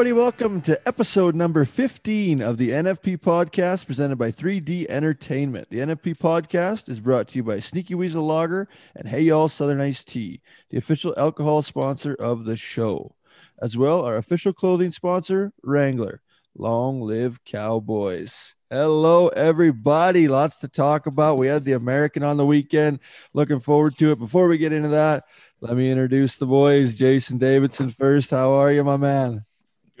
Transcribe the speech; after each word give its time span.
Everybody. 0.00 0.18
Welcome 0.18 0.62
to 0.62 0.88
episode 0.88 1.34
number 1.34 1.66
15 1.66 2.40
of 2.40 2.56
the 2.56 2.70
NFP 2.70 3.18
podcast 3.18 3.84
presented 3.84 4.16
by 4.16 4.30
3D 4.30 4.86
Entertainment. 4.88 5.68
The 5.68 5.80
NFP 5.80 6.16
podcast 6.16 6.88
is 6.88 7.00
brought 7.00 7.28
to 7.28 7.36
you 7.38 7.42
by 7.42 7.60
Sneaky 7.60 7.94
Weasel 7.94 8.24
Lager 8.24 8.66
and 8.96 9.10
Hey 9.10 9.20
Y'all 9.20 9.50
Southern 9.50 9.78
Iced 9.78 10.08
Tea, 10.08 10.40
the 10.70 10.78
official 10.78 11.12
alcohol 11.18 11.60
sponsor 11.60 12.14
of 12.14 12.46
the 12.46 12.56
show. 12.56 13.14
As 13.60 13.76
well, 13.76 14.02
our 14.02 14.16
official 14.16 14.54
clothing 14.54 14.90
sponsor, 14.90 15.52
Wrangler. 15.62 16.22
Long 16.56 17.02
live 17.02 17.44
Cowboys. 17.44 18.54
Hello, 18.70 19.28
everybody. 19.28 20.28
Lots 20.28 20.56
to 20.60 20.68
talk 20.68 21.04
about. 21.04 21.36
We 21.36 21.48
had 21.48 21.64
the 21.64 21.72
American 21.72 22.22
on 22.22 22.38
the 22.38 22.46
weekend. 22.46 23.00
Looking 23.34 23.60
forward 23.60 23.98
to 23.98 24.12
it. 24.12 24.18
Before 24.18 24.48
we 24.48 24.56
get 24.56 24.72
into 24.72 24.88
that, 24.88 25.24
let 25.60 25.76
me 25.76 25.90
introduce 25.90 26.38
the 26.38 26.46
boys. 26.46 26.94
Jason 26.94 27.36
Davidson 27.36 27.90
first. 27.90 28.30
How 28.30 28.52
are 28.54 28.72
you, 28.72 28.82
my 28.82 28.96
man? 28.96 29.44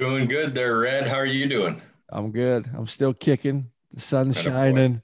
Doing 0.00 0.28
good 0.28 0.54
there, 0.54 0.78
Red. 0.78 1.06
How 1.06 1.16
are 1.16 1.26
you 1.26 1.46
doing? 1.46 1.82
I'm 2.08 2.32
good. 2.32 2.70
I'm 2.74 2.86
still 2.86 3.12
kicking. 3.12 3.70
The 3.92 4.00
sun's 4.00 4.40
shining. 4.40 5.02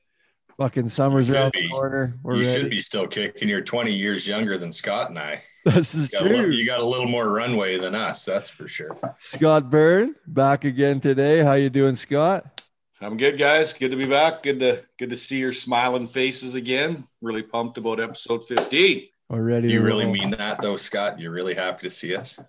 Fucking 0.56 0.88
summer's 0.88 1.28
around 1.28 1.52
the 1.52 1.68
corner. 1.68 2.18
We're 2.22 2.36
you 2.36 2.44
ready. 2.44 2.60
should 2.62 2.70
be 2.70 2.80
still 2.80 3.06
kicking. 3.06 3.46
You're 3.46 3.60
20 3.60 3.92
years 3.92 4.26
younger 4.26 4.56
than 4.56 4.72
Scott 4.72 5.10
and 5.10 5.18
I. 5.18 5.42
This 5.66 5.94
is 5.94 6.14
you 6.14 6.20
true. 6.20 6.28
Little, 6.30 6.52
you 6.52 6.64
got 6.64 6.80
a 6.80 6.84
little 6.84 7.08
more 7.08 7.30
runway 7.30 7.76
than 7.76 7.94
us, 7.94 8.24
that's 8.24 8.48
for 8.48 8.68
sure. 8.68 8.96
Scott 9.18 9.68
Byrne 9.68 10.14
back 10.28 10.64
again 10.64 10.98
today. 11.00 11.40
How 11.40 11.54
you 11.54 11.68
doing, 11.68 11.96
Scott? 11.96 12.62
I'm 13.02 13.18
good, 13.18 13.36
guys. 13.36 13.74
Good 13.74 13.90
to 13.90 13.98
be 13.98 14.06
back. 14.06 14.44
Good 14.44 14.60
to 14.60 14.82
good 14.98 15.10
to 15.10 15.16
see 15.16 15.38
your 15.40 15.52
smiling 15.52 16.06
faces 16.06 16.54
again. 16.54 17.06
Really 17.20 17.42
pumped 17.42 17.76
about 17.76 18.00
episode 18.00 18.46
15. 18.46 19.08
We're 19.28 19.42
ready. 19.42 19.70
You 19.72 19.82
really 19.82 20.04
roll. 20.04 20.14
mean 20.14 20.30
that, 20.30 20.62
though, 20.62 20.76
Scott? 20.76 21.20
You're 21.20 21.32
really 21.32 21.54
happy 21.54 21.86
to 21.86 21.90
see 21.90 22.16
us. 22.16 22.40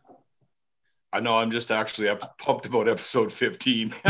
I 1.17 1.19
know. 1.19 1.39
I'm 1.39 1.49
just 1.49 1.71
actually 1.71 2.15
pumped 2.37 2.67
about 2.67 2.87
episode 2.87 3.31
15. 3.31 3.91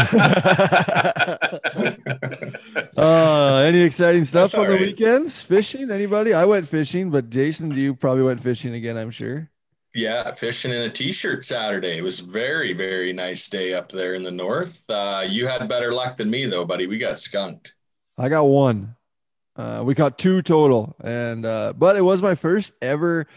uh, 2.97 3.63
any 3.65 3.79
exciting 3.79 4.25
stuff 4.25 4.53
on 4.55 4.67
right. 4.67 4.77
the 4.77 4.87
weekends? 4.87 5.39
Fishing? 5.39 5.89
Anybody? 5.89 6.33
I 6.33 6.43
went 6.43 6.67
fishing, 6.67 7.09
but 7.09 7.29
Jason, 7.29 7.71
you 7.71 7.95
probably 7.95 8.23
went 8.23 8.41
fishing 8.41 8.73
again. 8.73 8.97
I'm 8.97 9.11
sure. 9.11 9.49
Yeah, 9.95 10.33
fishing 10.33 10.73
in 10.73 10.81
a 10.81 10.89
t-shirt 10.89 11.45
Saturday. 11.45 11.97
It 11.97 12.03
was 12.03 12.19
very, 12.19 12.73
very 12.73 13.13
nice 13.13 13.47
day 13.47 13.73
up 13.73 13.89
there 13.89 14.13
in 14.13 14.23
the 14.23 14.29
north. 14.29 14.83
Uh, 14.89 15.23
you 15.25 15.47
had 15.47 15.65
better 15.69 15.93
luck 15.93 16.17
than 16.17 16.29
me, 16.29 16.45
though, 16.45 16.65
buddy. 16.65 16.87
We 16.87 16.97
got 16.97 17.17
skunked. 17.17 17.73
I 18.17 18.27
got 18.27 18.43
one. 18.43 18.97
Uh, 19.55 19.81
we 19.85 19.95
caught 19.95 20.17
two 20.17 20.41
total, 20.41 20.97
and 21.01 21.45
uh, 21.45 21.71
but 21.71 21.95
it 21.95 22.01
was 22.01 22.21
my 22.21 22.35
first 22.35 22.73
ever. 22.81 23.27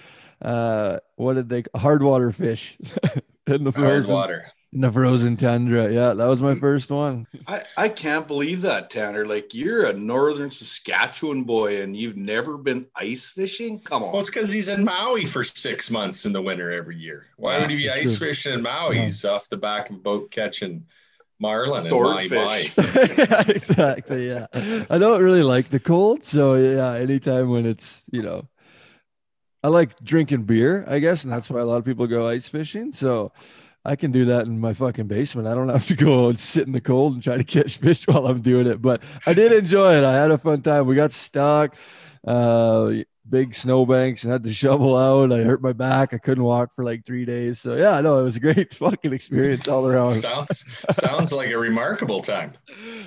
Uh, 0.42 0.98
what 1.14 1.34
did 1.34 1.48
they 1.48 1.62
hard 1.76 2.02
water 2.02 2.32
fish 2.32 2.76
in 3.46 3.64
the 3.64 3.72
frozen 3.72 4.14
water 4.14 4.46
in 4.72 4.80
the 4.80 4.92
frozen 4.92 5.36
tundra? 5.36 5.92
Yeah, 5.92 6.14
that 6.14 6.26
was 6.26 6.40
my 6.40 6.54
mm. 6.54 6.60
first 6.60 6.90
one. 6.90 7.26
I 7.46 7.62
I 7.76 7.88
can't 7.88 8.26
believe 8.26 8.62
that 8.62 8.90
Tanner. 8.90 9.26
Like 9.26 9.54
you're 9.54 9.86
a 9.86 9.92
northern 9.92 10.50
Saskatchewan 10.50 11.44
boy, 11.44 11.82
and 11.82 11.96
you've 11.96 12.16
never 12.16 12.58
been 12.58 12.86
ice 12.94 13.30
fishing. 13.30 13.80
Come 13.80 14.02
on. 14.02 14.12
Well, 14.12 14.20
it's 14.20 14.30
because 14.30 14.50
he's 14.50 14.68
in 14.68 14.84
Maui 14.84 15.24
for 15.24 15.42
six 15.42 15.90
months 15.90 16.26
in 16.26 16.32
the 16.32 16.42
winter 16.42 16.70
every 16.70 16.96
year. 16.96 17.26
Why 17.36 17.60
would 17.60 17.70
he 17.70 17.78
be 17.78 17.90
ice 17.90 18.16
true. 18.16 18.28
fishing 18.28 18.54
in 18.54 18.62
Maui? 18.62 18.96
Yeah. 18.96 19.04
He's 19.04 19.24
off 19.24 19.48
the 19.48 19.56
back 19.56 19.90
of 19.90 19.96
a 19.96 19.98
boat 20.00 20.30
catching 20.30 20.86
Marlin 21.40 21.82
swordfish. 21.82 22.76
yeah, 22.78 23.42
exactly. 23.48 24.28
Yeah, 24.28 24.46
I 24.88 24.98
don't 24.98 25.22
really 25.22 25.42
like 25.42 25.68
the 25.68 25.80
cold, 25.80 26.24
so 26.24 26.54
yeah. 26.54 26.94
Anytime 26.94 27.50
when 27.50 27.66
it's 27.66 28.04
you 28.12 28.22
know, 28.22 28.46
I 29.62 29.68
like 29.68 29.98
drinking 30.00 30.44
beer, 30.44 30.84
I 30.88 30.98
guess, 30.98 31.24
and 31.24 31.32
that's 31.32 31.50
why 31.50 31.60
a 31.60 31.64
lot 31.64 31.76
of 31.76 31.84
people 31.84 32.06
go 32.06 32.26
ice 32.26 32.48
fishing. 32.48 32.92
So 32.92 33.32
I 33.84 33.96
can 33.96 34.10
do 34.10 34.26
that 34.26 34.46
in 34.46 34.58
my 34.58 34.72
fucking 34.72 35.06
basement. 35.06 35.48
I 35.48 35.54
don't 35.54 35.68
have 35.68 35.86
to 35.86 35.96
go 36.04 36.28
and 36.28 36.38
sit 36.38 36.66
in 36.66 36.72
the 36.72 36.80
cold 36.80 37.14
and 37.14 37.22
try 37.22 37.36
to 37.36 37.44
catch 37.44 37.76
fish 37.76 38.04
while 38.06 38.26
I'm 38.26 38.42
doing 38.42 38.66
it. 38.66 38.80
But 38.80 39.02
I 39.26 39.34
did 39.34 39.52
enjoy 39.52 39.96
it. 39.96 40.04
I 40.04 40.14
had 40.14 40.30
a 40.30 40.38
fun 40.38 40.62
time. 40.62 40.86
We 40.86 40.94
got 40.94 41.12
stuck. 41.12 41.74
Uh, 42.26 42.92
big 43.30 43.54
snowbanks 43.54 44.24
and 44.24 44.32
had 44.32 44.42
to 44.42 44.52
shovel 44.52 44.96
out. 44.96 45.32
I 45.32 45.42
hurt 45.42 45.62
my 45.62 45.72
back. 45.72 46.12
I 46.12 46.18
couldn't 46.18 46.42
walk 46.44 46.74
for 46.74 46.84
like 46.84 47.06
three 47.06 47.24
days. 47.24 47.60
So 47.60 47.76
yeah, 47.76 48.00
no, 48.00 48.18
it 48.18 48.24
was 48.24 48.36
a 48.36 48.40
great 48.40 48.74
fucking 48.74 49.12
experience 49.12 49.68
all 49.68 49.86
around. 49.86 50.20
sounds 50.20 50.64
sounds 50.90 51.32
like 51.32 51.50
a 51.50 51.58
remarkable 51.58 52.20
time. 52.20 52.52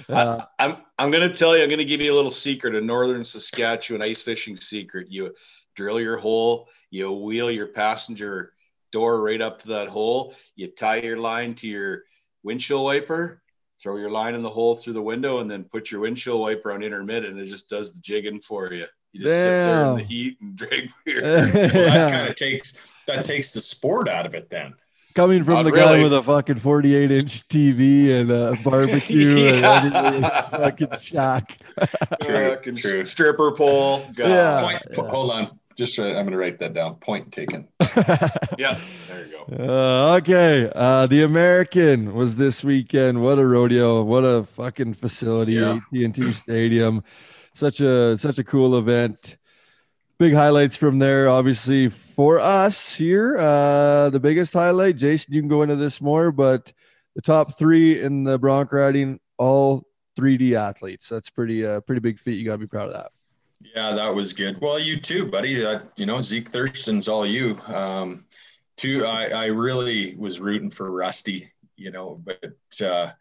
Uh, 0.09 0.45
I, 0.59 0.65
I'm 0.65 0.75
I'm 0.97 1.11
gonna 1.11 1.29
tell 1.29 1.55
you, 1.57 1.63
I'm 1.63 1.69
gonna 1.69 1.83
give 1.83 2.01
you 2.01 2.13
a 2.13 2.15
little 2.15 2.31
secret, 2.31 2.75
a 2.75 2.81
northern 2.81 3.25
Saskatchewan 3.25 4.01
ice 4.01 4.21
fishing 4.21 4.55
secret. 4.55 5.07
You 5.11 5.33
drill 5.75 5.99
your 5.99 6.17
hole, 6.17 6.67
you 6.89 7.11
wheel 7.11 7.51
your 7.51 7.67
passenger 7.67 8.53
door 8.91 9.21
right 9.21 9.41
up 9.41 9.59
to 9.59 9.67
that 9.69 9.87
hole, 9.87 10.33
you 10.55 10.67
tie 10.67 11.01
your 11.01 11.17
line 11.17 11.53
to 11.53 11.67
your 11.67 12.03
windshield 12.43 12.83
wiper, 12.83 13.41
throw 13.81 13.97
your 13.97 14.11
line 14.11 14.35
in 14.35 14.41
the 14.41 14.49
hole 14.49 14.75
through 14.75 14.93
the 14.93 15.01
window, 15.01 15.39
and 15.39 15.49
then 15.49 15.63
put 15.63 15.91
your 15.91 16.01
windshield 16.01 16.39
wiper 16.39 16.71
on 16.71 16.83
intermittent, 16.83 17.33
and 17.33 17.41
it 17.41 17.47
just 17.47 17.69
does 17.69 17.93
the 17.93 17.99
jigging 17.99 18.39
for 18.39 18.71
you. 18.71 18.85
You 19.11 19.21
just 19.21 19.35
Damn. 19.35 19.41
sit 19.41 19.65
there 19.65 19.89
in 19.89 19.95
the 19.95 20.03
heat 20.03 20.37
and 20.41 20.55
drink 20.55 20.91
beer. 21.05 21.21
well, 21.23 21.51
that 21.51 22.11
kind 22.11 22.29
of 22.29 22.35
takes 22.35 22.93
that 23.07 23.25
takes 23.25 23.53
the 23.53 23.61
sport 23.61 24.07
out 24.07 24.25
of 24.25 24.35
it 24.35 24.49
then. 24.49 24.73
Coming 25.13 25.43
from 25.43 25.53
Not 25.55 25.63
the 25.65 25.71
really. 25.71 25.97
guy 25.97 26.03
with 26.03 26.13
a 26.13 26.23
fucking 26.23 26.57
48 26.57 27.11
inch 27.11 27.47
TV 27.47 28.19
and 28.19 28.31
uh, 28.31 28.53
a 28.53 28.63
barbecue 28.67 29.35
yeah. 29.35 29.85
and 29.85 29.95
everything, 29.95 30.29
fucking 30.49 30.99
shack. 30.99 31.57
true, 32.23 32.55
true. 32.75 33.05
Stripper 33.05 33.51
pole. 33.51 33.99
God. 34.15 34.27
Yeah. 34.27 34.61
Point, 34.63 34.81
yeah. 34.89 35.11
Hold 35.11 35.31
on. 35.31 35.59
Just 35.75 35.97
uh, 35.99 36.05
I'm 36.05 36.13
going 36.13 36.31
to 36.31 36.37
write 36.37 36.59
that 36.59 36.73
down. 36.73 36.95
Point 36.95 37.31
taken. 37.31 37.67
yeah, 38.57 38.79
there 39.07 39.25
you 39.25 39.45
go. 39.47 39.55
Uh, 39.59 40.17
okay, 40.17 40.71
uh, 40.75 41.07
the 41.07 41.23
American 41.23 42.13
was 42.13 42.37
this 42.37 42.63
weekend. 42.63 43.21
What 43.21 43.39
a 43.39 43.45
rodeo! 43.45 44.03
What 44.03 44.23
a 44.23 44.43
fucking 44.43 44.93
facility! 44.95 45.53
Yeah. 45.53 45.79
AT&T 45.93 46.31
Stadium 46.31 47.03
such 47.53 47.79
a 47.79 48.17
such 48.17 48.37
a 48.39 48.43
cool 48.43 48.77
event. 48.77 49.37
Big 50.19 50.33
highlights 50.33 50.75
from 50.75 50.99
there, 50.99 51.29
obviously 51.29 51.89
for 51.89 52.39
us 52.39 52.93
here. 52.93 53.37
Uh, 53.37 54.09
the 54.09 54.19
biggest 54.19 54.53
highlight, 54.53 54.95
Jason, 54.95 55.33
you 55.33 55.41
can 55.41 55.49
go 55.49 55.63
into 55.63 55.75
this 55.75 55.99
more, 55.99 56.31
but 56.31 56.71
the 57.15 57.21
top 57.21 57.57
three 57.57 58.01
in 58.01 58.23
the 58.23 58.37
bronc 58.37 58.71
riding, 58.71 59.19
all 59.37 59.85
3D 60.17 60.53
athletes. 60.53 61.09
That's 61.09 61.29
pretty 61.29 61.65
uh, 61.65 61.81
pretty 61.81 61.99
big 61.99 62.19
feat. 62.19 62.37
You 62.37 62.45
got 62.45 62.53
to 62.53 62.57
be 62.59 62.67
proud 62.67 62.87
of 62.87 62.93
that. 62.93 63.11
Yeah, 63.75 63.93
that 63.93 64.13
was 64.13 64.33
good. 64.33 64.59
Well, 64.61 64.79
you 64.79 64.99
too, 64.99 65.25
buddy. 65.25 65.65
Uh, 65.65 65.79
you 65.95 66.05
know, 66.05 66.21
Zeke 66.21 66.49
Thurston's 66.49 67.07
all 67.07 67.25
you. 67.25 67.59
Um, 67.67 68.25
too, 68.77 69.05
I, 69.05 69.27
I 69.27 69.45
really 69.47 70.15
was 70.17 70.39
rooting 70.39 70.69
for 70.69 70.91
Rusty. 70.91 71.51
You 71.75 71.91
know, 71.91 72.21
but 72.23 72.81
uh, 72.81 73.11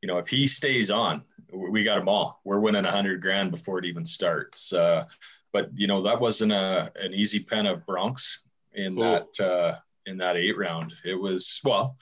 you 0.00 0.08
know, 0.08 0.18
if 0.18 0.28
he 0.28 0.46
stays 0.48 0.90
on, 0.90 1.22
we 1.52 1.84
got 1.84 1.98
them 1.98 2.08
all. 2.08 2.40
We're 2.44 2.60
winning 2.60 2.84
a 2.84 2.90
hundred 2.90 3.20
grand 3.20 3.50
before 3.50 3.78
it 3.78 3.84
even 3.84 4.04
starts. 4.04 4.72
Uh, 4.72 5.06
but 5.52 5.70
you 5.74 5.86
know 5.86 6.02
that 6.02 6.20
wasn't 6.20 6.52
a 6.52 6.90
an 6.96 7.12
easy 7.12 7.40
pen 7.40 7.66
of 7.66 7.86
broncs 7.86 8.38
in 8.74 8.98
Ooh. 8.98 9.02
that 9.02 9.40
uh, 9.40 9.78
in 10.06 10.18
that 10.18 10.36
eight 10.36 10.56
round. 10.56 10.94
It 11.04 11.14
was 11.14 11.60
well, 11.64 11.96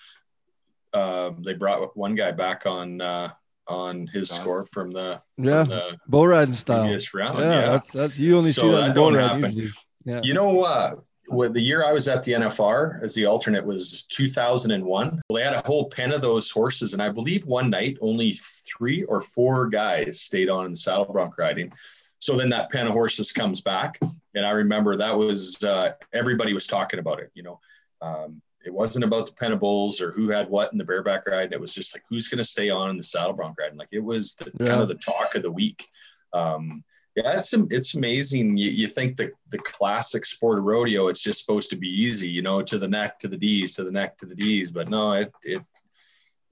uh, 0.92 1.32
they 1.38 1.54
brought 1.54 1.96
one 1.96 2.14
guy 2.14 2.32
back 2.32 2.66
on 2.66 3.00
uh, 3.00 3.32
on 3.70 4.06
his 4.08 4.28
score 4.28 4.64
from 4.64 4.90
the 4.90 5.20
yeah 5.38 5.64
from 5.64 5.68
the 5.68 5.98
bull 6.08 6.26
riding 6.26 6.54
style. 6.54 6.84
Round. 7.14 7.38
Yeah, 7.38 7.44
yeah, 7.44 7.60
that's 7.70 7.90
that's 7.90 8.18
you 8.18 8.36
only 8.36 8.52
so 8.52 8.62
see 8.62 8.70
that, 8.70 8.76
that 8.76 8.86
in 8.88 8.94
bull 8.94 9.12
riding 9.12 9.72
Yeah. 10.04 10.20
You 10.22 10.34
know, 10.34 10.62
uh, 10.62 10.96
well, 11.28 11.50
the 11.50 11.60
year 11.60 11.84
I 11.84 11.92
was 11.92 12.08
at 12.08 12.22
the 12.24 12.32
NFR 12.32 13.02
as 13.02 13.14
the 13.14 13.26
alternate 13.26 13.64
was 13.64 14.02
2001. 14.10 15.20
Well, 15.28 15.36
they 15.36 15.44
had 15.44 15.54
a 15.54 15.62
whole 15.64 15.88
pen 15.88 16.12
of 16.12 16.22
those 16.22 16.50
horses, 16.50 16.92
and 16.92 17.00
I 17.00 17.08
believe 17.08 17.46
one 17.46 17.70
night 17.70 17.96
only 18.00 18.32
three 18.32 19.04
or 19.04 19.22
four 19.22 19.68
guys 19.68 20.20
stayed 20.20 20.48
on 20.48 20.66
in 20.66 20.72
the 20.72 20.76
saddle 20.76 21.04
bronc 21.04 21.38
riding. 21.38 21.72
So 22.18 22.36
then 22.36 22.48
that 22.50 22.70
pen 22.70 22.88
of 22.88 22.92
horses 22.92 23.30
comes 23.30 23.60
back, 23.60 23.98
and 24.34 24.44
I 24.44 24.50
remember 24.50 24.96
that 24.96 25.16
was 25.16 25.62
uh, 25.62 25.92
everybody 26.12 26.52
was 26.52 26.66
talking 26.66 26.98
about 26.98 27.20
it. 27.20 27.30
You 27.34 27.44
know, 27.44 27.60
um, 28.02 28.42
it 28.64 28.72
wasn't 28.72 29.04
about 29.04 29.26
the 29.26 29.32
pen 29.32 29.52
of 29.52 29.62
or 29.62 30.12
who 30.12 30.28
had 30.28 30.48
what 30.50 30.72
in 30.72 30.78
the 30.78 30.84
bareback 30.84 31.26
ride. 31.26 31.52
It 31.52 31.60
was 31.60 31.74
just 31.74 31.94
like 31.94 32.02
who's 32.08 32.28
going 32.28 32.38
to 32.38 32.44
stay 32.44 32.68
on 32.68 32.90
in 32.90 32.96
the 32.96 33.02
saddle 33.02 33.32
bronc 33.32 33.58
riding. 33.58 33.78
Like 33.78 33.92
it 33.92 34.04
was 34.04 34.34
the 34.34 34.52
yeah. 34.60 34.66
kind 34.66 34.82
of 34.82 34.88
the 34.88 34.96
talk 34.96 35.34
of 35.34 35.42
the 35.42 35.50
week. 35.50 35.88
Um, 36.32 36.84
yeah, 37.16 37.38
it's 37.38 37.52
it's 37.52 37.94
amazing. 37.94 38.56
You, 38.56 38.70
you 38.70 38.86
think 38.86 39.16
the 39.16 39.32
the 39.50 39.58
classic 39.58 40.24
sport 40.24 40.58
of 40.58 40.64
rodeo, 40.64 41.08
it's 41.08 41.22
just 41.22 41.40
supposed 41.40 41.70
to 41.70 41.76
be 41.76 41.88
easy, 41.88 42.28
you 42.28 42.42
know, 42.42 42.62
to 42.62 42.78
the 42.78 42.86
neck, 42.86 43.18
to 43.20 43.28
the 43.28 43.36
D's, 43.36 43.74
to 43.76 43.84
the 43.84 43.90
neck, 43.90 44.18
to 44.18 44.26
the 44.26 44.34
D's. 44.34 44.70
But 44.70 44.88
no, 44.88 45.12
it 45.12 45.32
it 45.42 45.62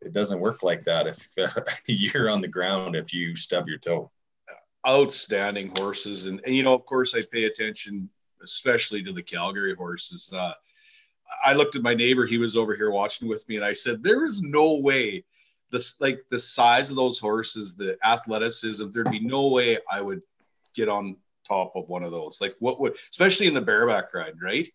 it 0.00 0.12
doesn't 0.12 0.40
work 0.40 0.62
like 0.62 0.84
that. 0.84 1.06
If 1.06 1.28
uh, 1.38 1.60
you're 1.86 2.30
on 2.30 2.40
the 2.40 2.48
ground, 2.48 2.96
if 2.96 3.12
you 3.12 3.36
stub 3.36 3.68
your 3.68 3.78
toe. 3.78 4.10
Outstanding 4.86 5.72
horses, 5.76 6.26
and, 6.26 6.40
and 6.46 6.54
you 6.54 6.62
know, 6.62 6.72
of 6.72 6.86
course, 6.86 7.14
I 7.14 7.22
pay 7.30 7.44
attention, 7.44 8.08
especially 8.42 9.02
to 9.02 9.12
the 9.12 9.22
Calgary 9.22 9.74
horses. 9.74 10.32
Uh, 10.34 10.54
I 11.44 11.54
looked 11.54 11.76
at 11.76 11.82
my 11.82 11.94
neighbor; 11.94 12.26
he 12.26 12.38
was 12.38 12.56
over 12.56 12.74
here 12.74 12.90
watching 12.90 13.28
with 13.28 13.48
me, 13.48 13.56
and 13.56 13.64
I 13.64 13.72
said, 13.72 14.02
"There 14.02 14.24
is 14.24 14.42
no 14.42 14.78
way." 14.80 15.24
This 15.70 16.00
like 16.00 16.24
the 16.30 16.40
size 16.40 16.90
of 16.90 16.96
those 16.96 17.18
horses, 17.18 17.76
the 17.76 17.98
athleticism. 18.02 18.88
There'd 18.90 19.10
be 19.10 19.20
no 19.20 19.48
way 19.48 19.78
I 19.90 20.00
would 20.00 20.22
get 20.74 20.88
on 20.88 21.16
top 21.46 21.72
of 21.76 21.88
one 21.88 22.02
of 22.02 22.10
those. 22.10 22.40
Like 22.40 22.56
what 22.58 22.80
would, 22.80 22.94
especially 22.94 23.46
in 23.46 23.54
the 23.54 23.60
bareback 23.60 24.14
ride, 24.14 24.34
right? 24.42 24.68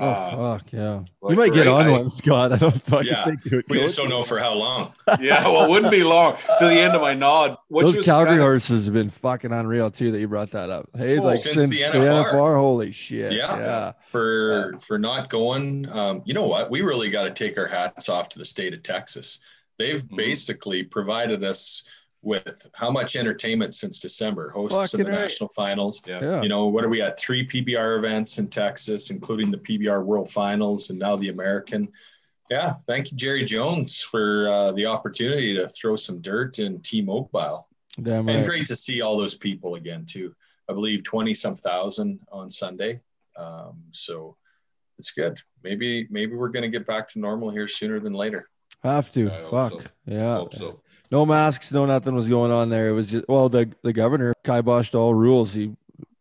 Oh 0.00 0.06
Uh, 0.08 0.58
fuck 0.58 0.72
yeah! 0.72 1.02
like 1.20 1.30
you 1.30 1.36
might 1.36 1.52
get 1.52 1.66
right- 1.66 1.86
on 1.86 1.86
I- 1.86 1.90
one, 1.90 2.08
Scott. 2.10 2.52
I 2.52 2.56
don't 2.56 2.82
fucking 2.84 3.06
Yeah, 3.08 3.24
think 3.24 3.44
you 3.46 3.56
would. 3.56 3.64
We 3.68 3.78
just 3.78 3.96
don't 3.96 4.08
know 4.08 4.22
for 4.22 4.38
how 4.38 4.54
long. 4.54 4.92
yeah, 5.20 5.42
well, 5.44 5.64
it 5.66 5.70
wouldn't 5.70 5.90
be 5.90 6.04
long 6.04 6.34
to 6.58 6.64
the 6.66 6.72
end 6.78 6.94
of 6.94 7.00
my 7.00 7.14
nod. 7.14 7.56
Which 7.68 7.86
Those 7.86 7.96
was 7.98 8.06
Calgary 8.06 8.32
kinda- 8.34 8.44
horses 8.44 8.84
have 8.84 8.94
been 8.94 9.10
fucking 9.10 9.52
unreal 9.52 9.90
too. 9.90 10.12
That 10.12 10.20
you 10.20 10.28
brought 10.28 10.52
that 10.52 10.70
up. 10.70 10.88
Hey, 10.96 11.18
Oh, 11.18 11.22
like 11.22 11.40
since 11.40 11.54
since, 11.56 11.70
the 11.70 11.98
the 11.98 12.04
NFR. 12.06 12.32
NFR. 12.32 12.56
holy 12.58 12.92
shit. 12.92 13.32
Yeah. 13.32 13.58
yeah. 13.58 13.92
for 14.10 14.74
for 14.80 14.98
not 14.98 15.28
going. 15.30 15.88
Um, 15.90 16.22
you 16.24 16.32
know 16.34 16.46
what? 16.46 16.70
We 16.70 16.82
really 16.82 17.10
got 17.10 17.24
to 17.24 17.30
take 17.30 17.58
our 17.58 17.66
hats 17.66 18.08
off 18.08 18.28
to 18.30 18.38
the 18.38 18.44
state 18.44 18.74
of 18.74 18.82
Texas. 18.82 19.40
They've 19.78 20.02
Mhm. 20.02 20.16
basically 20.16 20.82
provided 20.82 21.44
us 21.44 21.84
with 22.22 22.68
how 22.74 22.90
much 22.90 23.16
entertainment 23.16 23.74
since 23.74 23.98
December, 23.98 24.50
hosts 24.50 24.94
of 24.94 24.98
the 24.98 25.04
right. 25.04 25.20
national 25.20 25.48
finals. 25.50 26.02
Yeah. 26.06 26.20
Yeah. 26.20 26.42
You 26.42 26.48
know, 26.48 26.66
what 26.66 26.84
are 26.84 26.88
we 26.88 27.00
at? 27.00 27.18
Three 27.18 27.46
PBR 27.46 27.98
events 27.98 28.38
in 28.38 28.48
Texas, 28.48 29.10
including 29.10 29.50
the 29.50 29.58
PBR 29.58 30.04
World 30.04 30.28
Finals 30.30 30.90
and 30.90 30.98
now 30.98 31.16
the 31.16 31.28
American. 31.28 31.88
Yeah, 32.50 32.74
thank 32.86 33.10
you, 33.10 33.16
Jerry 33.16 33.44
Jones, 33.44 34.00
for 34.00 34.48
uh, 34.48 34.72
the 34.72 34.86
opportunity 34.86 35.54
to 35.54 35.68
throw 35.68 35.96
some 35.96 36.20
dirt 36.22 36.58
in 36.58 36.80
T-Mobile. 36.80 37.68
Damn 38.02 38.28
And 38.28 38.46
great 38.46 38.66
to 38.68 38.76
see 38.76 39.00
all 39.00 39.18
those 39.18 39.34
people 39.34 39.74
again 39.74 40.06
too. 40.06 40.34
I 40.68 40.72
believe 40.72 41.02
twenty 41.02 41.34
some 41.34 41.54
thousand 41.54 42.20
on 42.30 42.50
Sunday. 42.50 43.00
Um, 43.36 43.82
so 43.90 44.36
it's 44.98 45.10
good. 45.10 45.40
Maybe 45.64 46.06
maybe 46.10 46.34
we're 46.34 46.50
gonna 46.50 46.68
get 46.68 46.86
back 46.86 47.08
to 47.08 47.18
normal 47.18 47.50
here 47.50 47.66
sooner 47.66 48.00
than 48.00 48.12
later. 48.12 48.48
Have 48.82 49.12
to. 49.14 49.30
I 49.30 49.34
hope 49.34 49.50
Fuck. 49.50 49.72
so. 49.72 49.88
Yeah. 50.06 50.34
Hope 50.36 50.54
so. 50.54 50.80
No 51.10 51.24
masks, 51.24 51.72
no 51.72 51.86
nothing 51.86 52.14
was 52.14 52.28
going 52.28 52.52
on 52.52 52.68
there. 52.68 52.88
It 52.88 52.92
was 52.92 53.10
just 53.10 53.24
well, 53.28 53.48
the 53.48 53.70
the 53.82 53.92
governor 53.92 54.34
kiboshed 54.44 54.94
all 54.94 55.14
rules. 55.14 55.52
He 55.54 55.74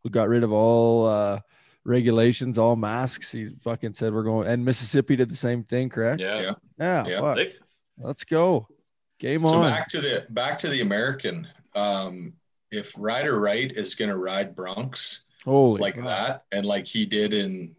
got 0.09 0.29
rid 0.29 0.43
of 0.43 0.51
all 0.53 1.05
uh 1.07 1.39
regulations, 1.83 2.57
all 2.57 2.75
masks. 2.75 3.31
He 3.31 3.49
fucking 3.63 3.93
said 3.93 4.13
we're 4.13 4.23
going 4.23 4.47
and 4.47 4.63
Mississippi 4.63 5.15
did 5.15 5.29
the 5.29 5.35
same 5.35 5.63
thing, 5.63 5.89
correct? 5.89 6.21
Yeah. 6.21 6.39
Yeah. 6.41 6.53
Yeah. 6.79 7.05
Yeah. 7.07 7.19
fuck. 7.21 7.35
They- 7.37 7.53
Let's 7.99 8.23
go. 8.23 8.67
Game 9.19 9.41
So 9.41 9.47
on. 9.47 9.71
back 9.71 9.89
to 9.89 9.99
the 10.01 10.25
back 10.29 10.59
to 10.59 10.69
the 10.69 10.81
American. 10.81 11.47
Um, 11.75 12.33
if 12.71 12.93
Ryder 12.97 13.39
Wright 13.39 13.71
is 13.71 13.95
gonna 13.95 14.15
ride 14.17 14.55
broncs 14.55 15.21
Holy 15.43 15.81
like 15.81 15.95
fuck. 15.95 16.03
that 16.05 16.43
and 16.51 16.65
like 16.65 16.85
he 16.85 17.05
did 17.05 17.33
in 17.33 17.75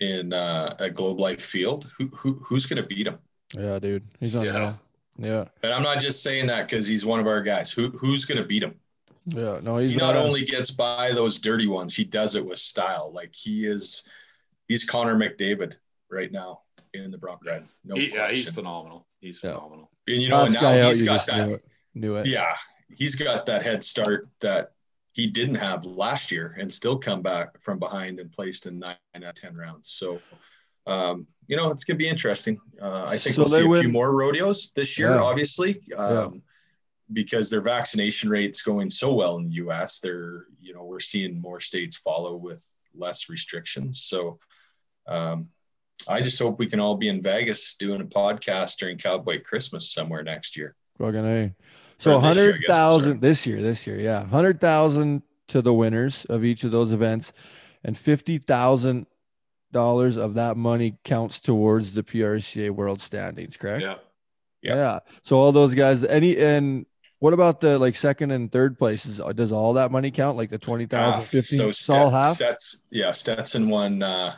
in 0.00 0.32
uh, 0.32 0.74
a 0.78 0.88
Globe 0.88 1.20
Life 1.20 1.42
Field, 1.42 1.90
who, 1.98 2.06
who 2.06 2.32
who's 2.42 2.64
gonna 2.66 2.82
beat 2.86 3.06
him? 3.06 3.18
Yeah, 3.54 3.78
dude. 3.78 4.04
He's 4.18 4.34
on 4.34 4.44
Yeah. 4.46 4.52
yeah. 4.54 4.72
Yeah. 5.18 5.44
And 5.62 5.72
I'm 5.72 5.82
not 5.82 6.00
just 6.00 6.22
saying 6.22 6.46
that 6.46 6.68
because 6.68 6.86
he's 6.86 7.04
one 7.06 7.20
of 7.20 7.26
our 7.26 7.42
guys. 7.42 7.70
Who 7.72 7.90
who's 7.90 8.24
gonna 8.24 8.44
beat 8.44 8.62
him? 8.62 8.74
Yeah. 9.26 9.60
No, 9.62 9.76
he's 9.78 9.90
he 9.90 9.96
not 9.96 10.16
a- 10.16 10.22
only 10.22 10.44
gets 10.44 10.70
by 10.70 11.12
those 11.12 11.38
dirty 11.38 11.66
ones, 11.66 11.94
he 11.94 12.04
does 12.04 12.34
it 12.36 12.44
with 12.44 12.58
style. 12.58 13.12
Like 13.12 13.34
he 13.34 13.66
is, 13.66 14.08
he's 14.68 14.84
Connor 14.84 15.16
McDavid 15.16 15.74
right 16.10 16.32
now 16.32 16.62
in 16.94 17.10
the 17.10 17.18
Bronc 17.18 17.44
ride. 17.44 17.64
No 17.84 17.94
he- 17.96 18.14
yeah, 18.14 18.30
he's 18.30 18.50
phenomenal. 18.50 19.06
He's 19.20 19.42
Yeah. 19.44 19.54
phenomenal. 19.54 19.90
And 20.08 20.22
you 20.22 20.28
know, 20.28 20.38
last 20.42 20.54
now 20.54 20.60
guy 20.62 20.80
out, 20.80 20.86
he's 20.88 21.00
you 21.00 21.06
got 21.06 21.26
that. 21.26 21.46
knew 21.48 21.54
it. 21.54 21.64
Knew 21.94 22.16
it. 22.16 22.26
Yeah, 22.26 22.56
he's 22.96 23.14
got 23.14 23.46
that 23.46 23.62
head 23.62 23.84
start 23.84 24.28
that 24.40 24.72
he 25.12 25.26
didn't 25.26 25.56
have 25.56 25.84
last 25.84 26.32
year, 26.32 26.56
and 26.58 26.72
still 26.72 26.98
come 26.98 27.20
back 27.20 27.60
from 27.60 27.78
behind 27.78 28.18
and 28.20 28.32
placed 28.32 28.66
in 28.66 28.78
nine 28.78 28.96
out 29.14 29.22
of 29.24 29.34
ten 29.34 29.54
rounds. 29.56 29.88
So. 29.90 30.20
Um, 30.86 31.26
you 31.46 31.56
know, 31.56 31.70
it's 31.70 31.84
gonna 31.84 31.96
be 31.98 32.08
interesting. 32.08 32.58
Uh, 32.80 33.04
I 33.06 33.18
think 33.18 33.34
So 33.36 33.42
we'll 33.42 33.50
see 33.50 33.60
a 33.64 33.66
win- 33.66 33.82
few 33.82 33.90
more 33.90 34.12
rodeos 34.12 34.72
this 34.72 34.98
year, 34.98 35.10
Yeah. 35.14 35.22
obviously. 35.22 35.80
Um, 35.96 36.42
because 37.12 37.50
their 37.50 37.60
vaccination 37.60 38.30
rate's 38.30 38.62
going 38.62 38.88
so 38.88 39.12
well 39.12 39.36
in 39.38 39.44
the 39.46 39.54
US. 39.54 39.98
They're, 39.98 40.44
you 40.60 40.72
know, 40.74 40.84
we're 40.84 41.00
seeing 41.00 41.40
more 41.40 41.58
states 41.58 41.96
follow 41.96 42.36
with 42.36 42.64
less 42.94 43.28
restrictions. 43.28 44.02
So 44.04 44.38
um, 45.08 45.48
I 46.06 46.20
just 46.20 46.38
hope 46.38 46.60
we 46.60 46.68
can 46.68 46.78
all 46.78 46.96
be 46.96 47.08
in 47.08 47.20
Vegas 47.20 47.74
doing 47.74 48.00
a 48.00 48.04
podcast 48.04 48.76
during 48.78 48.96
Cowboy 48.96 49.42
Christmas 49.42 49.90
somewhere 49.92 50.22
next 50.22 50.56
year. 50.56 50.76
Fucking 50.98 51.24
A. 51.26 51.54
So 51.98 52.14
Or 52.14 52.20
this 52.20 52.22
year, 52.22 52.30
I 52.30 52.34
hundred 52.34 52.52
guess, 52.52 52.54
I'm 52.54 52.62
sorry. 52.62 52.66
thousand 52.78 53.20
this 53.22 53.46
year, 53.46 53.60
this 53.60 53.86
year, 53.88 53.98
yeah. 53.98 54.24
Hundred 54.26 54.60
thousand 54.60 55.22
to 55.48 55.60
the 55.60 55.74
winners 55.74 56.24
of 56.26 56.44
each 56.44 56.62
of 56.62 56.70
those 56.70 56.92
events, 56.92 57.32
and 57.82 57.98
fifty 57.98 58.38
thousand 58.38 59.06
dollars 59.72 60.16
of 60.16 60.34
that 60.34 60.56
money 60.56 60.96
counts 61.04 61.40
towards 61.40 61.94
the 61.94 62.02
PRCA 62.02 62.70
world 62.70 63.00
standings, 63.00 63.56
correct? 63.56 63.82
Yeah. 63.82 63.96
Yeah. 64.62 64.98
So 65.22 65.36
all 65.36 65.52
those 65.52 65.74
guys, 65.74 66.04
any 66.04 66.36
and 66.36 66.86
what 67.18 67.32
about 67.32 67.60
the 67.60 67.78
like 67.78 67.94
second 67.96 68.30
and 68.30 68.50
third 68.50 68.78
places? 68.78 69.20
Does 69.34 69.52
all 69.52 69.74
that 69.74 69.90
money 69.90 70.10
count? 70.10 70.36
Like 70.36 70.50
the 70.50 70.58
20,000, 70.58 71.12
Half. 71.20 71.28
15, 71.28 71.58
So 71.58 71.68
it's 71.68 71.88
all 71.88 72.10
half? 72.10 72.40
Yeah, 72.90 73.12
Stetson 73.12 73.68
won 73.68 74.02
uh, 74.02 74.34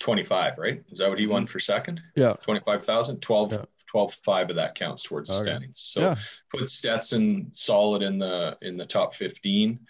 25, 0.00 0.58
right? 0.58 0.82
Is 0.90 0.98
that 0.98 1.08
what 1.08 1.18
he 1.18 1.26
won 1.26 1.46
for 1.46 1.58
second? 1.58 2.00
Yeah. 2.14 2.34
25,000, 2.42 3.20
12, 3.20 3.52
Yeah. 3.52 3.64
12, 3.86 4.14
5 4.22 4.50
of 4.50 4.56
that 4.56 4.74
counts 4.74 5.02
towards 5.02 5.28
the 5.28 5.34
Okay. 5.36 5.44
standings. 5.44 5.80
So 5.80 6.00
Yeah. 6.00 6.16
put 6.52 6.68
Stetson 6.70 7.48
solid 7.52 8.02
in 8.02 8.18
the 8.18 8.56
in 8.62 8.76
the 8.76 8.86
top 8.86 9.14
15. 9.14 9.80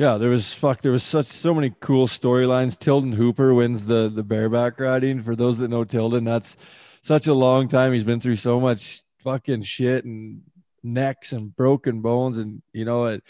Yeah, 0.00 0.14
there 0.14 0.30
was 0.30 0.54
fuck. 0.54 0.80
There 0.80 0.92
was 0.92 1.02
such 1.02 1.26
so 1.26 1.52
many 1.52 1.74
cool 1.78 2.06
storylines. 2.06 2.78
Tilden 2.78 3.12
Hooper 3.12 3.52
wins 3.52 3.84
the 3.84 4.08
the 4.08 4.22
bareback 4.22 4.80
riding. 4.80 5.22
For 5.22 5.36
those 5.36 5.58
that 5.58 5.68
know 5.68 5.84
Tilden, 5.84 6.24
that's 6.24 6.56
such 7.02 7.26
a 7.26 7.34
long 7.34 7.68
time. 7.68 7.92
He's 7.92 8.02
been 8.02 8.18
through 8.18 8.36
so 8.36 8.58
much 8.58 9.02
fucking 9.22 9.60
shit 9.60 10.06
and 10.06 10.40
necks 10.82 11.32
and 11.34 11.54
broken 11.54 12.00
bones, 12.00 12.38
and 12.38 12.62
you 12.72 12.86
know 12.86 13.04
it. 13.04 13.22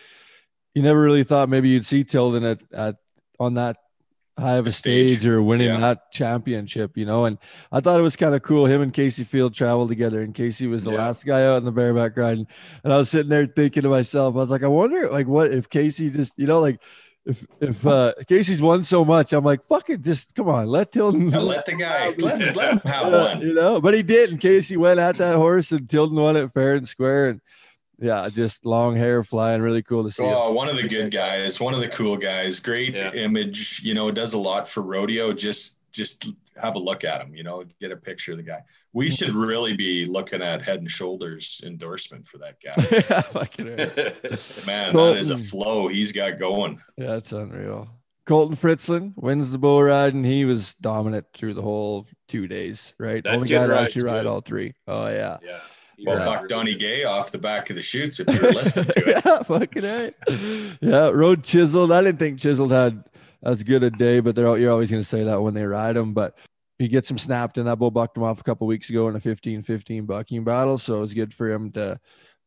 You 0.72 0.82
never 0.82 1.02
really 1.02 1.24
thought 1.24 1.48
maybe 1.48 1.70
you'd 1.70 1.86
see 1.86 2.04
Tilden 2.04 2.44
at 2.44 2.62
at 2.72 2.98
on 3.40 3.54
that 3.54 3.78
high 4.40 4.56
of 4.56 4.66
a 4.66 4.72
stage. 4.72 5.10
stage, 5.18 5.26
or 5.26 5.42
winning 5.42 5.68
Yeah. 5.68 5.80
that 5.80 6.10
championship, 6.12 6.96
you 6.96 7.04
know. 7.04 7.24
And 7.26 7.38
I 7.70 7.80
thought 7.80 8.00
it 8.00 8.02
was 8.02 8.16
kind 8.16 8.34
of 8.34 8.42
cool. 8.42 8.66
Him 8.66 8.80
and 8.82 8.92
Kaycee 8.92 9.26
Feild 9.26 9.54
traveled 9.54 9.88
together, 9.88 10.20
and 10.22 10.34
Kaycee 10.34 10.68
was 10.68 10.84
the 10.84 10.90
Yeah. 10.92 10.98
last 10.98 11.24
guy 11.26 11.44
out 11.46 11.58
in 11.58 11.64
the 11.64 11.72
bareback 11.72 12.16
riding. 12.16 12.46
And 12.84 12.92
I 12.92 12.96
was 12.98 13.10
sitting 13.10 13.28
there 13.30 13.46
thinking 13.46 13.82
to 13.82 13.88
myself, 13.88 14.34
I 14.34 14.38
was 14.38 14.50
like, 14.50 14.62
I 14.62 14.68
wonder, 14.68 15.08
like, 15.10 15.26
what 15.26 15.52
if 15.52 15.68
Kaycee 15.68 16.12
just, 16.12 16.38
you 16.38 16.46
know, 16.46 16.60
like, 16.60 16.80
if 17.26 17.44
if 17.60 17.86
uh 17.86 18.14
Kaycee's 18.28 18.62
won 18.62 18.82
so 18.82 19.04
much, 19.04 19.34
I'm 19.34 19.44
like, 19.44 19.60
fuck 19.68 19.90
it, 19.90 20.00
just 20.00 20.34
come 20.34 20.48
on, 20.48 20.66
let 20.68 20.90
Tilden, 20.90 21.28
Yeah, 21.28 21.38
let 21.40 21.66
the 21.66 21.74
guy 21.74 22.08
let, 22.18 22.56
let 22.56 22.72
him 22.72 22.80
have 22.86 23.12
one. 23.12 23.40
you 23.42 23.52
know. 23.52 23.78
But 23.78 23.92
he 23.92 24.02
did, 24.02 24.30
and 24.30 24.40
Kaycee 24.40 24.78
went 24.78 24.98
at 24.98 25.16
that 25.16 25.36
horse, 25.36 25.70
and 25.70 25.86
Tilden 25.88 26.16
won 26.16 26.36
it 26.36 26.50
fair 26.54 26.76
and 26.76 26.88
square, 26.88 27.28
and 27.28 27.40
yeah, 28.00 28.28
just 28.32 28.64
long 28.64 28.96
hair 28.96 29.22
flying, 29.22 29.62
really 29.62 29.82
cool 29.82 30.04
to 30.04 30.10
see. 30.10 30.22
Oh, 30.22 30.50
it. 30.50 30.54
one 30.54 30.68
of 30.68 30.76
the 30.76 30.88
good 30.88 31.10
guys, 31.10 31.60
one 31.60 31.74
of 31.74 31.80
the 31.80 31.88
cool 31.88 32.16
guys. 32.16 32.58
Great 32.60 32.94
Yeah. 32.94 33.12
image, 33.12 33.82
you 33.84 33.94
know, 33.94 34.10
does 34.10 34.34
a 34.34 34.38
lot 34.38 34.68
for 34.68 34.82
rodeo. 34.82 35.32
Just 35.32 35.76
just 35.92 36.26
have 36.60 36.76
a 36.76 36.78
look 36.78 37.04
at 37.04 37.20
him, 37.20 37.34
you 37.34 37.42
know, 37.42 37.64
get 37.80 37.90
a 37.90 37.96
picture 37.96 38.32
of 38.32 38.38
the 38.38 38.44
guy. 38.44 38.62
We 38.92 39.08
mm. 39.08 39.18
should 39.18 39.34
really 39.34 39.76
be 39.76 40.06
looking 40.06 40.42
at 40.42 40.62
head 40.62 40.78
and 40.78 40.90
shoulders 40.90 41.60
endorsement 41.64 42.26
for 42.26 42.38
that 42.38 42.56
guy. 42.62 42.74
yeah, 43.10 43.20
fucking 43.22 43.68
A. 43.68 43.76
Man, 44.66 44.92
Colten. 44.92 45.14
that 45.14 45.16
is 45.18 45.30
a 45.30 45.38
flow 45.38 45.88
he's 45.88 46.12
got 46.12 46.38
going. 46.38 46.80
Yeah, 46.96 47.16
it's 47.16 47.32
unreal. 47.32 47.88
Colten 48.26 48.56
Fritzlan 48.56 49.12
wins 49.16 49.50
the 49.50 49.58
bull 49.58 49.82
ride, 49.82 50.14
and 50.14 50.24
he 50.24 50.44
was 50.44 50.74
dominant 50.74 51.26
through 51.34 51.54
the 51.54 51.62
whole 51.62 52.06
two 52.28 52.46
days. 52.46 52.94
Right, 52.98 53.24
That 53.24 53.34
only 53.34 53.48
guy 53.48 53.66
to 53.66 53.72
rides 53.72 53.96
actually 53.96 54.04
ride 54.04 54.26
all 54.26 54.40
three. 54.40 54.74
Oh 54.86 55.08
yeah. 55.08 55.38
yeah. 55.42 55.58
Well, 56.06 56.18
rides 56.18 56.28
Buck 56.28 56.48
Donnie. 56.48 56.74
Gay 56.74 57.04
off 57.04 57.30
the 57.30 57.38
back 57.38 57.70
of 57.70 57.76
the 57.76 57.82
chutes 57.82 58.20
if 58.20 58.28
you 58.32 58.40
were 58.40 58.52
listening 58.52 58.86
to 58.86 59.08
it. 59.16 59.22
yeah, 59.24 59.42
fucking 59.42 59.84
A. 59.84 60.12
Yeah, 60.80 61.08
rode 61.10 61.44
chiseled. 61.44 61.92
I 61.92 62.02
didn't 62.02 62.18
think 62.18 62.38
chiseled 62.38 62.70
had 62.70 63.04
as 63.42 63.62
good 63.62 63.82
a 63.82 63.90
day, 63.90 64.20
but 64.20 64.34
they're 64.34 64.56
you're 64.58 64.70
always 64.72 64.90
going 64.90 65.02
to 65.02 65.08
say 65.08 65.24
that 65.24 65.42
when 65.42 65.54
they 65.54 65.64
ride 65.64 65.96
him. 65.96 66.12
But 66.14 66.36
he 66.78 66.88
gets 66.88 67.10
him 67.10 67.18
snapped, 67.18 67.58
and 67.58 67.66
that 67.66 67.76
bull 67.76 67.90
bucked 67.90 68.16
him 68.16 68.22
off 68.22 68.40
a 68.40 68.44
couple 68.44 68.66
weeks 68.66 68.88
ago 68.88 69.08
in 69.08 69.16
a 69.16 69.20
15-15 69.20 70.06
bucking 70.06 70.44
battle. 70.44 70.78
So 70.78 70.96
it 70.96 71.00
was 71.00 71.14
good 71.14 71.34
for 71.34 71.50
him 71.50 71.70
to 71.72 72.00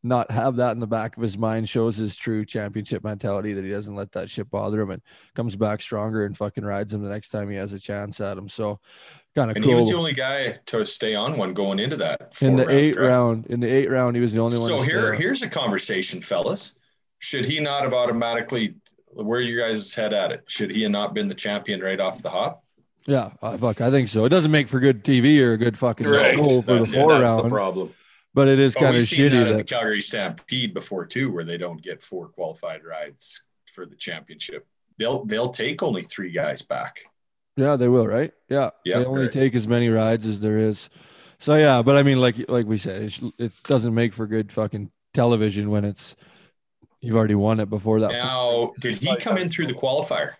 not 0.04 0.30
have 0.30 0.56
that 0.56 0.72
in 0.72 0.80
the 0.80 0.86
back 0.86 1.16
of 1.16 1.22
his 1.22 1.36
mind. 1.38 1.68
Shows 1.68 1.96
his 1.96 2.16
true 2.16 2.44
championship 2.44 3.02
mentality 3.04 3.52
that 3.54 3.64
he 3.64 3.70
doesn't 3.70 3.94
let 3.94 4.12
that 4.12 4.28
shit 4.30 4.50
bother 4.50 4.80
him 4.80 4.90
and 4.90 5.02
comes 5.34 5.56
back 5.56 5.80
stronger 5.80 6.24
and 6.24 6.36
fucking 6.36 6.64
rides 6.64 6.92
him 6.92 7.02
the 7.02 7.08
next 7.08 7.30
time 7.30 7.50
he 7.50 7.56
has 7.56 7.72
a 7.72 7.78
chance 7.78 8.20
at 8.20 8.36
him. 8.38 8.48
So 8.48 8.80
kind 9.34 9.50
of 9.50 9.56
And 9.56 9.64
he 9.64 9.74
was 9.74 9.88
the 9.88 9.96
only 9.96 10.12
guy 10.12 10.58
to 10.66 10.84
stay 10.84 11.14
on 11.14 11.36
one 11.36 11.54
going 11.54 11.78
into 11.78 11.96
that. 11.96 12.34
In 12.40 12.56
the 12.56 12.64
four-round 12.64 12.70
eight 12.70 12.96
round, 12.98 13.46
in 13.46 13.60
the 13.60 13.68
eight 13.68 13.90
round, 13.90 14.16
he 14.16 14.22
was 14.22 14.32
the 14.32 14.40
only 14.40 14.58
one. 14.58 14.68
So 14.68 14.82
here, 14.82 15.14
here's 15.14 15.42
a 15.42 15.48
conversation, 15.48 16.22
fellas. 16.22 16.76
Should 17.18 17.44
he 17.46 17.60
not 17.60 17.82
have 17.84 17.94
automatically? 17.94 18.74
Where 19.16 19.40
you 19.40 19.56
guys 19.58 19.94
head 19.94 20.12
at 20.12 20.32
it? 20.32 20.42
Should 20.48 20.70
he 20.70 20.82
have 20.82 20.90
not 20.90 21.14
been 21.14 21.28
the 21.28 21.34
champion 21.36 21.80
right 21.80 22.00
off 22.00 22.20
the 22.20 22.30
hop? 22.30 22.64
Yeah, 23.06 23.30
uh, 23.42 23.56
fuck, 23.58 23.80
I 23.80 23.90
think 23.90 24.08
so. 24.08 24.24
It 24.24 24.30
doesn't 24.30 24.50
make 24.50 24.66
for 24.66 24.80
good 24.80 25.04
TV 25.04 25.40
or 25.40 25.52
a 25.52 25.56
good 25.56 25.78
fucking 25.78 26.06
Right. 26.06 26.36
goal 26.36 26.62
for 26.62 26.72
the 26.72 26.78
That's- 26.78 26.94
four 26.94 27.08
That's 27.10 27.36
the 27.36 27.42
round, 27.42 27.52
problem. 27.52 27.90
But 28.34 28.48
it 28.48 28.58
is 28.58 28.76
Oh, 28.76 28.80
kind 28.80 28.96
of 28.96 29.00
we've 29.00 29.08
seen 29.08 29.30
shitty 29.30 29.44
that 29.44 29.48
at 29.48 29.58
the. 29.58 29.64
Calgary 29.64 30.00
Stampede 30.00 30.74
before 30.74 31.06
too, 31.06 31.32
where 31.32 31.44
they 31.44 31.56
don't 31.58 31.80
get 31.82 32.02
four 32.02 32.28
qualified 32.28 32.84
rides 32.84 33.46
for 33.72 33.86
the 33.86 33.96
championship. 33.96 34.66
They'll 34.98 35.24
they'll 35.24 35.50
take 35.50 35.82
only 35.82 36.02
three 36.02 36.30
guys 36.30 36.62
back. 36.62 37.00
Yeah, 37.56 37.76
they 37.76 37.88
will, 37.88 38.06
right? 38.06 38.32
Yeah, 38.48 38.70
Yeah, 38.84 38.98
they 38.98 39.04
only 39.04 39.22
right. 39.24 39.32
take 39.32 39.54
as 39.54 39.68
many 39.68 39.88
rides 39.88 40.26
as 40.26 40.40
there 40.40 40.58
is. 40.58 40.88
So 41.38 41.54
yeah, 41.56 41.82
but 41.82 41.96
I 41.96 42.02
mean, 42.02 42.20
like 42.20 42.48
like 42.48 42.66
we 42.66 42.78
said, 42.78 43.12
it 43.38 43.52
doesn't 43.64 43.94
make 43.94 44.12
for 44.14 44.26
good 44.26 44.52
fucking 44.52 44.90
television 45.12 45.70
when 45.70 45.84
it's 45.84 46.16
you've 47.00 47.16
already 47.16 47.34
won 47.34 47.60
it 47.60 47.68
before 47.70 48.00
that. 48.00 48.12
Now, 48.12 48.72
did 48.80 48.96
he 48.96 49.16
come 49.16 49.36
in 49.36 49.50
through 49.50 49.66
the 49.66 49.74
qualifier? 49.74 50.32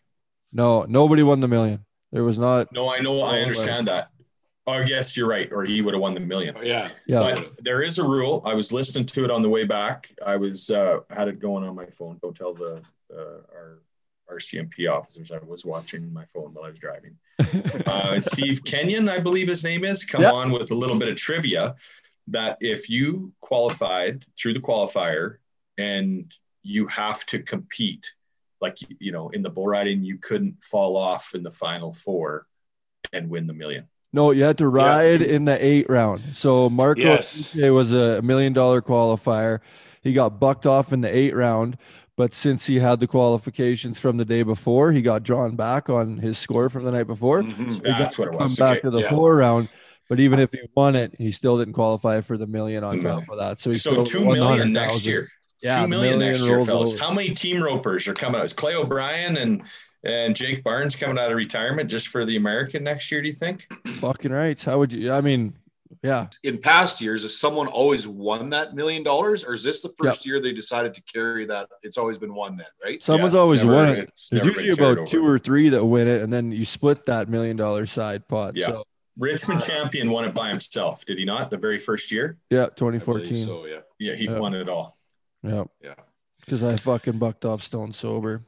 No, 0.53 0.85
nobody 0.85 1.23
won 1.23 1.41
the 1.41 1.49
million. 1.49 1.85
There 2.13 2.25
was 2.25 2.39
not. 2.39 2.73
No, 2.73 2.89
I 2.89 3.01
know. 3.01 3.21
I 3.21 3.41
understand 3.41 3.89
that. 3.89 4.09
Oh, 4.67 4.81
yes, 4.81 5.17
you're 5.17 5.29
right. 5.29 5.53
Or 5.53 5.65
he 5.65 5.83
would 5.83 5.93
have 5.95 6.01
won 6.01 6.15
the 6.15 6.21
million. 6.21 6.57
Yeah. 6.63 6.89
Yeah. 7.07 7.19
But 7.21 7.63
there 7.65 7.83
is 7.83 7.99
a 7.99 8.03
rule. 8.03 8.43
I 8.47 8.55
was 8.55 8.73
listening 8.73 9.05
to 9.07 9.25
it 9.25 9.31
on 9.31 9.43
the 9.43 9.49
way 9.51 9.65
back. 9.65 10.11
I 10.25 10.37
was 10.37 10.71
uh, 10.71 11.01
had 11.11 11.29
it 11.29 11.39
going 11.39 11.65
on 11.65 11.75
my 11.75 11.87
phone. 11.87 12.19
Don't 12.23 12.37
tell 12.37 12.55
the 12.55 12.83
uh, 13.15 13.43
our 13.55 13.83
our 14.31 14.39
CMP 14.39 14.91
officers 14.91 15.31
I 15.31 15.39
was 15.45 15.67
watching 15.67 16.11
my 16.11 16.25
phone 16.25 16.55
while 16.55 16.65
I 16.65 16.71
was 16.71 16.79
driving. 16.79 17.17
Uh, 17.87 18.13
and 18.15 18.25
Steve 18.25 18.65
Kenyon, 18.65 19.09
I 19.11 19.21
believe 19.21 19.47
his 19.47 19.63
name 19.63 19.85
is, 19.85 20.05
come 20.05 20.23
Yep. 20.23 20.33
on 20.33 20.51
with 20.53 20.71
a 20.71 20.75
little 20.75 20.99
bit 20.99 21.09
of 21.09 21.17
trivia 21.17 21.75
that 22.29 22.57
if 22.63 22.89
you 22.89 23.33
qualified 23.41 24.25
through 24.39 24.55
the 24.55 24.61
qualifier 24.61 25.37
and 25.77 26.33
you 26.63 26.87
have 26.87 27.27
to 27.27 27.41
compete, 27.41 28.11
like 28.63 28.79
you 28.99 29.13
know, 29.13 29.29
in 29.29 29.43
the 29.43 29.51
bull 29.51 29.67
riding, 29.67 30.03
you 30.03 30.17
couldn't 30.17 30.65
fall 30.65 30.97
off 30.97 31.35
in 31.35 31.43
the 31.43 31.51
final 31.51 31.93
four 31.93 32.47
and 33.13 33.29
win 33.29 33.45
the 33.47 33.53
million. 33.53 33.87
No, 34.15 34.31
you 34.31 34.45
had 34.45 34.59
to 34.59 34.69
ride 34.69 35.23
in 35.23 35.45
the 35.45 35.63
eight 35.63 35.87
round. 35.91 36.21
So 36.35 36.71
Marco 36.71 37.01
Yes. 37.01 37.57
was 37.57 37.93
a 37.93 38.23
million 38.23 38.53
dollar 38.53 38.81
qualifier. 38.81 39.59
He 40.05 40.13
got 40.13 40.39
bucked 40.39 40.67
off 40.67 40.93
in 40.93 41.01
the 41.01 41.13
eight 41.15 41.35
round, 41.35 41.77
but 42.17 42.33
since 42.33 42.67
he 42.67 42.79
had 42.79 43.01
the 43.01 43.09
qualifications 43.09 43.99
from 43.99 44.17
the 44.17 44.25
day 44.25 44.45
before, 44.45 44.93
he 44.93 45.03
got 45.03 45.25
drawn 45.25 45.57
back 45.57 45.91
on 45.91 46.19
his 46.19 46.39
score 46.39 46.69
from 46.71 46.85
the 46.85 46.93
night 46.93 47.09
before. 47.09 47.43
Mhm. 47.43 47.73
He 47.75 47.79
got 47.81 47.99
That's 47.99 48.17
what 48.17 48.29
it 48.29 48.31
to 48.33 48.39
come 48.39 48.45
was. 48.45 48.57
back 48.57 48.71
Okay. 48.71 48.81
to 48.83 48.91
the 48.91 49.01
yeah. 49.01 49.11
four 49.11 49.35
round. 49.35 49.69
But 50.09 50.21
even 50.21 50.39
if 50.39 50.53
he 50.53 50.61
won 50.77 50.95
it, 50.95 51.13
he 51.19 51.33
still 51.33 51.59
didn't 51.59 51.73
qualify 51.75 52.21
for 52.21 52.37
the 52.39 52.47
million 52.47 52.85
on 52.85 53.01
top 53.01 53.25
of 53.29 53.39
that. 53.39 53.59
So 53.59 53.71
he 53.73 53.79
So 53.79 53.91
still 53.91 54.05
two 54.07 54.21
million 54.25 54.71
next 54.71 55.03
100,000. 55.03 55.11
year. 55.11 55.29
Yeah, 55.61 55.77
two 55.77 55.83
the 55.83 55.89
million, 55.89 56.19
next 56.21 56.41
year, 56.43 56.61
fellas. 56.61 56.93
over. 56.93 57.03
How 57.03 57.11
many 57.13 57.31
team 57.31 57.61
ropers 57.63 58.07
are 58.07 58.13
coming 58.15 58.39
out? 58.39 58.45
Is 58.45 58.53
Clay 58.53 58.77
O'Brien 58.77 59.39
and 59.39 59.63
and 60.05 60.37
Jake 60.37 60.63
Barnes 60.63 60.97
coming 60.97 61.19
out 61.19 61.31
of 61.31 61.37
retirement 61.37 61.91
just 61.91 62.09
for 62.09 62.25
the 62.25 62.37
American 62.37 62.85
next 62.85 63.11
year? 63.11 63.23
Do 63.23 63.29
you 63.29 63.35
think? 63.35 63.67
Fucking 63.87 64.33
right. 64.33 64.61
How 64.63 64.79
would 64.79 64.93
you? 64.93 65.13
I 65.13 65.21
mean, 65.21 65.55
yeah. 66.03 66.27
In 66.43 66.59
past 66.59 67.01
years, 67.01 67.23
has 67.23 67.39
someone 67.39 67.67
always 67.69 68.07
won 68.07 68.51
that 68.51 68.75
million 68.75 69.03
dollars, 69.03 69.45
or 69.45 69.55
is 69.55 69.63
this 69.63 69.81
the 69.83 69.93
first 69.99 70.27
year 70.27 70.41
they 70.41 70.53
decided 70.53 70.93
to 70.95 71.03
carry 71.03 71.47
that? 71.47 71.69
It's 71.83 71.97
always 71.99 72.19
been 72.19 72.35
one 72.35 72.57
then, 72.57 72.67
right? 72.85 73.03
Someone's 73.03 73.35
Yeah, 73.35 73.41
always 73.41 73.63
never- 73.65 73.75
won 73.77 73.89
it. 73.91 73.99
it's 74.09 74.29
There's 74.29 74.45
usually 74.45 74.67
been 74.69 74.77
carried 74.77 74.93
about 74.99 75.07
two 75.09 75.23
over. 75.23 75.35
or 75.35 75.39
three 75.39 75.69
that 75.71 75.85
win 75.85 76.09
it, 76.09 76.21
and 76.23 76.33
then 76.33 76.53
you 76.53 76.65
split 76.65 77.07
that 77.07 77.29
million 77.29 77.57
dollar 77.57 77.87
side 77.87 78.29
pot. 78.29 78.57
Yeah. 78.57 78.67
So 78.67 78.85
Richmond 79.17 79.63
Champion 79.63 80.11
won 80.11 80.25
it 80.25 80.35
by 80.35 80.49
himself, 80.49 81.05
did 81.07 81.19
he 81.19 81.25
not? 81.25 81.49
The 81.51 81.57
very 81.59 81.79
first 81.79 82.11
year, 82.11 82.37
yeah, 82.51 82.67
2014. 82.75 83.35
So 83.35 83.65
yeah. 83.67 83.81
yeah, 83.99 84.15
he 84.17 84.25
Yeah. 84.25 84.39
won 84.41 84.55
it 84.55 84.69
all. 84.69 84.99
Yeah. 85.45 85.65
Yeah. 85.81 85.95
Because 86.41 86.63
I 86.65 86.75
fucking 86.77 87.19
bucked 87.19 87.45
off 87.45 87.63
Stone 87.63 87.93
Sober. 87.93 88.43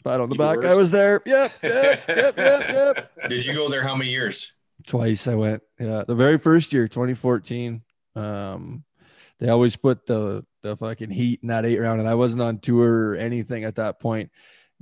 Pat 0.00 0.20
on 0.20 0.28
the 0.28 0.34
You 0.34 0.38
back. 0.38 0.64
I 0.64 0.74
was 0.74 0.90
there. 0.90 1.22
Yep. 1.26 1.52
Yep. 1.62 2.08
Yep. 2.08 2.36
Yep. 2.36 2.68
Yep. 2.68 3.12
Did 3.28 3.46
you 3.46 3.54
go 3.54 3.68
there? 3.68 3.82
How 3.82 3.94
many 3.94 4.10
years? 4.10 4.52
Twice 4.86 5.26
I 5.28 5.34
went. 5.34 5.62
Yeah. 5.78 6.04
The 6.06 6.14
very 6.14 6.38
first 6.38 6.72
year, 6.72 6.88
2014. 6.88 7.82
Um, 8.16 8.84
they 9.38 9.48
always 9.48 9.76
put 9.76 10.06
the 10.06 10.44
the 10.62 10.76
fucking 10.76 11.10
heat 11.10 11.40
in 11.42 11.48
that 11.48 11.64
eight 11.64 11.78
round, 11.78 12.00
and 12.00 12.08
I 12.08 12.14
wasn't 12.14 12.42
on 12.42 12.58
tour 12.58 13.10
or 13.12 13.16
anything 13.16 13.64
at 13.64 13.76
that 13.76 13.98
point. 14.00 14.30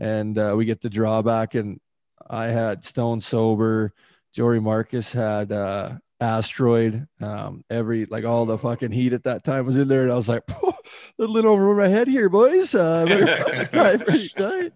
And 0.01 0.37
uh, 0.37 0.55
we 0.57 0.65
get 0.65 0.81
the 0.81 0.91
drawback, 0.91 1.55
and 1.55 1.81
I 2.29 2.47
had 2.47 2.85
Stone 2.85 3.21
Sober. 3.21 3.93
Jory 4.35 4.61
Marcus 4.61 5.13
had 5.13 5.53
uh, 5.53 5.97
Asteroid. 6.21 7.07
Um, 7.21 7.65
every 7.71 8.07
like 8.07 8.25
all 8.25 8.45
the 8.47 8.59
fucking 8.59 8.91
heat 8.93 9.13
at 9.13 9.23
that 9.25 9.45
time 9.45 9.67
was 9.67 9.77
in 9.79 9.89
there, 9.89 10.03
and 10.03 10.13
I 10.13 10.17
was 10.17 10.29
like, 10.29 10.43
a 10.51 10.73
little 11.19 11.53
over 11.53 11.75
my 11.75 11.89
head 11.89 12.09
here, 12.09 12.29
boys. 12.29 12.75
Uh, 12.75 13.05
better 13.09 13.27
fucking 13.27 13.69
tie 13.69 13.97
pretty 13.99 14.29
tight. 14.31 14.73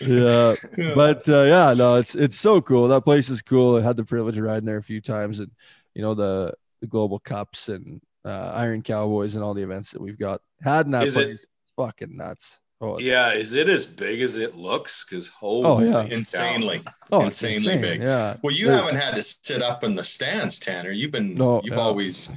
Yeah, 0.00 0.54
but 0.94 1.28
uh, 1.28 1.42
yeah, 1.42 1.74
no, 1.74 1.96
it's 1.96 2.14
it's 2.14 2.38
so 2.38 2.60
cool. 2.60 2.88
That 2.88 3.02
place 3.02 3.28
is 3.28 3.42
cool. 3.42 3.76
I 3.76 3.82
had 3.82 3.96
the 3.96 4.04
privilege 4.04 4.38
of 4.38 4.44
riding 4.44 4.64
there 4.66 4.78
a 4.78 4.82
few 4.82 5.00
times, 5.00 5.40
and 5.40 5.50
you 5.94 6.02
know 6.02 6.14
the 6.14 6.54
the 6.80 6.86
global 6.86 7.18
cups 7.18 7.68
and 7.68 8.00
uh, 8.24 8.52
Iron 8.54 8.82
Cowboys 8.82 9.34
and 9.34 9.44
all 9.44 9.54
the 9.54 9.62
events 9.62 9.90
that 9.92 10.00
we've 10.00 10.18
got 10.18 10.40
had 10.62 10.86
in 10.86 10.92
that 10.92 11.04
Is 11.04 11.16
it- 11.16 11.24
place. 11.24 11.46
Fucking 11.76 12.16
nuts. 12.16 12.58
Oh, 12.80 12.98
Yeah, 13.00 13.32
is 13.32 13.54
it 13.54 13.68
as 13.68 13.86
big 13.86 14.20
as 14.20 14.36
it 14.36 14.54
looks? 14.54 15.04
Because 15.04 15.32
Oh, 15.42 15.80
yeah. 15.82 16.04
insanely. 16.04 16.80
oh, 17.10 17.24
insanely 17.26 17.56
insane. 17.56 17.80
big. 17.80 18.02
Yeah. 18.02 18.36
Well, 18.42 18.54
you 18.54 18.66
They're- 18.66 18.76
haven't 18.76 18.96
had 18.96 19.14
to 19.16 19.22
sit 19.22 19.62
up 19.62 19.82
in 19.82 19.94
the 19.94 20.04
stands, 20.04 20.60
Tanner. 20.60 20.92
You've 20.92 21.10
been 21.10 21.34
No, 21.34 21.60
you've 21.64 21.74
yeah. 21.74 21.80
always 21.80 22.30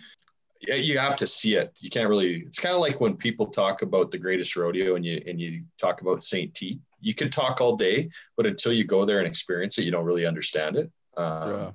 yeah, 0.67 0.75
you 0.75 0.99
have 0.99 1.17
to 1.17 1.25
see 1.25 1.55
it. 1.55 1.73
You 1.79 1.89
can't 1.89 2.07
really 2.07 2.41
it's 2.41 2.59
kind 2.59 2.75
of 2.75 2.81
like 2.81 2.99
when 3.01 3.17
people 3.17 3.47
talk 3.47 3.81
about 3.81 4.11
the 4.11 4.17
greatest 4.19 4.55
rodeo 4.55 4.95
and 4.95 5.03
you 5.05 5.21
and 5.27 5.39
you 5.39 5.63
talk 5.79 6.01
about 6.01 6.21
St. 6.23 6.53
T. 6.53 6.79
You 6.99 7.13
can 7.15 7.29
talk 7.31 7.61
all 7.61 7.75
day, 7.75 8.09
but 8.37 8.45
until 8.45 8.71
you 8.71 8.83
go 8.83 9.03
there 9.05 9.17
and 9.19 9.27
experience 9.27 9.77
it, 9.79 9.83
you 9.85 9.91
don't 9.91 10.05
really 10.05 10.25
understand 10.27 10.75
it. 10.75 10.91
Um, 11.17 11.73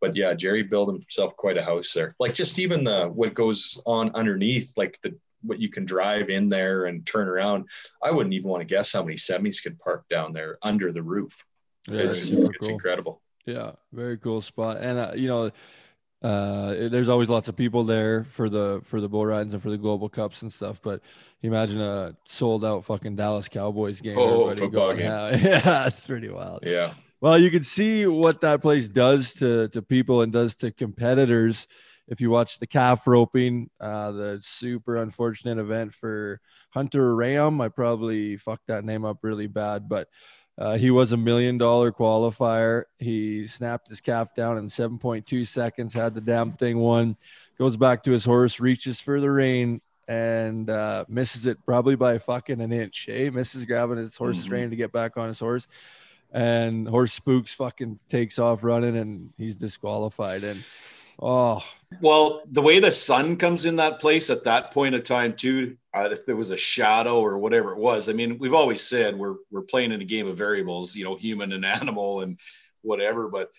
but 0.00 0.14
yeah, 0.16 0.34
Jerry 0.34 0.62
built 0.62 0.88
himself 0.88 1.36
quite 1.36 1.58
a 1.58 1.64
house 1.64 1.92
there. 1.92 2.14
Like 2.20 2.34
just 2.34 2.58
even 2.60 2.84
the 2.84 3.06
what 3.08 3.34
goes 3.34 3.80
on 3.86 4.12
underneath, 4.14 4.72
like 4.76 4.98
the 5.02 5.16
what 5.42 5.58
you 5.58 5.68
can 5.68 5.84
drive 5.84 6.30
in 6.30 6.48
there 6.48 6.86
and 6.86 7.06
turn 7.06 7.28
around. 7.28 7.68
I 8.02 8.10
wouldn't 8.10 8.34
even 8.34 8.50
want 8.50 8.60
to 8.60 8.66
guess 8.66 8.92
how 8.92 9.02
many 9.02 9.16
semis 9.16 9.62
could 9.62 9.78
park 9.78 10.04
down 10.08 10.32
there 10.32 10.58
under 10.62 10.92
the 10.92 11.02
roof. 11.02 11.44
Yeah, 11.88 12.02
it's 12.02 12.22
it's 12.28 12.56
cool. 12.58 12.70
incredible. 12.70 13.22
Yeah, 13.46 13.72
very 13.92 14.18
cool 14.18 14.40
spot. 14.40 14.78
And 14.78 14.98
uh, 14.98 15.12
you 15.16 15.28
know, 15.28 15.50
uh, 16.22 16.88
there's 16.88 17.08
always 17.08 17.28
lots 17.28 17.48
of 17.48 17.56
people 17.56 17.84
there 17.84 18.24
for 18.24 18.48
the 18.48 18.80
for 18.84 19.00
the 19.00 19.08
bull 19.08 19.26
rides 19.26 19.52
and 19.52 19.62
for 19.62 19.70
the 19.70 19.78
global 19.78 20.08
cups 20.08 20.42
and 20.42 20.52
stuff. 20.52 20.80
But 20.80 21.00
imagine 21.42 21.80
a 21.80 22.16
sold 22.26 22.64
out 22.64 22.84
fucking 22.84 23.16
Dallas 23.16 23.48
Cowboys 23.48 24.00
game. 24.00 24.16
Oh, 24.16 24.50
football 24.50 24.68
going 24.70 24.98
game. 24.98 25.10
out. 25.10 25.32
Yeah, 25.40 25.86
it's 25.86 26.06
pretty 26.06 26.28
wild. 26.28 26.60
Yeah. 26.62 26.94
Well, 27.20 27.38
you 27.38 27.50
can 27.50 27.62
see 27.62 28.06
what 28.06 28.40
that 28.42 28.62
place 28.62 28.88
does 28.88 29.34
to 29.34 29.68
to 29.68 29.82
people 29.82 30.22
and 30.22 30.32
does 30.32 30.54
to 30.56 30.70
competitors. 30.70 31.66
If 32.12 32.20
you 32.20 32.28
watch 32.28 32.58
the 32.58 32.66
calf 32.66 33.06
roping, 33.06 33.70
uh, 33.80 34.10
the 34.12 34.38
super 34.42 34.96
unfortunate 34.96 35.56
event 35.56 35.94
for 35.94 36.42
Hunter 36.68 37.16
Ram, 37.16 37.58
I 37.62 37.68
probably 37.70 38.36
fucked 38.36 38.66
that 38.66 38.84
name 38.84 39.06
up 39.06 39.20
really 39.22 39.46
bad, 39.46 39.88
but 39.88 40.08
uh, 40.58 40.76
he 40.76 40.90
was 40.90 41.12
a 41.12 41.16
million 41.16 41.56
dollar 41.56 41.90
qualifier. 41.90 42.82
He 42.98 43.46
snapped 43.46 43.88
his 43.88 44.02
calf 44.02 44.34
down 44.34 44.58
in 44.58 44.66
7.2 44.66 45.46
seconds, 45.46 45.94
had 45.94 46.14
the 46.14 46.20
damn 46.20 46.52
thing 46.52 46.76
won, 46.80 47.16
goes 47.58 47.78
back 47.78 48.02
to 48.02 48.10
his 48.10 48.26
horse, 48.26 48.60
reaches 48.60 49.00
for 49.00 49.18
the 49.18 49.30
rein, 49.30 49.80
and 50.06 50.68
uh, 50.68 51.06
misses 51.08 51.46
it 51.46 51.64
probably 51.64 51.96
by 51.96 52.18
fucking 52.18 52.60
an 52.60 52.74
inch. 52.74 53.06
Hey, 53.08 53.30
misses 53.30 53.64
grabbing 53.64 53.96
his 53.96 54.14
horse's 54.16 54.48
Mhm. 54.48 54.50
rein 54.52 54.68
to 54.70 54.76
get 54.76 54.92
back 54.92 55.16
on 55.16 55.28
his 55.28 55.40
horse 55.40 55.66
and 56.30 56.86
horse 56.86 57.14
spooks 57.14 57.54
fucking 57.54 58.00
takes 58.10 58.38
off 58.38 58.62
running 58.62 58.98
and 58.98 59.32
he's 59.38 59.56
disqualified 59.56 60.44
and 60.44 60.62
oh 61.20 61.62
Well, 62.00 62.42
the 62.50 62.62
way 62.62 62.80
the 62.80 62.92
sun 62.92 63.36
comes 63.36 63.64
in 63.64 63.76
that 63.76 64.00
place 64.00 64.30
at 64.30 64.44
that 64.44 64.70
point 64.70 64.94
of 64.94 65.04
time 65.04 65.34
too, 65.34 65.76
uh, 65.94 66.08
if 66.10 66.24
there 66.26 66.36
was 66.36 66.50
a 66.50 66.56
shadow 66.56 67.20
or 67.20 67.38
whatever 67.38 67.72
it 67.72 67.78
was. 67.78 68.08
I 68.08 68.12
mean, 68.12 68.38
we've 68.38 68.54
always 68.54 68.80
said 68.82 69.16
we're 69.16 69.36
we're 69.50 69.62
playing 69.62 69.92
in 69.92 70.00
a 70.00 70.04
game 70.04 70.26
of 70.26 70.36
variables, 70.38 70.96
you 70.96 71.04
know, 71.04 71.14
human 71.16 71.52
and 71.52 71.64
animal 71.80 72.20
and 72.22 72.38
whatever, 72.82 73.28
but 73.30 73.50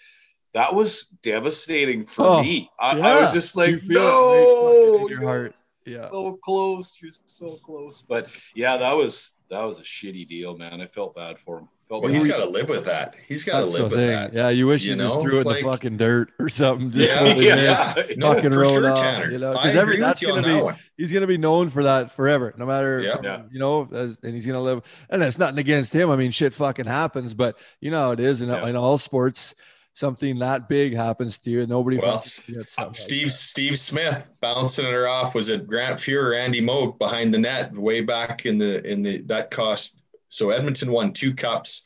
that 0.53 0.74
was 0.74 1.07
devastating 1.24 2.05
for 2.05 2.25
Oh, 2.27 2.41
me. 2.41 2.69
I, 2.79 3.00
I 3.00 3.19
was 3.19 3.33
just 3.33 3.55
You 3.55 3.62
like, 3.74 3.81
feel 3.81 3.93
no, 3.95 4.98
in 5.01 5.07
your 5.07 5.22
heart 5.24 5.55
yeah 5.86 6.10
so 6.12 6.33
close, 6.43 6.98
you're 7.01 7.12
so 7.25 7.57
close. 7.65 8.03
But 8.07 8.29
yeah, 8.55 8.77
that 8.77 8.93
was 8.93 9.33
that 9.50 9.63
was 9.63 9.79
a 9.79 9.83
shitty 9.83 10.27
deal, 10.27 10.57
man. 10.57 10.81
I 10.81 10.86
felt 10.86 11.15
bad 11.15 11.38
for 11.39 11.60
him. 11.60 11.69
Well, 12.01 12.12
bad. 12.12 12.19
he's 12.19 12.27
got 12.27 12.38
to 12.38 12.45
live 12.45 12.69
with 12.69 12.85
that. 12.85 13.15
He's 13.27 13.43
got 13.43 13.59
to 13.62 13.65
live 13.65 13.83
with 13.83 13.93
thing 13.93 14.07
that. 14.09 14.33
yeah 14.33 14.50
you 14.50 14.67
wish 14.67 14.83
you, 14.83 14.91
You 14.91 14.97
just 14.97 15.15
know, 15.15 15.21
threw 15.21 15.38
it 15.38 15.41
in 15.41 15.47
like- 15.47 15.57
the 15.63 15.69
fucking 15.69 15.97
dirt 15.97 16.31
or 16.39 16.50
something 16.50 16.91
just 16.97 17.09
Yeah, 17.12 17.19
totally 17.19 17.47
yeah. 17.47 17.55
missed. 17.95 18.17
No, 18.17 18.33
Fucking 18.33 18.51
sure, 18.51 18.91
off, 18.91 19.25
you 19.31 19.38
know, 19.39 19.51
because 19.53 19.75
every- 19.75 19.97
that's 20.00 20.21
gonna 20.23 20.41
be- 20.71 20.77
he's 20.97 21.12
gonna 21.12 21.27
be 21.27 21.38
known 21.38 21.69
for 21.69 21.83
that 21.83 22.12
forever 22.12 22.53
no 22.57 22.65
matter 22.65 23.00
Yeah. 23.01 23.17
Yeah. 23.23 23.41
you 23.51 23.59
know 23.59 23.88
as, 23.91 24.17
and 24.23 24.33
he's 24.33 24.45
gonna 24.45 24.62
live 24.62 24.81
and 25.09 25.21
that's 25.21 25.38
nothing 25.38 25.57
against 25.59 25.93
him 25.93 26.09
i 26.09 26.15
mean 26.15 26.31
shit 26.31 26.53
fucking 26.53 26.85
happens 26.85 27.33
but 27.33 27.57
you 27.81 27.89
know 27.91 27.97
how 27.97 28.12
it 28.12 28.19
is 28.19 28.41
in, 28.41 28.50
Yeah. 28.50 28.67
in 28.67 28.75
all 28.75 28.97
sports 28.97 29.55
something 29.95 30.39
that 30.39 30.67
big 30.67 30.95
happens 30.95 31.38
to 31.39 31.51
you 31.51 31.59
and 31.62 31.69
nobody 31.69 31.97
Well, 32.00 32.23
Uh, 32.79 32.85
like 32.85 32.95
Steve. 32.95 33.31
Steve 33.31 33.77
Smith 33.79 34.29
bouncing 34.41 34.85
her 34.85 35.07
off 35.07 35.35
was 35.35 35.50
it 35.50 35.67
Grant 35.67 36.00
Fuhr, 36.00 36.35
Andy 36.35 36.62
Moog 36.62 36.97
behind 36.97 37.31
the 37.33 37.38
net 37.38 37.71
way 37.77 38.01
back 38.01 38.45
in 38.47 38.57
the 38.57 38.83
in 38.91 39.01
the 39.03 39.17
that 39.23 39.51
cost 39.51 40.01
so 40.33 40.49
Edmonton 40.51 40.91
won 40.91 41.13
two 41.13 41.33
cups, 41.33 41.85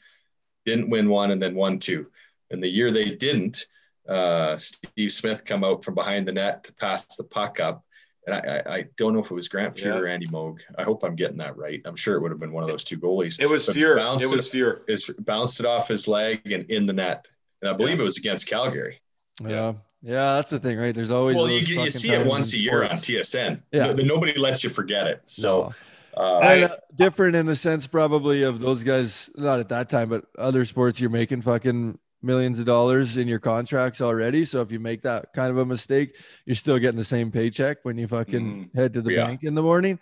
didn't 0.66 0.90
win 0.90 1.10
one 1.10 1.32
and 1.32 1.42
then 1.42 1.56
won 1.56 1.80
two. 1.80 2.08
And 2.52 2.64
the 2.64 2.68
year 2.70 2.92
they 2.92 3.12
didn't, 3.12 3.68
uh, 4.08 4.58
Steve 4.58 5.12
Smith 5.12 5.44
come 5.46 5.64
out 5.64 5.84
from 5.84 5.96
behind 5.96 6.28
the 6.28 6.32
net 6.32 6.64
to 6.66 6.74
pass 6.74 7.16
the 7.18 7.24
puck 7.26 7.60
up. 7.60 7.84
And 8.26 8.36
I, 8.36 8.40
I, 8.66 8.74
I 8.76 8.86
don't 8.98 9.14
know 9.14 9.20
if 9.20 9.32
it 9.32 9.34
was 9.34 9.48
Grant 9.48 9.76
Fuhr 9.76 9.86
Yeah. 9.86 9.98
or 9.98 10.08
Andy 10.08 10.28
Moog. 10.28 10.60
I 10.78 10.84
hope 10.84 11.04
I'm 11.04 11.16
getting 11.16 11.38
that 11.38 11.56
right. 11.58 11.82
I'm 11.86 11.96
sure 11.96 12.16
it 12.16 12.22
would 12.22 12.32
have 12.32 12.40
been 12.40 12.52
one 12.52 12.64
of 12.64 12.70
those 12.70 12.84
two 12.84 12.98
goalies. 12.98 13.40
it 13.42 13.50
was 13.50 13.66
But 13.68 13.76
Fuhr. 13.76 14.22
It 14.22 14.30
was 14.30 14.50
Fuhr. 14.52 14.82
is 14.90 15.10
bounced 15.20 15.60
it 15.62 15.66
off 15.66 15.88
his 15.88 16.08
leg 16.08 16.42
and 16.52 16.70
in 16.70 16.86
the 16.86 16.94
net. 16.94 17.28
And 17.62 17.70
I 17.70 17.74
believe 17.74 18.00
it 18.00 18.04
was 18.04 18.18
against 18.18 18.48
Calgary. 18.48 19.00
yeah 19.46 19.74
yeah 20.04 20.36
that's 20.36 20.52
the 20.52 20.60
thing 20.60 20.78
right 20.78 20.94
there's 20.94 21.10
always 21.10 21.36
Well, 21.36 21.50
you, 21.50 21.82
you 21.84 21.90
see 21.90 22.12
it 22.12 22.26
once 22.26 22.54
a 22.54 22.58
year 22.58 22.84
on. 22.84 22.92
TSN. 22.92 23.62
Yeah. 23.72 23.94
No- 23.94 24.04
nobody 24.04 24.38
lets 24.38 24.64
you 24.64 24.70
forget 24.70 25.08
it. 25.08 25.22
So, 25.26 25.74
Uh, 26.18 26.40
And, 26.40 26.64
uh, 26.66 26.76
different 26.96 27.36
in 27.36 27.46
the 27.46 27.56
sense 27.56 27.86
probably 27.88 28.44
of 28.44 28.60
those 28.60 28.84
guys 28.84 29.30
not 29.36 29.60
at 29.60 29.70
that 29.70 29.90
time 29.90 30.10
but 30.10 30.26
other 30.38 30.66
sports 30.66 31.00
you're 31.00 31.10
making 31.10 31.42
fucking 31.42 32.00
millions 32.24 32.60
of 32.60 32.66
dollars 32.66 33.16
in 33.18 33.28
your 33.28 33.38
contracts 33.40 34.02
already 34.02 34.44
so 34.44 34.62
if 34.62 34.72
you 34.72 34.80
make 34.80 35.04
that 35.04 35.28
kind 35.36 35.52
of 35.52 35.58
a 35.60 35.66
mistake 35.66 36.16
you're 36.46 36.56
still 36.56 36.80
getting 36.80 36.98
the 36.98 37.04
same 37.06 37.30
paycheck 37.32 37.78
when 37.84 37.98
you 37.98 38.08
fucking 38.08 38.72
head 38.74 38.94
to 38.94 39.02
the 39.04 39.12
Yeah. 39.14 39.28
bank 39.28 39.44
in 39.44 39.54
the 39.54 39.62
morning 39.62 40.00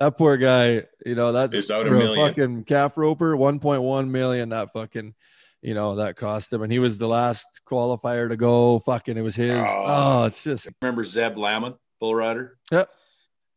that 0.00 0.16
poor 0.16 0.38
guy 0.38 0.84
you 1.04 1.14
know 1.14 1.32
that 1.32 1.52
Is 1.52 1.70
out 1.70 1.86
a 1.86 1.90
million. 1.90 2.26
fucking 2.28 2.64
calf 2.64 2.96
roper 2.96 3.36
1.1 3.36 4.08
million 4.10 4.48
that 4.48 4.72
fucking 4.72 5.14
you 5.60 5.74
know 5.74 5.96
that 5.96 6.16
cost 6.16 6.50
him 6.52 6.62
and 6.62 6.72
he 6.72 6.78
was 6.78 6.96
the 6.96 7.08
last 7.08 7.46
qualifier 7.68 8.28
to 8.30 8.36
go 8.36 8.78
fucking 8.86 9.18
it 9.18 9.22
was 9.22 9.36
his 9.36 9.50
Oh. 9.60 9.84
oh 9.86 10.24
it's 10.24 10.44
just 10.44 10.70
Remember 10.80 11.04
Zeb 11.04 11.36
Lamont, 11.36 11.76
bull 12.00 12.14
rider? 12.14 12.56
Yep. 12.72 12.88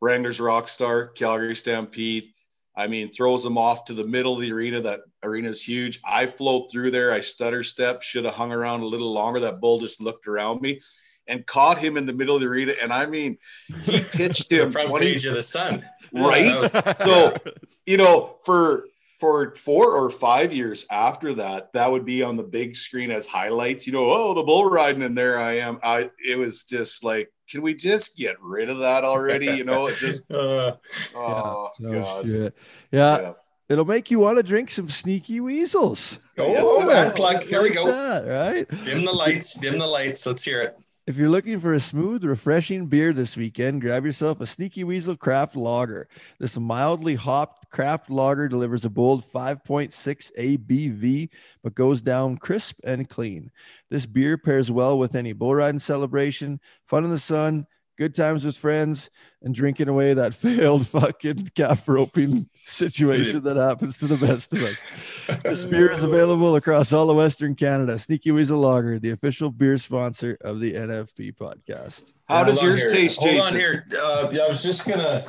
Wranglers 0.02 0.40
rock 0.40 0.68
star, 0.68 1.08
Calgary 1.08 1.56
Stampede. 1.56 2.34
I 2.76 2.88
mean, 2.88 3.10
throws 3.12 3.44
them 3.44 3.58
off 3.58 3.86
to 3.86 3.94
the 3.94 4.08
middle 4.08 4.34
of 4.34 4.40
the 4.42 4.52
arena. 4.52 4.80
That 4.82 5.02
arena 5.24 5.50
is 5.50 5.62
huge. 5.62 6.00
I 6.06 6.26
float 6.26 6.72
through 6.72 6.92
there. 6.92 7.12
I 7.14 7.20
stutter 7.20 7.64
step, 7.64 8.02
should 8.02 8.26
have 8.26 8.34
hung 8.34 8.52
around 8.52 8.82
a 8.82 8.86
little 8.86 9.12
longer. 9.12 9.42
That 9.42 9.60
bull 9.60 9.80
just 9.80 10.02
looked 10.02 10.28
around 10.28 10.62
me 10.62 10.80
and 11.28 11.46
caught 11.46 11.78
him 11.78 11.98
in 11.98 12.06
the 12.06 12.14
middle 12.14 12.36
of 12.36 12.42
the 12.42 12.48
arena. 12.48 12.74
And 12.82 12.92
I 12.94 13.06
mean, 13.06 13.38
he 13.84 14.00
pitched 14.12 14.50
the 14.50 14.64
him 14.64 14.72
front 14.72 14.88
20 14.90 15.06
page 15.06 15.26
of 15.26 15.36
the 15.36 15.44
Sun. 15.44 15.86
right. 16.14 16.98
So- 17.02 17.36
you 17.86 17.98
know, 17.98 18.38
for 18.46 18.86
for 19.22 19.54
four 19.56 19.96
or 19.96 20.10
five 20.10 20.52
years 20.52 20.86
after 20.92 21.34
that, 21.36 21.72
that 21.74 21.90
would 21.90 22.04
be 22.04 22.24
on 22.24 22.36
the 22.36 22.44
big 22.44 22.76
screen 22.76 23.12
as 23.12 23.28
highlights. 23.28 23.86
You 23.86 23.94
know, 23.94 24.10
oh, 24.12 24.34
the 24.34 24.44
bull 24.44 24.66
riding, 24.70 25.04
and 25.04 25.16
there 25.16 25.40
I 25.40 25.54
am. 25.60 25.80
I 25.84 26.10
it 26.28 26.38
was 26.38 26.64
just 26.64 27.04
like, 27.04 27.32
can 27.48 27.62
we 27.62 27.76
just 27.76 28.18
get 28.18 28.36
rid 28.42 28.70
of 28.70 28.80
that 28.80 29.04
already? 29.04 29.46
You 29.46 29.64
know, 29.64 29.88
it 29.88 29.96
just 29.98 30.26
Uh, 30.32 30.76
oh 31.16 31.70
no 31.80 32.02
god. 32.02 32.26
shit 32.26 32.56
yeah 32.92 33.22
Yeah. 33.22 33.34
It'll 33.70 33.86
make 33.86 34.12
you 34.12 34.20
want 34.20 34.38
to 34.38 34.44
drink 34.44 34.70
some 34.70 34.90
sneaky 34.90 35.40
weasels. 35.40 36.20
oh, 36.38 36.52
Yes, 36.52 36.90
ad 36.90 37.16
plug. 37.16 37.42
Here 37.44 37.64
we 37.64 37.70
go. 37.70 37.88
that, 37.88 38.28
right? 38.28 38.84
Dim 38.84 39.06
the 39.06 39.14
lights. 39.14 39.58
Dim 39.58 39.80
the 39.80 39.88
lights. 39.88 40.26
Let's 40.26 40.44
hear 40.44 40.62
it. 40.62 40.76
If 41.08 41.16
you're 41.16 41.30
looking 41.30 41.60
for 41.60 41.74
a 41.74 41.80
smooth, 41.80 42.26
refreshing 42.26 42.88
beer 42.88 43.14
this 43.14 43.38
weekend, 43.38 43.80
grab 43.80 44.06
yourself 44.06 44.42
a 44.42 44.46
Sneaky 44.46 44.84
Weasel 44.84 45.16
Craft 45.16 45.56
Lager. 45.56 46.10
This 46.38 46.60
mildly 46.60 47.16
hopped 47.16 47.61
craft 47.72 48.10
lager 48.10 48.48
delivers 48.48 48.86
a 48.86 48.90
bold 48.90 49.24
5.6 49.24 50.32
ABV, 50.38 51.30
but 51.64 51.76
goes 51.76 52.02
down 52.02 52.38
crisp 52.38 52.76
and 52.84 53.10
clean. 53.10 53.52
This 53.90 54.06
beer 54.06 54.38
pairs 54.38 54.70
well 54.70 54.98
with 55.00 55.16
any 55.16 55.34
bull 55.34 55.56
riding 55.56 55.80
celebration, 55.80 56.60
fun 56.88 57.06
in 57.06 57.10
the 57.10 57.20
sun, 57.20 57.66
good 57.98 58.16
times 58.16 58.44
with 58.44 58.58
friends, 58.58 59.10
and 59.44 59.54
drinking 59.54 59.88
away 59.88 60.14
that 60.14 60.34
failed 60.46 60.88
fucking 60.88 61.52
calf 61.56 61.88
roping 61.88 62.50
situation 62.64 63.44
that 63.44 63.58
happens 63.58 63.98
to 64.00 64.08
the 64.08 64.18
best 64.18 64.54
of 64.54 64.64
us. 64.64 64.88
This 65.44 65.66
beer 65.66 65.92
is 65.92 66.04
available 66.04 66.56
across 66.56 66.92
all 66.92 67.10
of 67.10 67.16
Western 67.18 67.56
Canada. 67.56 67.98
Sneaky 67.98 68.32
Weasel 68.32 68.60
Lager, 68.60 69.00
the 69.00 69.12
official 69.12 69.50
beer 69.50 69.78
sponsor 69.78 70.38
of 70.42 70.60
the 70.60 70.74
NFP 70.74 71.36
podcast. 71.36 72.06
How 72.28 72.44
does 72.44 72.62
yours 72.62 72.82
here. 72.84 72.92
taste, 72.92 73.20
Hold 73.20 73.32
Jason? 73.32 73.56
on 73.56 73.60
here. 73.60 73.86
Uh, 73.98 74.28
I 74.44 74.48
was 74.48 74.62
just 74.62 74.88
gonna. 74.88 75.26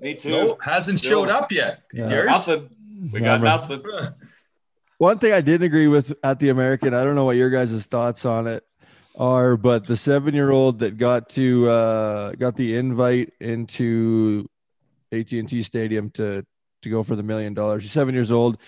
Me 0.00 0.14
too. 0.14 0.30
No, 0.30 0.56
hasn't 0.64 0.98
Still. 0.98 1.24
showed 1.24 1.30
up 1.30 1.52
yet. 1.52 1.82
Yeah. 1.92 2.10
Yours? 2.10 2.26
Nothing. 2.26 2.70
We 3.12 3.20
got 3.20 3.40
Remember. 3.40 3.44
nothing. 3.44 3.82
One 4.98 5.18
thing 5.18 5.32
I 5.32 5.40
didn't 5.40 5.66
agree 5.66 5.88
with 5.88 6.12
at 6.22 6.38
the 6.38 6.50
American, 6.50 6.94
I 6.94 7.02
don't 7.02 7.14
know 7.14 7.24
what 7.24 7.36
your 7.36 7.50
guys' 7.50 7.86
thoughts 7.86 8.24
on 8.24 8.46
it 8.46 8.64
are, 9.18 9.56
but 9.56 9.86
the 9.86 9.96
seven-year-old 9.96 10.78
that 10.80 10.96
got 10.96 11.28
to 11.30 11.68
uh, 11.68 12.32
got 12.32 12.56
the 12.56 12.76
invite 12.76 13.32
into 13.40 14.48
AT 15.10 15.32
and 15.32 15.48
T 15.48 15.62
Stadium 15.62 16.10
to 16.10 16.44
to 16.82 16.88
go 16.90 17.02
for 17.02 17.16
the 17.16 17.22
million 17.22 17.54
dollars. 17.54 17.82
She's 17.82 17.92
seven 17.92 18.14
years 18.14 18.30
old 18.32 18.58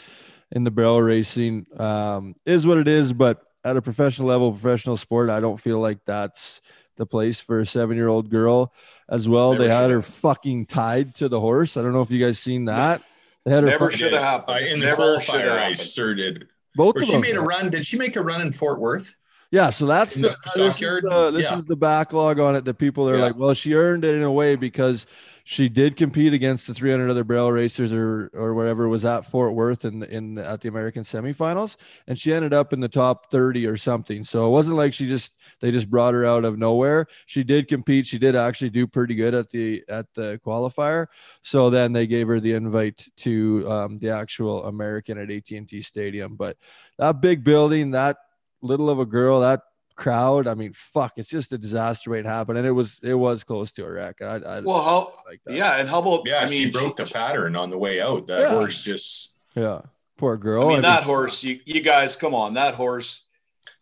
in 0.50 0.64
the 0.64 0.70
barrel 0.70 1.00
racing. 1.02 1.66
Um, 1.76 2.34
is 2.46 2.66
what 2.66 2.78
it 2.78 2.88
is, 2.88 3.12
but 3.12 3.42
at 3.64 3.76
a 3.76 3.82
professional 3.82 4.28
level, 4.28 4.52
professional 4.52 4.96
sport, 4.96 5.30
I 5.30 5.40
don't 5.40 5.60
feel 5.60 5.78
like 5.78 5.98
that's 6.04 6.60
the 6.96 7.06
place 7.06 7.40
for 7.40 7.60
a 7.60 7.66
seven-year-old 7.66 8.30
girl 8.30 8.72
as 9.08 9.28
well. 9.28 9.52
Never 9.52 9.64
they 9.64 9.70
had 9.74 9.90
her 9.90 9.96
have. 9.96 10.06
fucking 10.06 10.66
tied 10.66 11.14
to 11.16 11.28
the 11.28 11.40
horse. 11.40 11.76
I 11.76 11.82
don't 11.82 11.92
know 11.92 12.02
if 12.02 12.10
you 12.10 12.24
guys 12.24 12.38
seen 12.38 12.66
that. 12.66 13.02
They 13.44 13.50
had 13.52 13.64
her 13.64 13.70
Never 13.70 13.86
fucking- 13.86 13.98
should 13.98 14.12
have 14.12 14.22
happened. 14.22 14.56
Uh, 14.56 14.66
in 14.68 14.80
the 14.80 14.86
Never 14.86 15.18
should 15.20 15.34
qualifier, 15.36 15.40
have 15.44 15.52
I 15.52 15.60
happened. 15.70 15.80
sure 15.80 16.14
did. 16.14 16.48
both 16.74 16.96
Or 16.96 17.00
of 17.00 17.04
she 17.06 17.12
them. 17.12 17.20
made 17.20 17.36
a 17.36 17.40
run. 17.40 17.70
Did 17.70 17.84
she 17.86 17.98
make 17.98 18.16
a 18.16 18.22
run 18.22 18.40
in 18.40 18.52
Fort 18.52 18.80
Worth? 18.80 19.14
Yeah, 19.50 19.70
so 19.70 19.86
that's 19.86 20.14
the, 20.14 20.36
this, 20.56 20.80
is 20.82 21.00
the 21.02 21.30
this 21.32 21.50
Yeah. 21.50 21.58
is 21.58 21.64
the 21.64 21.76
backlog 21.76 22.40
on 22.40 22.56
it 22.56 22.64
that 22.64 22.74
people 22.74 23.08
are 23.08 23.16
Yeah. 23.16 23.22
like, 23.22 23.36
well, 23.36 23.54
she 23.54 23.74
earned 23.74 24.04
it 24.04 24.14
in 24.14 24.22
a 24.22 24.32
way 24.32 24.56
because 24.56 25.06
she 25.46 25.68
did 25.68 25.96
compete 25.96 26.32
against 26.32 26.66
the 26.66 26.72
300 26.72 27.10
other 27.10 27.22
barrel 27.22 27.52
racers 27.52 27.92
or 27.92 28.30
or 28.32 28.54
wherever 28.54 28.88
was 28.88 29.04
at 29.04 29.26
Fort 29.26 29.52
Worth 29.54 29.84
in 29.84 30.02
in 30.04 30.38
at 30.38 30.62
the 30.62 30.68
American 30.68 31.02
semifinals, 31.04 31.76
and 32.08 32.18
she 32.18 32.32
ended 32.32 32.54
up 32.54 32.72
in 32.72 32.80
the 32.80 32.88
top 32.88 33.30
30 33.30 33.66
or 33.66 33.76
something. 33.76 34.24
So 34.24 34.46
it 34.46 34.50
wasn't 34.50 34.76
like 34.76 34.94
she 34.94 35.06
just 35.06 35.34
they 35.60 35.70
just 35.70 35.90
brought 35.90 36.14
her 36.14 36.24
out 36.24 36.46
of 36.46 36.58
nowhere. 36.58 37.06
She 37.26 37.44
did 37.44 37.68
compete. 37.68 38.06
She 38.06 38.18
did 38.18 38.34
actually 38.34 38.70
do 38.70 38.86
pretty 38.86 39.14
good 39.14 39.34
at 39.34 39.50
the 39.50 39.84
at 39.88 40.06
the 40.14 40.40
qualifier. 40.44 41.08
So 41.42 41.68
then 41.68 41.92
they 41.92 42.06
gave 42.06 42.26
her 42.26 42.40
the 42.40 42.54
invite 42.54 43.06
to 43.18 43.70
um, 43.70 43.98
the 43.98 44.08
actual 44.10 44.64
American 44.64 45.18
at 45.18 45.30
AT&T 45.30 45.82
Stadium. 45.82 46.36
But 46.36 46.56
that 46.98 47.20
big 47.20 47.44
building, 47.44 47.90
that 47.90 48.16
little 48.64 48.90
of 48.90 48.98
a 48.98 49.06
girl, 49.06 49.40
that 49.40 49.60
crowd, 49.96 50.48
I 50.48 50.54
mean, 50.54 50.72
fuck, 50.74 51.12
it's 51.16 51.28
just 51.28 51.52
a 51.52 51.58
disaster 51.58 52.10
waiting 52.10 52.24
to 52.24 52.30
happen. 52.30 52.56
And 52.56 52.66
it 52.66 52.72
was 52.72 52.98
it 53.02 53.14
was 53.14 53.44
close 53.44 53.70
to 53.72 53.84
a 53.84 53.92
wreck. 53.92 54.20
I, 54.22 54.36
I 54.36 54.60
Well, 54.60 54.82
how? 54.82 55.12
like 55.26 55.40
that. 55.46 55.54
Yeah, 55.54 55.78
and 55.78 55.88
how 55.88 56.00
about? 56.00 56.22
Yeah, 56.26 56.38
I 56.38 56.48
mean, 56.48 56.64
she 56.64 56.70
broke 56.70 56.96
the 56.96 57.04
pattern 57.06 57.54
on 57.54 57.70
the 57.70 57.78
way 57.78 58.00
out. 58.00 58.26
That 58.26 58.40
Yeah. 58.40 58.50
horse 58.50 58.82
just. 58.82 59.36
yeah. 59.54 59.82
Poor 60.16 60.36
girl. 60.36 60.62
I 60.62 60.64
girl. 60.64 60.72
mean, 60.74 60.82
that 60.82 61.02
horse. 61.04 61.42
You, 61.44 61.60
you 61.64 61.80
guys, 61.80 62.16
come 62.16 62.34
on, 62.34 62.54
that 62.54 62.74
horse, 62.74 63.26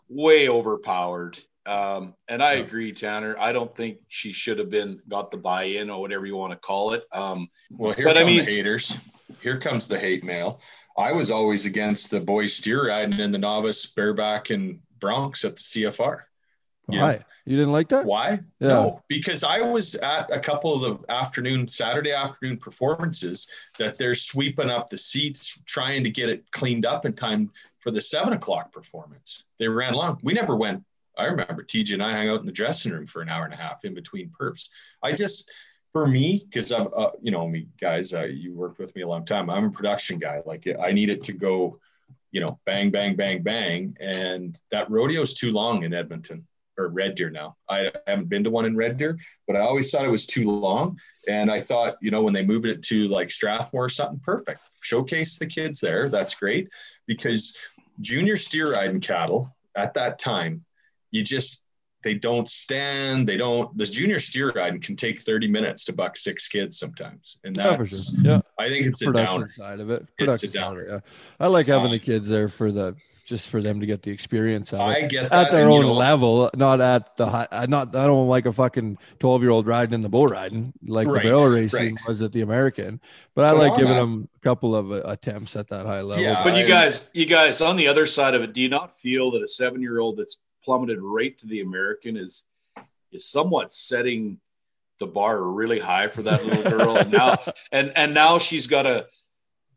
way 0.09 0.49
overpowered. 0.49 1.39
Um, 1.67 2.15
and 2.29 2.43
I 2.43 2.55
Yeah. 2.55 2.63
agree, 2.65 2.93
Tanner. 2.93 3.37
I 3.39 3.53
don't 3.53 3.73
think 3.73 3.99
she 4.09 4.33
should 4.33 4.59
have 4.59 4.69
been 4.71 5.01
got 5.09 5.31
the 5.31 5.37
buy-in 5.37 5.91
or 5.91 6.01
whatever 6.01 6.27
you 6.27 6.35
want 6.37 6.53
to 6.53 6.59
call 6.59 6.93
it. 6.95 7.05
Um, 7.13 7.49
Well, 7.71 7.93
here 7.93 8.05
But 8.07 8.19
I 8.19 8.25
mean- 8.25 8.39
the 8.39 8.45
haters. 8.51 8.95
Here 9.43 9.59
comes 9.59 9.89
the 9.89 9.99
hate 9.99 10.25
mail. 10.25 10.61
I 10.97 11.13
was 11.13 11.31
always 11.31 11.67
against 11.67 12.11
the 12.11 12.21
boy 12.21 12.47
steer 12.47 12.89
riding 12.89 13.19
in 13.19 13.33
the 13.33 13.39
novice 13.39 13.87
bareback 13.87 14.51
and 14.51 14.81
broncs 14.99 15.45
at 15.45 15.57
the 15.57 15.63
CFR. 15.63 16.23
Why? 16.87 17.25
You 17.45 17.57
didn't 17.57 17.73
like 17.73 17.89
that? 17.89 18.05
Why? 18.05 18.41
Yeah. 18.61 18.69
No, 18.69 19.01
because 19.09 19.45
I 19.45 19.61
was 19.61 19.95
at 19.97 20.31
a 20.31 20.39
couple 20.39 20.85
of 20.85 21.03
the 21.03 21.13
afternoon, 21.13 21.69
Saturday 21.69 22.13
afternoon 22.13 22.59
performances 22.59 23.49
that 23.79 23.99
they're 23.99 24.15
sweeping 24.15 24.71
up 24.71 24.91
the 24.91 24.99
seats, 24.99 25.61
trying 25.67 26.05
to 26.05 26.11
get 26.11 26.29
it 26.29 26.51
cleaned 26.53 26.87
up 26.87 27.07
in 27.07 27.15
time 27.15 27.51
for 27.81 27.91
the 27.91 28.01
seven 28.01 28.33
o'clock 28.33 28.73
performance. 28.73 29.47
They 29.59 29.69
ran 29.69 29.95
long. 29.95 30.19
We 30.23 30.33
never 30.33 30.57
went. 30.57 30.85
I 31.17 31.27
remember 31.27 31.63
TJ 31.63 31.95
and 31.95 32.03
I 32.03 32.13
hung 32.13 32.29
out 32.29 32.41
in 32.41 32.47
the 32.47 32.53
dressing 32.53 32.93
room 32.93 33.07
for 33.07 33.23
an 33.23 33.29
hour 33.29 33.45
and 33.45 33.55
a 33.55 33.57
half 33.57 33.85
in 33.85 33.95
between 33.95 34.31
perfs. 34.31 34.69
I 35.03 35.13
just, 35.13 35.51
for 35.93 36.07
me, 36.07 36.45
because 36.45 36.73
I'm, 36.73 36.89
uh, 36.97 37.11
you 37.21 37.31
know, 37.31 37.47
me 37.47 37.69
guys, 37.81 38.15
uh, 38.15 38.25
you 38.25 38.55
worked 38.55 38.79
with 38.79 38.95
me 38.97 39.03
a 39.03 39.09
long 39.09 39.25
time. 39.25 39.51
I'm 39.51 39.67
a 39.67 39.71
production 39.71 40.19
guy. 40.19 40.43
Like 40.45 40.67
I 40.81 40.93
need 40.93 41.11
it 41.11 41.23
to 41.25 41.33
go, 41.33 41.79
you 42.31 42.41
know, 42.41 42.59
bang, 42.65 42.91
bang, 42.91 43.15
bang, 43.15 43.43
bang, 43.43 43.97
and 44.01 44.59
that 44.71 44.89
rodeo's 44.89 45.35
too 45.35 45.53
long 45.53 45.85
in 45.85 45.93
Edmonton 45.93 46.47
or 46.79 46.89
Red 46.89 47.15
Deer 47.15 47.29
now. 47.29 47.57
I 47.69 47.93
haven't 48.07 48.31
been 48.31 48.45
to 48.45 48.51
one 48.51 48.65
in 48.65 48.75
Red 48.75 48.97
Deer, 48.97 49.19
but 49.47 49.57
I 49.57 49.61
always 49.61 49.91
thought 49.91 50.07
it 50.07 50.11
was 50.11 50.27
too 50.27 50.51
long. 50.51 50.99
And 51.29 51.51
I 51.51 51.61
thought, 51.61 51.97
you 52.01 52.11
know, 52.11 52.23
when 52.23 52.33
they 52.33 52.45
moved 52.45 52.67
it 52.67 52.83
to 52.85 53.09
like 53.09 53.31
Strathmore 53.31 53.85
or 53.85 53.89
something, 53.91 54.21
perfect. 54.21 54.63
Showcase 54.83 55.39
the 55.39 55.47
kids 55.47 55.81
there. 55.81 56.09
That's 56.09 56.35
great 56.35 56.71
because 57.07 57.57
junior 58.01 58.39
steer 58.39 58.73
riding 58.73 59.01
cattle 59.01 59.55
at 59.75 59.93
that 59.95 60.19
time, 60.19 60.65
you 61.11 61.23
just 61.23 61.65
they 62.03 62.15
don't 62.15 62.49
stand. 62.49 63.29
They 63.29 63.37
don't. 63.37 63.77
This 63.77 63.91
junior 63.91 64.19
steer 64.21 64.51
riding 64.51 64.81
can 64.81 64.97
take 64.97 65.21
30 65.21 65.49
minutes 65.49 65.85
to 65.87 65.93
buck 65.93 66.17
six 66.17 66.49
kids 66.49 66.79
sometimes, 66.79 67.39
and 67.45 67.57
Yeah, 67.57 67.77
that's. 67.77 68.13
sure. 68.15 68.21
Yeah. 68.25 68.41
I 68.59 68.69
think 68.69 68.87
it's 68.87 69.03
a 69.03 69.07
Production 69.07 69.41
downer. 69.41 69.53
side 69.53 69.81
of 69.81 69.91
it. 69.91 70.03
It's 70.03 70.11
a 70.11 70.25
Production 70.25 70.51
side 70.53 70.59
downer. 70.61 70.87
Yeah. 70.89 70.99
I 71.41 71.47
like 71.49 71.67
having 71.67 71.87
Um, 71.87 71.93
the 71.93 71.99
kids 71.99 72.29
there 72.29 72.49
for 72.49 72.71
the 72.73 72.95
just 73.25 73.49
for 73.49 73.63
them 73.63 73.79
to 73.81 73.87
get 73.87 74.03
the 74.03 74.11
experience 74.11 74.73
of 74.73 74.81
it. 74.81 74.83
I 74.83 75.01
get 75.07 75.31
that 75.31 75.47
at 75.47 75.53
their 75.53 75.63
and, 75.63 75.71
you 75.73 75.77
own 75.79 75.83
know, 75.87 75.93
level, 75.95 76.51
not 76.57 76.81
at 76.81 77.17
the 77.17 77.27
high. 77.27 77.47
Not 77.69 77.95
I 77.95 78.07
don't 78.07 78.27
like 78.29 78.47
a 78.47 78.53
fucking 78.53 78.99
twelve 79.21 79.43
year 79.43 79.51
old 79.51 79.67
riding 79.67 79.95
in 79.95 80.03
the 80.03 80.09
bull 80.09 80.27
riding 80.27 80.73
like 80.87 81.07
Right, 81.07 81.23
the 81.23 81.29
barrel 81.29 81.47
racing 81.49 81.95
right. 81.95 82.09
was 82.09 82.21
at 82.21 82.33
the 82.33 82.41
American. 82.41 83.01
But 83.35 83.45
I 83.45 83.53
But 83.53 83.59
like 83.59 83.77
giving 83.77 83.95
that- 83.95 84.01
them 84.01 84.29
a 84.37 84.39
couple 84.41 84.75
of 84.75 84.91
uh, 84.91 85.03
attempts 85.05 85.55
at 85.57 85.69
that 85.69 85.87
high 85.87 86.01
level. 86.03 86.23
Yeah, 86.23 86.43
but 86.43 86.57
you 86.57 86.67
guys, 86.67 87.07
you 87.15 87.25
guys, 87.27 87.61
on 87.61 87.77
the 87.77 87.87
other 87.87 88.07
side 88.07 88.35
of 88.35 88.43
it, 88.43 88.53
do 88.53 88.61
you 88.61 88.69
not 88.69 88.93
feel 88.93 89.31
that 89.31 89.43
a 89.43 89.49
seven-year-old 89.49 90.17
that's 90.19 90.39
plummeted 90.65 90.99
right 91.01 91.37
to 91.39 91.47
the 91.47 91.61
American 91.61 92.17
is 92.17 92.45
is 93.13 93.27
somewhat 93.27 93.73
setting 93.73 94.41
the 94.99 95.07
bar 95.07 95.51
really 95.51 95.79
high 95.79 96.09
for 96.09 96.23
that 96.23 96.45
little 96.45 96.63
girl? 96.71 96.97
and 96.97 97.11
now, 97.11 97.37
and 97.73 97.93
and 97.97 98.15
now 98.15 98.39
she's 98.39 98.67
got 98.67 98.83
to, 98.85 99.07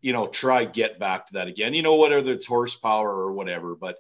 you 0.02 0.14
know, 0.14 0.28
try 0.28 0.66
get 0.66 1.00
back 1.00 1.26
to 1.28 1.34
that 1.34 1.48
again. 1.48 1.74
You 1.74 1.82
know, 1.82 1.96
whether 1.98 2.18
it's 2.18 2.46
horsepower 2.46 3.10
or 3.10 3.32
whatever. 3.34 3.76
But, 3.76 3.98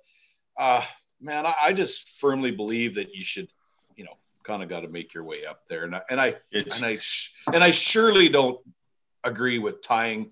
uh, 0.57 0.83
man, 1.19 1.45
I, 1.45 1.53
I 1.65 1.73
just 1.73 2.19
firmly 2.19 2.51
believe 2.51 2.95
that 2.95 3.13
you 3.13 3.23
should, 3.23 3.47
you 3.95 4.05
know, 4.05 4.17
kind 4.43 4.61
of 4.63 4.69
got 4.69 4.81
to 4.81 4.89
make 4.89 5.13
your 5.13 5.23
way 5.23 5.45
up 5.45 5.67
there. 5.67 5.83
And 5.85 5.95
I 5.95 6.01
and 6.09 6.21
I 6.21 6.33
It's, 6.51 6.77
and 6.77 6.85
I 6.85 6.97
sh- 6.97 7.33
and 7.53 7.63
I 7.63 7.71
surely 7.71 8.29
don't. 8.29 8.59
agree 9.23 9.57
with 9.57 9.81
tying 9.81 10.29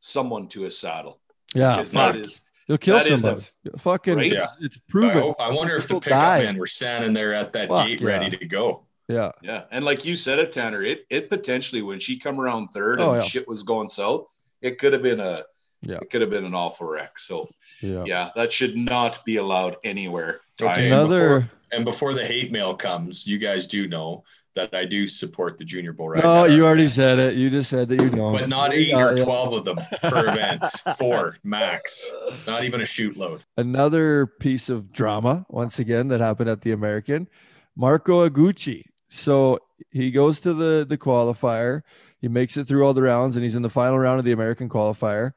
someone 0.00 0.46
to 0.48 0.66
a 0.66 0.70
saddle 0.70 1.22
Yeah, 1.54 1.76
because 1.76 1.92
fuck. 1.94 2.12
that 2.12 2.20
is 2.20 2.42
You'll 2.70 2.78
kill 2.78 2.98
that 2.98 3.06
is 3.08 3.22
somebody. 3.22 3.42
a- 3.74 3.78
Fucking, 3.80 4.14
Right? 4.16 4.32
it's, 4.32 4.46
it's 4.60 4.76
I, 4.76 4.80
proven. 4.88 5.18
hope- 5.22 5.40
I 5.40 5.50
wonder 5.50 5.74
if 5.76 5.82
the 5.82 5.88
People 5.88 6.00
pickup 6.02 6.20
die. 6.22 6.42
men 6.44 6.56
were 6.56 6.68
standing 6.68 7.12
there 7.12 7.34
at 7.34 7.52
that 7.54 7.68
Fuck, 7.68 7.84
gate 7.86 8.00
yeah. 8.00 8.06
ready 8.06 8.36
to 8.36 8.46
go. 8.46 8.86
Yeah, 9.08 9.32
yeah. 9.42 9.64
And 9.72 9.84
like 9.84 10.04
you 10.04 10.14
said 10.14 10.38
it, 10.38 10.52
Tanner, 10.52 10.84
it 10.84 11.04
it 11.10 11.28
potentially 11.30 11.82
when 11.82 11.98
she 11.98 12.16
come 12.16 12.40
around 12.40 12.68
third 12.68 13.00
Oh, 13.00 13.14
and 13.14 13.22
yeah. 13.22 13.28
shit 13.28 13.48
was 13.48 13.64
going 13.64 13.88
south, 13.88 14.26
it 14.62 14.78
could 14.78 14.92
have 14.92 15.02
been 15.02 15.18
a 15.18 15.42
Yeah. 15.82 15.96
it 16.00 16.10
could 16.10 16.20
have 16.20 16.30
been 16.30 16.44
an 16.44 16.54
awful 16.54 16.86
wreck. 16.86 17.18
So 17.18 17.48
yeah. 17.82 18.04
yeah, 18.06 18.28
that 18.36 18.52
should 18.52 18.76
not 18.76 19.24
be 19.24 19.38
allowed 19.38 19.78
anywhere. 19.82 20.42
Okay. 20.62 20.72
Tying- 20.74 20.92
Another. 20.92 21.50
And 21.72 21.84
before 21.84 22.14
the 22.14 22.24
hate 22.24 22.52
mail 22.52 22.74
comes, 22.76 23.26
you 23.26 23.38
guys 23.38 23.66
do 23.66 23.88
know 23.88 24.22
that 24.54 24.74
I 24.74 24.84
do 24.84 25.06
support 25.06 25.58
the 25.58 25.64
junior 25.64 25.92
bull 25.92 26.08
ride. 26.10 26.22
No, 26.24 26.44
you 26.44 26.64
already 26.64 26.82
events. 26.82 26.94
said 26.96 27.18
it. 27.18 27.34
You 27.34 27.50
just 27.50 27.70
said 27.70 27.88
that 27.88 28.00
you 28.02 28.10
know. 28.10 28.32
But 28.32 28.48
not 28.48 28.72
eight 28.72 28.92
or 28.92 29.16
12 29.16 29.52
of 29.54 29.64
them 29.64 29.76
per 30.02 30.28
event. 30.28 30.64
Four 30.98 31.36
max. 31.44 32.10
Not 32.46 32.64
even 32.64 32.80
a 32.80 32.86
chute 32.86 33.16
load. 33.16 33.42
Another 33.56 34.26
piece 34.26 34.68
of 34.68 34.92
drama, 34.92 35.46
once 35.48 35.78
again, 35.78 36.08
that 36.08 36.20
happened 36.20 36.50
at 36.50 36.62
the 36.62 36.72
American. 36.72 37.28
Marco 37.76 38.28
Eguchi. 38.28 38.84
So 39.08 39.58
he 39.90 40.10
goes 40.10 40.40
to 40.40 40.54
the 40.54 40.86
the 40.88 40.98
qualifier. 40.98 41.82
He 42.20 42.28
makes 42.28 42.56
it 42.56 42.68
through 42.68 42.84
all 42.84 42.94
the 42.94 43.02
rounds, 43.02 43.34
and 43.34 43.44
he's 43.44 43.54
in 43.54 43.62
the 43.62 43.70
final 43.70 43.98
round 43.98 44.18
of 44.18 44.24
the 44.24 44.32
American 44.32 44.68
qualifier. 44.68 45.32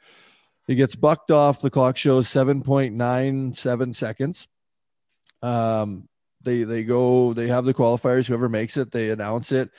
He 0.68 0.76
gets 0.76 0.96
bucked 0.96 1.32
off. 1.32 1.62
The 1.62 1.70
clock 1.70 1.98
shows 1.98 2.28
seven 2.28 2.62
point 2.62 2.94
nine 2.94 3.54
seven 3.54 3.94
seconds. 3.94 4.48
Um, 5.42 6.08
they 6.44 6.64
they 6.64 6.84
go. 6.84 7.34
They 7.34 7.48
have 7.48 7.66
the 7.66 7.74
qualifiers. 7.74 8.28
Whoever 8.28 8.50
makes 8.50 8.78
it, 8.78 8.92
they 8.92 9.10
announce 9.10 9.52
it. 9.52 9.70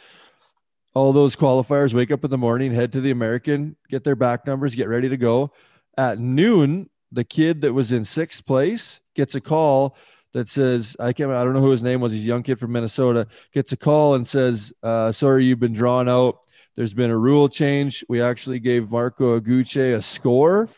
All 0.95 1.13
those 1.13 1.35
qualifiers 1.35 1.93
wake 1.93 2.11
up 2.11 2.25
in 2.25 2.31
the 2.31 2.39
morning, 2.39 2.73
head 2.73 2.93
to 2.93 3.01
the 3.01 3.11
American, 3.11 3.77
get 3.89 4.05
their 4.05 4.15
back 4.15 4.47
numbers, 4.47 4.75
get 4.75 4.89
ready 4.89 5.09
to 5.09 5.17
go. 5.17 5.51
At 5.97 6.19
noon, 6.19 6.89
the 7.11 7.25
kid 7.25 7.63
that 7.63 7.73
was 7.73 7.91
in 7.91 8.05
sixth 8.05 8.47
place 8.47 9.01
gets 9.15 9.35
a 9.35 9.41
call 9.41 9.97
that 10.33 10.49
says, 10.49 10.97
I 11.01 11.13
can't, 11.13 11.31
I 11.31 11.43
don't 11.45 11.55
know 11.55 11.61
who 11.61 11.71
his 11.71 11.83
name 11.83 12.01
was. 12.01 12.13
He's 12.13 12.23
a 12.23 12.27
young 12.27 12.43
kid 12.43 12.61
from 12.61 12.73
Minnesota, 12.73 13.27
gets 13.53 13.73
a 13.73 13.77
call 13.77 14.15
and 14.15 14.27
says, 14.27 14.73
uh, 14.83 15.13
sorry, 15.13 15.45
you've 15.45 15.61
been 15.61 15.73
drawn 15.73 16.09
out. 16.09 16.45
There's 16.77 16.95
been 16.95 17.11
a 17.11 17.19
rule 17.19 17.49
change. 17.49 18.05
We 18.09 18.21
actually 18.21 18.59
gave 18.59 18.91
Marco 18.91 19.39
Eguchi 19.39 19.95
a 19.95 20.03
score 20.03 20.69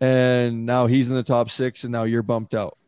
and 0.00 0.66
now 0.66 0.86
he's 0.86 1.08
in 1.08 1.14
the 1.14 1.22
top 1.22 1.50
six 1.50 1.84
and 1.84 1.92
now 1.92 2.04
you're 2.04 2.22
bumped 2.22 2.54
out. 2.54 2.78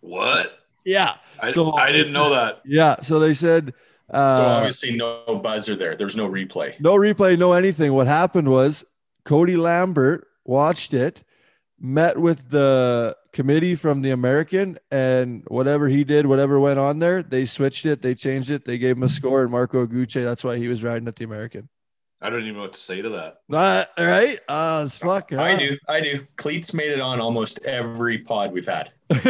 What? 0.00 0.65
Yeah. 0.86 1.16
I, 1.40 1.50
So- 1.52 1.74
I 1.74 1.92
didn't 1.92 2.14
know 2.14 2.30
that. 2.30 2.62
Yeah. 2.64 3.00
So 3.02 3.18
they 3.18 3.34
said, 3.34 3.74
uh, 4.08 4.36
So 4.38 4.44
obviously 4.44 4.96
no 4.96 5.40
buzzer 5.42 5.74
there. 5.76 5.96
There's 5.96 6.16
no 6.16 6.28
replay. 6.28 6.78
No 6.80 6.94
replay, 6.94 7.36
no 7.38 7.52
anything. 7.52 7.92
What 7.92 8.06
happened 8.06 8.48
was 8.50 8.84
Cody 9.24 9.56
Lambert 9.56 10.26
watched 10.44 10.94
it, 10.94 11.24
met 11.78 12.16
with 12.16 12.50
the 12.50 13.16
committee 13.32 13.74
from 13.74 14.00
the 14.00 14.12
American, 14.12 14.78
and 14.90 15.42
whatever 15.48 15.88
he 15.88 16.04
did, 16.04 16.24
whatever 16.24 16.58
went 16.58 16.78
on 16.78 17.00
there, 17.00 17.22
they 17.22 17.44
switched 17.44 17.84
it, 17.84 18.00
they 18.00 18.14
changed 18.14 18.50
it, 18.50 18.64
they 18.64 18.78
gave 18.78 18.96
him 18.96 19.02
a 19.02 19.08
score, 19.08 19.42
and 19.42 19.50
Marco 19.50 19.86
Eguchi, 19.86 20.24
that's 20.24 20.42
why 20.44 20.56
he 20.56 20.68
was 20.68 20.82
riding 20.82 21.06
at 21.08 21.16
the 21.16 21.24
American. 21.24 21.68
I 22.20 22.30
don't 22.30 22.42
even 22.42 22.54
know 22.54 22.62
what 22.62 22.72
to 22.72 22.80
say 22.80 23.02
to 23.02 23.10
that. 23.10 23.42
Uh, 23.52 23.84
all 23.98 24.06
right. 24.06 24.38
Uh, 24.48 24.82
it's 24.86 24.96
fuck. 24.96 25.32
I 25.32 25.52
huh? 25.52 25.58
do. 25.58 25.78
I 25.86 26.00
do. 26.00 26.26
Cleats 26.36 26.72
made 26.72 26.90
it 26.90 27.00
on 27.00 27.20
almost 27.20 27.62
every 27.64 28.18
pod 28.18 28.52
we've 28.52 28.66
had. 28.66 28.90
Yeah. 29.10 29.24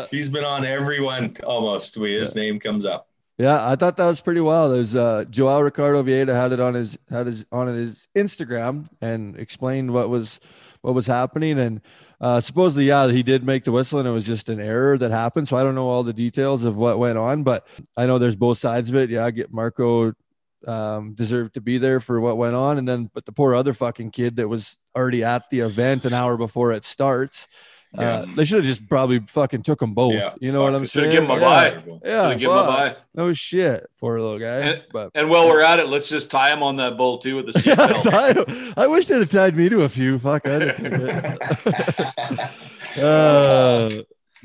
He's 0.10 0.28
been 0.28 0.44
on 0.44 0.64
every 0.64 1.00
one 1.00 1.36
almost. 1.44 1.96
We, 1.96 2.14
his 2.14 2.34
name 2.34 2.58
comes 2.58 2.84
up. 2.84 3.08
Yeah, 3.38 3.64
I 3.68 3.76
thought 3.76 3.96
that 3.98 4.06
was 4.06 4.20
pretty 4.20 4.40
wild. 4.40 4.74
There's 4.74 4.96
uh 4.96 5.24
Joao 5.30 5.60
Ricardo 5.60 6.02
Vieira 6.02 6.34
had 6.34 6.50
it 6.52 6.58
on 6.58 6.74
his 6.74 6.98
had 7.08 7.28
his 7.28 7.46
on 7.52 7.68
his 7.68 8.08
Instagram 8.16 8.88
and 9.00 9.36
explained 9.36 9.92
what 9.92 10.10
was 10.10 10.40
what 10.80 10.94
was 10.94 11.06
happening. 11.06 11.56
And 11.60 11.80
uh 12.20 12.40
supposedly, 12.40 12.86
yeah, 12.86 13.08
he 13.08 13.22
did 13.22 13.44
make 13.44 13.64
the 13.64 13.72
whistle 13.72 13.98
and 13.98 14.08
it 14.08 14.12
was 14.12 14.26
just 14.26 14.48
an 14.48 14.60
error 14.60 14.98
that 14.98 15.10
happened. 15.10 15.46
So 15.48 15.56
I 15.56 15.62
don't 15.62 15.74
know 15.74 15.88
all 15.88 16.02
the 16.02 16.12
details 16.12 16.64
of 16.64 16.76
what 16.76 16.98
went 16.98 17.18
on, 17.18 17.44
but 17.44 17.66
I 17.96 18.06
know 18.06 18.18
there's 18.18 18.36
both 18.36 18.58
sides 18.58 18.88
of 18.88 18.96
it. 18.96 19.10
Yeah, 19.10 19.24
I 19.24 19.30
get 19.30 19.52
Marco 19.52 20.12
um 20.66 21.14
deserved 21.14 21.54
to 21.54 21.60
be 21.60 21.78
there 21.78 22.00
for 22.00 22.20
what 22.20 22.36
went 22.36 22.56
on. 22.56 22.78
And 22.78 22.88
then 22.88 23.10
but 23.14 23.24
the 23.26 23.32
poor 23.32 23.54
other 23.54 23.72
fucking 23.72 24.10
kid 24.10 24.36
that 24.36 24.48
was 24.48 24.78
already 24.96 25.22
at 25.22 25.48
the 25.50 25.60
event 25.60 26.04
an 26.04 26.12
hour 26.14 26.36
before 26.36 26.72
it 26.72 26.84
starts. 26.84 27.46
Uh, 27.96 28.26
they 28.36 28.44
should 28.44 28.58
have 28.58 28.66
just 28.66 28.86
probably 28.86 29.18
fucking 29.20 29.62
took 29.62 29.78
them 29.80 29.94
both. 29.94 30.12
Yeah, 30.12 30.34
you 30.40 30.52
know 30.52 30.62
what 30.62 30.74
I'm 30.74 30.80
they 30.80 30.86
saying? 30.86 31.10
should've 31.10 31.28
given 31.28 31.38
a 31.38 31.40
yeah. 31.40 31.70
bye. 31.80 31.82
Yeah, 32.04 32.10
Gotta 32.12 32.34
give 32.36 32.50
him 32.50 32.56
a 32.58 32.64
fuck. 32.64 32.68
bye. 32.94 32.96
No 33.14 33.32
shit, 33.32 33.86
poor 33.98 34.20
little 34.20 34.38
guy. 34.38 34.58
And- 34.58 34.84
but 34.92 35.10
And 35.14 35.30
while 35.30 35.48
we're 35.48 35.62
at 35.62 35.78
it, 35.78 35.86
let's 35.88 36.08
just 36.10 36.30
tie 36.30 36.52
him 36.52 36.62
on 36.62 36.76
that 36.76 36.98
bull 36.98 37.16
too 37.18 37.36
with 37.36 37.46
the 37.46 37.62
yeah, 37.66 37.74
seatbelt. 37.76 38.72
I, 38.76 38.82
I 38.84 38.86
wish 38.88 39.06
they'd 39.06 39.20
have 39.20 39.30
tied 39.30 39.56
me 39.56 39.70
to 39.70 39.82
a 39.84 39.88
few. 39.88 40.18
Fuck, 40.18 40.46
I 40.46 40.58
didn't 40.58 40.76
take 40.76 40.92
it. 40.92 42.50
Uh, 42.98 43.90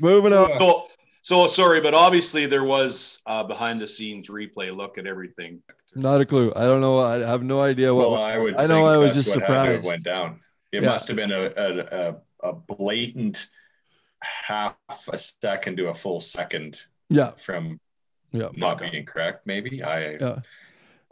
moving 0.00 0.32
on. 0.32 0.58
so, 0.58 0.86
so 1.22 1.46
sorry, 1.46 1.80
but 1.80 1.94
obviously 1.94 2.46
there 2.46 2.64
was 2.64 3.20
uh, 3.26 3.42
behind 3.42 3.80
the 3.80 3.88
scenes 3.88 4.28
replay 4.28 4.74
look 4.74 4.96
at 4.98 5.06
everything. 5.06 5.62
Not 5.94 6.20
a 6.20 6.26
clue. 6.26 6.52
I 6.54 6.64
don't 6.64 6.80
know. 6.80 7.00
I 7.00 7.18
have 7.20 7.42
no 7.42 7.60
idea 7.60 7.92
what. 7.94 8.10
Well, 8.10 8.22
I 8.22 8.38
would. 8.38 8.54
I 8.56 8.66
know 8.66 8.74
think 8.84 8.88
I 8.88 8.96
was 8.98 9.14
that's 9.14 9.26
just 9.26 9.36
what 9.36 9.44
had 9.44 9.48
to 9.48 9.54
have 9.54 9.66
surprised. 9.76 9.86
Went 9.86 10.02
down. 10.02 10.40
It 10.72 10.82
Yeah. 10.82 10.88
must 10.88 11.08
have 11.08 11.16
been 11.16 11.32
a, 11.32 11.52
a 11.56 11.78
a 12.10 12.16
a 12.44 12.52
blatant 12.52 13.48
half 14.22 14.76
a 15.08 15.18
second 15.18 15.76
to 15.78 15.88
a 15.88 15.94
full 15.94 16.20
second 16.20 16.80
yeah, 17.10 17.30
from 17.32 17.80
yeah. 18.32 18.48
not 18.54 18.78
being 18.78 19.04
correct. 19.04 19.46
Maybe 19.46 19.82
I. 19.82 20.16
Yeah. 20.20 20.38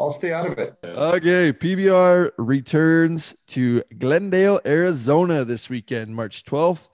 I'll 0.00 0.10
stay 0.10 0.32
out 0.32 0.50
of 0.50 0.58
it. 0.58 0.74
Okay, 0.82 1.52
PBR 1.52 2.32
returns 2.36 3.36
to 3.48 3.84
Glendale, 3.98 4.60
Arizona 4.66 5.44
this 5.44 5.68
weekend, 5.68 6.16
March 6.16 6.44
12th 6.44 6.88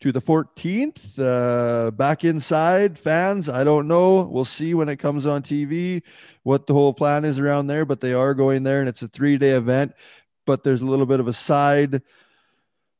to 0.00 0.12
the 0.12 0.22
14th. 0.22 1.18
Uh, 1.18 1.90
back 1.90 2.24
inside, 2.24 2.98
fans, 2.98 3.50
I 3.50 3.64
don't 3.64 3.86
know. 3.86 4.22
We'll 4.22 4.46
see 4.46 4.72
when 4.72 4.88
it 4.88 4.96
comes 4.96 5.26
on 5.26 5.42
TV 5.42 6.02
what 6.42 6.66
the 6.66 6.72
whole 6.72 6.94
plan 6.94 7.24
is 7.26 7.38
around 7.38 7.66
there, 7.66 7.84
but 7.84 8.00
they 8.00 8.14
are 8.14 8.32
going 8.32 8.62
there 8.62 8.80
and 8.80 8.88
it's 8.88 9.02
a 9.02 9.08
three 9.08 9.36
day 9.36 9.50
event. 9.50 9.92
But 10.46 10.62
there's 10.62 10.80
a 10.80 10.86
little 10.86 11.06
bit 11.06 11.20
of 11.20 11.28
a 11.28 11.32
side 11.34 12.02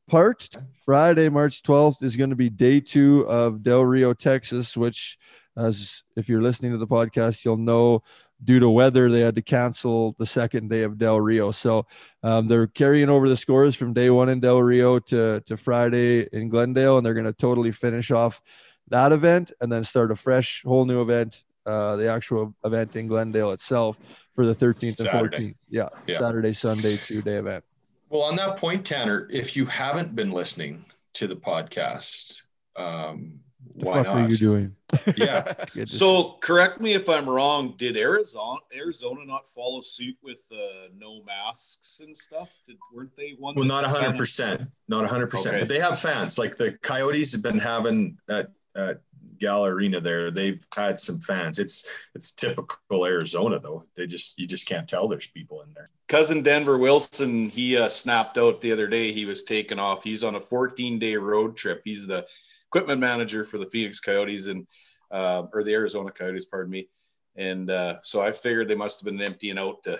part. 0.07 0.49
Friday, 0.83 1.29
March 1.29 1.63
12th 1.63 2.03
is 2.03 2.15
going 2.15 2.29
to 2.29 2.35
be 2.35 2.49
day 2.49 2.79
two 2.79 3.25
of 3.27 3.63
Del 3.63 3.83
Rio, 3.83 4.13
Texas, 4.13 4.77
which, 4.77 5.17
as 5.57 6.03
if 6.15 6.29
you're 6.29 6.41
listening 6.41 6.71
to 6.71 6.77
the 6.77 6.87
podcast, 6.87 7.43
you'll 7.43 7.57
know 7.57 8.03
due 8.43 8.59
to 8.59 8.69
weather, 8.69 9.09
they 9.09 9.21
had 9.21 9.35
to 9.35 9.41
cancel 9.41 10.15
the 10.19 10.25
second 10.25 10.69
day 10.69 10.83
of 10.83 10.97
Del 10.97 11.19
Rio. 11.19 11.51
So 11.51 11.87
um, 12.21 12.47
they're 12.47 12.67
carrying 12.67 13.09
over 13.09 13.29
the 13.29 13.37
scores 13.37 13.75
from 13.75 13.93
day 13.93 14.09
one 14.09 14.29
in 14.29 14.39
Del 14.39 14.61
Rio 14.61 14.99
to, 14.99 15.41
to 15.45 15.57
Friday 15.57 16.27
in 16.31 16.49
Glendale, 16.49 16.97
and 16.97 17.05
they're 17.05 17.13
going 17.13 17.25
to 17.25 17.33
totally 17.33 17.71
finish 17.71 18.11
off 18.11 18.41
that 18.89 19.11
event 19.11 19.51
and 19.61 19.71
then 19.71 19.83
start 19.83 20.11
a 20.11 20.15
fresh, 20.15 20.61
whole 20.63 20.85
new 20.85 21.01
event, 21.01 21.43
uh, 21.65 21.95
the 21.95 22.07
actual 22.07 22.53
event 22.63 22.95
in 22.95 23.07
Glendale 23.07 23.51
itself 23.51 23.97
for 24.33 24.45
the 24.45 24.53
13th 24.53 24.83
and 24.83 24.93
Saturday. 24.93 25.37
14th. 25.37 25.55
Yeah, 25.69 25.87
Yeah. 26.05 26.19
Saturday, 26.19 26.53
Sunday, 26.53 26.97
two 26.97 27.21
day 27.21 27.35
event. 27.37 27.63
Well, 28.09 28.21
on 28.23 28.35
that 28.37 28.57
point, 28.57 28.85
Tanner, 28.85 29.27
if 29.31 29.55
you 29.55 29.65
haven't 29.65 30.15
been 30.15 30.31
listening 30.31 30.85
to 31.15 31.27
the 31.27 31.35
podcast, 31.35 32.41
um, 32.75 33.39
The 33.77 33.85
why 33.85 33.93
fuck 34.03 34.05
not? 34.07 34.17
are 34.17 34.29
you 34.29 34.37
doing? 34.37 34.75
Yeah. 35.17 35.53
So 35.85 36.37
correct 36.41 36.79
me 36.79 36.93
if 36.93 37.09
I'm 37.09 37.27
wrong. 37.27 37.73
Did 37.77 37.97
Arizona 37.97 38.59
Arizona 38.73 39.25
not 39.25 39.47
follow 39.47 39.81
suit 39.81 40.15
with 40.23 40.41
uh, 40.51 40.87
no 40.95 41.21
masks 41.23 41.99
and 42.03 42.15
stuff? 42.15 42.53
Did, 42.67 42.77
weren't 42.93 43.15
they 43.17 43.35
one? 43.37 43.55
Well, 43.55 43.65
not 43.65 43.83
kinda- 43.85 43.99
hundred 43.99 44.17
percent, 44.17 44.61
not 44.87 45.05
hundred 45.07 45.29
percent, 45.31 45.59
but 45.59 45.67
they 45.67 45.79
have 45.79 45.99
fans. 45.99 46.37
Like 46.37 46.55
the 46.57 46.73
Coyotes 46.81 47.31
have 47.33 47.41
been 47.41 47.59
having 47.59 48.17
at, 48.29 48.51
at 48.75 49.01
Gal 49.39 49.65
Arena 49.65 49.99
there. 49.99 50.31
They've 50.31 50.65
had 50.75 50.97
some 50.99 51.19
fans. 51.19 51.59
It's 51.59 51.87
it's 52.13 52.31
typical 52.31 53.05
Arizona 53.05 53.59
though. 53.59 53.85
They 53.95 54.07
just 54.07 54.37
you 54.39 54.47
just 54.47 54.67
can't 54.67 54.87
tell 54.87 55.07
there's 55.07 55.27
people 55.27 55.61
in 55.61 55.73
there. 55.73 55.89
cousin 56.07 56.41
Denver 56.43 56.77
Wilson, 56.77 57.49
he 57.49 57.77
uh, 57.77 57.87
snapped 57.89 58.37
out 58.37 58.61
the 58.61 58.71
other 58.71 58.87
day. 58.87 59.11
He 59.11 59.25
was 59.25 59.43
taken 59.43 59.79
off. 59.79 60.03
He's 60.03 60.23
on 60.23 60.35
a 60.35 60.39
14 60.39 60.99
day 60.99 61.15
road 61.15 61.55
trip. 61.57 61.81
He's 61.85 62.05
the 62.07 62.25
equipment 62.67 62.99
manager 62.99 63.43
for 63.45 63.57
the 63.57 63.65
Phoenix 63.67 63.99
Coyotes 63.99 64.47
and 64.47 64.65
uh, 65.11 65.43
or 65.53 65.63
the 65.63 65.73
Arizona 65.73 66.11
Coyotes, 66.11 66.45
pardon 66.45 66.71
me. 66.71 66.89
And 67.35 67.69
uh, 67.69 67.97
so 68.01 68.21
I 68.21 68.31
figured 68.31 68.67
they 68.67 68.75
must 68.75 68.99
have 68.99 69.05
been 69.05 69.21
emptying 69.21 69.57
out 69.59 69.83
to 69.83 69.99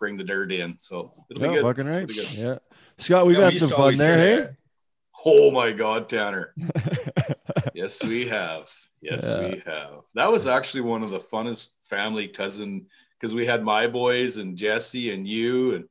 bring 0.00 0.16
the 0.16 0.24
dirt 0.24 0.50
in. 0.52 0.78
So 0.78 1.12
it'll 1.30 1.40
be 1.42 1.46
Yeah, 1.48 1.54
good. 1.56 1.62
fucking 1.62 1.86
right. 1.86 2.02
It'll 2.02 2.08
be 2.08 2.14
good. 2.14 2.32
Yeah. 2.32 2.58
Scott, 2.98 3.26
we've 3.26 3.36
Yeah, 3.36 3.44
had 3.44 3.52
used 3.54 3.68
some 3.68 3.76
fun 3.76 3.94
there, 3.96 4.18
hey? 4.18 4.36
that. 4.36 4.56
Oh 5.26 5.50
my 5.52 5.72
God, 5.72 6.08
Tanner. 6.08 6.54
Yes, 7.74 8.02
we 8.02 8.26
have. 8.28 8.70
Yes, 9.02 9.34
Yeah. 9.36 9.48
we 9.48 9.62
have. 9.66 10.04
That 10.14 10.30
was 10.30 10.46
actually 10.46 10.82
one 10.82 11.02
of 11.02 11.10
the 11.10 11.18
funnest 11.18 11.86
family 11.88 12.28
cousin 12.28 12.86
because 13.18 13.34
we 13.34 13.44
had 13.44 13.62
my 13.62 13.86
boys 13.86 14.36
and 14.38 14.56
Jesse 14.56 15.10
and 15.10 15.26
you 15.28 15.74
and 15.74 15.84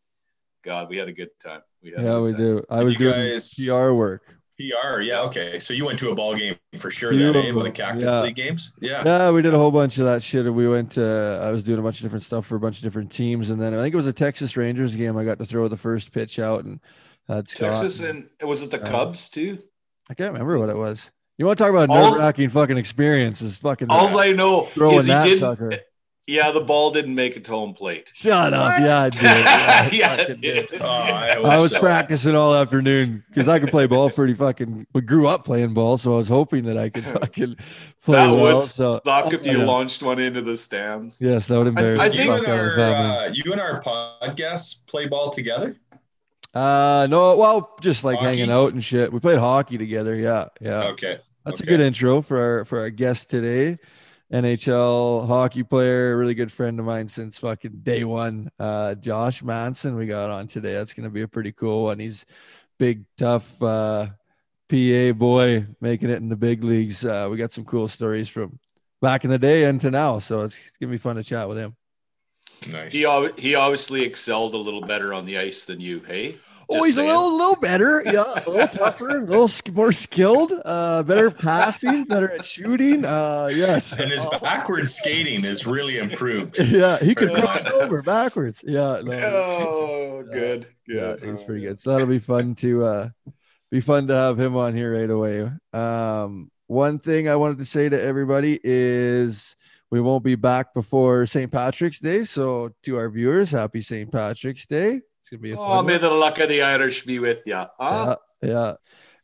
God, 0.63 0.89
we 0.89 0.98
had 0.98 1.10
a 1.10 1.13
good 1.13 1.30
time. 1.43 1.62
We 1.84 1.91
had 1.91 2.04
yeah, 2.04 2.19
we 2.19 2.30
time. 2.30 2.38
do. 2.39 2.63
I 2.69 2.78
Did 2.80 2.86
was 2.86 2.96
doing 2.96 3.13
guys- 3.13 3.54
PR 3.56 3.91
work. 3.91 4.24
PR, 4.58 5.02
yeah, 5.02 5.22
okay. 5.24 5.60
So 5.60 5.74
you 5.74 5.84
went 5.86 5.98
to 6.00 6.12
a 6.12 6.15
ball 6.15 6.36
game 6.36 6.56
for 6.78 6.89
sure 6.91 7.12
Few 7.12 7.19
then, 7.19 7.30
of 7.36 7.36
eh? 7.36 7.39
One 7.39 7.50
of 7.50 7.56
the 7.56 7.63
them, 7.63 7.74
Cactus 7.74 8.04
yeah. 8.04 8.22
League 8.22 8.36
games? 8.36 8.74
Yeah. 8.80 9.02
Yeah, 9.04 9.32
we 9.32 9.41
did 9.41 9.54
a 9.54 9.58
whole 9.58 9.72
bunch 9.72 9.98
of 9.98 10.06
that 10.06 10.22
shit. 10.24 10.46
We 10.54 10.67
went 10.67 10.91
to, 10.91 11.39
I 11.43 11.50
was 11.50 11.63
doing 11.63 11.80
a 11.80 11.82
bunch 11.82 11.98
of 11.98 12.04
different 12.04 12.24
stuff 12.24 12.46
for 12.46 12.56
a 12.56 12.60
bunch 12.60 12.78
of 12.78 12.84
different 12.84 13.12
teams. 13.12 13.50
And 13.50 13.60
then 13.60 13.74
I 13.74 13.78
think 13.78 13.93
it 13.93 13.98
was 13.98 14.06
a 14.08 14.13
Texas 14.13 14.56
Rangers 14.56 14.96
game. 14.96 15.17
I 15.17 15.26
got 15.26 15.39
to 15.39 15.46
throw 15.46 15.67
the 15.67 15.76
first 15.76 16.12
pitch 16.12 16.38
out 16.39 16.63
and 16.65 16.80
had 17.28 17.50
Scott. 17.50 17.78
Texas 17.78 18.00
and 18.08 18.30
was 18.48 18.62
it 18.62 18.69
the 18.72 18.82
Uh, 18.82 18.89
Cubs 18.89 19.30
too? 19.30 19.58
I 20.10 20.13
can't 20.13 20.32
remember 20.32 20.60
what 20.60 20.69
it 20.69 20.78
was. 20.78 21.12
You 21.38 21.46
want 21.46 21.58
to 21.58 21.63
talk 21.63 21.72
about 21.74 21.89
nerve 21.89 22.19
wracking 22.19 22.50
fucking 22.50 22.78
experiences? 22.78 23.58
Fucking 23.58 23.88
All 23.89 24.19
I 24.19 24.32
know 24.34 24.62
throwing 24.65 24.98
is 24.98 25.08
he 25.08 25.13
that 25.13 25.24
didn't. 25.24 25.39
sucker. 25.39 25.72
Yeah, 26.26 26.52
the 26.52 26.62
ball 26.62 26.89
didn't 26.89 27.15
make 27.15 27.36
it 27.36 27.43
to 27.46 27.52
home 27.52 27.74
plate. 27.74 28.10
Shut 28.13 28.54
up. 28.54 28.80
Yeah, 28.80 29.00
I 29.02 29.10
did. 29.10 29.22
Yeah, 29.24 29.89
yeah, 29.91 30.12
I 30.13 30.22
it 30.32 30.39
did. 30.41 30.67
did. 30.69 30.82
Oh, 30.82 30.86
I, 30.86 31.36
I 31.43 31.60
was 31.60 31.74
so. 31.74 31.80
practicing 31.82 32.34
all 32.34 32.56
afternoon 32.56 33.26
because 33.28 33.50
I 33.50 33.60
could 33.60 33.67
play 33.67 33.88
ball 33.88 34.10
pretty 34.10 34.34
fucking. 34.34 34.88
We 34.93 35.02
grew 35.02 35.28
up 35.28 35.43
playing 35.43 35.74
ball, 35.74 35.98
so 35.98 36.13
I 36.13 36.17
was 36.17 36.30
hoping 36.30 36.63
that 36.63 36.78
I 36.78 36.88
could 36.89 37.04
fucking 37.19 37.58
play 38.04 38.15
that 38.26 38.32
well. 38.32 38.56
would 38.56 38.63
So 38.63 38.91
suck 39.04 39.34
if 39.34 39.46
you 39.46 39.58
yeah. 39.58 39.65
launched 39.65 40.02
one 40.02 40.17
into 40.19 40.41
the 40.41 40.56
stands. 40.56 41.19
yes, 41.19 41.48
that 41.48 41.58
would 41.58 41.67
embarrass 41.67 42.00
I 42.00 42.08
the 42.08 42.15
think- 42.15 42.26
You 42.26 42.32
fuck 42.38 42.48
and, 42.48 42.54
out 42.54 42.65
of 42.65 42.80
our, 42.80 42.84
uh, 43.28 43.32
you 43.34 43.52
and 43.52 43.60
our 43.60 43.82
podcast 43.82 44.86
play 44.86 45.08
ball 45.10 45.30
together? 45.30 45.76
Uh, 46.54 47.08
no, 47.10 47.36
well, 47.36 47.76
just 47.82 48.04
like 48.04 48.18
Hockey? 48.18 48.28
hanging 48.28 48.52
out 48.52 48.74
and 48.74 48.84
shit. 48.84 49.12
We 49.12 49.20
played 49.20 49.39
hockey 49.39 49.78
together. 49.78 50.16
Yeah, 50.16 50.50
yeah. 50.62 50.89
Okay. 50.89 51.18
That's 51.46 51.60
a 51.60 51.66
good 51.66 51.82
intro 51.82 52.22
for 52.22 52.39
our 52.39 52.66
for 52.66 52.80
our 52.80 52.89
guest 52.89 53.30
today. 53.30 53.80
NHL 54.32 55.28
hockey 55.28 55.63
player, 55.63 56.18
really 56.18 56.34
good 56.34 56.52
friend 56.52 56.80
of 56.80 56.86
mine 56.86 57.08
since 57.08 57.38
fucking 57.38 57.82
day 57.84 58.04
one. 58.04 58.50
Uh, 58.58 58.96
Josh 58.96 59.44
Manson, 59.44 59.96
we 59.96 60.08
got 60.08 60.30
on 60.30 60.48
today. 60.48 60.74
That's 60.74 60.94
gonna 60.94 61.10
be 61.10 61.22
a 61.22 61.28
pretty 61.28 61.52
cool 61.52 61.84
one. 61.84 62.00
He's 62.00 62.26
big, 62.80 63.06
tough 63.18 63.62
uh, 63.62 64.08
PA 64.70 65.12
boy, 65.13 65.68
making 65.82 66.10
it 66.10 66.18
in 66.18 66.30
the 66.30 66.36
big 66.36 66.63
leagues. 66.63 67.04
Uh, 67.04 67.28
we 67.30 67.38
got 67.38 67.52
some 67.52 67.66
cool 67.66 67.88
stories 67.88 68.30
from 68.30 68.60
back 69.02 69.24
in 69.24 69.30
the 69.30 69.38
day 69.38 69.66
and 69.66 69.82
to 69.82 69.92
now, 69.92 70.20
so 70.20 70.42
it's 70.42 70.72
gonna 70.80 70.92
be 70.92 70.98
fun 70.98 71.18
to 71.18 71.24
chat 71.24 71.48
with 71.50 71.58
him. 71.58 71.76
Nice. 72.72 72.92
He 72.94 73.00
he 73.38 73.56
obviously 73.56 74.04
excelled 74.04 74.54
a 74.54 74.58
little 74.58 74.82
better 74.82 75.13
on 75.13 75.26
the 75.26 75.38
ice 75.38 75.66
than 75.66 75.80
you. 75.80 76.00
Hey, 76.02 76.36
Oh, 76.70 76.82
he's 76.86 76.96
saying. 76.96 77.10
a 77.10 77.13
little, 77.13 77.38
little 77.38 77.56
better. 77.58 78.02
Yeah, 78.06 78.24
a 78.24 78.50
little 78.50 78.68
tougher, 78.80 79.10
a 79.20 79.22
little 79.22 79.50
sk- 79.50 79.74
more 79.74 79.92
skilled, 79.92 80.54
uh, 80.63 81.04
better 81.04 81.30
passing, 81.30 82.06
better 82.06 82.32
at 82.32 82.46
shooting. 82.46 83.04
Uh, 83.04 83.50
yes. 83.54 83.92
and 84.00 84.10
his 84.10 84.24
Uh, 84.26 84.39
backward 84.39 84.89
skating 84.89 85.44
is 85.44 85.68
really 85.68 85.98
improved. 85.98 86.58
yeah, 86.63 86.98
he 87.00 87.13
could 87.16 87.32
cross 87.34 87.70
over 87.70 88.02
backwards. 88.02 88.63
Yeah, 88.66 89.02
no, 89.04 89.12
Oh, 89.22 90.24
good, 90.32 90.68
yeah, 90.88 91.16
good. 91.20 91.30
he's 91.32 91.44
pretty 91.44 91.62
good. 91.66 91.80
So 91.80 91.92
that'll 91.92 92.08
be 92.08 92.20
fun 92.20 92.56
to 92.56 92.86
uh, 92.86 93.10
be 93.70 93.82
fun 93.82 94.08
to 94.08 94.16
have 94.16 94.39
him 94.39 94.56
on 94.56 94.74
here 94.74 94.98
right 94.98 95.10
away. 95.10 95.52
Um, 95.74 96.50
one 96.68 96.98
thing 96.98 97.28
I 97.28 97.36
wanted 97.36 97.58
to 97.58 97.66
say 97.66 97.89
to 97.89 98.02
everybody 98.02 98.58
is 98.63 99.58
we 99.94 100.02
won't 100.02 100.24
be 100.24 100.34
back 100.34 100.74
before 100.74 101.28
St. 101.28 101.52
Patrick's 101.52 102.00
Day. 102.00 102.24
So 102.24 102.74
to 102.82 102.98
our 102.98 103.12
viewers, 103.12 103.52
happy 103.52 103.80
St. 103.82 104.12
Patrick's 104.12 104.66
Day. 104.66 105.02
It's 105.22 105.30
gonna 105.30 105.40
be 105.40 105.52
a 105.52 105.56
Oh, 105.56 105.84
may 105.84 105.94
one. 105.94 106.02
the 106.02 106.10
luck 106.10 106.40
of 106.40 106.50
the 106.50 106.64
Irish 106.64 107.06
be 107.06 107.20
with 107.20 107.46
you. 107.46 107.54
Huh? 107.54 107.68
Ah. 107.80 108.18
Yeah, 108.42 108.50
yeah. 108.50 108.74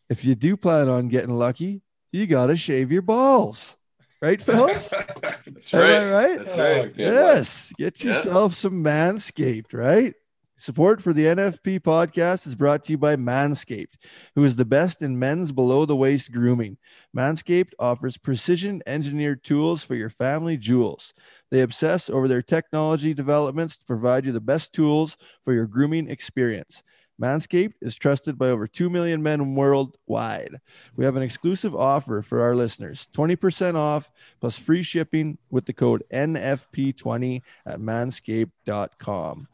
If 0.10 0.24
you 0.26 0.36
do 0.36 0.56
plan 0.56 0.88
on 0.88 1.08
getting 1.08 1.32
lucky, 1.36 1.82
you 2.12 2.28
gotta 2.28 2.56
shave 2.56 2.92
your 2.92 3.02
balls, 3.02 3.78
right, 4.22 4.40
Phillips? 4.40 4.90
That's 5.48 5.74
Am 5.74 5.82
I 5.82 5.84
right. 5.84 6.12
right? 6.12 6.38
That's 6.38 6.60
Oh, 6.60 6.64
right. 6.64 6.96
good. 6.96 7.14
Yes. 7.16 7.74
Get 7.76 8.04
Yeah. 8.04 8.12
yourself 8.12 8.54
some 8.54 8.84
Manscaped, 8.84 9.74
right? 9.74 10.14
Support 10.62 11.02
for 11.02 11.14
the 11.14 11.24
NFP 11.24 11.80
podcast 11.80 12.46
is 12.46 12.54
brought 12.54 12.84
to 12.84 12.92
you 12.92 12.98
by 12.98 13.16
Manscaped, 13.16 13.94
who 14.36 14.44
is 14.44 14.58
the 14.58 14.66
best 14.66 15.02
in 15.02 15.18
men's 15.18 15.54
below 15.54 15.86
the 15.86 15.96
waist 15.96 16.34
grooming. 16.34 16.76
Manscaped 17.16 17.72
offers 17.80 18.18
precision 18.18 18.84
engineered 18.86 19.42
tools 19.42 19.86
for 19.86 19.96
your 19.96 20.10
family 20.10 20.58
jewels. 20.58 21.14
They 21.50 21.62
obsess 21.62 22.10
over 22.10 22.28
their 22.28 22.42
technology 22.42 23.14
developments 23.14 23.78
to 23.78 23.86
provide 23.86 24.26
you 24.26 24.34
the 24.34 24.42
best 24.42 24.74
tools 24.74 25.16
for 25.46 25.54
your 25.54 25.66
grooming 25.66 26.10
experience. 26.10 26.84
Manscaped 27.22 27.76
is 27.82 27.96
trusted 27.96 28.38
by 28.38 28.50
over 28.50 28.68
2 28.68 28.90
million 28.90 29.24
men 29.24 29.56
worldwide. 29.56 30.58
We 30.94 31.06
have 31.06 31.16
an 31.16 31.24
exclusive 31.24 31.74
offer 31.74 32.22
for 32.22 32.42
our 32.42 32.54
listeners 32.54 33.08
20% 33.14 33.76
off 33.76 34.12
plus 34.42 34.58
free 34.58 34.84
shipping 34.84 35.38
with 35.50 35.68
the 35.68 35.74
code 35.74 36.04
NFP20 36.12 37.44
at 37.66 37.80
manscaped.com. 37.80 39.48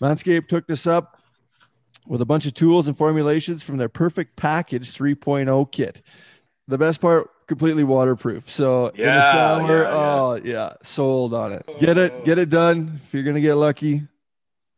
Manscaped 0.00 0.48
took 0.48 0.66
this 0.66 0.86
up 0.86 1.20
with 2.06 2.20
a 2.20 2.26
bunch 2.26 2.46
of 2.46 2.54
tools 2.54 2.86
and 2.86 2.96
formulations 2.96 3.62
from 3.62 3.76
their 3.76 3.88
Perfect 3.88 4.36
Package 4.36 4.92
3.0 4.92 5.70
kit. 5.72 6.02
The 6.68 6.78
best 6.78 7.00
part, 7.00 7.30
completely 7.46 7.84
waterproof. 7.84 8.50
So 8.50 8.88
in 8.88 9.04
the 9.04 9.32
shower, 9.32 9.82
yeah, 9.82 9.82
yeah. 9.82 9.88
oh 9.90 10.40
yeah, 10.42 10.72
sold 10.82 11.34
on 11.34 11.52
it. 11.52 11.68
Get 11.78 11.98
it, 11.98 12.24
get 12.24 12.38
it 12.38 12.50
done. 12.50 13.00
If 13.04 13.14
you're 13.14 13.22
gonna 13.22 13.40
get 13.40 13.54
lucky, 13.54 14.02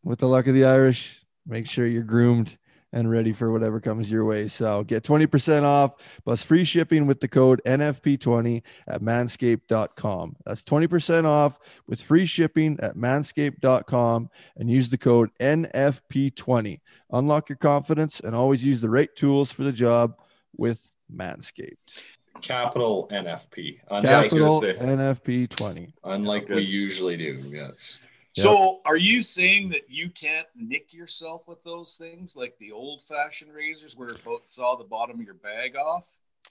with 0.06 0.20
the 0.20 0.28
luck 0.28 0.46
of 0.46 0.54
the 0.54 0.64
Irish, 0.64 1.20
make 1.46 1.66
sure 1.66 1.86
you're 1.86 2.02
groomed 2.02 2.56
and 2.92 3.10
ready 3.10 3.32
for 3.32 3.52
whatever 3.52 3.80
comes 3.80 4.10
your 4.10 4.24
way. 4.24 4.48
So 4.48 4.84
get 4.84 5.02
20% 5.02 5.64
off 5.64 5.92
plus 6.24 6.42
free 6.42 6.64
shipping 6.64 7.06
with 7.06 7.20
the 7.20 7.28
code 7.28 7.60
NFP20 7.66 8.62
at 8.86 9.02
manscaped.com. 9.02 10.36
That's 10.44 10.62
20% 10.62 11.24
off 11.24 11.58
with 11.86 12.00
free 12.00 12.24
shipping 12.24 12.78
at 12.80 12.96
manscaped.com 12.96 14.30
and 14.56 14.70
use 14.70 14.88
the 14.88 14.98
code 14.98 15.30
NFP20. 15.40 16.80
Unlock 17.10 17.48
your 17.48 17.56
confidence 17.56 18.20
and 18.20 18.34
always 18.34 18.64
use 18.64 18.80
the 18.80 18.90
right 18.90 19.14
tools 19.14 19.52
for 19.52 19.64
the 19.64 19.72
job 19.72 20.14
with 20.56 20.88
Manscaped. 21.14 22.16
Capital 22.42 23.08
NFP. 23.10 23.78
Yeah, 23.90 24.18
I 24.18 24.22
was 24.22 24.32
gonna 24.32 24.74
Capital. 24.74 24.96
NFP20. 24.96 25.92
Unlike 26.04 26.48
Good. 26.48 26.56
we 26.56 26.62
usually 26.62 27.16
do. 27.16 27.38
Yes. 27.48 28.00
So, 28.38 28.82
are 28.84 28.98
you 28.98 29.22
saying 29.22 29.70
that 29.70 29.88
you 29.88 30.10
can't 30.10 30.46
nick 30.54 30.92
yourself 30.92 31.48
with 31.48 31.62
those 31.62 31.96
things 31.96 32.36
like 32.36 32.58
the 32.58 32.72
old-fashioned 32.72 33.52
razors, 33.52 33.96
where 33.96 34.10
it 34.10 34.22
both 34.24 34.46
saw 34.46 34.76
the 34.76 34.84
bottom 34.84 35.18
of 35.18 35.24
your 35.24 35.34
bag 35.34 35.74
off? 35.74 36.06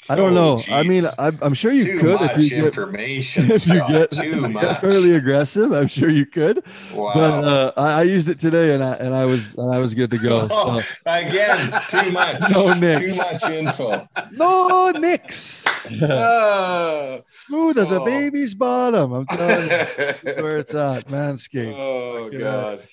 I 0.08 0.15
don't 0.15 0.38
Oh, 0.38 0.58
know. 0.58 0.62
I 0.71 0.84
mean. 0.84 1.05
I'm, 1.17 1.39
I'm 1.41 1.53
sure 1.55 1.71
you 1.71 1.86
Too 1.93 1.99
could 1.99 2.21
if 2.21 2.38
you 2.38 2.49
get 2.49 2.65
information. 2.65 3.49
if 3.51 3.65
you 3.65 3.81
get, 3.88 4.12
too 4.12 4.39
much. 4.49 4.77
fairly 4.79 5.13
aggressive. 5.13 5.71
I'm 5.71 5.88
sure 5.88 6.10
you 6.10 6.25
could. 6.27 6.63
wow. 6.93 7.13
But 7.13 7.43
uh, 7.43 7.71
I, 7.75 7.99
I 7.99 8.01
used 8.03 8.29
it 8.29 8.38
today, 8.39 8.75
and 8.75 8.84
I 8.84 8.93
and 8.95 9.15
I 9.15 9.25
was 9.25 9.55
and 9.55 9.73
I 9.73 9.79
was 9.79 9.93
good 9.95 10.12
to 10.12 10.17
go. 10.19 10.47
Oh, 10.51 10.79
So. 10.79 10.86
again, 11.08 11.58
too 11.89 12.12
much. 12.12 12.41
No 12.51 12.73
nicks. 12.75 13.17
Too 13.17 13.34
much 13.34 13.49
info. 13.49 14.08
No 14.34 14.91
nicks. 14.91 15.65
Ah. 16.03 17.19
Smooth 17.27 17.77
as 17.79 17.91
a 17.91 17.99
Oh. 17.99 18.05
baby's 18.05 18.53
bottom. 18.53 19.12
I'm 19.13 19.25
telling 19.25 19.69
you, 19.69 20.43
where 20.43 20.58
it's 20.58 20.73
at. 20.75 21.05
Manscaped. 21.08 21.73
oh 21.75 22.29
Okay. 22.34 22.84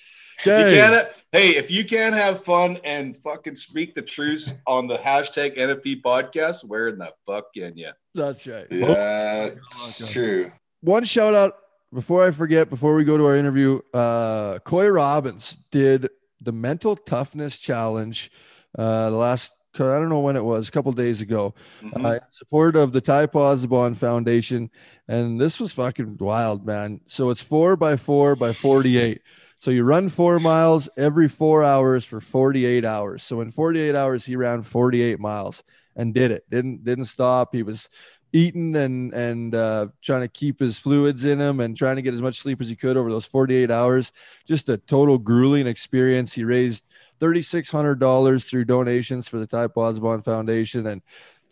God! 0.43 0.61
If 0.67 0.71
you 0.73 0.77
can't, 0.77 1.07
hey, 1.31 1.49
if 1.51 1.71
you 1.71 1.85
can't 1.85 2.15
have 2.15 2.43
fun 2.43 2.77
and 2.83 3.15
fucking 3.17 3.55
speak 3.55 3.95
the 3.95 4.01
truth 4.01 4.59
on 4.67 4.87
the 4.87 4.97
hashtag 4.97 5.57
NFP 5.57 6.01
podcast, 6.01 6.63
where 6.67 6.87
in 6.89 6.97
the 6.97 7.13
fuck 7.25 7.53
can 7.53 7.77
you? 7.77 7.91
That's 8.15 8.45
right. 8.47 8.67
Yeah, 8.69 9.49
Okay. 9.51 9.57
it's 9.71 10.11
true. 10.11 10.51
One 10.81 11.03
shout 11.05 11.33
out 11.33 11.53
before 11.93 12.25
I 12.27 12.31
forget, 12.31 12.69
before 12.69 12.95
we 12.95 13.03
go 13.03 13.17
to 13.17 13.25
our 13.25 13.35
interview, 13.37 13.79
uh, 13.93 14.59
Coy 14.59 14.87
Robbins 14.87 15.57
did 15.71 16.09
the 16.41 16.51
mental 16.51 16.95
toughness 16.95 17.57
challenge 17.57 18.31
uh, 18.77 19.09
the 19.11 19.15
last, 19.15 19.53
I 19.75 19.77
don't 19.77 20.09
know 20.09 20.19
when 20.19 20.35
it 20.35 20.43
was, 20.43 20.67
a 20.67 20.71
couple 20.71 20.91
days 20.91 21.21
ago. 21.21 21.53
Mhm. 21.81 22.03
uh, 22.05 22.13
in 22.15 22.19
support 22.29 22.75
of 22.75 22.91
the 22.91 23.01
Ty 23.01 23.27
Pozzobon 23.27 23.95
Foundation. 23.95 24.69
And 25.07 25.39
this 25.39 25.59
was 25.59 25.71
fucking 25.71 26.17
wild, 26.19 26.65
man. 26.65 27.01
So 27.07 27.29
it's 27.29 27.41
four 27.41 27.75
by 27.75 27.95
four 27.95 28.35
by 28.35 28.51
48. 28.53 29.21
So 29.63 29.71
you 29.71 29.85
run 29.85 30.09
four 30.09 30.41
miles 30.41 30.89
every 30.97 31.29
four 31.29 31.63
hours 31.63 32.03
for 32.03 32.19
48 32.19 32.83
hours. 32.83 33.23
So 33.23 33.39
in 33.39 33.49
48 33.53 33.95
hours, 33.95 34.25
he 34.25 34.35
ran 34.35 34.61
48 34.61 35.21
miles 35.21 35.63
and 35.95 36.13
did 36.13 36.31
it. 36.31 36.43
Didn't 36.49 36.83
didn't 36.83 37.05
stop. 37.05 37.55
He 37.55 37.63
was 37.63 37.89
eating 38.33 38.75
and 38.75 39.13
and 39.13 39.55
uh, 39.55 39.87
trying 40.01 40.19
to 40.19 40.27
keep 40.27 40.59
his 40.59 40.79
fluids 40.79 41.23
in 41.23 41.39
him 41.39 41.61
and 41.61 41.77
trying 41.77 41.95
to 41.95 42.01
get 42.01 42.13
as 42.13 42.21
much 42.21 42.41
sleep 42.41 42.59
as 42.59 42.67
he 42.67 42.75
could 42.75 42.97
over 42.97 43.09
those 43.09 43.23
48 43.23 43.71
hours. 43.71 44.11
Just 44.45 44.67
a 44.67 44.75
total 44.75 45.17
grueling 45.17 45.65
experience. 45.65 46.33
He 46.33 46.43
raised 46.43 46.83
$3,600 47.21 48.45
through 48.45 48.65
donations 48.65 49.29
for 49.29 49.39
the 49.39 49.47
Ty 49.47 49.67
Pozzobon 49.67 50.25
Foundation 50.25 50.87
and 50.87 51.01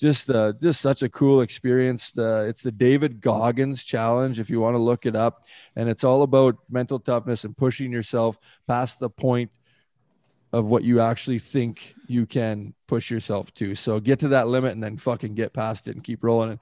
just 0.01 0.31
uh, 0.31 0.51
just 0.59 0.81
such 0.81 1.03
a 1.03 1.09
cool 1.09 1.41
experience. 1.41 2.17
Uh, 2.17 2.45
it's 2.47 2.63
the 2.63 2.71
David 2.71 3.21
Goggins 3.21 3.83
Challenge, 3.83 4.39
if 4.39 4.49
you 4.49 4.59
want 4.59 4.73
to 4.73 4.79
look 4.79 5.05
it 5.05 5.15
up, 5.15 5.45
and 5.75 5.87
it's 5.87 6.03
all 6.03 6.23
about 6.23 6.57
mental 6.69 6.99
toughness 6.99 7.43
and 7.43 7.55
pushing 7.55 7.91
yourself 7.91 8.39
past 8.67 8.99
the 8.99 9.09
point 9.09 9.51
of 10.51 10.69
what 10.69 10.83
you 10.83 10.99
actually 10.99 11.39
think 11.39 11.93
you 12.07 12.25
can 12.25 12.73
push 12.87 13.11
yourself 13.11 13.53
to. 13.53 13.75
So 13.75 13.99
get 13.99 14.19
to 14.19 14.29
that 14.29 14.47
limit 14.47 14.73
and 14.73 14.83
then 14.83 14.97
fucking 14.97 15.35
get 15.35 15.53
past 15.53 15.87
it 15.87 15.95
and 15.95 16.03
keep 16.03 16.23
rolling. 16.23 16.49
And 16.49 16.59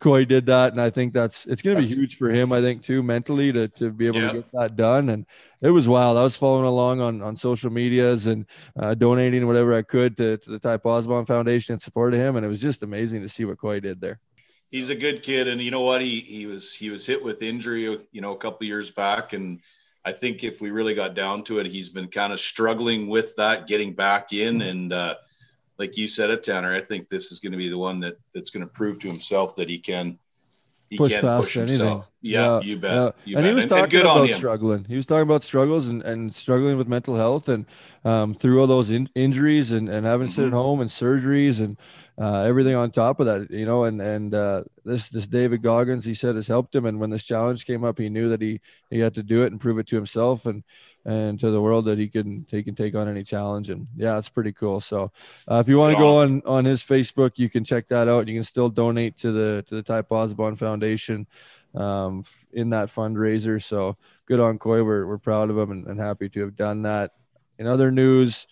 Coy 0.00 0.24
did 0.24 0.46
that, 0.46 0.72
and 0.72 0.80
I 0.80 0.90
think 0.90 1.12
that's 1.12 1.46
it's 1.46 1.62
going 1.62 1.76
to 1.76 1.82
be 1.82 1.88
huge 1.88 2.16
for 2.16 2.30
him. 2.30 2.52
I 2.52 2.60
think 2.60 2.82
too 2.82 3.02
mentally 3.02 3.52
to 3.52 3.68
to 3.68 3.90
be 3.90 4.06
able 4.06 4.20
to 4.20 4.32
get 4.34 4.52
that 4.52 4.76
done, 4.76 5.08
and 5.08 5.26
it 5.60 5.70
was 5.70 5.88
wild. 5.88 6.16
I 6.16 6.22
was 6.22 6.36
following 6.36 6.66
along 6.66 7.00
on 7.00 7.20
on 7.22 7.36
social 7.36 7.70
medias 7.70 8.26
and 8.26 8.46
uh, 8.78 8.94
donating 8.94 9.46
whatever 9.46 9.74
I 9.74 9.82
could 9.82 10.16
to 10.18 10.36
to 10.38 10.50
the 10.50 10.58
Ty 10.58 10.78
Pozzobon 10.78 11.26
Foundation 11.26 11.72
in 11.74 11.78
support 11.78 12.14
of 12.14 12.20
him, 12.20 12.36
and 12.36 12.46
it 12.46 12.48
was 12.48 12.60
just 12.60 12.82
amazing 12.82 13.22
to 13.22 13.28
see 13.28 13.44
what 13.44 13.58
Coy 13.58 13.80
did 13.80 14.00
there. 14.00 14.20
he's 14.70 14.90
a 14.90 14.94
good 14.94 15.22
kid 15.22 15.48
and 15.48 15.60
you 15.62 15.70
know 15.70 15.80
what 15.80 16.00
he 16.02 16.20
he 16.20 16.46
was 16.46 16.74
he 16.74 16.90
was 16.90 17.06
hit 17.06 17.22
with 17.24 17.42
injury 17.42 17.82
you 18.12 18.20
know 18.20 18.34
a 18.34 18.38
couple 18.38 18.66
years 18.66 18.90
back 18.90 19.32
and 19.32 19.60
i 20.04 20.12
think 20.12 20.44
if 20.44 20.60
we 20.60 20.70
really 20.70 20.94
got 20.94 21.14
down 21.14 21.42
to 21.42 21.58
it 21.58 21.64
he's 21.66 21.88
been 21.88 22.06
kind 22.06 22.32
of 22.34 22.38
struggling 22.38 23.08
with 23.08 23.34
that 23.36 23.66
getting 23.66 23.94
back 23.94 24.32
in 24.34 24.60
and 24.60 24.92
uh 24.92 25.14
like 25.78 25.96
you 25.96 26.06
said 26.08 26.30
it 26.30 26.42
tanner 26.42 26.74
i 26.74 26.80
think 26.80 27.08
this 27.08 27.30
is 27.32 27.38
going 27.38 27.52
to 27.52 27.58
be 27.58 27.68
the 27.68 27.78
one 27.78 28.00
that 28.00 28.16
that's 28.34 28.50
going 28.50 28.64
to 28.66 28.72
prove 28.72 28.98
to 28.98 29.08
himself 29.08 29.54
that 29.56 29.68
he 29.68 29.78
can 29.78 30.18
he 30.90 30.96
Push 30.96 31.12
can 31.12 31.20
past 31.20 31.42
push 31.44 31.56
anything. 31.58 31.80
himself 31.80 32.10
yeah, 32.22 32.40
Yeah, 32.40 32.60
you 32.62 32.76
bet 32.78 32.92
Yeah. 32.94 33.10
you 33.26 33.36
and 33.36 33.44
bet. 33.44 33.50
he 33.50 33.54
was 33.54 33.66
talking 33.66 34.00
about 34.00 34.30
struggling. 34.30 34.84
He 34.84 34.96
was 34.96 35.04
talking 35.04 35.22
about 35.22 35.44
struggles 35.44 35.86
and, 35.86 36.02
and 36.02 36.34
struggling 36.34 36.78
with 36.78 36.88
mental 36.88 37.14
health 37.14 37.46
and 37.50 37.66
um, 38.06 38.34
through 38.34 38.58
all 38.58 38.66
those 38.66 38.90
in- 38.90 39.10
injuries 39.14 39.70
and, 39.70 39.90
and 39.90 40.06
having 40.06 40.28
to 40.28 40.32
sit 40.32 40.46
at 40.46 40.50
Mhm. 40.52 40.54
home 40.54 40.80
and 40.80 40.88
surgeries 40.88 41.60
and 41.60 41.76
uh, 42.18 42.42
everything 42.44 42.74
on 42.74 42.90
top 42.90 43.20
of 43.20 43.26
that, 43.26 43.50
you 43.50 43.66
know, 43.66 43.84
and, 43.84 44.00
and 44.00 44.34
uh, 44.34 44.64
this, 44.84 45.10
this 45.10 45.26
David 45.26 45.62
Goggins, 45.62 46.06
he 46.06 46.14
said 46.14 46.34
has 46.36 46.48
helped 46.48 46.74
him. 46.74 46.86
And 46.86 46.98
when 46.98 47.10
this 47.10 47.24
challenge 47.26 47.66
came 47.66 47.84
up, 47.84 47.98
he 47.98 48.08
knew 48.08 48.30
that 48.30 48.40
he, 48.40 48.60
he 48.90 48.98
had 48.98 49.14
to 49.16 49.22
do 49.22 49.42
it 49.44 49.52
and 49.52 49.60
prove 49.60 49.78
it 49.78 49.86
to 49.88 49.96
himself 49.96 50.46
and, 50.46 50.64
and 51.08 51.40
to 51.40 51.50
the 51.50 51.60
world 51.60 51.86
that 51.86 51.98
he 51.98 52.06
can, 52.06 52.44
he 52.50 52.62
can 52.62 52.74
take 52.74 52.94
on 52.94 53.08
any 53.08 53.22
challenge. 53.24 53.70
And 53.70 53.86
yeah, 53.96 54.18
it's 54.18 54.28
pretty 54.28 54.52
cool. 54.52 54.78
So 54.78 55.10
uh, 55.50 55.56
if 55.56 55.66
you 55.66 55.78
want 55.78 55.96
to 55.96 55.98
go 55.98 56.18
on, 56.18 56.42
on 56.44 56.66
his 56.66 56.82
Facebook, 56.82 57.32
you 57.36 57.48
can 57.48 57.64
check 57.64 57.88
that 57.88 58.08
out. 58.08 58.28
You 58.28 58.34
can 58.34 58.44
still 58.44 58.68
donate 58.68 59.16
to 59.18 59.32
the, 59.32 59.64
to 59.68 59.76
the 59.76 59.82
Ty 59.82 60.02
Pozzobon 60.02 60.58
Foundation 60.58 61.26
um, 61.74 62.24
in 62.52 62.68
that 62.70 62.88
fundraiser. 62.88 63.62
So 63.62 63.96
good 64.26 64.38
on 64.38 64.58
Coy. 64.58 64.84
We're, 64.84 65.06
we're 65.06 65.16
proud 65.16 65.48
of 65.48 65.56
him 65.56 65.70
and, 65.70 65.86
and 65.86 65.98
happy 65.98 66.28
to 66.28 66.40
have 66.42 66.56
done 66.56 66.82
that. 66.82 67.12
In 67.58 67.66
other 67.66 67.90
news, 67.90 68.46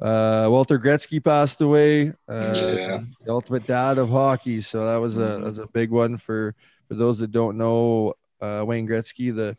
uh, 0.00 0.46
Walter 0.48 0.78
Gretzky 0.78 1.22
passed 1.22 1.60
away, 1.60 2.08
uh, 2.26 2.54
Yeah. 2.56 3.00
the 3.26 3.32
ultimate 3.32 3.66
dad 3.66 3.98
of 3.98 4.08
hockey. 4.08 4.62
So 4.62 4.86
that 4.86 4.96
was 4.96 5.18
a, 5.18 5.20
Mhm. 5.20 5.40
that 5.40 5.44
was 5.44 5.58
a 5.58 5.66
big 5.66 5.90
one 5.90 6.16
for, 6.16 6.54
for 6.88 6.94
those 6.94 7.18
that 7.18 7.32
don't 7.32 7.58
know, 7.58 8.14
uh, 8.40 8.64
Wayne 8.66 8.88
Gretzky, 8.88 9.34
the 9.34 9.56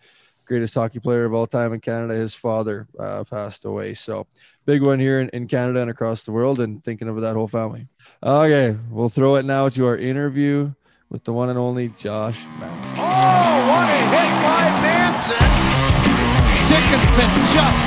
greatest 0.50 0.74
hockey 0.74 1.00
player 1.00 1.26
of 1.26 1.34
all 1.34 1.46
time 1.46 1.72
in 1.72 1.80
Canada. 1.80 2.16
His 2.16 2.34
father 2.34 2.88
uh, 2.98 3.24
passed 3.24 3.64
away. 3.64 3.94
So 3.94 4.26
big 4.66 4.84
one 4.84 5.00
here 5.00 5.22
in, 5.22 5.30
in 5.30 5.48
Canada 5.48 5.80
and 5.80 5.92
across 5.92 6.24
the 6.24 6.32
world 6.32 6.60
and 6.60 6.84
thinking 6.84 7.08
of 7.08 7.22
that 7.22 7.36
whole 7.36 7.48
family. 7.48 7.88
Okay. 8.22 8.76
We'll 8.90 9.14
throw 9.14 9.36
it 9.36 9.46
now 9.46 9.70
to 9.70 9.86
our 9.86 9.96
interview 9.96 10.74
with 11.08 11.24
the 11.24 11.34
one 11.34 11.50
and 11.50 11.58
only 11.58 11.90
Josh 11.90 12.44
Manson. 12.58 12.98
Oh, 12.98 13.56
what 13.70 13.86
a 13.94 14.02
hit 14.10 14.32
by 14.42 14.66
Manson. 14.82 15.50
Dickinson 16.66 17.30
just 17.54 17.80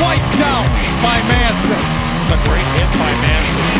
wiped 0.00 0.40
out 0.40 0.66
by 1.04 1.16
Manson. 1.28 1.84
A 2.32 2.38
great 2.48 2.68
hit 2.80 2.90
by 2.96 3.12
Manson. 3.28 3.76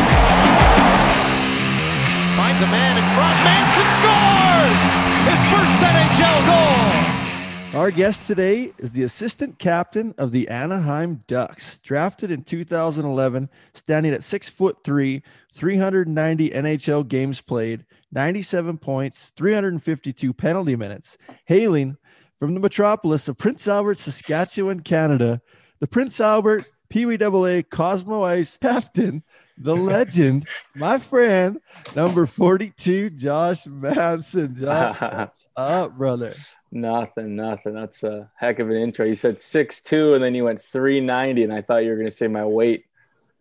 Finds 2.37 2.61
a 2.61 2.69
man 2.69 3.01
in 3.01 3.07
front. 3.17 3.37
Manson 3.49 3.89
scores! 3.97 4.81
His 5.25 5.43
first 5.49 5.77
NHL 5.81 6.47
goal. 6.47 6.66
Our 7.77 7.91
guest 7.91 8.27
today 8.27 8.73
is 8.79 8.93
the 8.93 9.03
assistant 9.03 9.59
captain 9.59 10.15
of 10.17 10.33
the 10.33 10.49
Anaheim 10.49 11.25
Ducks, 11.29 11.79
drafted 11.81 12.31
in 12.31 12.43
2011, 12.43 13.51
standing 13.75 14.15
at 14.15 14.25
six 14.25 14.49
foot 14.49 14.79
three, 14.83 15.23
390 15.53 16.49
NHL 16.49 17.07
games 17.07 17.43
played, 17.43 17.85
97 18.11 18.79
points, 18.79 19.31
352 19.37 20.33
penalty 20.33 20.75
minutes, 20.75 21.19
hailing 21.45 21.99
from 22.39 22.55
the 22.55 22.61
metropolis 22.61 23.29
of 23.29 23.37
Prince 23.37 23.69
Albert, 23.69 23.99
Saskatchewan, 23.99 24.81
Canada, 24.81 25.43
the 25.79 25.87
Prince 25.87 26.19
Albert 26.19 26.65
Pee 26.89 27.05
Wee 27.05 27.19
AA 27.23 27.61
Cosmo 27.61 28.23
Ice 28.23 28.57
captain, 28.57 29.23
the 29.59 29.77
legend, 29.77 30.47
my 30.75 30.99
friend, 30.99 31.61
number 31.95 32.27
42, 32.27 33.11
Josh 33.11 33.67
Manson. 33.67 34.55
Josh, 34.55 35.01
what's 35.01 35.47
up, 35.57 35.97
brother? 35.97 36.35
Nothing, 36.73 37.37
nothing. 37.37 37.75
That's 37.75 38.03
a 38.03 38.31
heck 38.37 38.59
of 38.59 38.71
an 38.71 38.77
intro. 38.77 39.07
You 39.07 39.15
said 39.15 39.41
six 39.41 39.81
two, 39.81 40.15
and 40.15 40.23
then 40.23 40.35
you 40.35 40.45
went 40.45 40.61
three 40.61 41.01
ninety, 41.01 41.45
and 41.45 41.53
I 41.53 41.63
thought 41.63 41.85
you 41.85 41.91
were 41.91 41.97
going 41.97 42.09
to 42.09 42.11
say 42.11 42.29
my 42.29 42.45
weight. 42.45 42.85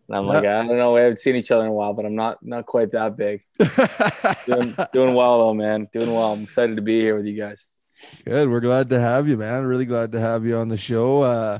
And 0.07 0.15
I'm 0.15 0.27
like, 0.27 0.45
I 0.45 0.53
don't 0.57 0.77
know. 0.77 0.93
We 0.93 0.99
haven't 0.99 1.19
seen 1.19 1.35
each 1.35 1.49
other 1.49 1.63
in 1.63 1.69
a 1.69 1.73
while, 1.73 1.93
but 1.93 2.05
I'm 2.05 2.15
not 2.15 2.45
not 2.45 2.65
quite 2.65 2.91
that 2.91 3.17
big. 3.17 3.43
Doing, 4.45 4.75
doing 4.93 5.15
well 5.15 5.39
though, 5.39 5.53
man. 5.53 5.89
Doing 5.91 6.13
well. 6.13 6.33
I'm 6.33 6.43
excited 6.43 6.75
to 6.75 6.81
be 6.83 7.01
here 7.01 7.17
with 7.17 7.25
you 7.25 7.35
guys. 7.35 7.67
Good. 8.23 8.49
We're 8.49 8.59
glad 8.59 8.89
to 8.89 8.99
have 8.99 9.27
you, 9.27 9.37
man. 9.37 9.65
Really 9.65 9.85
glad 9.85 10.11
to 10.11 10.19
have 10.19 10.45
you 10.45 10.57
on 10.57 10.67
the 10.67 10.77
show. 10.77 11.21
Uh, 11.23 11.59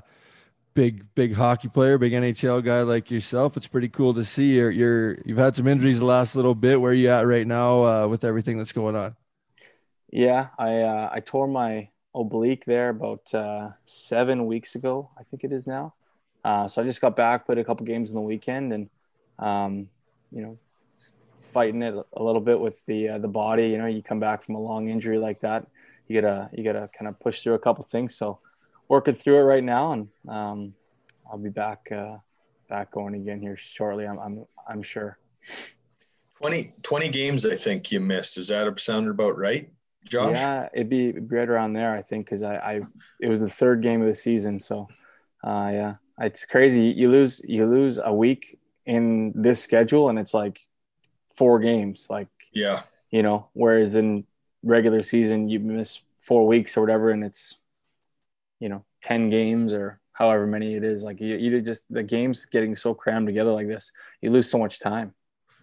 big, 0.76 1.06
big 1.16 1.34
hockey 1.34 1.70
player, 1.70 1.98
big 1.98 2.14
NHL 2.14 2.64
guy 2.64 2.82
like 2.84 3.10
yourself. 3.10 3.58
It's 3.58 3.66
pretty 3.66 3.90
cool 3.90 4.14
to 4.14 4.24
see. 4.24 4.56
You're, 4.56 4.70
you're 4.70 5.18
you've 5.26 5.40
had 5.40 5.56
some 5.56 5.68
injuries 5.68 6.00
the 6.00 6.06
last 6.06 6.36
little 6.36 6.54
bit. 6.54 6.80
Where 6.80 6.92
are 6.92 6.96
you 6.96 7.10
at 7.10 7.26
right 7.26 7.48
now 7.48 7.84
uh, 7.84 8.08
with 8.08 8.24
everything 8.24 8.58
that's 8.58 8.74
going 8.74 8.96
on? 8.96 9.16
Yeah, 10.12 10.50
I 10.60 10.82
uh, 10.82 11.10
I 11.12 11.22
tore 11.22 11.48
my 11.48 11.90
oblique 12.14 12.66
there 12.66 12.90
about 12.90 13.34
uh, 13.34 13.72
seven 13.86 14.46
weeks 14.46 14.76
ago. 14.76 15.10
I 15.18 15.24
think 15.24 15.44
it 15.44 15.52
is 15.52 15.66
now. 15.66 15.96
Uh, 16.44 16.68
so 16.68 16.84
I 16.84 16.86
just 16.86 17.02
got 17.02 17.16
back, 17.16 17.48
played 17.48 17.58
a 17.58 17.64
couple 17.64 17.88
games 17.88 18.12
in 18.12 18.16
the 18.16 18.22
weekend, 18.22 18.72
and 18.72 18.90
um, 19.40 19.90
you 20.32 20.42
know, 20.42 20.58
fighting 21.40 21.82
it 21.82 21.96
a 22.14 22.24
little 22.24 22.42
bit 22.42 22.60
with 22.60 22.86
the 22.86 23.10
uh, 23.10 23.18
the 23.18 23.28
body. 23.28 23.70
You 23.70 23.78
know, 23.78 23.88
you 23.88 24.04
come 24.04 24.20
back 24.20 24.44
from 24.44 24.56
a 24.56 24.60
long 24.62 24.90
injury 24.90 25.18
like 25.18 25.40
that, 25.40 25.66
you 26.08 26.22
gotta 26.22 26.50
you 26.54 26.64
gotta 26.64 26.90
kind 26.98 27.08
of 27.08 27.20
push 27.20 27.42
through 27.42 27.54
a 27.54 27.60
couple 27.60 27.84
things. 27.84 28.16
So 28.16 28.40
working 28.88 29.14
through 29.14 29.40
it 29.40 29.44
right 29.44 29.64
now, 29.64 29.92
and 29.94 30.08
um, 30.28 30.74
I'll 31.30 31.38
be 31.38 31.50
back 31.50 31.90
uh, 31.92 32.18
back 32.70 32.92
going 32.92 33.16
again 33.16 33.42
here 33.42 33.58
shortly. 33.58 34.06
I'm 34.06 34.20
I'm, 34.20 34.46
I'm 34.68 34.84
sure. 34.84 35.18
20, 36.38 36.74
20 36.84 37.10
games, 37.10 37.46
I 37.46 37.56
think 37.56 37.92
you 37.92 38.00
missed. 38.00 38.36
Does 38.36 38.50
that 38.50 38.80
sound 38.80 39.08
about 39.08 39.38
right, 39.38 39.72
Josh? 40.06 40.38
Yeah, 40.38 40.68
it'd 40.74 40.90
be, 40.90 41.10
it'd 41.10 41.30
be 41.30 41.36
right 41.38 41.48
around 41.48 41.74
there, 41.74 41.96
I 41.96 42.02
think, 42.02 42.26
because 42.26 42.44
I, 42.44 42.56
I 42.56 42.82
it 43.22 43.30
was 43.30 43.40
the 43.40 43.50
third 43.50 43.82
game 43.82 44.02
of 44.02 44.08
the 44.08 44.14
season. 44.16 44.60
So, 44.60 44.88
uh, 45.46 45.70
yeah, 45.72 45.96
it's 46.20 46.46
crazy. 46.46 46.82
You 46.88 47.10
lose 47.10 47.42
you 47.46 47.66
lose 47.66 48.00
a 48.04 48.14
week 48.14 48.60
in 48.86 49.32
this 49.34 49.64
schedule, 49.64 50.10
and 50.10 50.20
it's 50.20 50.34
like 50.34 50.60
four 51.36 51.60
games. 51.60 52.08
Like 52.10 52.28
Yeah. 52.52 52.82
you 53.12 53.24
know, 53.24 53.48
whereas 53.54 53.96
in 53.96 54.26
regular 54.62 55.04
season 55.04 55.48
you 55.48 55.60
miss 55.60 56.02
four 56.18 56.46
weeks 56.48 56.76
or 56.76 56.82
whatever, 56.82 57.12
and 57.12 57.24
it's 57.24 57.56
you 58.60 58.70
know 58.70 58.86
ten 59.02 59.30
games 59.30 59.74
or 59.74 60.00
however 60.14 60.48
many 60.48 60.76
it 60.76 60.84
is. 60.84 61.04
Like 61.04 61.20
you, 61.20 61.36
you 61.36 61.62
just 61.62 61.84
the 61.90 62.04
games 62.04 62.46
getting 62.46 62.76
so 62.76 62.94
crammed 62.94 63.28
together 63.28 63.52
like 63.52 63.68
this, 63.68 63.92
you 64.22 64.32
lose 64.32 64.50
so 64.50 64.58
much 64.58 64.80
time. 64.80 65.14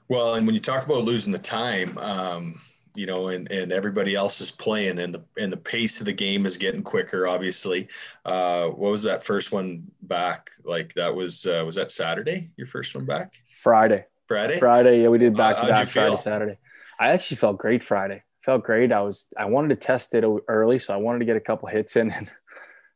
Well, 0.08 0.34
and 0.34 0.46
when 0.46 0.54
you 0.54 0.60
talk 0.60 0.84
about 0.84 1.04
losing 1.04 1.32
the 1.32 1.38
time, 1.38 1.96
um, 1.98 2.60
you 2.94 3.06
know, 3.06 3.28
and, 3.28 3.50
and 3.50 3.72
everybody 3.72 4.14
else 4.14 4.42
is 4.42 4.50
playing 4.50 4.98
and 4.98 5.14
the 5.14 5.24
and 5.38 5.50
the 5.50 5.56
pace 5.56 6.00
of 6.00 6.06
the 6.06 6.12
game 6.12 6.44
is 6.44 6.58
getting 6.58 6.82
quicker, 6.82 7.26
obviously. 7.26 7.88
Uh, 8.26 8.66
what 8.66 8.90
was 8.90 9.02
that 9.04 9.22
first 9.22 9.52
one 9.52 9.84
back? 10.02 10.50
Like 10.64 10.92
that 10.94 11.14
was 11.14 11.46
uh, 11.46 11.62
was 11.64 11.76
that 11.76 11.90
Saturday, 11.90 12.50
your 12.56 12.66
first 12.66 12.94
one 12.94 13.06
back? 13.06 13.32
Friday. 13.62 14.04
Friday? 14.28 14.58
Friday, 14.58 15.02
yeah, 15.02 15.08
we 15.08 15.18
did 15.18 15.32
Uh, 15.34 15.36
back 15.36 15.60
to 15.60 15.66
back 15.66 15.88
Friday. 15.88 16.16
Saturday. 16.16 16.58
I 17.00 17.12
actually 17.12 17.38
felt 17.38 17.58
great 17.58 17.82
Friday. 17.82 18.22
Felt 18.44 18.64
great. 18.64 18.92
I 18.92 19.00
was 19.00 19.26
I 19.38 19.46
wanted 19.46 19.68
to 19.68 19.76
test 19.76 20.14
it 20.14 20.24
early, 20.48 20.78
so 20.78 20.92
I 20.92 20.96
wanted 20.98 21.20
to 21.20 21.24
get 21.24 21.36
a 21.36 21.40
couple 21.40 21.68
hits 21.68 21.96
in, 21.96 22.10
and, 22.10 22.30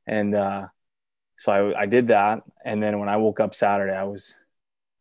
and 0.06 0.34
uh, 0.34 0.66
so 1.36 1.52
I 1.52 1.82
I 1.82 1.86
did 1.86 2.08
that. 2.08 2.42
And 2.64 2.82
then 2.82 2.98
when 2.98 3.08
I 3.08 3.16
woke 3.16 3.40
up 3.40 3.54
Saturday, 3.54 3.94
I 3.94 4.04
was 4.04 4.34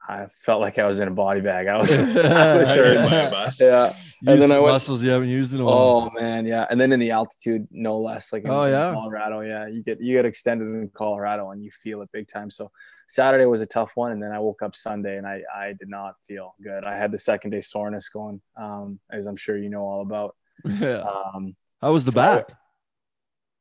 I 0.07 0.27
felt 0.35 0.61
like 0.61 0.77
I 0.77 0.85
was 0.85 0.99
in 0.99 1.07
a 1.07 1.11
body 1.11 1.41
bag. 1.41 1.65
I 1.67 1.77
was, 1.77 1.91
I 1.97 2.57
was 2.57 2.69
I 2.69 2.75
hurt. 2.75 3.53
yeah. 3.59 3.87
Use 3.87 4.13
And 4.27 4.39
then 4.41 4.51
I 4.51 4.55
some 4.55 4.63
went- 4.63 4.73
muscles 4.75 5.03
you 5.03 5.09
haven't 5.09 5.29
used 5.29 5.51
in 5.53 5.61
a 5.61 5.63
while. 5.65 5.73
Oh 5.73 6.09
man, 6.19 6.45
yeah. 6.45 6.67
And 6.69 6.79
then 6.79 6.91
in 6.91 6.99
the 6.99 7.09
altitude, 7.11 7.67
no 7.71 7.99
less. 7.99 8.31
Like 8.31 8.43
in, 8.43 8.51
Oh, 8.51 8.63
in 8.63 8.71
yeah? 8.71 8.93
Colorado, 8.93 9.41
yeah. 9.41 9.65
You 9.67 9.81
get 9.83 9.99
you 10.01 10.15
get 10.15 10.25
extended 10.25 10.65
in 10.65 10.89
Colorado, 10.93 11.49
and 11.49 11.63
you 11.63 11.71
feel 11.71 12.01
it 12.03 12.09
big 12.13 12.27
time. 12.27 12.51
So 12.51 12.71
Saturday 13.07 13.45
was 13.45 13.61
a 13.61 13.65
tough 13.65 13.93
one, 13.95 14.11
and 14.11 14.21
then 14.21 14.31
I 14.31 14.39
woke 14.39 14.61
up 14.61 14.75
Sunday, 14.75 15.17
and 15.17 15.25
I 15.25 15.41
I 15.55 15.73
did 15.73 15.89
not 15.89 16.15
feel 16.27 16.53
good. 16.63 16.83
I 16.83 16.95
had 16.97 17.11
the 17.11 17.19
second 17.19 17.49
day 17.51 17.61
soreness 17.61 18.07
going, 18.09 18.41
um, 18.57 18.99
as 19.11 19.25
I'm 19.25 19.37
sure 19.37 19.57
you 19.57 19.69
know 19.69 19.81
all 19.81 20.01
about. 20.01 20.35
yeah. 20.65 20.99
Um, 21.01 21.55
How 21.81 21.93
was 21.93 22.05
the 22.05 22.11
so- 22.11 22.15
back? 22.15 22.45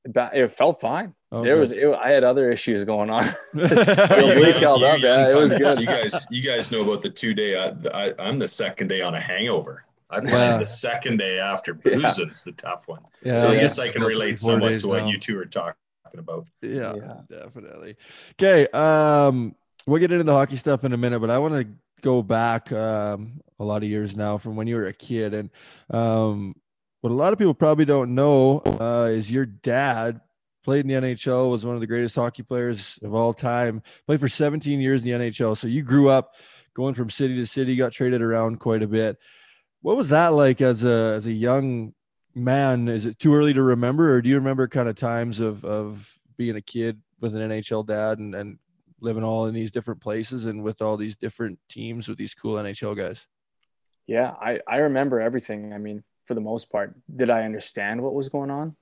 ba- 0.06 0.30
it 0.34 0.50
felt 0.50 0.80
fine. 0.80 1.14
Okay. 1.34 1.44
There 1.44 1.56
was 1.56 1.72
it, 1.72 1.84
I 1.94 2.10
had 2.10 2.24
other 2.24 2.50
issues 2.50 2.84
going 2.84 3.10
on. 3.10 3.24
You- 3.54 3.62
oblique 3.64 4.54
you- 4.54 4.60
held 4.60 4.80
you 4.80 4.86
up, 4.86 5.00
yeah, 5.00 5.30
it 5.30 5.36
was 5.36 5.52
good. 5.52 5.80
You 5.80 5.86
guys, 5.86 6.26
you 6.30 6.42
guys 6.42 6.70
know 6.70 6.82
about 6.82 7.02
the 7.02 7.10
two 7.10 7.34
day. 7.34 7.56
I, 7.56 7.72
I, 7.92 8.14
I'm 8.18 8.38
the 8.38 8.48
second 8.48 8.88
day 8.88 9.00
on 9.00 9.14
a 9.14 9.20
hangover. 9.20 9.84
I 10.10 10.20
find 10.20 10.28
Yeah. 10.32 10.58
the 10.58 10.66
second 10.66 11.16
day 11.16 11.38
after 11.40 11.76
Yeah. 11.84 11.96
boozing 11.98 12.30
is 12.30 12.44
the 12.44 12.52
tough 12.52 12.86
one. 12.86 13.00
yeah, 13.24 13.38
so 13.40 13.48
I 13.48 13.56
guess 13.56 13.78
I 13.78 13.88
can 13.88 14.02
About 14.02 14.08
relate 14.08 14.38
somewhat 14.38 14.78
to 14.78 14.86
what 14.88 15.02
now. 15.04 15.08
you 15.08 15.18
two 15.18 15.36
are 15.38 15.46
talking 15.46 15.74
about. 16.16 16.46
Yeah, 16.62 16.94
Yeah. 16.94 17.16
definitely. 17.28 17.96
Okay, 18.40 18.68
um, 18.68 19.54
we'll 19.86 19.98
get 20.00 20.12
into 20.12 20.22
the 20.24 20.32
hockey 20.32 20.56
stuff 20.56 20.84
in 20.84 20.92
a 20.92 20.96
minute, 20.96 21.18
but 21.20 21.30
I 21.30 21.38
want 21.38 21.54
to 21.54 21.66
go 22.02 22.22
back 22.22 22.70
um, 22.70 23.40
a 23.58 23.64
lot 23.64 23.82
of 23.82 23.88
years 23.88 24.14
now 24.16 24.38
from 24.38 24.54
when 24.56 24.66
you 24.68 24.76
were 24.76 24.86
a 24.86 24.92
kid, 24.92 25.34
and 25.34 25.50
um, 25.90 26.54
what 27.00 27.10
a 27.10 27.14
lot 27.14 27.32
of 27.32 27.38
people 27.38 27.54
probably 27.54 27.84
don't 27.86 28.14
know 28.14 28.60
uh, 28.80 29.08
is 29.10 29.32
your 29.32 29.46
dad 29.46 30.20
played 30.64 30.84
in 30.84 30.88
the 30.88 31.08
NHL, 31.08 31.50
was 31.50 31.64
one 31.64 31.74
of 31.74 31.80
the 31.80 31.86
greatest 31.86 32.16
hockey 32.16 32.42
players 32.42 32.98
of 33.02 33.14
all 33.14 33.32
time, 33.32 33.82
played 34.06 34.20
for 34.20 34.28
17 34.28 34.80
years 34.80 35.04
in 35.04 35.18
the 35.18 35.26
NHL. 35.26 35.56
So 35.56 35.68
you 35.68 35.82
grew 35.82 36.08
up 36.08 36.34
going 36.74 36.94
from 36.94 37.10
city 37.10 37.36
to 37.36 37.46
city, 37.46 37.76
got 37.76 37.92
traded 37.92 38.22
around 38.22 38.58
quite 38.58 38.82
a 38.82 38.88
bit. 38.88 39.18
What 39.82 39.96
was 39.96 40.08
that 40.08 40.28
like 40.28 40.60
as 40.60 40.82
a 40.82 41.14
as 41.16 41.26
a 41.26 41.32
young 41.32 41.92
man? 42.34 42.88
Is 42.88 43.06
it 43.06 43.18
too 43.18 43.34
early 43.34 43.52
to 43.52 43.62
remember, 43.62 44.14
or 44.14 44.22
do 44.22 44.28
you 44.28 44.36
remember 44.36 44.66
kind 44.66 44.88
of 44.88 44.96
times 44.96 45.38
of 45.38 45.64
of 45.64 46.18
being 46.36 46.56
a 46.56 46.62
kid 46.62 47.00
with 47.20 47.36
an 47.36 47.50
NHL 47.50 47.86
dad 47.86 48.18
and, 48.18 48.34
and 48.34 48.58
living 49.00 49.22
all 49.22 49.46
in 49.46 49.54
these 49.54 49.70
different 49.70 50.00
places 50.00 50.46
and 50.46 50.62
with 50.62 50.82
all 50.82 50.96
these 50.96 51.16
different 51.16 51.58
teams 51.68 52.08
with 52.08 52.18
these 52.18 52.34
cool 52.34 52.56
NHL 52.56 52.96
guys? 52.96 53.26
Yeah, 54.06 54.32
I, 54.40 54.60
I 54.66 54.78
remember 54.78 55.20
everything. 55.20 55.72
I 55.72 55.78
mean, 55.78 56.02
for 56.26 56.34
the 56.34 56.40
most 56.40 56.70
part, 56.70 56.94
did 57.14 57.30
I 57.30 57.44
understand 57.44 58.02
what 58.02 58.14
was 58.14 58.28
going 58.28 58.50
on? 58.50 58.76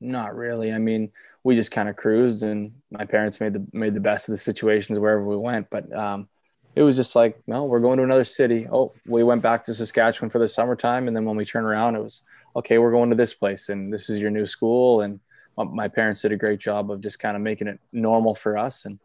Not 0.00 0.36
really. 0.36 0.72
I 0.72 0.78
mean, 0.78 1.10
we 1.44 1.56
just 1.56 1.70
kind 1.70 1.88
of 1.88 1.96
cruised, 1.96 2.42
and 2.42 2.72
my 2.90 3.04
parents 3.04 3.40
made 3.40 3.52
the 3.52 3.66
made 3.72 3.94
the 3.94 4.00
best 4.00 4.28
of 4.28 4.32
the 4.32 4.38
situations 4.38 4.98
wherever 4.98 5.24
we 5.24 5.36
went. 5.36 5.70
But 5.70 5.92
um, 5.92 6.28
it 6.74 6.82
was 6.82 6.96
just 6.96 7.16
like, 7.16 7.40
no, 7.46 7.64
we're 7.64 7.80
going 7.80 7.98
to 7.98 8.04
another 8.04 8.24
city. 8.24 8.66
Oh, 8.70 8.92
we 9.06 9.22
went 9.22 9.42
back 9.42 9.64
to 9.64 9.74
Saskatchewan 9.74 10.30
for 10.30 10.38
the 10.38 10.48
summertime, 10.48 11.08
and 11.08 11.16
then 11.16 11.24
when 11.24 11.36
we 11.36 11.44
turn 11.44 11.64
around, 11.64 11.96
it 11.96 12.02
was 12.02 12.22
okay. 12.54 12.78
We're 12.78 12.92
going 12.92 13.10
to 13.10 13.16
this 13.16 13.34
place, 13.34 13.68
and 13.68 13.92
this 13.92 14.08
is 14.10 14.18
your 14.20 14.30
new 14.30 14.46
school. 14.46 15.00
And 15.00 15.20
my 15.56 15.88
parents 15.88 16.22
did 16.22 16.32
a 16.32 16.36
great 16.36 16.60
job 16.60 16.90
of 16.90 17.00
just 17.00 17.18
kind 17.18 17.36
of 17.36 17.42
making 17.42 17.66
it 17.66 17.80
normal 17.92 18.34
for 18.34 18.56
us. 18.56 18.84
And 18.84 18.98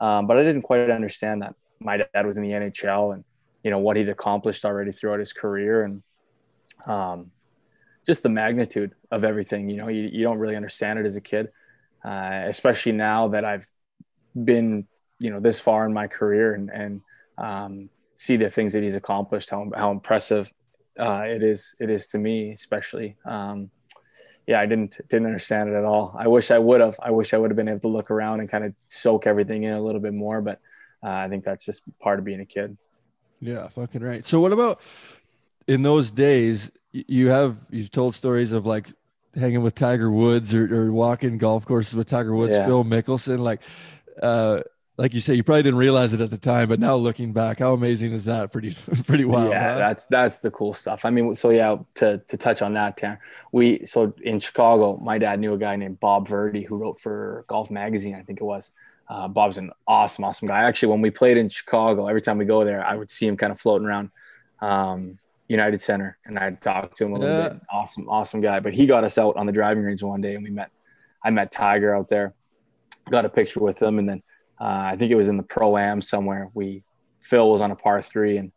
um, 0.00 0.26
but 0.26 0.38
I 0.38 0.42
didn't 0.42 0.62
quite 0.62 0.90
understand 0.90 1.42
that 1.42 1.54
my 1.78 1.98
dad 1.98 2.26
was 2.26 2.36
in 2.36 2.42
the 2.42 2.50
NHL 2.50 3.14
and 3.14 3.24
you 3.62 3.70
know 3.70 3.78
what 3.78 3.96
he'd 3.96 4.08
accomplished 4.08 4.64
already 4.64 4.92
throughout 4.92 5.18
his 5.18 5.32
career 5.32 5.84
and 5.84 6.02
um, 6.86 7.30
just 8.06 8.22
the 8.22 8.28
magnitude 8.28 8.94
of 9.10 9.24
everything. 9.24 9.68
You 9.68 9.76
know, 9.76 9.88
you, 9.88 10.08
you 10.12 10.22
don't 10.22 10.38
really 10.38 10.56
understand 10.56 10.98
it 10.98 11.06
as 11.06 11.16
a 11.16 11.20
kid, 11.20 11.48
uh, 12.04 12.44
especially 12.46 12.92
now 12.92 13.28
that 13.28 13.44
I've 13.44 13.68
been 14.44 14.86
you 15.18 15.30
know 15.30 15.40
this 15.40 15.60
far 15.60 15.86
in 15.86 15.92
my 15.92 16.06
career 16.06 16.54
and 16.54 16.70
and 16.70 17.00
um, 17.38 17.90
see 18.16 18.36
the 18.36 18.50
things 18.50 18.72
that 18.72 18.82
he's 18.82 18.94
accomplished, 18.94 19.50
how 19.50 19.70
how 19.76 19.90
impressive 19.90 20.52
uh, 20.98 21.22
it 21.26 21.42
is 21.42 21.74
it 21.78 21.90
is 21.90 22.06
to 22.08 22.18
me, 22.18 22.52
especially. 22.52 23.16
Um, 23.24 23.70
yeah, 24.46 24.60
I 24.60 24.66
didn't 24.66 24.98
didn't 25.08 25.26
understand 25.26 25.68
it 25.68 25.74
at 25.74 25.84
all. 25.84 26.16
I 26.18 26.26
wish 26.26 26.50
I 26.50 26.58
would 26.58 26.80
have. 26.80 26.98
I 27.00 27.10
wish 27.10 27.34
I 27.34 27.38
would 27.38 27.50
have 27.50 27.56
been 27.56 27.68
able 27.68 27.80
to 27.80 27.88
look 27.88 28.10
around 28.10 28.40
and 28.40 28.50
kind 28.50 28.64
of 28.64 28.74
soak 28.88 29.26
everything 29.26 29.64
in 29.64 29.72
a 29.72 29.80
little 29.80 30.00
bit 30.00 30.14
more. 30.14 30.40
But 30.40 30.60
uh, 31.02 31.10
I 31.10 31.28
think 31.28 31.44
that's 31.44 31.64
just 31.64 31.82
part 32.00 32.18
of 32.18 32.24
being 32.24 32.40
a 32.40 32.46
kid. 32.46 32.76
Yeah, 33.40 33.68
fucking 33.68 34.02
right. 34.02 34.24
So 34.24 34.40
what 34.40 34.52
about 34.52 34.80
in 35.66 35.82
those 35.82 36.10
days? 36.10 36.72
You 36.92 37.28
have 37.28 37.56
you've 37.70 37.90
told 37.90 38.14
stories 38.14 38.52
of 38.52 38.66
like 38.66 38.88
hanging 39.34 39.62
with 39.62 39.74
Tiger 39.74 40.10
Woods 40.10 40.54
or, 40.54 40.86
or 40.86 40.92
walking 40.92 41.38
golf 41.38 41.64
courses 41.64 41.94
with 41.94 42.08
Tiger 42.08 42.34
Woods, 42.34 42.52
yeah. 42.52 42.66
Phil 42.66 42.84
Mickelson. 42.84 43.38
Like, 43.38 43.60
uh, 44.22 44.62
like 44.96 45.14
you 45.14 45.20
say, 45.20 45.34
you 45.34 45.42
probably 45.42 45.62
didn't 45.62 45.78
realize 45.78 46.12
it 46.12 46.20
at 46.20 46.30
the 46.30 46.38
time, 46.38 46.68
but 46.68 46.78
now 46.78 46.94
looking 46.94 47.32
back, 47.32 47.60
how 47.60 47.72
amazing 47.72 48.12
is 48.12 48.26
that? 48.26 48.52
Pretty, 48.52 48.76
pretty 49.06 49.24
wild. 49.24 49.50
Yeah, 49.50 49.72
huh? 49.72 49.78
that's 49.78 50.04
that's 50.06 50.38
the 50.40 50.50
cool 50.50 50.74
stuff. 50.74 51.04
I 51.04 51.10
mean, 51.10 51.34
so 51.34 51.50
yeah, 51.50 51.78
to 51.94 52.18
to 52.18 52.36
touch 52.36 52.60
on 52.60 52.74
that, 52.74 53.00
we 53.52 53.86
so 53.86 54.12
in 54.22 54.40
Chicago, 54.40 54.98
my 54.98 55.18
dad 55.18 55.40
knew 55.40 55.54
a 55.54 55.58
guy 55.58 55.76
named 55.76 56.00
Bob 56.00 56.28
Verdi 56.28 56.62
who 56.62 56.76
wrote 56.76 57.00
for 57.00 57.44
Golf 57.48 57.70
Magazine, 57.70 58.14
I 58.14 58.22
think 58.22 58.40
it 58.40 58.44
was. 58.44 58.72
Uh, 59.08 59.26
Bob's 59.26 59.58
an 59.58 59.72
awesome, 59.88 60.24
awesome 60.24 60.46
guy. 60.46 60.60
Actually, 60.60 60.92
when 60.92 61.00
we 61.00 61.10
played 61.10 61.36
in 61.36 61.48
Chicago, 61.48 62.06
every 62.06 62.22
time 62.22 62.38
we 62.38 62.44
go 62.44 62.64
there, 62.64 62.84
I 62.84 62.94
would 62.94 63.10
see 63.10 63.26
him 63.26 63.36
kind 63.36 63.50
of 63.50 63.58
floating 63.58 63.88
around 63.88 64.10
um, 64.60 65.18
United 65.50 65.80
Center, 65.80 66.16
and 66.24 66.38
I 66.38 66.52
talked 66.52 66.96
to 66.98 67.04
him 67.04 67.12
a 67.12 67.18
little 67.18 67.36
yeah. 67.36 67.48
bit. 67.48 67.60
Awesome, 67.72 68.08
awesome 68.08 68.38
guy. 68.38 68.60
But 68.60 68.72
he 68.72 68.86
got 68.86 69.02
us 69.02 69.18
out 69.18 69.36
on 69.36 69.46
the 69.46 69.52
driving 69.52 69.82
range 69.82 70.00
one 70.00 70.20
day, 70.20 70.36
and 70.36 70.44
we 70.44 70.50
met. 70.50 70.70
I 71.22 71.30
met 71.30 71.50
Tiger 71.50 71.94
out 71.94 72.08
there, 72.08 72.34
got 73.10 73.24
a 73.26 73.28
picture 73.28 73.60
with 73.60 73.82
him, 73.82 73.98
and 73.98 74.08
then 74.08 74.22
uh, 74.60 74.92
I 74.92 74.96
think 74.96 75.10
it 75.10 75.16
was 75.16 75.28
in 75.28 75.36
the 75.36 75.42
pro 75.42 75.76
am 75.76 76.00
somewhere. 76.00 76.50
We 76.54 76.84
Phil 77.20 77.50
was 77.50 77.60
on 77.60 77.72
a 77.72 77.76
par 77.76 78.00
three, 78.00 78.36
and 78.36 78.52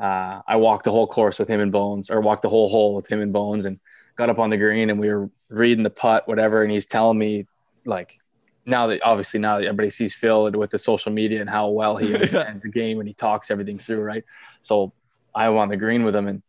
uh, 0.00 0.40
I 0.46 0.56
walked 0.56 0.84
the 0.84 0.90
whole 0.90 1.06
course 1.06 1.38
with 1.38 1.48
him 1.48 1.60
and 1.60 1.70
Bones, 1.70 2.10
or 2.10 2.20
walked 2.20 2.42
the 2.42 2.48
whole 2.48 2.68
hole 2.68 2.96
with 2.96 3.06
him 3.06 3.20
and 3.20 3.32
Bones, 3.32 3.64
and 3.64 3.78
got 4.16 4.28
up 4.28 4.40
on 4.40 4.50
the 4.50 4.56
green, 4.56 4.90
and 4.90 4.98
we 4.98 5.12
were 5.12 5.30
reading 5.48 5.84
the 5.84 5.90
putt, 5.90 6.26
whatever, 6.26 6.62
and 6.62 6.72
he's 6.72 6.86
telling 6.86 7.18
me 7.18 7.46
like. 7.86 8.18
Now 8.64 8.86
that 8.86 9.02
obviously 9.02 9.40
now 9.40 9.58
that 9.58 9.64
everybody 9.64 9.90
sees 9.90 10.14
Phil 10.14 10.48
with 10.52 10.70
the 10.70 10.78
social 10.78 11.10
media 11.10 11.40
and 11.40 11.50
how 11.50 11.68
well 11.70 11.96
he 11.96 12.14
understands 12.14 12.62
the 12.62 12.68
game 12.68 13.00
and 13.00 13.08
he 13.08 13.14
talks 13.14 13.50
everything 13.50 13.76
through, 13.76 14.00
right? 14.00 14.22
So 14.60 14.92
I'm 15.34 15.56
on 15.56 15.68
the 15.68 15.76
green 15.76 16.04
with 16.04 16.14
him 16.14 16.28
and 16.28 16.42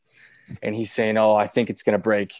and 0.62 0.76
he's 0.76 0.92
saying, 0.92 1.18
"Oh, 1.18 1.36
I 1.36 1.48
think 1.48 1.70
it's 1.70 1.84
gonna 1.84 1.98
break 1.98 2.34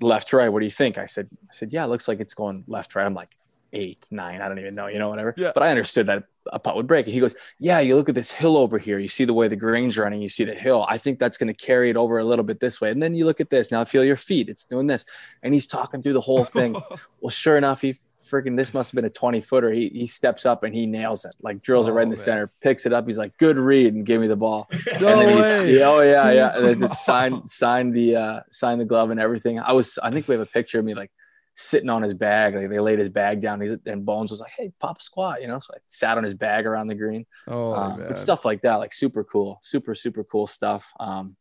left 0.00 0.32
right. 0.32 0.48
What 0.48 0.60
do 0.60 0.66
you 0.66 0.70
think?" 0.70 0.98
I 0.98 1.06
said, 1.06 1.28
"I 1.32 1.52
said, 1.52 1.72
yeah, 1.72 1.84
it 1.84 1.88
looks 1.88 2.06
like 2.06 2.20
it's 2.20 2.34
going 2.34 2.64
left 2.66 2.94
right." 2.94 3.06
I'm 3.06 3.14
like, 3.14 3.36
eight, 3.74 4.06
nine, 4.10 4.40
I 4.40 4.48
don't 4.48 4.58
even 4.58 4.74
know, 4.74 4.86
you 4.86 4.98
know, 4.98 5.08
whatever. 5.08 5.34
Yeah. 5.36 5.52
But 5.52 5.62
I 5.62 5.70
understood 5.70 6.06
that 6.06 6.24
a 6.52 6.58
putt 6.58 6.76
would 6.76 6.86
break. 6.86 7.06
And 7.06 7.14
he 7.14 7.20
goes, 7.20 7.34
Yeah, 7.58 7.80
you 7.80 7.96
look 7.96 8.08
at 8.08 8.14
this 8.14 8.30
hill 8.30 8.56
over 8.56 8.78
here. 8.78 8.98
You 8.98 9.08
see 9.08 9.24
the 9.24 9.34
way 9.34 9.48
the 9.48 9.56
grain's 9.56 9.96
running, 9.98 10.22
you 10.22 10.28
see 10.28 10.44
the 10.44 10.54
hill. 10.54 10.86
I 10.88 10.98
think 10.98 11.18
that's 11.18 11.38
going 11.38 11.52
to 11.52 11.54
carry 11.54 11.90
it 11.90 11.96
over 11.96 12.18
a 12.18 12.24
little 12.24 12.44
bit 12.44 12.60
this 12.60 12.80
way. 12.80 12.90
And 12.90 13.02
then 13.02 13.14
you 13.14 13.24
look 13.24 13.40
at 13.40 13.50
this. 13.50 13.70
Now 13.70 13.84
feel 13.84 14.04
your 14.04 14.16
feet. 14.16 14.48
It's 14.48 14.64
doing 14.64 14.86
this. 14.86 15.04
And 15.42 15.54
he's 15.54 15.66
talking 15.66 16.02
through 16.02 16.12
the 16.12 16.20
whole 16.20 16.44
thing. 16.44 16.74
well, 17.20 17.30
sure 17.30 17.56
enough, 17.56 17.80
he 17.80 17.94
freaking 18.18 18.56
this 18.56 18.72
must 18.72 18.90
have 18.90 18.96
been 18.96 19.04
a 19.04 19.10
20 19.10 19.40
footer. 19.40 19.70
He 19.70 19.88
he 19.88 20.06
steps 20.06 20.46
up 20.46 20.62
and 20.62 20.74
he 20.74 20.86
nails 20.86 21.24
it, 21.24 21.34
like 21.42 21.62
drills 21.62 21.88
oh, 21.88 21.92
it 21.92 21.94
right 21.94 22.04
in 22.04 22.10
the 22.10 22.16
man. 22.16 22.24
center, 22.24 22.50
picks 22.62 22.86
it 22.86 22.92
up. 22.92 23.06
He's 23.06 23.18
like, 23.18 23.36
Good 23.38 23.58
read, 23.58 23.94
and 23.94 24.06
give 24.06 24.20
me 24.20 24.26
the 24.26 24.36
ball. 24.36 24.68
No 25.00 25.18
way. 25.18 25.76
Yeah, 25.76 25.88
oh 25.88 26.00
yeah, 26.00 26.30
yeah. 26.30 26.56
And 26.56 26.66
then 26.66 26.78
just 26.78 27.04
sign 27.04 27.46
sign 27.48 27.90
the 27.90 28.16
uh 28.16 28.40
sign 28.50 28.78
the 28.78 28.84
glove 28.84 29.10
and 29.10 29.20
everything. 29.20 29.60
I 29.60 29.72
was 29.72 29.98
I 30.02 30.10
think 30.10 30.28
we 30.28 30.34
have 30.34 30.42
a 30.42 30.46
picture 30.46 30.78
of 30.78 30.84
me 30.84 30.94
like 30.94 31.10
sitting 31.54 31.88
on 31.88 32.02
his 32.02 32.14
bag. 32.14 32.54
Like 32.54 32.68
they 32.68 32.80
laid 32.80 32.98
his 32.98 33.08
bag 33.08 33.40
down. 33.40 33.62
And 33.86 34.04
Bones 34.04 34.30
was 34.30 34.40
like, 34.40 34.52
"Hey, 34.56 34.72
pop 34.80 34.98
a 34.98 35.02
squat," 35.02 35.40
you 35.40 35.48
know. 35.48 35.58
So 35.58 35.72
I 35.74 35.78
sat 35.88 36.16
on 36.16 36.24
his 36.24 36.34
bag 36.34 36.66
around 36.66 36.88
the 36.88 36.94
green. 36.94 37.26
Oh, 37.48 37.74
um, 37.74 37.98
but 37.98 38.18
stuff 38.18 38.44
like 38.44 38.62
that, 38.62 38.76
like 38.76 38.92
super 38.92 39.24
cool, 39.24 39.58
super 39.62 39.94
super 39.94 40.24
cool 40.24 40.46
stuff. 40.46 40.92
Um, 40.98 41.36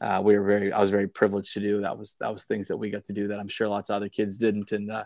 uh, 0.00 0.20
we 0.24 0.38
were 0.38 0.44
very, 0.44 0.72
I 0.72 0.80
was 0.80 0.90
very 0.90 1.08
privileged 1.08 1.52
to 1.54 1.60
do. 1.60 1.82
That 1.82 1.98
was 1.98 2.16
that 2.20 2.32
was 2.32 2.44
things 2.44 2.68
that 2.68 2.76
we 2.76 2.90
got 2.90 3.04
to 3.04 3.12
do 3.12 3.28
that 3.28 3.38
I'm 3.38 3.48
sure 3.48 3.68
lots 3.68 3.90
of 3.90 3.96
other 3.96 4.08
kids 4.08 4.36
didn't, 4.36 4.72
and 4.72 4.90
uh, 4.90 5.04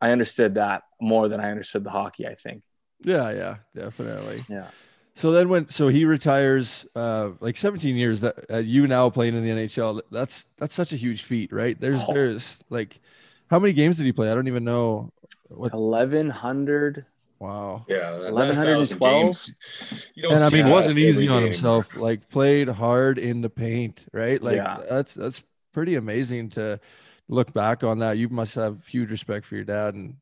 I 0.00 0.10
understood 0.12 0.54
that 0.54 0.84
more 1.00 1.28
than 1.28 1.40
I 1.40 1.50
understood 1.50 1.84
the 1.84 1.90
hockey. 1.90 2.26
I 2.26 2.34
think. 2.34 2.62
Yeah, 3.04 3.30
yeah, 3.30 3.56
definitely. 3.74 4.44
Yeah. 4.48 4.68
So 5.14 5.30
then 5.30 5.50
when 5.50 5.68
so 5.68 5.88
he 5.88 6.06
retires 6.06 6.86
uh 6.96 7.30
like 7.40 7.58
17 7.58 7.96
years 7.96 8.22
that 8.22 8.50
uh, 8.50 8.56
you 8.58 8.86
now 8.86 9.10
playing 9.10 9.34
in 9.34 9.44
the 9.44 9.50
NHL 9.50 10.00
that's 10.10 10.46
that's 10.56 10.74
such 10.74 10.94
a 10.94 10.96
huge 10.96 11.22
feat 11.22 11.52
right 11.52 11.78
there's 11.78 12.00
oh. 12.08 12.14
there's 12.14 12.60
like 12.70 12.98
how 13.52 13.58
many 13.58 13.74
games 13.74 13.98
did 13.98 14.06
he 14.06 14.12
play? 14.12 14.32
I 14.32 14.34
don't 14.34 14.48
even 14.48 14.64
know. 14.64 15.12
What... 15.48 15.74
Eleven 15.74 16.30
hundred. 16.30 17.04
Wow. 17.38 17.84
Yeah, 17.86 18.16
eleven 18.16 18.56
hundred 18.56 18.78
and 18.78 18.88
twelve. 18.88 19.36
And 20.16 20.42
I 20.42 20.48
mean, 20.48 20.70
wasn't 20.70 20.98
easy 20.98 21.28
on 21.28 21.42
himself. 21.42 21.94
Like 21.94 22.28
played 22.30 22.68
hard 22.68 23.18
in 23.18 23.42
the 23.42 23.50
paint, 23.50 24.06
right? 24.10 24.42
Like 24.42 24.56
yeah. 24.56 24.78
that's 24.88 25.12
that's 25.12 25.42
pretty 25.74 25.96
amazing 25.96 26.48
to 26.50 26.80
look 27.28 27.52
back 27.52 27.84
on 27.84 27.98
that. 27.98 28.16
You 28.16 28.30
must 28.30 28.54
have 28.54 28.86
huge 28.86 29.10
respect 29.10 29.44
for 29.44 29.56
your 29.56 29.64
dad 29.64 29.94
and 29.94 30.16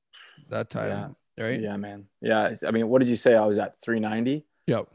that 0.48 0.68
time, 0.68 1.14
yeah. 1.36 1.44
right? 1.44 1.60
Yeah, 1.60 1.76
man. 1.76 2.06
Yeah. 2.20 2.52
I 2.66 2.72
mean, 2.72 2.88
what 2.88 2.98
did 2.98 3.08
you 3.08 3.16
say? 3.16 3.36
I 3.36 3.46
was 3.46 3.58
at 3.58 3.80
three 3.80 4.00
ninety. 4.00 4.44
Yep. 4.66 4.88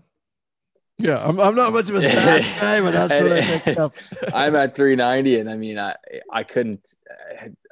Yeah, 0.97 1.25
I'm, 1.25 1.39
I'm 1.39 1.55
not 1.55 1.73
much 1.73 1.89
of 1.89 1.95
a 1.95 1.99
stats 1.99 2.59
guy, 2.61 2.79
but 2.79 2.93
that's 2.93 3.21
what 3.21 3.31
I 3.33 3.41
picked 3.41 3.79
up. 3.79 3.95
I'm 4.33 4.55
at 4.55 4.75
390, 4.75 5.39
and 5.39 5.49
I 5.49 5.55
mean, 5.57 5.77
I 5.77 5.95
I 6.31 6.43
couldn't 6.43 6.87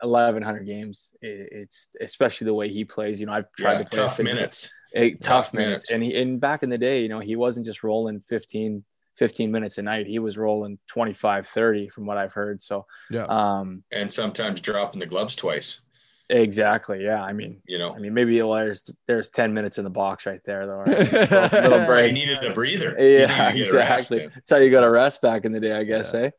1100 0.01 0.65
games. 0.65 1.11
It's 1.21 1.87
especially 2.01 2.45
the 2.45 2.53
way 2.53 2.69
he 2.69 2.83
plays. 2.83 3.21
You 3.21 3.27
know, 3.27 3.33
I've 3.33 3.51
tried 3.53 3.73
yeah, 3.73 3.83
to 3.83 3.85
play 3.85 3.97
tough 3.99 4.19
minutes, 4.19 4.71
tough, 4.93 5.19
tough 5.21 5.53
minutes. 5.53 5.89
minutes, 5.89 5.91
and 5.91 6.03
he 6.03 6.21
and 6.21 6.41
back 6.41 6.63
in 6.63 6.69
the 6.69 6.77
day, 6.77 7.01
you 7.01 7.07
know, 7.07 7.19
he 7.19 7.37
wasn't 7.37 7.65
just 7.65 7.81
rolling 7.81 8.19
15 8.19 8.83
15 9.15 9.51
minutes 9.51 9.77
a 9.77 9.81
night. 9.81 10.07
He 10.07 10.19
was 10.19 10.37
rolling 10.37 10.79
25, 10.87 11.47
30 11.47 11.89
from 11.89 12.05
what 12.05 12.17
I've 12.17 12.33
heard. 12.33 12.61
So, 12.61 12.85
yeah. 13.09 13.25
Um, 13.25 13.83
and 13.91 14.11
sometimes 14.11 14.61
dropping 14.61 14.99
the 14.99 15.05
gloves 15.05 15.35
twice. 15.35 15.81
Exactly. 16.33 17.03
Yeah. 17.03 17.21
I 17.21 17.31
mean, 17.31 17.61
you 17.67 17.77
know, 17.77 17.93
I 17.93 17.99
mean, 17.99 18.13
maybe 18.13 18.39
there's 18.39 18.91
there's 19.07 19.29
ten 19.29 19.53
minutes 19.53 19.77
in 19.77 19.83
the 19.83 19.89
box 19.91 20.25
right 20.25 20.43
there, 20.43 20.65
though. 20.65 20.79
Right? 20.79 21.11
little, 21.11 21.61
little 21.61 21.85
break. 21.85 22.07
You 22.07 22.13
needed 22.13 22.43
a 22.43 22.53
breather. 22.53 22.95
Yeah, 22.97 23.51
exactly. 23.51 24.27
That's 24.33 24.49
how 24.49 24.57
you 24.57 24.71
got 24.71 24.83
a 24.83 24.89
rest 24.89 25.21
back 25.21 25.45
in 25.45 25.51
the 25.51 25.59
day, 25.59 25.73
I 25.73 25.83
guess. 25.83 26.11
Yeah. 26.13 26.21
Eh? 26.21 26.29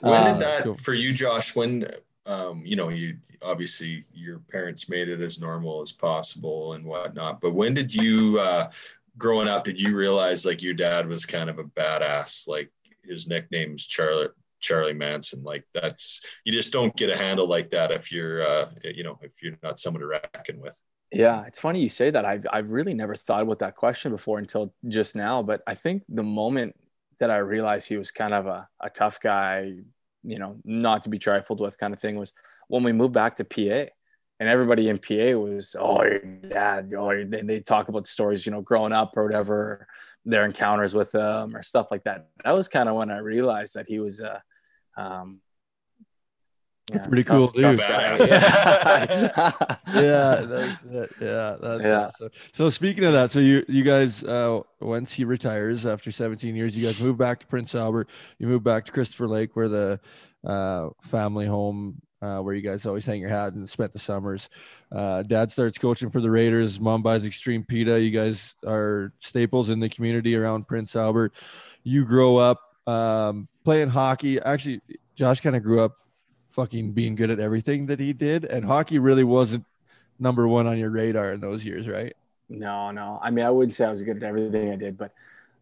When 0.00 0.14
um, 0.14 0.32
did 0.32 0.42
that 0.42 0.62
cool. 0.64 0.74
for 0.74 0.92
you, 0.92 1.12
Josh? 1.12 1.54
When 1.54 1.88
um, 2.26 2.62
you 2.64 2.74
know, 2.74 2.88
you 2.88 3.16
obviously 3.42 4.04
your 4.12 4.40
parents 4.50 4.88
made 4.88 5.08
it 5.08 5.20
as 5.20 5.40
normal 5.40 5.82
as 5.82 5.92
possible 5.92 6.72
and 6.72 6.84
whatnot. 6.84 7.40
But 7.40 7.54
when 7.54 7.74
did 7.74 7.94
you, 7.94 8.38
uh, 8.40 8.70
growing 9.18 9.46
up, 9.46 9.64
did 9.64 9.80
you 9.80 9.94
realize 9.94 10.44
like 10.44 10.62
your 10.62 10.74
dad 10.74 11.06
was 11.06 11.26
kind 11.26 11.48
of 11.48 11.60
a 11.60 11.64
badass? 11.64 12.48
Like 12.48 12.72
his 13.04 13.28
nickname's 13.28 13.86
Charlie 13.86 14.28
Charlie 14.64 14.94
Manson. 14.94 15.42
Like 15.42 15.64
that's 15.72 16.22
you 16.44 16.52
just 16.52 16.72
don't 16.72 16.94
get 16.96 17.10
a 17.10 17.16
handle 17.16 17.46
like 17.46 17.70
that 17.70 17.90
if 17.90 18.10
you're 18.10 18.46
uh, 18.46 18.70
you 18.82 19.04
know 19.04 19.18
if 19.22 19.42
you're 19.42 19.56
not 19.62 19.78
someone 19.78 20.00
to 20.00 20.06
reckon 20.06 20.60
with. 20.60 20.80
Yeah, 21.12 21.44
it's 21.46 21.60
funny 21.60 21.80
you 21.80 21.88
say 21.88 22.10
that. 22.10 22.26
I've 22.26 22.46
I've 22.52 22.70
really 22.70 22.94
never 22.94 23.14
thought 23.14 23.42
about 23.42 23.60
that 23.60 23.76
question 23.76 24.10
before 24.10 24.38
until 24.38 24.74
just 24.88 25.14
now. 25.14 25.42
But 25.42 25.62
I 25.66 25.74
think 25.74 26.02
the 26.08 26.22
moment 26.22 26.74
that 27.18 27.30
I 27.30 27.38
realized 27.38 27.88
he 27.88 27.96
was 27.96 28.10
kind 28.10 28.34
of 28.34 28.46
a, 28.46 28.68
a 28.80 28.90
tough 28.90 29.20
guy, 29.20 29.74
you 30.22 30.38
know, 30.38 30.56
not 30.64 31.02
to 31.02 31.08
be 31.08 31.18
trifled 31.18 31.60
with 31.60 31.78
kind 31.78 31.94
of 31.94 32.00
thing 32.00 32.16
was 32.16 32.32
when 32.68 32.82
we 32.82 32.92
moved 32.92 33.14
back 33.14 33.36
to 33.36 33.44
PA 33.44 33.90
and 34.40 34.48
everybody 34.48 34.88
in 34.88 34.98
PA 34.98 35.38
was, 35.38 35.76
oh, 35.78 36.02
your 36.02 36.18
dad, 36.18 36.92
oh, 36.96 37.24
they, 37.24 37.42
they 37.42 37.60
talk 37.60 37.88
about 37.88 38.06
stories, 38.06 38.44
you 38.44 38.52
know, 38.52 38.62
growing 38.62 38.92
up 38.92 39.16
or 39.16 39.24
whatever, 39.24 39.86
their 40.24 40.44
encounters 40.44 40.94
with 40.94 41.12
them 41.12 41.54
or 41.54 41.62
stuff 41.62 41.88
like 41.90 42.04
that. 42.04 42.28
That 42.44 42.56
was 42.56 42.68
kind 42.68 42.88
of 42.88 42.96
when 42.96 43.10
I 43.10 43.18
realized 43.18 43.74
that 43.74 43.86
he 43.86 44.00
was, 44.00 44.20
uh, 44.20 44.40
um, 44.96 45.40
yeah, 46.92 47.06
pretty 47.06 47.24
cool 47.24 47.48
dude. 47.48 47.78
guy. 47.78 48.16
yeah, 48.18 49.50
that's 50.46 50.84
it. 50.84 51.10
Yeah, 51.20 51.56
that's 51.60 51.82
Yeah. 51.82 52.06
awesome. 52.06 52.28
So 52.52 52.68
speaking 52.70 53.04
of 53.04 53.12
that, 53.14 53.32
so 53.32 53.40
you 53.40 53.64
you 53.68 53.82
guys 53.84 54.22
uh 54.22 54.60
once 54.80 55.12
he 55.14 55.24
retires 55.24 55.86
after 55.86 56.12
17 56.12 56.54
years, 56.54 56.76
you 56.76 56.84
guys 56.84 57.00
move 57.00 57.16
back 57.16 57.40
to 57.40 57.46
Prince 57.46 57.74
Albert. 57.74 58.10
You 58.38 58.46
move 58.48 58.62
back 58.62 58.84
to 58.86 58.92
Christopher 58.92 59.28
Lake, 59.28 59.56
where 59.56 59.68
the 59.68 60.00
uh 60.46 60.90
family 61.02 61.46
home 61.46 62.02
uh, 62.20 62.38
where 62.40 62.54
you 62.54 62.62
guys 62.62 62.86
always 62.86 63.04
hang 63.04 63.20
your 63.20 63.28
hat 63.30 63.52
and 63.52 63.68
spent 63.68 63.92
the 63.92 63.98
summers. 63.98 64.48
Uh, 64.90 65.22
dad 65.22 65.50
starts 65.50 65.76
coaching 65.76 66.08
for 66.10 66.22
the 66.22 66.30
Raiders. 66.30 66.80
Mom 66.80 67.02
buys 67.02 67.26
Extreme 67.26 67.64
Pita. 67.64 68.00
You 68.00 68.10
guys 68.10 68.54
are 68.66 69.12
staples 69.20 69.68
in 69.68 69.78
the 69.80 69.90
community 69.90 70.34
around 70.34 70.66
Prince 70.66 70.96
Albert. 70.96 71.34
You 71.82 72.06
grow 72.06 72.38
up 72.38 72.62
um, 72.86 73.48
playing 73.64 73.88
hockey. 73.88 74.40
Actually, 74.40 74.80
Josh 75.14 75.40
kind 75.40 75.56
of 75.56 75.62
grew 75.62 75.80
up 75.80 75.92
fucking 76.50 76.92
being 76.92 77.14
good 77.14 77.30
at 77.30 77.40
everything 77.40 77.86
that 77.86 78.00
he 78.00 78.12
did, 78.12 78.44
and 78.44 78.64
hockey 78.64 78.98
really 78.98 79.24
wasn't 79.24 79.64
number 80.18 80.46
one 80.46 80.66
on 80.66 80.78
your 80.78 80.90
radar 80.90 81.32
in 81.32 81.40
those 81.40 81.64
years, 81.64 81.88
right? 81.88 82.14
no, 82.48 82.90
no. 82.90 83.18
I 83.22 83.30
mean, 83.30 83.44
I 83.44 83.50
wouldn't 83.50 83.72
say 83.74 83.84
I 83.86 83.90
was 83.90 84.02
good 84.02 84.18
at 84.18 84.22
everything 84.22 84.70
I 84.70 84.76
did, 84.76 84.96
but 84.98 85.12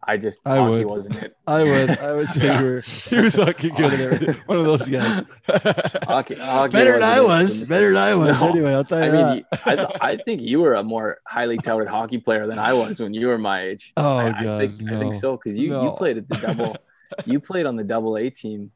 I 0.05 0.17
just 0.17 0.41
I 0.45 0.57
hockey 0.57 0.83
would. 0.83 0.85
wasn't 0.87 1.15
it. 1.23 1.35
I 1.47 1.63
would, 1.63 1.89
I 1.97 2.13
would 2.13 2.29
say 2.29 2.59
you 2.59 2.65
were, 2.65 2.83
you 3.09 3.23
were 3.23 3.31
fucking 3.31 3.73
good 3.75 3.93
at 3.93 3.99
everything. 4.01 4.35
One 4.45 4.57
of 4.59 4.65
those 4.65 4.89
guys. 4.89 5.23
Hockey, 6.03 6.35
hockey 6.35 6.73
Better 6.73 6.93
than 6.93 7.03
I 7.03 7.21
wasn't 7.21 7.61
was. 7.61 7.63
Better 7.63 7.93
than 7.93 8.03
I 8.03 8.13
was. 8.15 8.39
No. 8.41 8.49
Anyway, 8.49 8.73
I'll 8.73 8.83
tell 8.83 9.01
I 9.01 9.05
you 9.05 9.11
mean, 9.13 9.21
that. 9.21 9.37
you- 9.37 9.45
I, 9.65 9.75
th- 9.77 9.97
I 10.01 10.15
think 10.17 10.41
you 10.41 10.59
were 10.61 10.73
a 10.75 10.83
more 10.83 11.19
highly 11.25 11.57
touted 11.57 11.87
hockey 11.87 12.17
player 12.17 12.45
than 12.47 12.59
I 12.59 12.73
was 12.73 12.99
when 12.99 13.13
you 13.13 13.27
were 13.27 13.37
my 13.37 13.61
age. 13.61 13.93
Oh, 13.95 14.17
I, 14.17 14.29
God, 14.31 14.61
I 14.61 14.67
think 14.67 14.91
I 14.91 14.99
think 14.99 15.15
so 15.15 15.37
because 15.37 15.57
you 15.57 15.81
you 15.81 15.91
played 15.91 16.17
at 16.17 16.27
the 16.27 16.35
double, 16.37 16.75
you 17.25 17.39
played 17.39 17.65
on 17.65 17.75
the 17.75 17.83
double 17.83 18.17
A 18.17 18.29
team 18.29 18.71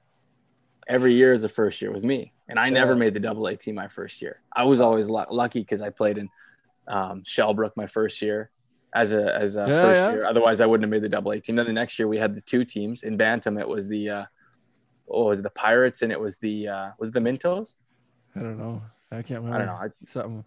every 0.87 1.13
year 1.13 1.33
as 1.33 1.43
a 1.43 1.49
first 1.49 1.81
year 1.81 1.91
with 1.91 2.03
me, 2.03 2.33
and 2.47 2.59
I 2.59 2.69
never 2.69 2.93
Yeah. 2.93 2.99
made 2.99 3.13
the 3.13 3.19
double 3.19 3.47
A 3.47 3.55
team 3.55 3.75
my 3.75 3.87
first 3.87 4.21
year. 4.21 4.41
I 4.55 4.63
was 4.63 4.79
always 4.81 5.09
lu- 5.09 5.25
lucky 5.29 5.59
because 5.61 5.81
I 5.81 5.89
played 5.89 6.17
in 6.17 6.29
um, 6.87 7.23
Shellbrook 7.23 7.71
my 7.75 7.87
first 7.87 8.21
year 8.21 8.49
as 8.93 9.11
a 9.13 9.35
as 9.35 9.57
a 9.57 9.61
Yeah, 9.67 9.81
first 9.81 9.99
yeah. 10.01 10.11
year. 10.11 10.25
Otherwise, 10.25 10.61
I 10.61 10.65
wouldn't 10.65 10.85
have 10.85 10.89
made 10.91 11.03
the 11.03 11.09
double 11.09 11.31
A 11.31 11.39
team. 11.41 11.55
Then 11.57 11.65
the 11.65 11.73
next 11.73 11.99
year 11.99 12.07
we 12.07 12.17
had 12.17 12.33
the 12.35 12.41
two 12.41 12.63
teams 12.63 13.03
in 13.03 13.17
Bantam. 13.17 13.57
It 13.57 13.67
was 13.67 13.87
the 13.89 14.09
uh, 14.09 14.25
what 15.05 15.25
was 15.25 15.39
it, 15.39 15.41
the 15.43 15.49
Pirates 15.49 16.01
and 16.01 16.11
it 16.11 16.19
was 16.19 16.37
the 16.37 16.67
uh, 16.69 16.89
was 16.99 17.09
it 17.09 17.13
the 17.13 17.19
Mintos. 17.19 17.75
I 18.35 18.39
don't 18.39 18.57
know. 18.57 18.81
I 19.11 19.21
can't 19.21 19.43
remember. 19.43 19.55
I 19.55 19.57
don't 19.59 19.67
know. 19.67 19.73
I, 19.73 19.87
Something. 20.07 20.45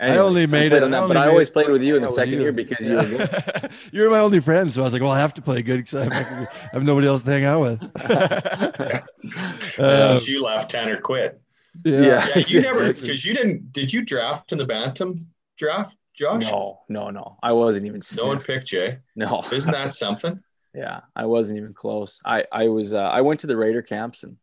Anyway, 0.00 0.18
only 0.18 0.46
so 0.46 0.52
made 0.52 0.72
it- 0.72 0.82
on 0.82 0.90
that, 0.92 1.02
only 1.02 1.14
but 1.14 1.22
I 1.24 1.28
always 1.28 1.50
played 1.50 1.68
with 1.70 1.82
you 1.82 1.96
in 1.96 2.02
the 2.02 2.08
second 2.08 2.34
you. 2.34 2.40
year 2.42 2.52
because 2.52 2.86
you 2.86 2.94
were 2.96 3.04
good. 3.08 3.70
you 3.92 4.02
were 4.02 4.10
my 4.10 4.20
only 4.20 4.38
friend, 4.40 4.72
so 4.72 4.80
I 4.82 4.84
was 4.84 4.92
like, 4.92 5.02
"Well, 5.02 5.10
I 5.10 5.18
have 5.18 5.34
to 5.34 5.42
play 5.42 5.60
good 5.62 5.78
because 5.78 5.94
I 5.94 6.14
have, 6.14 6.48
I 6.48 6.68
have 6.72 6.84
nobody 6.84 7.08
else 7.08 7.24
to 7.24 7.30
hang 7.30 7.44
out 7.44 7.62
with." 7.62 7.82
Once 9.78 10.28
you 10.28 10.42
left, 10.42 10.70
Tanner 10.70 11.00
quit. 11.00 11.40
yeah. 11.84 12.00
Yeah. 12.00 12.26
Yeah, 12.36 12.42
you 12.46 12.60
never 12.62 12.86
because 12.86 13.24
you 13.24 13.34
didn't. 13.34 13.72
Did 13.72 13.92
you 13.92 14.04
draft 14.04 14.52
in 14.52 14.58
the 14.58 14.64
Bantam 14.66 15.14
draft, 15.56 15.96
Josh? 16.14 16.42
No, 16.50 16.80
no, 16.88 17.10
no. 17.10 17.36
I 17.42 17.52
wasn't 17.52 17.86
even. 17.86 18.00
No 18.16 18.26
one 18.26 18.40
picked 18.40 18.66
Jay. 18.66 18.98
No. 19.16 19.42
Isn't 19.52 19.70
that 19.72 19.92
something? 19.92 20.40
yeah, 20.74 21.00
I 21.16 21.26
wasn't 21.26 21.58
even 21.58 21.74
close. 21.74 22.20
I 22.24 22.44
I 22.52 22.68
was. 22.68 22.94
Uh, 22.94 22.98
I 23.00 23.20
went 23.22 23.40
to 23.40 23.46
the 23.46 23.56
Raider 23.56 23.82
camps 23.82 24.22
and 24.22 24.36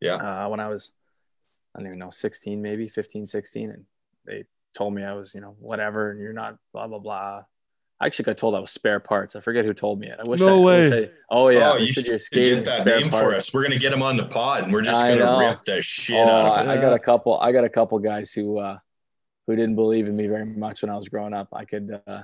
Yeah. 0.00 0.14
uh, 0.16 0.48
when 0.48 0.60
I 0.60 0.68
was, 0.68 0.92
I 1.74 1.78
don't 1.78 1.86
even 1.86 1.98
know, 1.98 2.10
16 2.10 2.60
maybe, 2.60 2.88
15, 2.88 3.26
16, 3.26 3.70
and 3.70 3.84
they 4.24 4.44
told 4.78 4.94
me 4.94 5.02
I 5.04 5.12
was, 5.12 5.34
you 5.34 5.40
know, 5.42 5.54
whatever, 5.58 6.10
and 6.12 6.20
you're 6.20 6.32
not 6.32 6.56
blah 6.72 6.86
blah 6.86 6.98
blah. 7.00 7.42
I 8.00 8.06
actually 8.06 8.26
got 8.26 8.38
told 8.38 8.54
I 8.54 8.60
was 8.60 8.70
spare 8.70 9.00
parts. 9.00 9.34
I 9.34 9.40
forget 9.40 9.64
who 9.64 9.74
told 9.74 9.98
me 9.98 10.06
it. 10.06 10.16
I 10.20 10.24
wish. 10.24 10.38
No 10.38 10.46
I, 10.48 10.52
I 10.52 10.64
way. 10.64 10.90
wish 10.90 11.08
I- 11.08 11.10
oh 11.30 11.48
yeah, 11.48 11.72
oh, 11.72 11.76
you 11.76 11.92
should 11.92 12.06
you're 12.06 12.18
get 12.18 12.64
that 12.64 12.82
spare 12.82 13.00
name 13.00 13.08
parts. 13.10 13.20
for 13.22 13.34
us. 13.34 13.52
We're 13.52 13.64
gonna 13.64 13.78
get 13.78 13.92
him 13.92 14.02
on 14.02 14.16
the 14.16 14.24
pod, 14.26 14.64
and 14.64 14.72
we're 14.72 14.82
just 14.82 14.98
I 15.02 15.18
gonna 15.18 15.24
know. 15.24 15.40
rip 15.50 15.62
the 15.64 15.82
shit 15.82 16.16
Oh, 16.16 16.22
out 16.30 16.46
of 16.46 16.68
I, 16.68 16.74
it. 16.74 16.78
I 16.78 16.80
got 16.80 16.94
a 16.94 16.98
couple. 17.00 17.38
I 17.40 17.50
got 17.52 17.64
a 17.64 17.68
couple 17.68 17.98
guys 17.98 18.32
who 18.32 18.58
uh, 18.58 18.78
who 19.48 19.56
didn't 19.56 19.74
believe 19.74 20.06
in 20.06 20.16
me 20.16 20.28
very 20.28 20.46
much 20.46 20.80
when 20.82 20.90
I 20.90 20.96
was 20.96 21.08
growing 21.08 21.34
up. 21.34 21.48
I 21.52 21.64
could, 21.64 22.00
uh, 22.06 22.22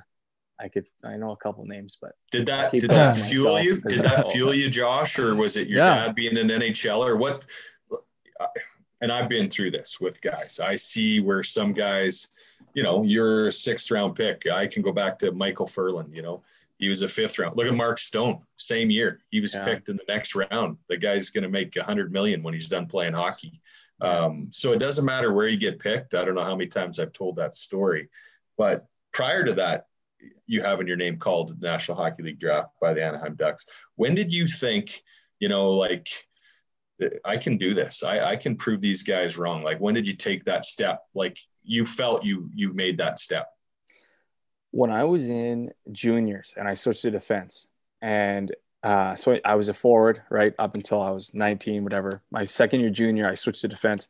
I 0.60 0.68
could, 0.68 0.86
I 1.02 1.16
know 1.16 1.32
a 1.32 1.36
couple 1.36 1.64
names, 1.64 1.98
but 2.00 2.12
Did 2.30 2.46
that 2.46 2.70
did 2.70 2.82
that 2.82 3.16
that 3.16 3.18
fuel 3.18 3.60
you? 3.60 3.80
Did 3.80 4.04
that 4.04 4.28
fuel 4.28 4.54
you, 4.54 4.70
Josh, 4.70 5.18
or 5.18 5.34
was 5.34 5.56
it 5.56 5.66
your 5.66 5.78
Yeah. 5.80 6.06
dad 6.06 6.14
being 6.14 6.36
an 6.38 6.48
NHL 6.50 7.04
or 7.04 7.16
what? 7.16 7.46
And 9.04 9.12
I've 9.12 9.28
been 9.28 9.50
through 9.50 9.70
this 9.70 10.00
with 10.00 10.18
guys. 10.22 10.58
I 10.64 10.76
see 10.76 11.20
where 11.20 11.42
some 11.42 11.74
guys, 11.74 12.28
you 12.72 12.82
know, 12.82 13.02
you're 13.02 13.48
a 13.48 13.52
sixth 13.52 13.90
round 13.90 14.16
pick. 14.16 14.46
I 14.50 14.66
can 14.66 14.80
go 14.80 14.92
back 14.92 15.18
to 15.18 15.30
Michael 15.30 15.66
Furlan. 15.66 16.10
You 16.10 16.22
know, 16.22 16.42
he 16.78 16.88
was 16.88 17.02
a 17.02 17.08
fifth 17.08 17.38
round. 17.38 17.54
Look 17.54 17.66
at 17.66 17.74
Mark 17.74 17.98
Stone, 17.98 18.38
same 18.56 18.88
year. 18.88 19.20
He 19.30 19.40
was 19.40 19.52
Yeah. 19.54 19.62
picked 19.62 19.90
in 19.90 19.98
the 19.98 20.06
next 20.08 20.34
round. 20.34 20.78
The 20.88 20.96
guy's 20.96 21.28
going 21.28 21.42
to 21.42 21.50
make 21.50 21.76
a 21.76 21.82
hundred 21.82 22.12
million 22.12 22.42
when 22.42 22.54
he's 22.54 22.70
done 22.70 22.86
playing 22.86 23.12
hockey. 23.12 23.60
Um, 24.00 24.48
so 24.52 24.72
it 24.72 24.78
doesn't 24.78 25.04
matter 25.04 25.34
where 25.34 25.48
you 25.48 25.58
get 25.58 25.78
picked. 25.78 26.14
I 26.14 26.24
don't 26.24 26.34
know 26.34 26.42
how 26.42 26.56
many 26.56 26.68
times 26.70 26.98
I've 26.98 27.12
told 27.12 27.36
that 27.36 27.54
story, 27.54 28.08
but 28.56 28.86
prior 29.12 29.44
to 29.44 29.52
that, 29.52 29.86
you 30.46 30.62
having 30.62 30.86
your 30.86 30.96
name 30.96 31.18
called 31.18 31.48
the 31.48 31.66
National 31.66 31.98
Hockey 31.98 32.22
League 32.22 32.40
draft 32.40 32.70
by 32.80 32.94
the 32.94 33.04
Anaheim 33.04 33.34
Ducks. 33.34 33.66
When 33.96 34.14
did 34.14 34.32
you 34.32 34.46
think, 34.46 35.02
you 35.40 35.50
know, 35.50 35.72
like 35.72 36.08
I 37.24 37.36
can 37.36 37.56
do 37.56 37.74
this. 37.74 38.02
I, 38.02 38.20
I 38.32 38.36
can 38.36 38.56
prove 38.56 38.80
these 38.80 39.02
guys 39.02 39.36
wrong. 39.38 39.62
Like 39.62 39.78
when 39.78 39.94
did 39.94 40.06
you 40.06 40.14
take 40.14 40.44
that 40.44 40.64
step? 40.64 41.02
Like 41.14 41.38
you 41.62 41.84
felt 41.86 42.24
you 42.24 42.48
you 42.54 42.72
made 42.72 42.98
that 42.98 43.18
step. 43.18 43.48
when 44.70 44.90
I 44.90 45.04
was 45.04 45.28
in 45.28 45.72
juniors 45.92 46.52
and 46.56 46.66
I 46.68 46.74
switched 46.74 47.02
to 47.02 47.10
defense, 47.10 47.66
and 48.02 48.54
uh, 48.82 49.14
so 49.14 49.38
I 49.44 49.54
was 49.54 49.68
a 49.68 49.74
forward 49.74 50.22
right 50.30 50.52
up 50.58 50.74
until 50.74 51.00
I 51.00 51.10
was 51.10 51.32
19, 51.32 51.84
whatever. 51.84 52.22
My 52.30 52.44
second 52.44 52.80
year 52.80 52.90
junior, 52.90 53.26
I 53.28 53.34
switched 53.34 53.62
to 53.62 53.68
defense. 53.68 54.08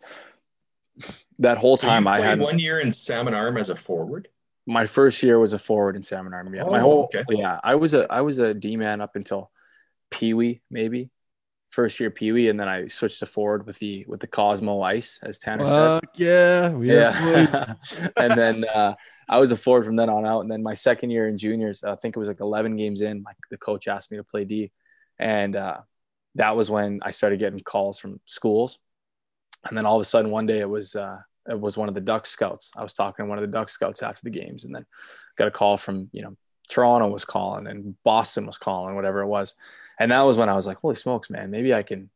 That 1.38 1.58
whole 1.58 1.76
So 1.76 1.88
time 1.88 2.06
I 2.06 2.20
had 2.20 2.40
one 2.40 2.58
year 2.58 2.80
in 2.80 2.92
Salmon 2.92 3.34
Arm 3.34 3.56
as 3.56 3.68
a 3.70 3.76
forward. 3.76 4.28
my 4.66 4.86
first 4.86 5.22
year 5.22 5.38
was 5.38 5.52
a 5.52 5.58
forward 5.58 5.96
in 5.96 6.02
Salmon 6.02 6.32
Arm. 6.32 6.54
Yeah, 6.54 6.64
my 6.64 6.78
Oh, 6.78 6.82
whole 6.82 7.04
okay. 7.14 7.24
yeah, 7.28 7.60
I 7.62 7.74
was 7.74 7.94
a 7.94 8.10
I 8.12 8.20
was 8.22 8.38
a 8.38 8.54
D 8.54 8.76
man 8.76 9.00
up 9.00 9.14
until 9.16 9.50
Pee 10.10 10.34
Wee 10.34 10.60
maybe 10.70 11.10
first 11.74 11.98
year 11.98 12.10
Pee 12.10 12.32
Wee, 12.32 12.48
and 12.48 12.58
then 12.58 12.68
I 12.68 12.86
switched 12.86 13.18
to 13.18 13.26
forward 13.26 13.66
with 13.66 13.78
the 13.80 14.04
with 14.06 14.20
the 14.20 14.26
Cosmo 14.26 14.80
Ice 14.80 15.18
as 15.22 15.38
Tanner 15.38 15.66
said. 15.66 16.00
Fuck 16.00 16.18
yeah, 16.18 16.70
we. 16.70 16.92
Yeah. 16.92 17.74
and 18.16 18.32
then 18.32 18.64
uh, 18.64 18.94
I 19.28 19.38
was 19.38 19.52
a 19.52 19.56
forward 19.56 19.84
from 19.84 19.96
then 19.96 20.08
on 20.08 20.24
out. 20.24 20.40
And 20.40 20.50
then 20.50 20.62
my 20.62 20.74
second 20.74 21.10
year 21.10 21.28
in 21.28 21.36
juniors, 21.36 21.82
I 21.82 21.96
think 21.96 22.16
it 22.16 22.18
was 22.18 22.28
like 22.28 22.40
11 22.40 22.76
games 22.76 23.00
in, 23.02 23.22
my, 23.22 23.32
the 23.50 23.58
coach 23.58 23.88
asked 23.88 24.10
me 24.10 24.16
to 24.18 24.24
play 24.24 24.44
D. 24.44 24.70
And 25.18 25.56
uh, 25.56 25.78
that 26.36 26.56
was 26.56 26.70
when 26.70 27.00
I 27.02 27.10
started 27.10 27.38
getting 27.38 27.60
calls 27.60 27.98
from 27.98 28.20
schools. 28.24 28.78
And 29.64 29.76
then 29.76 29.86
all 29.86 29.96
of 29.96 30.02
a 30.02 30.04
sudden, 30.04 30.30
one 30.30 30.46
day 30.46 30.60
it 30.60 30.68
was, 30.68 30.94
uh, 30.94 31.18
it 31.48 31.58
was 31.58 31.76
one 31.76 31.88
of 31.88 31.94
the 31.94 32.00
Duck 32.00 32.26
scouts. 32.26 32.70
I 32.76 32.82
was 32.82 32.92
talking 32.92 33.24
to 33.24 33.28
one 33.28 33.38
of 33.38 33.42
the 33.42 33.48
Duck 33.48 33.68
scouts 33.68 34.02
after 34.02 34.22
the 34.24 34.30
games 34.30 34.64
and 34.64 34.74
then 34.74 34.86
got 35.36 35.48
a 35.48 35.50
call 35.50 35.76
from, 35.76 36.08
you 36.12 36.22
know, 36.22 36.36
Toronto 36.68 37.08
was 37.08 37.24
calling 37.24 37.66
and 37.66 37.94
Boston 38.04 38.46
was 38.46 38.58
calling, 38.58 38.94
whatever 38.94 39.20
it 39.20 39.26
was. 39.26 39.54
And 39.98 40.10
that 40.10 40.22
was 40.22 40.36
when 40.36 40.48
I 40.48 40.54
was 40.54 40.66
like, 40.66 40.78
holy 40.78 40.96
smokes, 40.96 41.30
man, 41.30 41.50
maybe 41.50 41.72
I 41.74 41.82
can, 41.82 42.10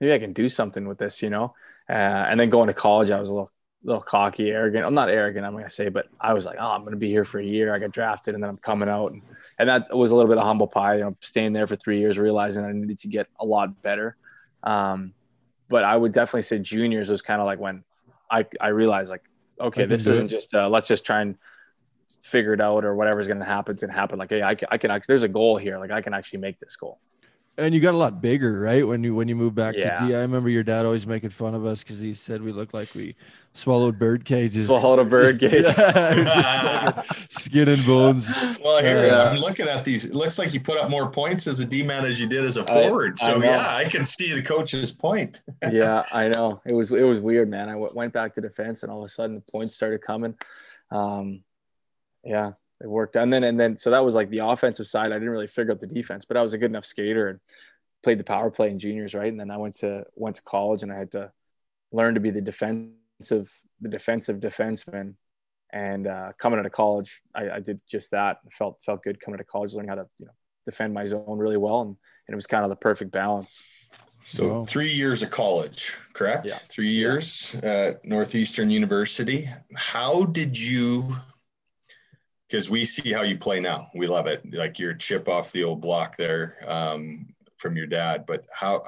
maybe 0.00 0.12
I 0.12 0.18
can 0.18 0.32
do 0.32 0.48
something 0.48 0.86
with 0.88 0.98
this, 0.98 1.22
you 1.22 1.30
know? 1.30 1.54
Uh, 1.88 1.92
and 1.92 2.38
then 2.40 2.50
going 2.50 2.66
to 2.66 2.74
college, 2.74 3.10
I 3.10 3.20
was 3.20 3.30
a 3.30 3.34
little, 3.34 3.52
little 3.84 4.02
cocky, 4.02 4.50
arrogant. 4.50 4.84
I'm 4.84 4.94
not 4.94 5.08
arrogant, 5.08 5.46
I'm 5.46 5.52
gonna 5.52 5.70
say, 5.70 5.88
but 5.88 6.08
I 6.20 6.34
was 6.34 6.44
like, 6.44 6.56
oh, 6.58 6.66
I'm 6.66 6.82
gonna 6.82 6.96
be 6.96 7.08
here 7.08 7.24
for 7.24 7.38
a 7.38 7.44
year. 7.44 7.72
I 7.72 7.78
got 7.78 7.92
drafted, 7.92 8.34
and 8.34 8.42
then 8.42 8.50
I'm 8.50 8.56
coming 8.58 8.88
out, 8.88 9.12
and, 9.12 9.22
and 9.58 9.68
that 9.68 9.96
was 9.96 10.10
a 10.10 10.16
little 10.16 10.28
bit 10.28 10.38
of 10.38 10.44
humble 10.44 10.66
pie. 10.66 10.96
You 10.96 11.04
know, 11.04 11.16
staying 11.20 11.52
there 11.52 11.68
for 11.68 11.76
three 11.76 12.00
years, 12.00 12.18
realizing 12.18 12.64
I 12.64 12.72
needed 12.72 12.98
to 12.98 13.08
get 13.08 13.28
a 13.38 13.46
lot 13.46 13.82
better. 13.82 14.16
Um, 14.64 15.14
but 15.68 15.84
I 15.84 15.96
would 15.96 16.12
definitely 16.12 16.42
say 16.42 16.58
juniors 16.58 17.08
was 17.08 17.22
kind 17.22 17.40
of 17.40 17.46
like 17.46 17.60
when 17.60 17.84
I 18.28 18.46
I 18.60 18.68
realized 18.68 19.10
like, 19.10 19.22
okay, 19.60 19.84
this 19.84 20.04
do 20.04 20.10
it. 20.10 20.14
isn't 20.14 20.28
just 20.28 20.54
uh, 20.54 20.68
let's 20.68 20.88
just 20.88 21.04
try 21.04 21.20
and 21.20 21.36
figure 22.22 22.52
it 22.52 22.60
out 22.60 22.84
or 22.84 22.94
whatever's 22.94 23.28
gonna 23.28 23.44
happen 23.44 23.76
to 23.76 23.88
happen. 23.88 24.18
Like, 24.18 24.30
hey, 24.30 24.42
I 24.42 24.54
can, 24.54 24.68
I 24.70 24.78
can 24.78 24.90
actually, 24.90 25.12
there's 25.12 25.22
a 25.22 25.28
goal 25.28 25.56
here. 25.56 25.78
Like, 25.78 25.90
I 25.90 26.00
can 26.00 26.14
actually 26.14 26.40
make 26.40 26.58
this 26.58 26.76
goal. 26.76 26.98
And 27.58 27.74
you 27.74 27.80
got 27.80 27.94
a 27.94 27.96
lot 27.96 28.20
bigger, 28.20 28.60
right? 28.60 28.86
When 28.86 29.02
you 29.02 29.14
when 29.14 29.28
you 29.28 29.34
moved 29.34 29.54
back 29.54 29.76
Yeah. 29.78 30.00
to 30.00 30.08
D, 30.08 30.14
I 30.14 30.20
remember 30.20 30.50
your 30.50 30.62
dad 30.62 30.84
always 30.84 31.06
making 31.06 31.30
fun 31.30 31.54
of 31.54 31.64
us 31.64 31.82
because 31.82 31.98
he 31.98 32.12
said 32.12 32.42
we 32.42 32.52
looked 32.52 32.74
like 32.74 32.94
we 32.94 33.14
swallowed 33.54 33.98
bird 33.98 34.26
cages. 34.26 34.66
Swallowed 34.66 34.98
a 34.98 35.04
bird 35.06 35.40
cage. 35.40 35.64
Yeah, 35.64 36.24
just 36.24 36.50
fucking 36.50 37.26
skin 37.30 37.68
and 37.70 37.86
bones. 37.86 38.28
Well, 38.62 38.82
here 38.82 39.06
Yeah. 39.06 39.30
I'm 39.30 39.38
looking 39.38 39.68
at 39.68 39.86
these. 39.86 40.04
It 40.04 40.14
looks 40.14 40.38
like 40.38 40.52
you 40.52 40.60
put 40.60 40.76
up 40.76 40.90
more 40.90 41.10
points 41.10 41.46
as 41.46 41.58
a 41.60 41.64
D 41.64 41.82
man 41.82 42.04
as 42.04 42.20
you 42.20 42.26
did 42.26 42.44
as 42.44 42.58
a 42.58 42.64
forward. 42.64 43.16
I 43.22 43.26
so 43.26 43.38
know. 43.38 43.46
yeah, 43.46 43.74
I 43.74 43.84
can 43.84 44.04
see 44.04 44.34
the 44.34 44.42
coach's 44.42 44.92
point. 44.92 45.40
yeah, 45.72 46.04
I 46.12 46.28
know. 46.28 46.60
It 46.66 46.74
was 46.74 46.90
it 46.92 47.04
was 47.04 47.22
weird, 47.22 47.48
man. 47.48 47.70
I 47.70 47.72
w- 47.72 47.92
went 47.94 48.12
back 48.12 48.34
to 48.34 48.42
defense, 48.42 48.82
and 48.82 48.92
all 48.92 48.98
of 48.98 49.06
a 49.06 49.08
sudden 49.08 49.34
the 49.34 49.40
points 49.50 49.74
started 49.74 50.02
coming. 50.02 50.34
Um, 50.90 51.40
yeah, 52.26 52.52
it 52.82 52.88
worked. 52.88 53.16
And 53.16 53.32
then 53.32 53.44
and 53.44 53.58
then 53.58 53.78
so 53.78 53.90
that 53.90 54.04
was 54.04 54.14
like 54.14 54.30
the 54.30 54.40
offensive 54.40 54.86
side. 54.86 55.06
I 55.12 55.14
didn't 55.14 55.30
really 55.30 55.46
figure 55.46 55.72
out 55.72 55.80
the 55.80 55.86
defense, 55.86 56.24
but 56.24 56.36
I 56.36 56.42
was 56.42 56.52
a 56.52 56.58
good 56.58 56.70
enough 56.70 56.84
skater 56.84 57.28
and 57.28 57.40
played 58.02 58.18
the 58.18 58.24
power 58.24 58.50
play 58.50 58.70
in 58.70 58.78
juniors, 58.78 59.14
right? 59.14 59.30
And 59.30 59.40
then 59.40 59.50
I 59.50 59.56
went 59.56 59.76
to 59.76 60.04
went 60.14 60.36
to 60.36 60.42
college 60.42 60.82
and 60.82 60.92
I 60.92 60.98
had 60.98 61.12
to 61.12 61.32
learn 61.92 62.14
to 62.14 62.20
be 62.20 62.30
the 62.30 62.40
defensive 62.40 63.50
the 63.80 63.88
defensive 63.88 64.40
defenseman. 64.40 65.14
And 65.72 66.06
uh, 66.06 66.32
coming 66.38 66.58
out 66.58 66.66
of 66.66 66.72
college, 66.72 67.22
I, 67.34 67.50
I 67.50 67.60
did 67.60 67.80
just 67.88 68.12
that. 68.12 68.38
It 68.46 68.52
felt 68.52 68.80
felt 68.80 69.02
good 69.02 69.20
coming 69.20 69.38
to 69.38 69.44
college, 69.44 69.74
learning 69.74 69.88
how 69.88 69.96
to 69.96 70.06
you 70.18 70.26
know 70.26 70.32
defend 70.64 70.94
my 70.94 71.04
zone 71.04 71.38
really 71.38 71.56
well, 71.56 71.80
and, 71.80 71.90
and 71.90 72.34
it 72.34 72.36
was 72.36 72.46
kind 72.46 72.64
of 72.64 72.70
the 72.70 72.76
perfect 72.76 73.12
balance. 73.12 73.62
So 74.24 74.48
Wow. 74.48 74.64
three 74.64 74.90
years 74.90 75.22
of 75.22 75.30
college, 75.30 75.96
correct? 76.12 76.46
Yeah. 76.48 76.58
Three 76.68 76.90
years 76.92 77.54
at 77.62 78.04
Northeastern 78.04 78.70
University. 78.70 79.48
How 79.74 80.24
did 80.24 80.58
you? 80.58 81.14
Because 82.48 82.70
we 82.70 82.84
see 82.84 83.12
how 83.12 83.22
you 83.22 83.36
play 83.38 83.58
now, 83.58 83.88
we 83.94 84.06
love 84.06 84.26
it. 84.26 84.42
Like 84.52 84.78
your 84.78 84.94
chip 84.94 85.28
off 85.28 85.50
the 85.52 85.64
old 85.64 85.80
block 85.80 86.16
there 86.16 86.58
um, 86.66 87.26
from 87.58 87.76
your 87.76 87.86
dad. 87.86 88.24
But 88.26 88.44
how? 88.52 88.84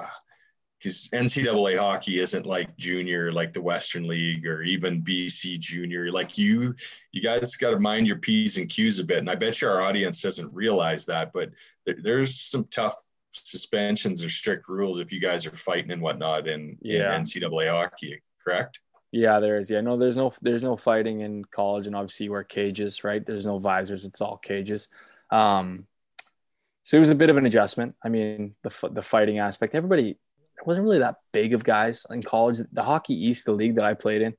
Because 0.77 1.09
NCAA 1.09 1.77
hockey 1.77 2.19
isn't 2.19 2.45
like 2.45 2.77
junior, 2.77 3.33
like 3.33 3.51
the 3.51 3.61
Western 3.61 4.07
League 4.07 4.47
or 4.47 4.61
even 4.61 5.03
BC 5.03 5.59
Junior. 5.59 6.09
Like 6.09 6.37
you, 6.37 6.73
you 7.11 7.21
guys 7.21 7.57
got 7.57 7.71
to 7.71 7.79
mind 7.79 8.07
your 8.07 8.15
p's 8.19 8.57
and 8.57 8.69
q's 8.69 8.97
a 8.99 9.03
bit. 9.03 9.17
And 9.17 9.29
I 9.29 9.35
bet 9.35 9.59
you 9.59 9.67
our 9.67 9.81
audience 9.81 10.21
doesn't 10.21 10.53
realize 10.53 11.05
that, 11.07 11.33
but 11.33 11.49
there, 11.85 11.97
there's 12.01 12.39
some 12.39 12.65
tough 12.71 12.95
suspensions 13.31 14.23
or 14.23 14.29
strict 14.29 14.69
rules 14.69 14.99
if 14.99 15.11
you 15.11 15.19
guys 15.19 15.45
are 15.45 15.55
fighting 15.55 15.91
and 15.91 16.01
whatnot 16.01 16.47
in, 16.47 16.77
Yeah. 16.81 17.13
in 17.13 17.23
NCAA 17.23 17.69
hockey, 17.69 18.21
correct? 18.41 18.79
Yeah, 19.11 19.39
there 19.39 19.57
is. 19.57 19.69
Yeah, 19.71 19.81
no, 19.81 19.97
there's 19.97 20.15
no 20.17 20.31
there's 20.41 20.63
no 20.63 20.77
fighting 20.77 21.21
in 21.21 21.43
college, 21.45 21.87
and 21.87 21.95
obviously 21.95 22.25
you 22.25 22.31
wear 22.31 22.43
cages, 22.43 23.03
right? 23.03 23.25
There's 23.25 23.45
no 23.45 23.57
visors; 23.57 24.05
it's 24.05 24.21
all 24.21 24.37
cages. 24.37 24.87
Um, 25.31 25.87
so 26.83 26.97
it 26.97 26.99
was 26.99 27.09
a 27.09 27.15
bit 27.15 27.29
of 27.29 27.37
an 27.37 27.45
adjustment. 27.45 27.95
I 28.03 28.09
mean, 28.09 28.55
the 28.63 28.89
the 28.91 29.01
fighting 29.01 29.39
aspect. 29.39 29.73
Everybody 29.75 30.13
there 30.13 30.63
wasn't 30.65 30.85
really 30.85 30.99
that 30.99 31.15
big 31.31 31.53
of 31.53 31.63
guys 31.63 32.05
in 32.09 32.21
college. 32.21 32.59
The 32.71 32.83
Hockey 32.83 33.15
East, 33.15 33.45
the 33.45 33.51
league 33.51 33.75
that 33.75 33.83
I 33.83 33.93
played 33.95 34.21
in, 34.21 34.35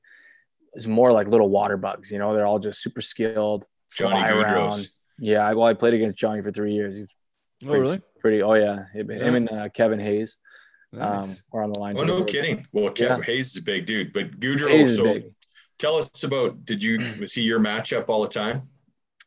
is 0.73 0.87
more 0.87 1.11
like 1.11 1.27
little 1.27 1.49
water 1.49 1.75
bugs. 1.77 2.09
You 2.11 2.19
know, 2.19 2.33
they're 2.33 2.45
all 2.45 2.59
just 2.59 2.81
super 2.81 3.01
skilled, 3.01 3.65
Johnny 3.93 4.21
around. 4.31 4.87
Yeah, 5.19 5.51
well, 5.53 5.67
I 5.67 5.73
played 5.73 5.93
against 5.95 6.17
Johnny 6.17 6.41
for 6.41 6.51
three 6.51 6.73
years. 6.73 6.95
He 6.95 7.01
was 7.01 7.09
Oh, 7.63 7.67
pretty, 7.67 7.81
really? 7.81 8.01
pretty. 8.19 8.41
Oh 8.41 8.53
yeah, 8.53 8.85
him, 8.93 9.11
Yeah. 9.11 9.17
and 9.35 9.49
uh, 9.49 9.69
Kevin 9.69 9.99
Hayes 9.99 10.37
Nice. 10.93 11.29
um, 11.29 11.37
were 11.51 11.63
on 11.63 11.71
the 11.71 11.79
line. 11.79 11.97
Oh, 11.97 12.03
no 12.03 12.23
kidding. 12.23 12.67
Well, 12.73 12.89
Kev 12.91 12.99
Yeah. 13.17 13.21
Hayes 13.21 13.51
is 13.51 13.57
a 13.57 13.63
big 13.63 13.85
dude, 13.85 14.11
but 14.13 14.39
Gaudreau, 14.39 14.69
Hayes 14.69 14.91
is 14.91 14.97
so 14.97 15.21
tell 15.79 15.95
us 15.95 16.23
about, 16.23 16.65
did 16.65 16.83
you, 16.83 16.99
was 17.19 17.33
he 17.33 17.41
your 17.41 17.59
matchup 17.59 18.09
all 18.09 18.21
the 18.21 18.27
time? 18.27 18.63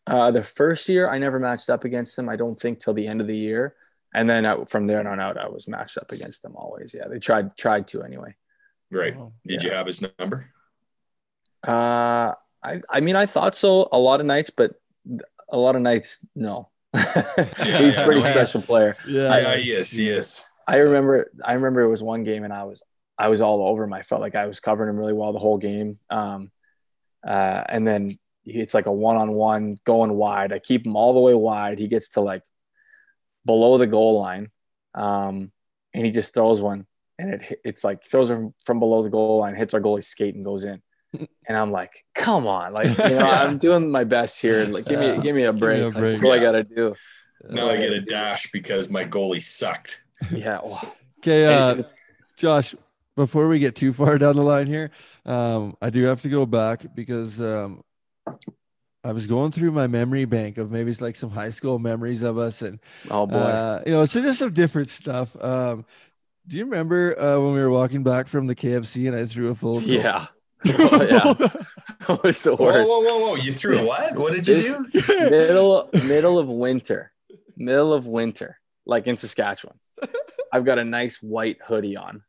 Uh, 0.06 0.30
the 0.30 0.42
first 0.42 0.88
year, 0.88 1.08
I 1.08 1.16
never 1.18 1.38
matched 1.38 1.70
up 1.70 1.84
against 1.84 2.18
him. 2.18 2.28
I 2.28 2.36
don't 2.36 2.54
think 2.54 2.78
till 2.80 2.92
the 2.92 3.06
end 3.06 3.22
of 3.22 3.26
the 3.26 3.36
year, 3.36 3.74
and 4.12 4.28
then 4.28 4.44
uh, 4.44 4.64
from 4.66 4.86
there 4.86 5.06
on 5.08 5.18
out, 5.18 5.38
I 5.38 5.48
was 5.48 5.66
matched 5.66 5.96
up 5.96 6.12
against 6.12 6.42
them 6.42 6.54
always. 6.56 6.94
Yeah, 6.94 7.08
they 7.08 7.18
tried 7.18 7.56
tried 7.56 7.88
to 7.88 8.02
anyway. 8.02 8.34
Right. 8.90 9.16
Oh. 9.18 9.32
Did 9.46 9.62
you 9.62 9.70
have 9.70 9.86
his 9.86 10.02
number? 10.18 10.50
Uh, 11.66 12.32
I 12.62 12.80
I 12.90 13.00
mean, 13.00 13.16
I 13.16 13.24
thought 13.24 13.56
so 13.56 13.88
a 13.92 13.98
lot 13.98 14.20
of 14.20 14.26
nights, 14.26 14.50
but 14.50 14.72
a 15.48 15.56
lot 15.56 15.74
of 15.76 15.80
nights, 15.82 16.24
no. 16.34 16.68
He's 16.94 17.02
yeah, 17.66 18.02
a 18.02 18.04
pretty 18.04 18.20
no, 18.20 18.26
special 18.30 18.60
he's- 18.60 18.66
player. 18.66 18.96
Yeah, 19.08 19.38
yeah, 19.38 19.56
he 19.56 19.70
is. 19.72 19.90
He 19.90 20.08
is. 20.10 20.44
I 20.66 20.76
remember 20.78 21.30
I 21.44 21.54
remember 21.54 21.80
it 21.82 21.88
was 21.88 22.02
one 22.02 22.24
game 22.24 22.44
and 22.44 22.52
I 22.52 22.64
was 22.64 22.82
I 23.18 23.28
was 23.28 23.40
all 23.40 23.66
over 23.68 23.84
him. 23.84 23.92
I 23.92 24.02
felt 24.02 24.20
like 24.20 24.34
I 24.34 24.46
was 24.46 24.60
covering 24.60 24.90
him 24.90 24.96
really 24.98 25.12
well 25.12 25.32
the 25.32 25.38
whole 25.38 25.58
game. 25.58 25.98
Um, 26.10 26.50
uh, 27.26 27.62
and 27.68 27.86
then 27.86 28.18
it's 28.44 28.74
like 28.74 28.86
a 28.86 28.92
one 28.92 29.16
on 29.16 29.32
one 29.32 29.78
going 29.84 30.12
wide. 30.14 30.52
I 30.52 30.58
keep 30.58 30.86
him 30.86 30.96
all 30.96 31.14
the 31.14 31.20
way 31.20 31.34
wide. 31.34 31.78
He 31.78 31.88
gets 31.88 32.10
to 32.10 32.20
like 32.20 32.42
below 33.46 33.78
the 33.78 33.86
goal 33.86 34.20
line, 34.20 34.50
um, 34.94 35.50
and 35.94 36.04
he 36.04 36.10
just 36.10 36.34
throws 36.34 36.60
one, 36.60 36.86
and 37.18 37.34
it 37.34 37.60
it's 37.64 37.84
like 37.84 38.04
throws 38.04 38.30
it 38.30 38.34
from, 38.34 38.54
from 38.64 38.80
below 38.80 39.02
the 39.02 39.10
goal 39.10 39.38
line, 39.38 39.54
hits 39.54 39.74
our 39.74 39.80
goalie 39.80 40.04
skate 40.04 40.34
and 40.34 40.44
goes 40.44 40.64
in. 40.64 40.82
And 41.46 41.56
I'm 41.56 41.70
like, 41.70 42.04
come 42.14 42.46
on, 42.46 42.72
like 42.72 42.88
you 42.98 43.04
know, 43.04 43.18
Yeah. 43.18 43.42
I'm 43.44 43.58
doing 43.58 43.90
my 43.90 44.02
best 44.04 44.40
here. 44.40 44.64
Like, 44.64 44.86
give 44.86 44.98
me 44.98 45.22
give 45.22 45.36
me 45.36 45.44
a 45.44 45.52
break. 45.52 45.80
a 45.82 45.84
Like, 45.84 45.94
break. 45.94 46.12
that's 46.12 46.24
all 46.24 46.32
I 46.32 46.38
gotta 46.40 46.64
do. 46.64 46.94
Now 47.48 47.68
I 47.68 47.76
get 47.76 47.92
a 47.92 48.00
dash 48.00 48.50
because 48.50 48.88
my 48.90 49.04
goalie 49.04 49.40
sucked. 49.42 50.02
Yeah. 50.32 50.60
well, 50.64 50.94
Okay, 51.20 51.46
uh, 51.46 51.74
and- 51.76 51.86
Josh, 52.36 52.74
before 53.16 53.48
we 53.48 53.58
get 53.58 53.76
too 53.76 53.92
far 53.92 54.18
down 54.18 54.36
the 54.36 54.42
line 54.42 54.66
here, 54.66 54.90
um, 55.24 55.76
I 55.80 55.90
do 55.90 56.02
have 56.04 56.22
to 56.22 56.28
go 56.28 56.44
back 56.46 56.84
because 56.94 57.40
um, 57.40 57.82
I 59.04 59.12
was 59.12 59.26
going 59.26 59.52
through 59.52 59.70
my 59.72 59.86
memory 59.86 60.24
bank 60.24 60.58
of 60.58 60.70
maybe 60.70 60.90
it's 60.90 61.00
like 61.00 61.16
some 61.16 61.30
high 61.30 61.50
school 61.50 61.78
memories 61.78 62.22
of 62.22 62.38
us, 62.38 62.60
and 62.62 62.80
oh 63.10 63.26
boy. 63.26 63.36
uh, 63.36 63.82
you 63.86 63.92
know, 63.92 64.04
so 64.06 64.20
just 64.22 64.38
some 64.38 64.52
different 64.52 64.90
stuff. 64.90 65.34
Um, 65.42 65.84
do 66.46 66.56
you 66.58 66.64
remember 66.64 67.18
uh, 67.20 67.38
when 67.40 67.54
we 67.54 67.60
were 67.60 67.70
walking 67.70 68.02
back 68.02 68.28
from 68.28 68.46
the 68.46 68.54
KFC 68.54 69.06
and 69.08 69.16
I 69.16 69.26
threw 69.26 69.48
a 69.50 69.54
full? 69.54 69.80
yeah. 69.82 70.26
Oh, 70.66 71.02
yeah. 71.02 71.34
it 72.14 72.22
was 72.22 72.42
the 72.42 72.54
worst. 72.56 72.88
whoa, 72.90 73.00
whoa, 73.00 73.18
whoa. 73.18 73.34
You 73.36 73.52
threw 73.52 73.78
a 73.80 73.84
what? 73.86 74.16
What 74.16 74.32
did 74.32 74.48
you 74.48 74.54
This- 74.54 75.06
do? 75.06 75.30
middle 75.30 75.90
middle 75.92 76.38
of 76.38 76.48
winter, 76.48 77.12
middle 77.56 77.92
of 77.92 78.06
winter, 78.06 78.58
like 78.86 79.06
in 79.06 79.16
Saskatchewan. 79.18 79.78
I've 80.52 80.64
got 80.64 80.78
a 80.78 80.84
nice 80.84 81.20
white 81.22 81.58
hoodie 81.66 81.96
on, 81.96 82.22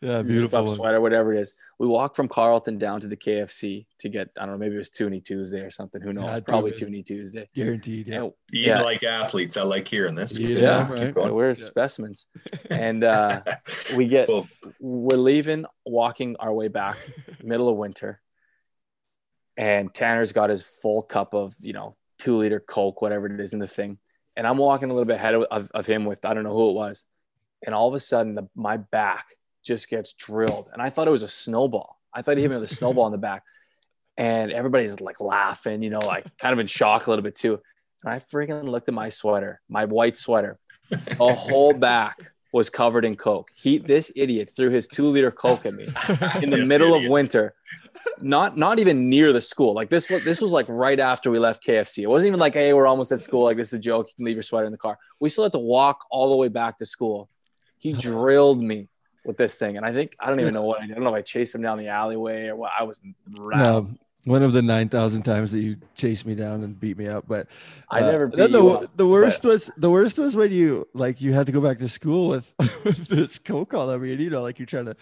yeah, 0.00 0.22
beautiful. 0.22 0.64
one. 0.64 0.74
sweater, 0.76 1.00
whatever 1.00 1.32
it 1.32 1.40
is. 1.40 1.54
We 1.78 1.86
walk 1.86 2.14
from 2.16 2.26
Carlton 2.28 2.78
down 2.78 3.00
to 3.02 3.06
the 3.06 3.16
KFC 3.16 3.86
to 4.00 4.08
get 4.08 4.28
I 4.36 4.40
don't 4.44 4.54
know, 4.54 4.58
maybe 4.58 4.74
it 4.74 4.78
was 4.78 4.90
Toonie 4.90 5.20
Tuesday 5.24 5.60
or 5.60 5.70
something. 5.70 6.02
Who 6.02 6.12
knows? 6.12 6.24
Had 6.24 6.44
to 6.46 6.50
Probably 6.50 6.70
have 6.72 6.78
been. 6.80 6.88
Toonie 6.88 7.02
Tuesday. 7.04 7.48
Guaranteed. 7.54 8.08
Yeah. 8.08 8.22
And- 8.24 8.32
Eat 8.52 8.66
Yeah. 8.66 8.82
like 8.82 9.02
athletes. 9.04 9.56
I 9.56 9.62
like 9.62 9.86
hearing 9.88 10.14
this. 10.16 10.38
Eat 10.38 10.58
Yeah, 10.58 10.90
right? 10.92 11.06
Keep 11.06 11.14
going. 11.14 11.32
we're 11.34 11.48
Yeah. 11.48 11.54
specimens, 11.54 12.26
and 12.70 13.04
uh, 13.04 13.42
we 13.96 14.08
get 14.08 14.28
Well, 14.28 14.48
we're 14.80 15.16
leaving, 15.16 15.64
walking 15.86 16.36
our 16.40 16.52
way 16.52 16.68
back, 16.68 16.96
middle 17.42 17.68
of 17.68 17.76
winter, 17.76 18.20
and 19.56 19.92
Tanner's 19.94 20.32
got 20.32 20.50
his 20.50 20.62
full 20.62 21.02
cup 21.02 21.34
of 21.34 21.54
you 21.60 21.72
know 21.72 21.96
two 22.18 22.36
liter 22.36 22.60
Coke, 22.60 23.00
whatever 23.00 23.26
it 23.26 23.40
is, 23.40 23.52
in 23.52 23.58
the 23.58 23.66
thing, 23.68 23.98
and 24.36 24.46
I'm 24.46 24.58
walking 24.58 24.90
a 24.90 24.92
little 24.92 25.06
bit 25.06 25.16
ahead 25.16 25.34
of, 25.34 25.70
of, 25.74 25.86
him 25.86 26.04
with 26.04 26.24
I 26.24 26.34
don't 26.34 26.44
know 26.44 26.54
who 26.54 26.70
it 26.70 26.74
was, 26.74 27.04
and 27.64 27.74
all 27.74 27.88
of 27.88 27.94
a 27.94 28.00
sudden 28.00 28.34
the, 28.34 28.48
my 28.54 28.76
back 28.76 29.36
just 29.64 29.88
gets 29.88 30.12
drilled, 30.12 30.68
and 30.72 30.80
I 30.80 30.90
thought 30.90 31.08
it 31.08 31.12
was 31.12 31.22
a 31.22 31.28
snowball. 31.28 32.00
I 32.12 32.22
thought 32.22 32.36
he 32.36 32.42
hit 32.42 32.50
me 32.50 32.56
with 32.58 32.70
a 32.70 32.74
snowball 32.74 33.06
in 33.06 33.12
the 33.12 33.18
back, 33.18 33.44
and 34.16 34.52
everybody's 34.52 35.00
like 35.00 35.20
laughing, 35.20 35.82
you 35.82 35.90
know, 35.90 36.00
like 36.00 36.26
kind 36.38 36.52
of 36.52 36.58
in 36.58 36.66
shock 36.66 37.06
a 37.06 37.10
little 37.10 37.22
bit 37.22 37.36
too. 37.36 37.60
And 38.04 38.12
I 38.12 38.18
freaking 38.18 38.64
looked 38.64 38.88
at 38.88 38.94
my 38.94 39.10
sweater, 39.10 39.60
my 39.68 39.84
white 39.84 40.16
sweater, 40.16 40.58
a 40.90 41.34
whole 41.34 41.74
back 41.74 42.16
was 42.52 42.70
covered 42.70 43.04
in 43.04 43.16
coke. 43.16 43.50
He, 43.54 43.78
this 43.78 44.10
idiot, 44.16 44.50
threw 44.54 44.70
his 44.70 44.88
two 44.88 45.06
liter 45.06 45.30
coke 45.30 45.66
at 45.66 45.74
me 45.74 45.84
in 46.42 46.50
the 46.50 46.64
middle 46.66 46.94
idiot. 46.94 47.04
of 47.04 47.10
winter, 47.10 47.54
not 48.20 48.56
not 48.56 48.78
even 48.78 49.08
near 49.08 49.32
the 49.32 49.40
school. 49.40 49.74
Like 49.74 49.88
this 49.88 50.08
was 50.08 50.24
this 50.24 50.40
was 50.40 50.52
like 50.52 50.66
right 50.68 50.98
after 50.98 51.30
we 51.30 51.38
left 51.38 51.64
KFC. 51.64 52.02
It 52.02 52.06
wasn't 52.08 52.28
even 52.28 52.40
like, 52.40 52.54
hey, 52.54 52.72
we're 52.72 52.86
almost 52.86 53.12
at 53.12 53.20
school. 53.20 53.44
Like 53.44 53.56
this 53.56 53.68
is 53.68 53.74
a 53.74 53.78
joke. 53.78 54.08
You 54.08 54.14
can 54.16 54.24
leave 54.26 54.36
your 54.36 54.42
sweater 54.42 54.66
in 54.66 54.72
the 54.72 54.78
car. 54.78 54.98
We 55.18 55.28
still 55.28 55.44
had 55.44 55.52
to 55.52 55.58
walk 55.58 56.06
all 56.10 56.30
the 56.30 56.36
way 56.36 56.48
back 56.48 56.78
to 56.78 56.86
school. 56.86 57.28
He 57.78 57.92
drilled 58.08 58.62
me 58.62 58.88
with 59.24 59.36
this 59.36 59.56
thing, 59.56 59.76
and 59.76 59.84
I 59.84 59.92
think 59.92 60.16
I 60.20 60.28
don't 60.28 60.40
even 60.40 60.54
know 60.54 60.64
what 60.64 60.80
I 60.80 60.86
did. 60.86 60.92
I 60.92 60.94
don't 60.94 61.04
know 61.04 61.14
if 61.14 61.18
I 61.18 61.22
chased 61.22 61.54
him 61.54 61.62
down 61.62 61.78
the 61.78 61.88
alleyway 61.88 62.46
or 62.46 62.56
what. 62.56 62.72
I 62.78 62.84
was 62.84 62.98
rattled. 63.38 63.90
No, 63.90 63.98
one 64.24 64.42
of 64.42 64.52
the 64.52 64.62
nine 64.62 64.88
thousand 64.88 65.22
times 65.22 65.52
that 65.52 65.60
you 65.60 65.76
chased 65.94 66.26
me 66.26 66.34
down 66.34 66.62
and 66.62 66.78
beat 66.78 66.98
me 66.98 67.06
up, 67.06 67.24
but 67.26 67.46
I 67.90 68.02
uh, 68.02 68.10
never 68.10 68.26
beat 68.26 68.36
the, 68.36 68.48
you 68.48 68.70
up, 68.70 68.96
the 68.96 69.06
worst 69.06 69.44
was 69.44 69.70
the 69.76 69.90
worst 69.90 70.18
was 70.18 70.36
when 70.36 70.52
you 70.52 70.86
like 70.92 71.20
you 71.20 71.32
had 71.32 71.46
to 71.46 71.52
go 71.52 71.60
back 71.60 71.78
to 71.78 71.88
school 71.88 72.28
with, 72.28 72.54
with 72.84 73.08
this 73.08 73.38
coke 73.38 73.72
all 73.72 73.88
over 73.88 74.04
you. 74.04 74.16
You 74.16 74.30
know, 74.30 74.42
like 74.42 74.58
you're 74.58 74.66
trying 74.66 74.86
to 74.86 74.96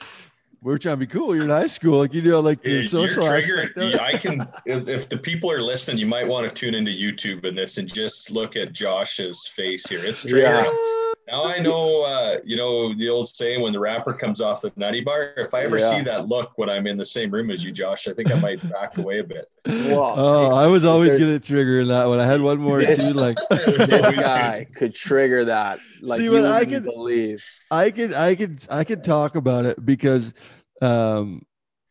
we're 0.62 0.78
trying 0.78 0.94
to 0.94 0.98
be 0.98 1.06
cool. 1.06 1.34
You're 1.34 1.44
in 1.44 1.50
high 1.50 1.66
school, 1.66 1.98
like 1.98 2.12
you 2.12 2.22
know, 2.22 2.40
like 2.40 2.62
the 2.62 2.82
social 2.82 3.24
aspect. 3.24 3.78
It. 3.78 4.00
I 4.00 4.16
can, 4.16 4.48
if, 4.66 4.88
if 4.88 5.08
the 5.08 5.16
people 5.16 5.50
are 5.50 5.60
listening, 5.60 5.98
you 5.98 6.06
might 6.06 6.26
want 6.26 6.48
to 6.48 6.52
tune 6.52 6.74
into 6.74 6.90
YouTube 6.90 7.44
and 7.44 7.56
this 7.56 7.78
and 7.78 7.92
just 7.92 8.30
look 8.30 8.56
at 8.56 8.72
Josh's 8.72 9.46
face 9.46 9.88
here. 9.88 10.00
It's 10.02 10.24
triggering. 10.24 10.64
Yeah. 10.64 11.07
Now 11.30 11.44
I 11.44 11.58
know, 11.58 12.02
uh, 12.02 12.38
you 12.42 12.56
know, 12.56 12.94
the 12.94 13.08
old 13.10 13.28
saying 13.28 13.60
when 13.60 13.72
the 13.74 13.78
wrapper 13.78 14.14
comes 14.14 14.40
off 14.40 14.62
the 14.62 14.72
nutty 14.76 15.02
bar. 15.02 15.34
If 15.36 15.52
I 15.52 15.62
ever 15.64 15.78
Yeah. 15.78 15.90
see 15.98 16.02
that 16.04 16.26
look 16.26 16.52
when 16.56 16.70
I'm 16.70 16.86
in 16.86 16.96
the 16.96 17.04
same 17.04 17.30
room 17.30 17.50
as 17.50 17.62
you, 17.62 17.70
Josh, 17.70 18.08
I 18.08 18.14
think 18.14 18.32
I 18.34 18.40
might 18.40 18.66
back 18.70 18.96
away 18.96 19.18
a 19.18 19.24
bit. 19.24 19.46
Well, 19.66 20.14
Oh, 20.16 20.54
I 20.54 20.66
was 20.68 20.86
always 20.86 21.16
gonna 21.16 21.38
trigger 21.38 21.84
that 21.84 22.06
one. 22.06 22.18
I 22.18 22.24
had 22.26 22.40
one 22.40 22.58
more 22.58 22.80
This- 22.80 23.12
too. 23.12 23.12
Like 23.12 23.36
this 23.50 23.92
always 23.92 24.14
guy 24.24 24.66
could 24.74 24.94
trigger 24.94 25.44
that. 25.46 25.80
Like 26.00 26.18
See, 26.18 26.24
you 26.24 26.32
what 26.32 26.46
I 26.46 26.60
wouldn't 26.60 26.72
could- 26.72 26.84
believe. 26.84 27.44
I 27.70 27.90
could, 27.90 28.14
I 28.14 28.34
could, 28.34 28.66
I 28.70 28.84
could 28.84 29.04
talk 29.04 29.36
about 29.36 29.66
it 29.66 29.84
because, 29.84 30.32
um, 30.80 31.42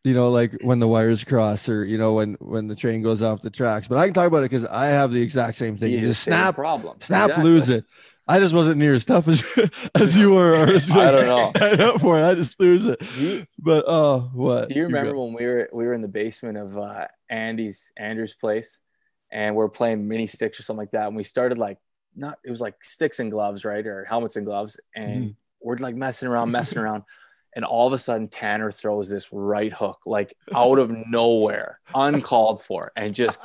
you 0.03 0.15
know, 0.15 0.31
like 0.31 0.57
when 0.61 0.79
the 0.79 0.87
wires 0.87 1.23
cross 1.23 1.69
or 1.69 1.85
you 1.85 1.99
know 1.99 2.13
when 2.13 2.37
when 2.39 2.67
the 2.67 2.75
train 2.75 3.03
goes 3.03 3.21
off 3.21 3.41
the 3.43 3.49
tracks. 3.51 3.87
But 3.87 3.99
I 3.99 4.05
can 4.05 4.13
talk 4.15 4.25
about 4.27 4.39
it 4.39 4.49
because 4.49 4.65
I 4.65 4.87
have 4.87 5.11
the 5.11 5.21
exact 5.21 5.57
same 5.57 5.77
thing. 5.77 5.91
You 5.91 5.99
just 5.99 6.25
the 6.25 6.31
snap, 6.31 6.55
problem. 6.55 6.97
snap, 7.01 7.25
Exactly. 7.29 7.43
lose 7.51 7.69
it. 7.69 7.85
I 8.27 8.39
just 8.39 8.53
wasn't 8.53 8.77
near 8.77 8.93
as 8.93 9.05
tough 9.05 9.27
as 9.27 9.43
as 9.95 10.17
you 10.17 10.33
were. 10.33 10.53
Or 10.53 10.67
as 10.75 10.91
I 10.91 11.11
don't 11.15 11.25
know. 11.25 11.51
I 11.55 11.71
up 11.83 12.01
for 12.01 12.19
it. 12.19 12.23
I 12.23 12.35
just 12.35 12.59
lose 12.59 12.85
it. 12.85 13.01
You, 13.17 13.45
But 13.59 13.85
oh, 13.87 14.29
what? 14.33 14.67
do 14.67 14.75
you 14.75 14.83
remember 14.83 15.13
go. 15.13 15.23
when 15.25 15.33
we 15.33 15.45
were 15.45 15.69
we 15.71 15.85
were 15.85 15.93
in 15.93 16.01
the 16.01 16.07
basement 16.07 16.57
of 16.57 16.77
uh, 16.77 17.07
Andy's 17.29 17.91
Andrew's 17.97 18.33
place, 18.33 18.79
and 19.31 19.55
we 19.55 19.63
are 19.63 19.69
playing 19.69 20.07
mini 20.07 20.27
sticks 20.27 20.59
or 20.59 20.63
something 20.63 20.79
like 20.79 20.91
that, 20.91 21.07
and 21.07 21.15
we 21.15 21.23
started 21.23 21.57
like 21.57 21.77
not 22.15 22.37
it 22.43 22.51
was 22.51 22.61
like 22.61 22.83
sticks 22.83 23.19
and 23.19 23.31
gloves, 23.31 23.63
right, 23.63 23.85
or 23.85 24.03
helmets 24.05 24.35
and 24.35 24.45
gloves, 24.45 24.79
and 24.95 25.23
Mm-hmm. 25.23 25.31
we're 25.61 25.77
like 25.77 25.95
messing 25.95 26.27
around, 26.27 26.51
messing 26.51 26.77
around. 26.79 27.03
And 27.55 27.65
all 27.65 27.87
of 27.87 27.93
a 27.93 27.97
sudden, 27.97 28.27
Tanner 28.27 28.69
throws 28.69 29.09
this 29.09 29.29
right 29.31 29.73
hook, 29.73 30.01
like 30.05 30.35
out 30.53 30.77
of 30.77 30.91
nowhere, 31.07 31.79
uncalled 31.95 32.61
for, 32.61 32.91
and 32.95 33.15
just 33.15 33.39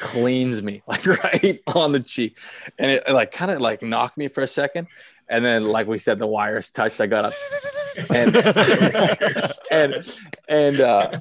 cleans 0.00 0.62
me 0.62 0.82
like 0.86 1.06
right 1.06 1.60
on 1.66 1.92
the 1.92 2.00
cheek. 2.00 2.38
And 2.78 2.90
it, 2.90 3.08
like 3.08 3.30
kind 3.30 3.50
of 3.50 3.60
like 3.60 3.82
knocked 3.82 4.16
me 4.16 4.28
for 4.28 4.42
a 4.42 4.46
second. 4.46 4.88
And 5.30 5.44
then, 5.44 5.64
like 5.64 5.86
we 5.86 5.98
said, 5.98 6.18
the 6.18 6.26
wires 6.26 6.70
touched. 6.70 7.00
I 7.00 7.06
got 7.06 7.26
up. 7.26 7.32
And 8.14 8.36
and 9.70 10.20
and 10.48 10.80
uh 10.80 11.20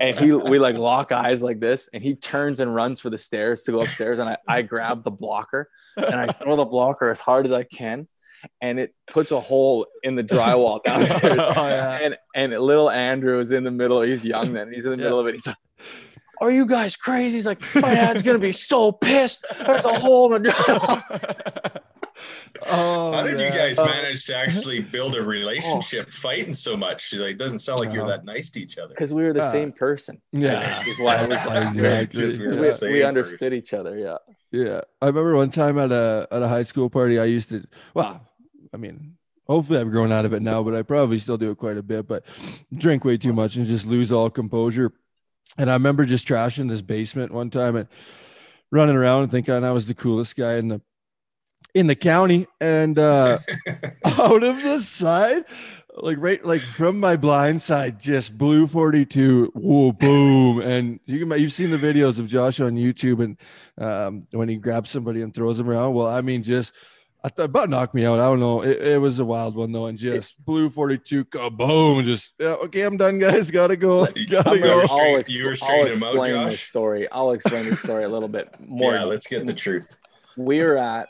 and 0.00 0.18
he 0.18 0.32
we 0.32 0.58
like 0.58 0.76
lock 0.76 1.10
eyes 1.12 1.42
like 1.42 1.60
this. 1.60 1.88
And 1.92 2.02
he 2.02 2.16
turns 2.16 2.60
and 2.60 2.74
runs 2.74 3.00
for 3.00 3.08
the 3.08 3.18
stairs 3.18 3.62
to 3.62 3.72
go 3.72 3.80
upstairs. 3.80 4.18
And 4.18 4.28
I, 4.28 4.36
I 4.46 4.62
grab 4.62 5.04
the 5.04 5.10
blocker. 5.10 5.70
And 5.96 6.14
I 6.14 6.26
throw 6.32 6.56
the 6.56 6.66
blocker 6.66 7.08
as 7.08 7.20
hard 7.20 7.46
as 7.46 7.52
I 7.52 7.62
can. 7.62 8.08
And 8.60 8.78
it 8.78 8.94
puts 9.06 9.30
a 9.30 9.40
hole 9.40 9.86
in 10.02 10.14
the 10.14 10.24
drywall 10.24 10.84
downstairs. 10.84 11.40
Oh, 11.40 11.68
yeah. 11.68 11.98
and 12.02 12.18
and 12.34 12.52
little 12.52 12.90
Andrew 12.90 13.40
is 13.40 13.50
in 13.50 13.64
the 13.64 13.70
middle. 13.70 14.02
He's 14.02 14.24
young 14.24 14.52
then. 14.52 14.70
He's 14.70 14.84
in 14.84 14.90
the 14.90 14.98
middle 14.98 15.18
of 15.18 15.26
it. 15.26 15.34
He's 15.34 15.46
like 15.46 15.56
are 16.40 16.50
you 16.50 16.66
guys 16.66 16.96
crazy? 16.96 17.36
He's 17.36 17.46
like, 17.46 17.60
my 17.74 17.94
dad's 17.94 18.22
gonna 18.22 18.38
be 18.38 18.52
so 18.52 18.92
pissed. 18.92 19.44
There's 19.66 19.84
a 19.84 19.98
hole 19.98 20.34
in 20.34 20.42
the 20.42 20.50
drywall. 20.50 21.80
oh, 22.70 23.12
How 23.12 23.22
did 23.22 23.40
you 23.40 23.50
guys 23.50 23.76
manage 23.76 24.24
to 24.26 24.36
actually 24.36 24.80
build 24.80 25.16
a 25.16 25.22
relationship 25.22 26.12
fighting 26.12 26.54
so 26.54 26.76
much? 26.76 27.12
Like, 27.14 27.32
it 27.32 27.38
doesn't 27.38 27.60
sound 27.60 27.80
like 27.80 27.92
you're 27.92 28.04
Oh. 28.04 28.08
that 28.08 28.24
nice 28.24 28.50
to 28.50 28.60
each 28.60 28.78
other. 28.78 28.88
Because 28.88 29.12
we 29.12 29.22
were 29.22 29.32
the 29.32 29.42
Uh, 29.42 29.50
same 29.50 29.72
person. 29.72 30.20
Yeah. 30.32 30.60
Is 30.86 30.98
why 30.98 31.22
it 31.22 31.28
was 31.28 31.44
like 31.46 31.74
Exactly. 31.74 32.20
Because 32.22 32.38
we're 32.38 32.60
we, 32.60 32.68
the 32.68 32.88
we 32.92 33.02
understood 33.02 33.52
each 33.52 33.74
other. 33.74 33.98
Yeah. 33.98 34.16
Yeah, 34.52 34.80
I 35.02 35.06
remember 35.08 35.34
one 35.36 35.50
time 35.50 35.76
at 35.78 35.90
a 35.92 36.28
at 36.30 36.40
a 36.40 36.48
high 36.48 36.62
school 36.62 36.88
party. 36.88 37.18
I 37.18 37.24
used 37.24 37.48
to. 37.50 37.66
Well, 37.94 38.20
I 38.72 38.76
mean, 38.76 39.16
hopefully 39.46 39.80
I've 39.80 39.90
grown 39.90 40.12
out 40.12 40.24
of 40.24 40.32
it 40.32 40.40
now, 40.40 40.62
but 40.62 40.72
I 40.74 40.82
probably 40.82 41.18
still 41.18 41.36
do 41.36 41.50
it 41.50 41.58
quite 41.58 41.76
a 41.76 41.82
bit. 41.82 42.06
But 42.06 42.24
drink 42.72 43.04
way 43.04 43.16
too 43.18 43.32
much 43.32 43.56
and 43.56 43.66
just 43.66 43.86
lose 43.86 44.12
all 44.12 44.30
composure. 44.30 44.92
And 45.58 45.70
I 45.70 45.74
remember 45.74 46.04
just 46.04 46.28
trashing 46.28 46.68
this 46.68 46.82
basement 46.82 47.32
one 47.32 47.50
time 47.50 47.76
and 47.76 47.88
running 48.70 48.96
around 48.96 49.22
and 49.22 49.30
thinking 49.30 49.54
I 49.54 49.72
was 49.72 49.86
the 49.86 49.94
coolest 49.94 50.36
guy 50.36 50.56
in 50.56 50.68
the 50.68 50.80
in 51.74 51.86
the 51.86 51.94
county. 51.94 52.46
And 52.60 52.98
uh 52.98 53.38
out 54.04 54.42
of 54.42 54.62
the 54.62 54.82
side, 54.82 55.44
like 55.94 56.16
right, 56.20 56.44
like 56.44 56.60
from 56.60 57.00
my 57.00 57.16
blind 57.16 57.62
side, 57.62 58.00
just 58.00 58.36
blue 58.36 58.66
42, 58.66 59.52
whoa, 59.54 59.92
boom. 59.92 60.60
And 60.60 61.00
you 61.06 61.24
can 61.24 61.40
you've 61.40 61.52
seen 61.52 61.70
the 61.70 61.78
videos 61.78 62.18
of 62.18 62.28
Josh 62.28 62.60
on 62.60 62.76
YouTube 62.76 63.22
and 63.22 63.36
um 63.78 64.26
when 64.30 64.48
he 64.48 64.56
grabs 64.56 64.90
somebody 64.90 65.22
and 65.22 65.34
throws 65.34 65.58
them 65.58 65.70
around. 65.70 65.94
Well, 65.94 66.08
I 66.08 66.20
mean, 66.20 66.42
just 66.42 66.72
I 67.26 67.28
thought 67.28 67.46
about 67.46 67.68
knocked 67.70 67.92
me 67.92 68.04
out. 68.06 68.20
I 68.20 68.24
don't 68.26 68.38
know. 68.38 68.62
It, 68.62 68.80
it 68.86 69.00
was 69.00 69.18
a 69.18 69.24
wild 69.24 69.56
one 69.56 69.72
though, 69.72 69.86
and 69.86 69.98
just 69.98 70.42
blue 70.44 70.68
42, 70.70 71.24
kaboom, 71.24 72.04
just 72.04 72.34
yeah, 72.38 72.50
okay, 72.66 72.82
I'm 72.82 72.96
done, 72.96 73.18
guys. 73.18 73.50
Gotta 73.50 73.76
go. 73.76 74.06
Gotta 74.30 74.50
I'm 74.50 74.54
You 74.56 74.62
gonna, 74.62 74.76
were 74.76 74.82
go. 74.82 74.86
straight- 74.86 75.00
I'll, 75.12 75.16
ex- 75.18 75.34
you 75.34 75.44
were 75.44 75.50
I'll 75.50 75.56
straighten 75.56 76.04
out, 76.04 76.14
explain 76.14 76.46
this 76.48 76.60
story. 76.60 77.10
I'll 77.10 77.32
explain 77.32 77.68
the 77.68 77.74
story 77.76 78.04
a 78.04 78.08
little 78.08 78.28
bit 78.28 78.54
more. 78.60 78.92
yeah, 78.92 79.02
let's 79.02 79.26
get 79.26 79.44
the 79.44 79.52
truth. 79.54 79.98
we 80.36 80.60
were 80.60 80.76
at 80.78 81.08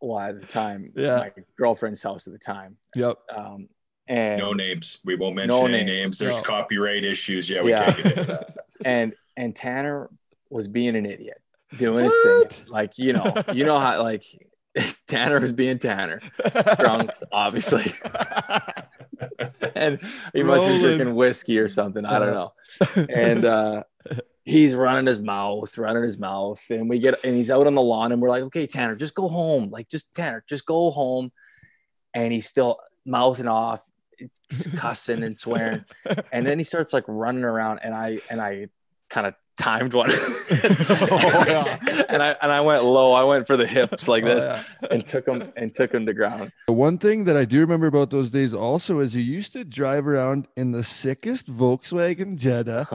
well 0.00 0.18
at 0.18 0.40
the 0.40 0.46
time, 0.48 0.92
Yeah. 0.96 1.16
my 1.18 1.32
girlfriend's 1.56 2.02
house 2.02 2.26
at 2.26 2.32
the 2.32 2.38
time. 2.40 2.76
Yep. 2.96 3.16
Um, 3.32 3.68
and 4.08 4.36
No 4.36 4.54
names. 4.54 4.98
We 5.04 5.14
won't 5.14 5.36
mention 5.36 5.56
No 5.56 5.66
any 5.66 5.78
names, 5.84 5.88
names. 5.88 6.18
There's 6.18 6.36
no. 6.38 6.42
copyright 6.42 7.04
issues. 7.04 7.48
Yeah, 7.48 7.62
we 7.62 7.70
Yeah. 7.70 7.84
can't 7.92 7.96
get 8.02 8.06
into 8.18 8.24
that. 8.24 8.56
and 8.84 9.14
and 9.36 9.54
Tanner 9.54 10.10
was 10.50 10.66
being 10.66 10.96
an 10.96 11.06
idiot, 11.06 11.40
doing 11.78 12.04
his 12.06 12.14
thing. 12.24 12.66
Like 12.68 12.98
you 12.98 13.12
know, 13.12 13.32
you 13.54 13.64
know 13.64 13.78
how 13.78 14.02
like 14.02 14.24
Tanner 15.06 15.40
was 15.40 15.52
being 15.52 15.78
Tanner, 15.78 16.20
drunk, 16.78 17.10
obviously, 17.30 17.92
and 19.74 20.00
he 20.32 20.42
must 20.42 20.66
be 20.66 20.80
drinking 20.80 21.14
whiskey 21.14 21.58
or 21.58 21.68
something. 21.68 22.04
I 22.04 22.18
don't 22.18 22.32
know. 22.32 22.52
And 23.14 23.44
uh, 23.44 23.84
he's 24.44 24.74
running 24.74 25.06
his 25.06 25.20
mouth, 25.20 25.76
running 25.78 26.02
his 26.02 26.18
mouth, 26.18 26.64
and 26.70 26.88
we 26.88 26.98
get 26.98 27.22
and 27.24 27.36
he's 27.36 27.50
out 27.50 27.66
on 27.66 27.74
the 27.74 27.82
lawn, 27.82 28.12
and 28.12 28.20
we're 28.20 28.30
like, 28.30 28.42
okay, 28.44 28.66
Tanner, 28.66 28.96
just 28.96 29.14
go 29.14 29.28
home. 29.28 29.70
Like, 29.70 29.88
just 29.88 30.14
Tanner, 30.14 30.44
just 30.48 30.66
go 30.66 30.90
home. 30.90 31.32
And 32.16 32.32
he's 32.32 32.46
still 32.46 32.78
mouthing 33.04 33.48
off, 33.48 33.82
cussing 34.76 35.22
and 35.22 35.36
swearing 35.36 35.84
and 36.32 36.46
then 36.46 36.58
he 36.58 36.64
starts 36.64 36.92
like 36.92 37.04
running 37.06 37.44
around 37.44 37.80
and 37.82 37.94
i 37.94 38.18
and 38.30 38.40
i 38.40 38.66
kind 39.10 39.26
of 39.26 39.34
timed 39.56 39.94
one 39.94 40.10
yeah. 40.50 41.76
and 42.08 42.22
i 42.22 42.34
and 42.42 42.50
i 42.52 42.60
went 42.60 42.84
low 42.84 43.12
i 43.12 43.22
went 43.22 43.46
for 43.46 43.56
the 43.56 43.66
hips 43.66 44.08
like 44.08 44.24
Oh, 44.24 44.26
this 44.34 44.46
yeah. 44.46 44.62
and 44.90 45.06
took 45.06 45.24
them 45.26 45.52
and 45.56 45.74
took 45.74 45.92
them 45.92 46.06
to 46.06 46.12
ground 46.14 46.52
The 46.66 46.72
One 46.72 46.98
thing 46.98 47.24
that 47.24 47.36
I 47.36 47.44
do 47.44 47.60
remember 47.60 47.86
about 47.86 48.10
those 48.10 48.30
days 48.30 48.52
also 48.54 49.00
is 49.00 49.14
you 49.14 49.22
used 49.22 49.52
to 49.52 49.64
drive 49.64 50.06
around 50.06 50.48
in 50.56 50.72
the 50.72 50.82
sickest 50.82 51.46
Volkswagen 51.52 52.36
Jetta 52.36 52.86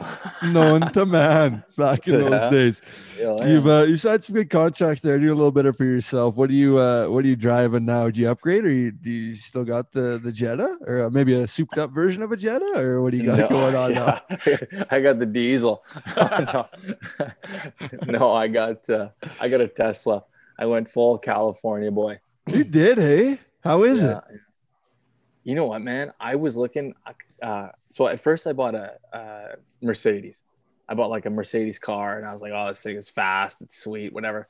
known 0.43 0.91
to 0.93 1.05
man 1.05 1.63
back 1.77 2.07
in 2.07 2.19
those 2.19 2.51
days. 2.51 2.81
Yeah, 3.17 3.45
You've 3.45 3.67
uh, 3.67 3.83
you've 3.87 4.01
signed 4.01 4.23
some 4.23 4.35
good 4.35 4.49
contracts 4.49 5.01
there, 5.01 5.19
Do 5.19 5.27
a 5.27 5.35
little 5.35 5.51
better 5.51 5.71
for 5.73 5.85
yourself. 5.85 6.35
What 6.35 6.49
do 6.49 6.55
you 6.55 6.77
uh 6.79 7.07
what 7.07 7.23
are 7.25 7.27
you 7.27 7.35
driving 7.35 7.85
now? 7.85 8.09
Do 8.09 8.19
you 8.21 8.29
upgrade 8.29 8.65
or 8.65 8.71
you, 8.71 8.91
do 8.91 9.09
you 9.09 9.35
still 9.35 9.63
got 9.63 9.91
the 9.91 10.19
the 10.21 10.31
Jetta 10.31 10.77
or 10.87 11.03
uh, 11.03 11.09
maybe 11.09 11.33
a 11.35 11.47
souped 11.47 11.77
up 11.77 11.91
version 11.91 12.21
of 12.23 12.31
a 12.31 12.37
Jetta 12.37 12.71
or 12.79 13.01
what 13.01 13.11
do 13.11 13.17
you 13.17 13.25
got 13.25 13.37
No, 13.39 13.47
going 13.49 13.75
on 13.75 13.93
now? 13.93 14.21
i 14.89 14.99
got 14.99 15.19
the 15.19 15.25
diesel 15.29 15.83
no. 17.19 17.31
no 18.07 18.31
i 18.33 18.47
got 18.47 18.89
uh, 18.89 19.09
i 19.39 19.47
got 19.49 19.61
a 19.61 19.67
tesla 19.67 20.23
i 20.57 20.65
went 20.65 20.89
full 20.89 21.17
california 21.17 21.91
boy 21.91 22.19
You 22.47 22.63
did, 22.63 22.97
hey? 22.97 23.39
How 23.63 23.83
is 23.83 24.01
it? 24.03 24.17
You 25.43 25.55
know 25.55 25.65
what, 25.65 25.81
man? 25.81 26.11
I 26.19 26.35
was 26.35 26.55
looking. 26.57 26.93
Uh, 27.41 27.69
so 27.91 28.07
at 28.07 28.19
first, 28.19 28.47
I 28.47 28.53
bought 28.53 28.73
a, 28.75 28.93
a 29.13 29.55
Mercedes. 29.81 30.43
I 30.87 30.95
bought 30.95 31.09
like 31.11 31.25
a 31.25 31.29
Mercedes 31.29 31.77
car, 31.79 32.17
and 32.17 32.25
I 32.25 32.33
was 32.33 32.41
like, 32.41 32.51
"Oh, 32.55 32.67
this 32.67 32.81
thing 32.81 32.95
is 32.95 33.09
fast. 33.09 33.61
It's 33.61 33.77
sweet, 33.77 34.13
whatever." 34.13 34.47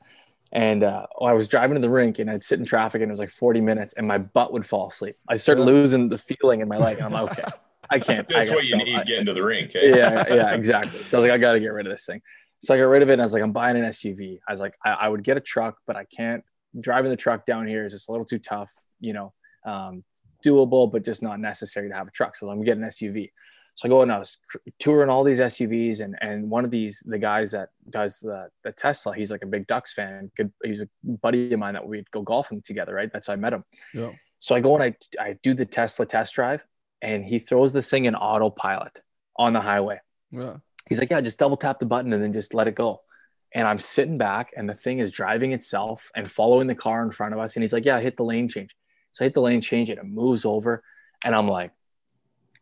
And 0.52 0.82
uh, 0.82 1.06
I 1.22 1.32
was 1.34 1.46
driving 1.48 1.74
to 1.74 1.80
the 1.80 1.90
rink, 1.90 2.18
and 2.18 2.30
I'd 2.30 2.42
sit 2.44 2.58
in 2.58 2.64
traffic, 2.64 3.02
and 3.02 3.10
it 3.10 3.12
was 3.12 3.20
like 3.20 3.30
40 3.30 3.60
minutes, 3.60 3.94
and 3.96 4.06
my 4.06 4.18
butt 4.18 4.52
would 4.52 4.64
fall 4.66 4.88
asleep. 4.88 5.16
I 5.28 5.36
started 5.36 5.60
Yeah. 5.62 5.72
losing 5.72 6.08
the 6.08 6.18
feeling 6.18 6.60
in 6.60 6.68
my 6.68 6.76
leg, 6.78 6.96
and 6.98 7.06
I'm 7.06 7.12
like, 7.12 7.32
"Okay, 7.32 7.44
I 7.90 7.98
can't." 7.98 8.32
I 8.34 8.44
what 8.54 8.66
you 8.66 8.76
need 8.76 8.94
I- 8.96 9.04
getting 9.04 9.26
to 9.26 9.32
the 9.34 9.42
rink. 9.42 9.74
eh? 9.74 9.92
yeah, 9.96 10.24
yeah, 10.28 10.54
exactly. 10.54 11.02
So 11.04 11.18
I 11.18 11.20
was 11.20 11.28
like, 11.28 11.32
I 11.32 11.38
got 11.38 11.52
to 11.52 11.60
get 11.60 11.72
rid 11.72 11.86
of 11.86 11.92
this 11.92 12.06
thing. 12.06 12.20
So 12.60 12.74
I 12.74 12.78
got 12.78 12.84
rid 12.84 13.02
of 13.02 13.08
it. 13.10 13.14
And 13.14 13.22
I 13.22 13.24
was 13.24 13.32
like, 13.32 13.42
I'm 13.42 13.52
buying 13.52 13.76
an 13.76 13.84
SUV. 13.84 14.38
I 14.46 14.52
was 14.52 14.60
like, 14.60 14.74
I, 14.84 14.90
I 14.90 15.08
would 15.08 15.22
get 15.22 15.36
a 15.36 15.40
truck, 15.40 15.78
but 15.86 15.96
I 15.96 16.04
can't. 16.04 16.44
Driving 16.78 17.10
the 17.10 17.16
truck 17.16 17.46
down 17.46 17.66
here 17.66 17.84
is 17.84 17.92
just 17.92 18.08
a 18.08 18.12
little 18.12 18.26
too 18.26 18.38
tough. 18.38 18.70
You 19.00 19.12
know, 19.14 19.32
um, 19.66 20.04
doable, 20.44 20.90
but 20.90 21.04
just 21.04 21.22
not 21.22 21.40
necessary 21.40 21.88
to 21.88 21.94
have 21.94 22.06
a 22.08 22.10
truck. 22.10 22.36
So 22.36 22.48
I'm 22.50 22.62
getting 22.64 22.82
an 22.84 22.90
SUV. 22.90 23.30
So 23.76 23.86
I 23.86 23.88
go 23.88 24.02
and 24.02 24.12
I 24.12 24.18
was 24.18 24.36
touring 24.78 25.08
all 25.08 25.24
these 25.24 25.38
SUVs, 25.40 26.00
and 26.00 26.14
and 26.20 26.50
one 26.50 26.66
of 26.66 26.70
these, 26.70 27.02
the 27.06 27.18
guys 27.18 27.52
that 27.52 27.70
does 27.88 28.18
the 28.20 28.48
the 28.62 28.72
Tesla, 28.72 29.14
he's 29.14 29.30
like 29.30 29.42
a 29.42 29.46
big 29.46 29.66
Ducks 29.66 29.94
fan. 29.94 30.30
Good, 30.36 30.52
he's 30.62 30.82
a 30.82 30.88
buddy 31.02 31.52
of 31.54 31.58
mine 31.58 31.74
that 31.74 31.86
we'd 31.86 32.10
go 32.10 32.20
golfing 32.20 32.60
together, 32.60 32.92
right? 32.94 33.10
That's 33.10 33.28
how 33.28 33.32
I 33.32 33.36
met 33.36 33.54
him. 33.54 33.64
Yeah. 33.94 34.10
So 34.38 34.54
I 34.54 34.60
go 34.60 34.76
and 34.76 34.82
I 34.84 35.22
I 35.22 35.36
do 35.42 35.54
the 35.54 35.64
Tesla 35.64 36.04
test 36.04 36.34
drive, 36.34 36.62
and 37.02 37.24
he 37.24 37.38
throws 37.38 37.72
this 37.72 37.88
thing 37.90 38.04
in 38.04 38.14
autopilot 38.14 39.00
on 39.36 39.52
the 39.52 39.60
highway. 39.60 40.00
Yeah. 40.30 40.56
He's 40.88 40.98
like, 40.98 41.10
yeah, 41.10 41.20
just 41.20 41.38
double 41.38 41.56
tap 41.56 41.78
the 41.78 41.86
button 41.86 42.12
and 42.12 42.22
then 42.22 42.32
just 42.32 42.54
let 42.54 42.68
it 42.68 42.74
go. 42.74 43.02
And 43.54 43.66
I'm 43.66 43.78
sitting 43.78 44.18
back 44.18 44.52
and 44.56 44.68
the 44.68 44.74
thing 44.74 44.98
is 44.98 45.10
driving 45.10 45.52
itself 45.52 46.10
and 46.14 46.30
following 46.30 46.66
the 46.66 46.74
car 46.74 47.02
in 47.02 47.10
front 47.10 47.34
of 47.34 47.40
us. 47.40 47.56
And 47.56 47.62
he's 47.62 47.72
like, 47.72 47.84
yeah, 47.84 47.98
hit 48.00 48.16
the 48.16 48.24
lane 48.24 48.48
change. 48.48 48.74
So 49.12 49.24
I 49.24 49.26
hit 49.26 49.34
the 49.34 49.40
lane 49.42 49.60
change 49.60 49.90
and 49.90 49.98
it 49.98 50.04
moves 50.04 50.44
over. 50.44 50.82
And 51.24 51.34
I'm 51.34 51.48
like, 51.48 51.72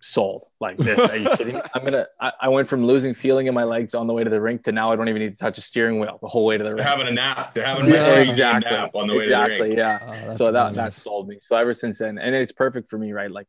sold 0.01 0.45
like 0.61 0.77
this. 0.77 0.99
Are 1.11 1.17
you 1.17 1.29
kidding 1.37 1.55
me? 1.57 1.61
I'm 1.75 1.83
going 1.83 1.93
to, 1.93 2.09
I 2.41 2.49
went 2.49 2.69
from 2.69 2.87
losing 2.87 3.15
feeling 3.15 3.49
in 3.49 3.55
my 3.55 3.65
legs 3.65 3.95
on 3.95 4.07
the 4.07 4.13
way 4.13 4.25
to 4.25 4.31
the 4.31 4.41
rink 4.41 4.63
to 4.65 4.73
now 4.73 4.93
I 4.93 4.97
don't 4.97 5.09
even 5.09 5.21
need 5.21 5.33
to 5.33 5.39
touch 5.39 5.59
a 5.59 5.61
steering 5.61 5.99
wheel 5.99 6.19
the 6.23 6.29
whole 6.29 6.45
way 6.45 6.57
to 6.57 6.63
the 6.63 6.69
They're 6.71 6.77
rink. 6.77 6.89
having 6.89 7.09
a 7.09 7.13
nap. 7.13 7.53
They're 7.55 7.65
having 7.67 7.87
Yeah, 7.87 8.15
a 8.15 8.21
exactly. 8.23 8.71
nap 8.71 8.95
on 8.95 9.09
the 9.09 9.17
way 9.17 9.25
exactly. 9.25 9.57
to 9.57 9.63
the 9.63 9.69
rink. 9.69 9.77
Yeah. 9.77 9.99
Oh, 10.03 10.11
that's 10.27 10.37
so 10.39 10.53
that, 10.53 10.61
amazing. 10.67 10.85
that 10.85 10.97
sold 10.97 11.29
me. 11.29 11.39
So 11.43 11.57
ever 11.57 11.75
since 11.75 11.99
then, 11.99 12.19
and 12.19 12.35
it's 12.35 12.53
perfect 12.53 12.89
for 12.89 12.99
me, 12.99 13.13
right? 13.13 13.31
Like 13.31 13.49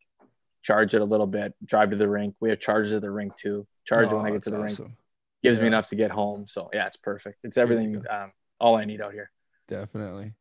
charge 0.63 0.93
it 0.93 1.01
a 1.01 1.05
little 1.05 1.27
bit, 1.27 1.53
drive 1.65 1.89
to 1.91 1.95
the 1.95 2.07
rink. 2.09 2.35
We 2.39 2.49
have 2.49 2.59
charges 2.59 2.93
at 2.93 3.01
the 3.01 3.11
rink 3.11 3.35
too. 3.37 3.65
Charge 3.85 4.11
it 4.11 4.15
when 4.15 4.25
I 4.25 4.29
Oh, 4.29 4.33
get 4.33 4.43
to 4.43 4.49
the 4.51 4.57
that's 4.57 4.77
rink 4.79 4.79
awesome. 4.91 4.97
gives 5.43 5.59
me 5.59 5.67
enough 5.67 5.87
to 5.87 5.95
get 5.95 6.11
home. 6.11 6.45
So 6.47 6.69
yeah, 6.73 6.87
it's 6.87 6.97
perfect. 6.97 7.39
It's 7.43 7.57
everything, 7.57 8.03
um, 8.09 8.31
all 8.59 8.75
I 8.75 8.85
need 8.85 9.01
out 9.01 9.13
here. 9.13 9.31
Definitely. 9.67 10.33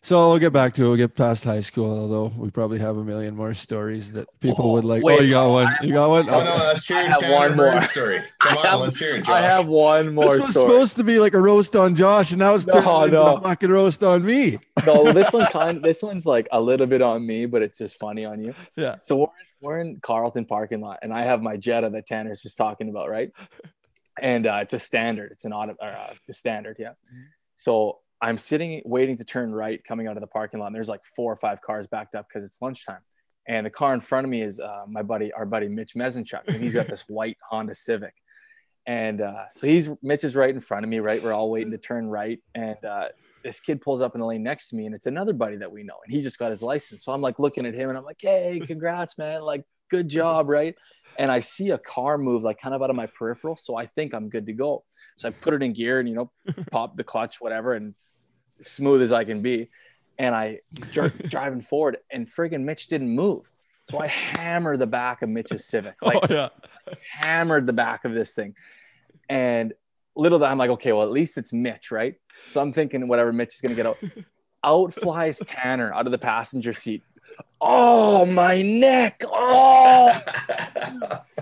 So 0.00 0.28
we'll 0.30 0.38
get 0.38 0.52
back 0.52 0.74
to 0.74 0.84
it. 0.84 0.88
We'll 0.88 0.96
get 0.96 1.16
past 1.16 1.42
high 1.44 1.60
school, 1.60 1.98
although 1.98 2.26
we 2.38 2.50
probably 2.50 2.78
have 2.78 2.96
a 2.96 3.04
million 3.04 3.34
more 3.34 3.52
stories 3.52 4.12
that 4.12 4.28
people 4.40 4.66
Oh, 4.66 4.72
would 4.74 4.84
like. 4.84 5.02
wait, 5.02 5.18
oh, 5.18 5.22
you 5.22 5.30
got 5.32 5.50
one. 5.50 5.76
You 5.82 5.92
got 5.92 6.08
one. 6.08 6.30
Oh 6.30 6.36
Okay. 6.36 6.44
no, 6.48 6.56
let's 6.56 6.86
hear 6.86 6.98
I 6.98 7.02
have 7.08 7.30
one 7.32 7.56
more. 7.56 7.80
Story. 7.80 8.20
Come 8.38 8.58
on, 8.58 8.64
have- 8.64 8.80
let's 8.80 8.96
hear 8.96 9.16
it, 9.16 9.24
Josh. 9.24 9.28
I 9.30 9.40
have 9.42 9.66
one 9.66 10.14
more 10.14 10.36
This 10.36 10.46
was 10.46 10.50
story. 10.52 10.70
supposed 10.70 10.96
to 10.96 11.04
be 11.04 11.18
like 11.18 11.34
a 11.34 11.40
roast 11.40 11.74
on 11.74 11.96
Josh, 11.96 12.30
and 12.30 12.38
now 12.38 12.54
it's 12.54 12.64
No, 12.66 12.74
turned 12.74 12.86
into 13.06 13.16
no. 13.16 13.36
a 13.36 13.40
fucking 13.40 13.70
roast 13.70 14.02
on 14.04 14.24
me. 14.24 14.58
no, 14.86 15.12
this 15.12 15.32
one 15.32 15.46
kind. 15.46 15.82
This 15.82 16.00
one's 16.02 16.24
like 16.24 16.46
a 16.52 16.60
little 16.60 16.86
bit 16.86 17.02
on 17.02 17.26
me, 17.26 17.46
but 17.46 17.62
it's 17.62 17.76
just 17.78 17.98
funny 17.98 18.24
on 18.24 18.40
you. 18.42 18.54
Yeah. 18.76 18.96
So 19.02 19.16
we're 19.16 19.26
we're 19.60 19.80
in 19.80 20.00
Carlton 20.00 20.44
parking 20.44 20.80
lot, 20.80 21.00
and 21.02 21.12
I 21.12 21.24
have 21.24 21.42
my 21.42 21.56
Jetta 21.56 21.90
that 21.90 22.06
Tanner's 22.06 22.42
just 22.42 22.56
talking 22.56 22.88
about, 22.88 23.08
right? 23.08 23.30
And 24.20 24.46
uh, 24.46 24.58
it's 24.62 24.74
a 24.74 24.78
standard. 24.78 25.32
It's 25.32 25.44
an 25.44 25.52
auto, 25.52 25.76
or, 25.80 25.88
uh, 25.88 26.14
the 26.26 26.32
standard, 26.32 26.76
yeah. 26.78 26.92
So 27.56 27.98
I'm 28.20 28.38
sitting 28.38 28.82
waiting 28.84 29.16
to 29.18 29.24
turn 29.24 29.52
right, 29.52 29.82
coming 29.84 30.06
out 30.06 30.16
of 30.16 30.20
the 30.20 30.26
parking 30.26 30.60
lot. 30.60 30.66
And 30.66 30.74
there's 30.74 30.88
like 30.88 31.04
four 31.04 31.32
or 31.32 31.36
five 31.36 31.60
cars 31.60 31.86
backed 31.86 32.14
up 32.14 32.26
because 32.28 32.46
it's 32.46 32.60
lunchtime. 32.60 33.00
and 33.46 33.64
the 33.64 33.70
car 33.70 33.94
in 33.94 34.00
front 34.00 34.24
of 34.24 34.30
me 34.30 34.42
is 34.42 34.60
uh, 34.60 34.84
my 34.88 35.02
buddy, 35.02 35.32
our 35.32 35.46
buddy 35.46 35.68
Mitch 35.68 35.94
Mezenchuk, 35.94 36.42
and 36.48 36.62
he's 36.62 36.74
got 36.74 36.88
this 36.88 37.02
white 37.08 37.38
Honda 37.48 37.74
Civic. 37.74 38.14
And 38.86 39.20
uh, 39.20 39.44
so 39.54 39.66
he's 39.66 39.88
Mitch 40.02 40.24
is 40.24 40.34
right 40.34 40.54
in 40.54 40.60
front 40.60 40.84
of 40.84 40.90
me, 40.90 40.98
right? 40.98 41.22
We're 41.22 41.32
all 41.32 41.50
waiting 41.50 41.72
to 41.72 41.78
turn 41.78 42.08
right, 42.08 42.40
and 42.54 42.82
uh, 42.84 43.08
this 43.42 43.60
kid 43.60 43.80
pulls 43.80 44.00
up 44.00 44.14
in 44.14 44.20
the 44.20 44.26
lane 44.26 44.42
next 44.42 44.68
to 44.68 44.76
me, 44.76 44.86
and 44.86 44.94
it's 44.94 45.06
another 45.06 45.32
buddy 45.32 45.56
that 45.56 45.70
we 45.70 45.82
know, 45.82 45.96
and 46.04 46.12
he 46.12 46.22
just 46.22 46.38
got 46.38 46.50
his 46.50 46.62
license. 46.62 47.04
So 47.04 47.12
I'm 47.12 47.20
like 47.20 47.38
looking 47.38 47.66
at 47.66 47.74
him, 47.74 47.88
and 47.88 47.98
I'm 47.98 48.04
like, 48.04 48.18
"Hey, 48.20 48.60
congrats, 48.66 49.18
man! 49.18 49.42
Like, 49.42 49.64
good 49.90 50.08
job, 50.08 50.48
right?" 50.48 50.74
And 51.18 51.30
I 51.30 51.40
see 51.40 51.70
a 51.70 51.78
car 51.78 52.18
move 52.18 52.42
like 52.42 52.60
kind 52.60 52.74
of 52.74 52.82
out 52.82 52.90
of 52.90 52.96
my 52.96 53.06
peripheral, 53.06 53.56
so 53.56 53.76
I 53.76 53.86
think 53.86 54.14
I'm 54.14 54.28
good 54.28 54.46
to 54.46 54.52
go. 54.52 54.84
So 55.16 55.28
I 55.28 55.32
put 55.32 55.54
it 55.54 55.62
in 55.62 55.72
gear, 55.72 56.00
and 56.00 56.08
you 56.08 56.14
know, 56.14 56.30
pop 56.70 56.96
the 56.96 57.04
clutch, 57.04 57.40
whatever, 57.40 57.74
and 57.74 57.94
smooth 58.60 59.02
as 59.02 59.12
I 59.12 59.24
can 59.24 59.42
be 59.42 59.68
and 60.18 60.34
I 60.34 60.60
jerk 60.92 61.16
driving 61.28 61.60
forward, 61.60 61.98
and 62.10 62.30
friggin' 62.30 62.62
Mitch 62.62 62.88
didn't 62.88 63.10
move. 63.10 63.50
So 63.90 64.00
I 64.00 64.08
hammered 64.08 64.80
the 64.80 64.86
back 64.86 65.22
of 65.22 65.30
Mitch's 65.30 65.64
Civic, 65.64 65.94
Oh, 66.02 66.08
like 66.08 66.50
hammered 67.10 67.66
the 67.66 67.72
back 67.72 68.04
of 68.04 68.12
this 68.12 68.34
thing. 68.34 68.54
And 69.30 69.72
little 70.18 70.38
that 70.40 70.50
I'm 70.50 70.58
like, 70.58 70.70
okay, 70.70 70.92
well, 70.92 71.04
at 71.04 71.10
least 71.10 71.38
it's 71.38 71.52
Mitch, 71.52 71.90
right? 71.90 72.14
So 72.46 72.60
I'm 72.60 72.72
thinking 72.72 73.06
whatever 73.08 73.32
Mitch 73.32 73.54
is 73.54 73.60
gonna 73.60 73.74
get 73.74 73.86
out. 73.86 73.98
Out 74.64 74.92
flies 74.92 75.38
Tanner 75.38 75.94
out 75.94 76.06
of 76.06 76.12
the 76.12 76.18
passenger 76.18 76.72
seat. 76.72 77.02
Oh, 77.60 78.24
my 78.26 78.62
neck. 78.62 79.22
Oh, 79.24 80.20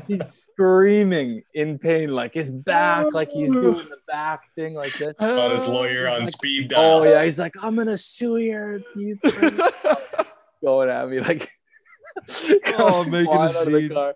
he's 0.07 0.27
screaming 0.27 1.43
in 1.55 1.79
pain, 1.79 2.11
like 2.11 2.35
his 2.35 2.51
back, 2.51 3.12
like 3.12 3.31
he's 3.31 3.51
oh. 3.51 3.61
doing 3.61 3.77
the 3.89 3.99
back 4.07 4.55
thing 4.55 4.74
like 4.74 4.93
this. 4.99 5.18
Got 5.18 5.53
his 5.53 5.66
oh, 5.66 5.72
lawyer 5.72 6.09
on 6.09 6.27
speed 6.27 6.72
oh, 6.74 6.77
dial. 6.77 7.01
Oh 7.01 7.05
yeah, 7.05 7.24
he's 7.24 7.39
like, 7.39 7.55
I'm 7.62 7.74
gonna 7.74 7.99
sue 7.99 8.37
you. 8.37 8.85
you 8.95 9.18
going 10.62 10.91
at 10.91 11.09
me 11.09 11.20
like, 11.20 11.49
Oh, 12.79 13.05
making 13.09 13.33
a 13.33 13.51
flying 13.51 13.57
out 13.57 13.66
of 13.66 13.72
the 13.72 13.89
scene. 13.89 14.12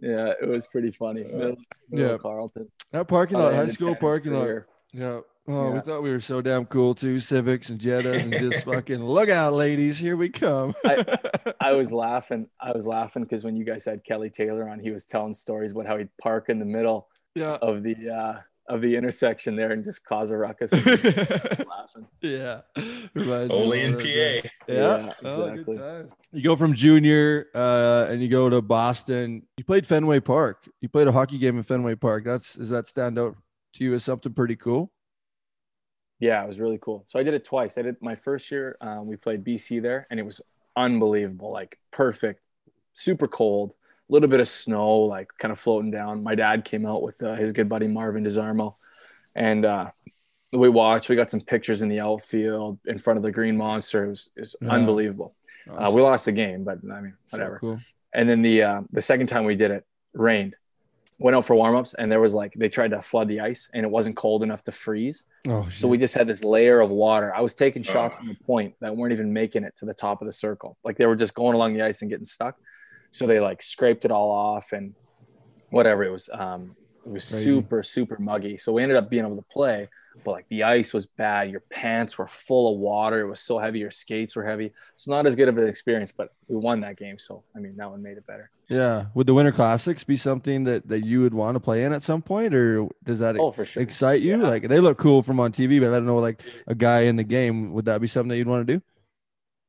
Yeah, 0.00 0.32
it 0.40 0.48
was 0.48 0.66
pretty 0.66 0.92
funny. 0.92 1.24
Middle, 1.24 1.56
middle 1.90 2.12
Yeah. 2.12 2.18
Carlton. 2.18 2.68
that 2.92 3.08
parking 3.08 3.38
lot, 3.38 3.52
yeah, 3.52 3.64
high 3.64 3.68
school 3.68 3.94
parking 3.96 4.32
lot. 4.32 4.44
career. 4.44 4.66
Yeah. 4.92 5.20
Oh, 5.48 5.70
we 5.70 5.80
thought 5.80 6.02
we 6.02 6.10
were 6.10 6.20
so 6.20 6.40
damn 6.40 6.66
cool 6.66 6.94
too, 6.94 7.20
Civics 7.20 7.70
and 7.70 7.80
Jettas, 7.80 8.20
and 8.20 8.32
just 8.32 8.64
fucking 8.64 9.02
look 9.04 9.28
out, 9.28 9.52
ladies, 9.52 9.96
here 9.96 10.16
we 10.16 10.28
come. 10.28 10.74
I 11.60 11.72
was 11.72 11.92
laughing. 11.92 12.48
I 12.60 12.72
was 12.72 12.84
laughing 12.84 13.22
because 13.22 13.44
when 13.44 13.54
you 13.54 13.64
guys 13.64 13.84
had 13.84 14.04
Kelly 14.04 14.28
Taylor 14.28 14.68
on, 14.68 14.80
he 14.80 14.90
was 14.90 15.06
telling 15.06 15.34
stories 15.34 15.70
about 15.70 15.86
how 15.86 15.98
he'd 15.98 16.08
park 16.20 16.48
in 16.48 16.58
the 16.58 16.64
middle 16.64 17.06
yeah. 17.36 17.58
of 17.62 17.84
the 17.84 17.94
uh, 18.10 18.40
of 18.68 18.80
the 18.80 18.96
intersection 18.96 19.54
there 19.56 19.70
and 19.72 19.84
just 19.84 20.04
cause 20.04 20.30
a 20.30 20.36
ruckus. 20.36 20.72
Laughing. 20.72 22.06
yeah. 22.20 22.60
Reminds 23.14 23.52
Only 23.52 23.82
in 23.82 23.96
PA. 23.96 24.04
Yeah. 24.04 24.40
Yeah, 24.68 25.12
Oh, 25.24 25.44
exactly. 25.44 25.78
times. 25.78 26.10
You 26.32 26.42
go 26.42 26.56
from 26.56 26.74
junior 26.74 27.46
uh, 27.54 28.06
and 28.08 28.20
you 28.22 28.28
go 28.28 28.50
to 28.50 28.60
Boston. 28.60 29.42
You 29.56 29.64
played 29.64 29.86
Fenway 29.86 30.20
Park. 30.20 30.68
You 30.80 30.88
played 30.88 31.06
a 31.08 31.12
hockey 31.12 31.38
game 31.38 31.56
in 31.56 31.62
Fenway 31.62 31.94
Park. 31.94 32.24
That's 32.24 32.54
does 32.54 32.70
that 32.70 32.88
stand 32.88 33.18
out 33.18 33.36
to 33.74 33.84
you 33.84 33.94
as 33.94 34.04
something 34.04 34.32
pretty 34.32 34.56
cool? 34.56 34.90
Yeah, 36.18 36.42
it 36.42 36.46
was 36.48 36.58
really 36.60 36.78
cool. 36.80 37.04
So 37.08 37.18
I 37.18 37.22
did 37.22 37.34
it 37.34 37.44
twice. 37.44 37.76
I 37.78 37.82
did 37.82 37.96
my 38.00 38.16
first 38.16 38.50
year. 38.50 38.76
Um, 38.80 39.06
we 39.06 39.16
played 39.16 39.44
BC 39.44 39.82
there, 39.82 40.06
and 40.10 40.18
it 40.18 40.24
was 40.24 40.40
unbelievable. 40.74 41.52
Like 41.52 41.78
perfect, 41.92 42.40
super 42.94 43.28
cold, 43.28 43.70
a 43.70 43.74
little 44.08 44.28
bit 44.28 44.40
of 44.40 44.48
snow, 44.48 45.00
like 45.00 45.30
kind 45.38 45.52
of 45.52 45.58
floating 45.58 45.90
down. 45.90 46.22
My 46.22 46.34
dad 46.34 46.64
came 46.64 46.86
out 46.86 47.02
with 47.02 47.22
uh, 47.22 47.34
his 47.34 47.52
good 47.52 47.68
buddy 47.68 47.88
Marvin 47.88 48.24
Desarmo, 48.24 48.74
and 49.34 49.64
uh, 49.64 49.90
we 50.52 50.68
watched. 50.68 51.08
We 51.08 51.16
got 51.16 51.30
some 51.30 51.40
pictures 51.40 51.82
in 51.82 51.88
the 51.88 52.00
outfield 52.00 52.78
in 52.86 52.98
front 52.98 53.16
of 53.16 53.22
the 53.22 53.32
Green 53.32 53.56
Monster. 53.56 54.04
It 54.04 54.08
was, 54.08 54.30
it 54.36 54.40
was 54.40 54.56
Yeah. 54.60 54.70
unbelievable. 54.70 55.34
Uh, 55.68 55.90
we 55.92 56.00
lost 56.00 56.26
the 56.26 56.32
game, 56.32 56.62
but 56.62 56.78
I 56.92 57.00
mean, 57.00 57.14
So 57.30 57.38
whatever. 57.38 57.58
cool. 57.58 57.80
And 58.12 58.28
then 58.30 58.42
the 58.42 58.62
uh, 58.62 58.80
the 58.92 59.02
second 59.02 59.26
time 59.26 59.44
we 59.44 59.56
did 59.56 59.70
it, 59.70 59.84
rained. 60.14 60.54
Went 61.18 61.34
out 61.34 61.46
for 61.46 61.56
warmups, 61.56 61.94
and 61.98 62.12
there 62.12 62.20
was 62.20 62.34
like 62.34 62.52
they 62.54 62.68
tried 62.68 62.90
to 62.90 63.00
flood 63.00 63.26
the 63.26 63.40
ice, 63.40 63.70
and 63.72 63.84
it 63.86 63.88
wasn't 63.90 64.16
cold 64.16 64.42
enough 64.42 64.62
to 64.64 64.70
freeze. 64.72 65.24
Oh, 65.48 65.66
So 65.70 65.88
we 65.88 65.96
just 65.96 66.12
had 66.14 66.26
this 66.28 66.44
layer 66.44 66.78
of 66.80 66.90
water. 66.90 67.34
I 67.34 67.40
was 67.40 67.54
taking 67.54 67.82
shots 67.82 68.14
Oh. 68.14 68.18
from 68.18 68.28
the 68.28 68.34
point 68.44 68.74
that 68.80 68.94
weren't 68.94 69.14
even 69.14 69.32
making 69.32 69.64
it 69.64 69.74
to 69.78 69.86
the 69.86 69.94
top 69.94 70.20
of 70.20 70.26
the 70.26 70.32
circle. 70.32 70.76
Like 70.84 70.98
they 70.98 71.06
were 71.06 71.16
just 71.16 71.32
going 71.34 71.54
along 71.54 71.72
the 71.72 71.80
ice 71.82 72.02
and 72.02 72.10
getting 72.10 72.26
stuck. 72.26 72.56
So 73.16 73.26
they 73.26 73.40
like 73.40 73.62
scraped 73.62 74.04
it 74.04 74.10
all 74.10 74.30
off 74.30 74.72
and 74.72 74.94
whatever. 75.70 76.04
It 76.04 76.10
was 76.12 76.28
um 76.32 76.76
it 77.04 77.10
was 77.12 77.28
Crazy. 77.30 77.44
super, 77.44 77.82
super 77.82 78.18
muggy. 78.18 78.58
So 78.58 78.72
we 78.72 78.82
ended 78.82 78.98
up 78.98 79.08
being 79.08 79.24
able 79.24 79.36
to 79.36 79.42
play, 79.50 79.88
but 80.24 80.32
like 80.32 80.48
the 80.48 80.64
ice 80.64 80.92
was 80.92 81.06
bad. 81.06 81.50
Your 81.50 81.60
pants 81.70 82.18
were 82.18 82.26
full 82.26 82.74
of 82.74 82.80
water. 82.80 83.20
It 83.20 83.28
was 83.28 83.38
so 83.40 83.58
heavy. 83.60 83.78
Your 83.78 83.92
skates 83.92 84.34
were 84.34 84.44
heavy. 84.44 84.72
It's 84.96 85.06
not 85.06 85.24
as 85.24 85.36
good 85.36 85.48
of 85.48 85.56
an 85.56 85.68
experience, 85.68 86.12
but 86.12 86.30
we 86.48 86.56
won 86.56 86.80
that 86.80 86.96
game. 86.98 87.18
So 87.18 87.44
I 87.54 87.60
mean 87.60 87.76
that 87.76 87.90
one 87.90 88.02
made 88.02 88.16
it 88.18 88.26
better. 88.26 88.50
yeah. 88.68 89.06
Would 89.14 89.28
the 89.28 89.34
Winter 89.34 89.52
Classics 89.52 90.02
be 90.04 90.16
something 90.16 90.64
that 90.64 90.88
that 90.88 91.06
you 91.06 91.20
would 91.22 91.32
want 91.34 91.54
to 91.54 91.60
play 91.60 91.84
in 91.84 91.92
at 91.92 92.02
some 92.02 92.22
point, 92.22 92.54
or 92.54 92.88
does 93.04 93.20
that 93.20 93.38
Oh, 93.38 93.52
for 93.52 93.64
sure. 93.64 93.82
excite 93.82 94.20
you? 94.20 94.32
Yeah. 94.40 94.48
Like 94.48 94.68
they 94.68 94.80
look 94.80 94.98
cool 94.98 95.22
from 95.22 95.38
on 95.40 95.52
TV, 95.52 95.80
but 95.80 95.90
I 95.90 95.96
don't 95.96 96.06
know, 96.06 96.18
like 96.18 96.42
a 96.66 96.74
guy 96.74 97.02
in 97.02 97.16
the 97.16 97.24
game. 97.24 97.72
Would 97.72 97.84
that 97.86 98.00
be 98.00 98.08
something 98.08 98.28
that 98.30 98.36
you'd 98.36 98.48
want 98.48 98.66
to 98.66 98.74
do? 98.78 98.82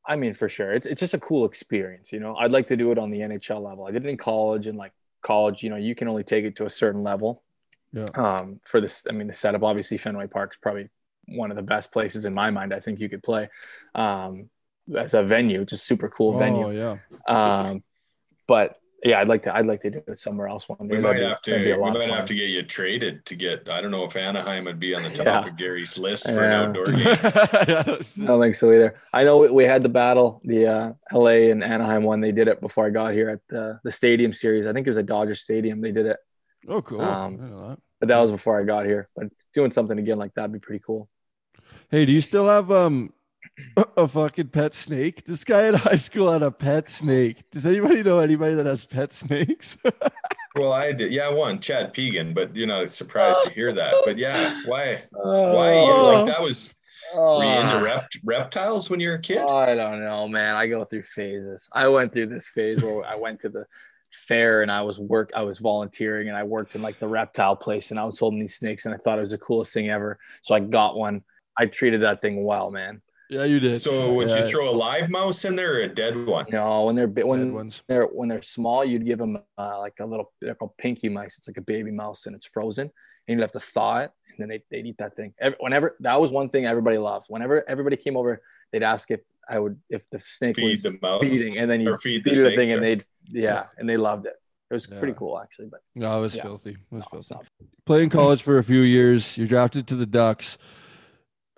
I 0.08 0.16
mean, 0.16 0.34
for 0.34 0.48
sure. 0.48 0.72
It's, 0.72 0.86
it's 0.88 1.00
just 1.02 1.14
a 1.14 1.20
cool 1.20 1.46
experience, 1.46 2.12
you 2.12 2.20
know. 2.20 2.36
I'd 2.36 2.52
like 2.52 2.68
to 2.68 2.78
do 2.78 2.92
it 2.92 2.98
on 2.98 3.12
the 3.12 3.20
NHL 3.20 3.62
level. 3.62 3.86
I 3.86 3.92
did 3.92 4.06
it 4.06 4.10
in 4.10 4.18
college, 4.18 4.68
and 4.68 4.78
like 4.78 4.94
college, 5.22 5.64
you 5.64 5.70
know, 5.70 5.76
you 5.76 5.96
can 5.96 6.08
only 6.08 6.24
take 6.24 6.46
it 6.46 6.56
to 6.58 6.66
a 6.66 6.70
certain 6.70 7.04
level. 7.04 7.44
Yeah. 7.92 8.06
Um, 8.16 8.60
for 8.66 8.80
this, 8.82 9.06
I 9.10 9.14
mean, 9.14 9.28
the 9.28 9.34
setup, 9.34 9.64
obviously, 9.64 9.98
Fenway 9.98 10.28
Park's 10.28 10.58
probably 10.58 10.90
one 11.28 11.52
of 11.52 11.58
the 11.58 11.64
best 11.64 11.92
places 11.92 12.26
in 12.26 12.34
my 12.34 12.52
mind. 12.52 12.74
I 12.74 12.80
think 12.80 13.00
you 13.00 13.10
could 13.10 13.24
play 13.24 13.50
um, 13.96 14.50
as 14.96 15.14
a 15.14 15.24
venue, 15.24 15.66
just 15.66 15.86
super 15.86 16.08
cool 16.10 16.36
Oh 16.36 16.40
venue. 16.40 16.72
yeah. 16.72 16.98
Um, 17.28 17.84
but 18.48 18.78
yeah, 19.04 19.20
I'd 19.20 19.28
like 19.28 19.44
to. 19.44 19.56
I'd 19.56 19.66
like 19.68 19.82
to 19.82 19.90
do 19.92 20.02
it 20.08 20.20
somewhere 20.20 20.48
else 20.48 20.68
one 20.68 20.88
day. 20.88 20.98
We 20.98 21.02
That'd 21.02 21.04
might 21.04 21.18
be- 21.20 21.26
have 21.30 21.42
to. 21.44 21.52
that'd 21.52 21.66
be 21.66 21.72
a 21.72 21.80
We 21.80 21.92
might 21.92 22.10
have 22.10 22.26
to 22.26 22.34
get 22.36 22.50
you 22.50 22.64
traded 22.64 23.26
to 23.28 23.36
get. 23.36 23.70
I 23.70 23.80
don't 23.82 23.92
know 23.92 24.04
if 24.06 24.16
Anaheim 24.16 24.66
would 24.66 24.80
be 24.80 24.96
on 24.96 25.04
the 25.04 25.10
top 25.10 25.26
Yeah. 25.46 25.48
of 25.52 25.58
Gary's 25.58 25.98
list 25.98 26.26
for 26.30 26.44
an 26.44 26.52
outdoor 26.52 26.84
game. 26.96 26.98
Yes. 27.06 28.20
I 28.20 28.26
don't 28.26 28.42
think 28.42 28.56
so 28.56 28.72
either. 28.74 28.96
I 29.14 29.24
know 29.24 29.38
we- 29.38 29.52
we 29.52 29.64
had 29.66 29.82
the 29.82 29.90
battle, 29.90 30.42
the 30.44 30.66
uh, 30.68 30.94
LA 31.14 31.52
and 31.52 31.64
Anaheim 31.64 32.04
one. 32.04 32.22
They 32.22 32.32
did 32.32 32.48
it 32.48 32.60
before 32.60 32.86
I 32.86 32.90
got 32.90 33.14
here 33.14 33.30
at 33.30 33.40
the 33.50 33.80
the 33.84 33.92
Stadium 33.92 34.34
Series. 34.34 34.66
I 34.68 34.74
think 34.74 34.88
it 34.88 34.90
was 34.90 34.98
at 34.98 35.06
Dodger 35.06 35.36
Stadium. 35.36 35.80
They 35.82 35.92
did 35.92 36.06
it, 36.08 36.18
Oh, 36.68 36.82
cool. 36.82 37.02
Um, 37.02 37.34
I 37.34 37.36
didn't 37.38 37.52
know 37.52 37.70
that. 37.70 37.80
but 38.00 38.10
that 38.10 38.18
was 38.20 38.32
before 38.32 38.60
I 38.60 38.64
got 38.64 38.86
here. 38.86 39.08
But 39.16 39.28
doing 39.54 39.72
something 39.72 39.98
again 40.00 40.18
like 40.18 40.34
that'd 40.34 40.52
be 40.52 40.60
pretty 40.60 40.82
cool. 40.86 41.08
Hey, 41.92 42.06
do 42.06 42.12
you 42.12 42.22
still 42.22 42.48
have 42.48 42.72
um 42.72 43.14
a, 43.76 43.86
a 43.98 44.08
fucking 44.08 44.48
pet 44.50 44.74
snake? 44.74 45.24
This 45.26 45.44
guy 45.44 45.68
in 45.68 45.74
high 45.76 45.96
school 45.96 46.32
had 46.32 46.42
a 46.44 46.52
pet 46.52 46.90
snake. 46.90 47.44
Does 47.52 47.66
anybody 47.66 48.04
know 48.04 48.20
anybody 48.20 48.56
that 48.56 48.66
has 48.66 48.86
pet 48.86 49.14
snakes? 49.14 49.78
Well, 50.56 50.74
I 50.74 50.92
did. 50.92 51.12
Yeah, 51.12 51.30
one 51.30 51.60
Chad 51.60 51.94
Pegan, 51.94 52.34
but 52.34 52.56
you're 52.56 52.66
not 52.66 52.90
surprised 52.90 53.44
to 53.44 53.52
hear 53.52 53.72
that. 53.74 53.94
But 54.06 54.18
yeah, 54.18 54.60
why? 54.66 55.04
Why? 55.12 55.74
You, 55.74 55.80
Oh. 55.92 56.14
like 56.16 56.26
that 56.34 56.42
was. 56.42 56.74
Oh. 57.14 57.38
Were 57.38 57.44
you 57.44 57.52
into 57.52 57.86
rept- 57.86 58.18
reptiles 58.24 58.90
when 58.90 59.00
you 59.00 59.10
were 59.10 59.16
a 59.16 59.22
kid? 59.22 59.38
I 59.38 59.76
don't 59.76 60.04
know, 60.04 60.28
man. 60.28 60.56
I 60.56 60.66
go 60.66 60.84
through 60.84 61.04
phases. 61.04 61.70
I 61.74 61.88
went 61.90 62.12
through 62.12 62.28
this 62.28 62.48
phase 62.48 62.82
where 62.82 63.06
I 63.06 63.14
went 63.18 63.40
to 63.42 63.50
the 63.50 63.66
fair 64.12 64.64
and 64.64 64.72
I 64.72 64.82
was 64.82 65.00
work 65.00 65.30
I 65.36 65.44
was 65.44 65.60
volunteering 65.60 66.28
and 66.28 66.36
I 66.36 66.42
worked 66.44 66.74
in 66.76 66.82
like 66.82 66.98
the 66.98 67.08
reptile 67.08 67.56
place 67.56 67.92
and 67.92 68.00
I 68.00 68.04
was 68.06 68.18
holding 68.18 68.40
these 68.40 68.56
snakes 68.56 68.86
and 68.88 68.96
I 68.96 68.98
thought 68.98 69.20
it 69.20 69.22
was 69.22 69.32
the 69.32 69.38
coolest 69.38 69.76
thing 69.76 69.92
ever. 69.92 70.18
So 70.42 70.56
I 70.56 70.60
got 70.60 70.98
one. 70.98 71.22
I 71.56 71.68
treated 71.68 72.02
that 72.02 72.20
thing 72.22 72.44
well, 72.44 72.72
man. 72.72 73.04
Yeah, 73.30 73.44
you 73.44 73.60
did. 73.60 73.80
So 73.80 74.14
would 74.14 74.30
Yeah, 74.30 74.40
you 74.40 74.46
throw 74.50 74.70
a 74.70 74.72
live 74.72 75.10
mouse 75.10 75.46
in 75.46 75.56
there 75.56 75.76
or 75.78 75.82
a 75.82 75.88
dead 75.94 76.16
one? 76.26 76.46
No, 76.50 76.86
when 76.86 76.96
they're 76.96 77.08
bi- 77.08 77.22
dead 77.22 77.28
when 77.28 77.54
ones. 77.54 77.84
they're 77.88 78.06
when 78.06 78.30
they're 78.30 78.42
small, 78.42 78.84
you'd 78.86 79.06
give 79.06 79.20
them 79.20 79.40
uh, 79.58 79.80
like 79.80 79.94
a 80.00 80.06
little 80.06 80.32
they're 80.42 80.56
called 80.56 80.78
pinky 80.78 81.10
mice. 81.10 81.38
It's 81.38 81.48
like 81.48 81.58
a 81.58 81.62
baby 81.62 81.92
mouse 81.92 82.26
and 82.26 82.36
it's 82.36 82.46
frozen. 82.46 82.90
And 83.28 83.38
you'd 83.38 83.42
have 83.44 83.52
to 83.52 83.60
thaw 83.60 83.98
it, 84.00 84.12
and 84.30 84.38
then 84.40 84.48
they 84.48 84.64
they'd 84.72 84.86
eat 84.86 84.98
that 85.00 85.16
thing. 85.18 85.34
Every, 85.40 85.58
whenever 85.60 85.98
that 86.00 86.22
was 86.22 86.32
one 86.32 86.48
thing 86.50 86.66
everybody 86.66 86.98
loved. 86.98 87.26
Whenever 87.28 87.70
everybody 87.70 87.98
came 87.98 88.16
over, 88.16 88.42
they'd 88.72 88.84
ask 88.84 89.12
if 89.12 89.20
I 89.50 89.60
would 89.60 89.78
if 89.90 90.10
the 90.10 90.20
snake 90.20 90.56
Feed 90.56 90.64
was 90.70 90.84
the 90.84 90.98
mouse 91.02 91.22
feeding, 91.22 91.58
and 91.58 91.70
then 91.70 91.82
you 91.82 91.92
or 91.92 91.98
feed 91.98 92.24
the 92.24 92.30
feed 92.30 92.38
the 92.38 92.42
snakes. 92.44 92.56
thing, 92.58 92.72
and 92.72 92.82
they'd 92.84 93.04
yeah, 93.28 93.66
and 93.78 93.90
they 93.90 93.98
loved 93.98 94.28
it. 94.28 94.36
It 94.72 94.74
was 94.74 94.88
Yeah. 94.90 95.00
pretty 95.00 95.14
cool 95.14 95.38
actually, 95.40 95.68
but 95.68 95.82
No, 95.96 96.18
it 96.20 96.22
was 96.22 96.36
Yeah. 96.36 96.44
filthy. 96.44 96.72
It 96.72 96.78
was 96.90 97.04
no, 97.12 97.20
filthy. 97.22 97.36
not. 97.36 97.46
Playing 97.86 98.10
college 98.10 98.42
for 98.42 98.58
a 98.58 98.64
few 98.64 98.82
years, 98.82 99.38
you're 99.38 99.48
drafted 99.48 99.88
to 99.88 99.96
the 99.98 100.06
Ducks. 100.06 100.58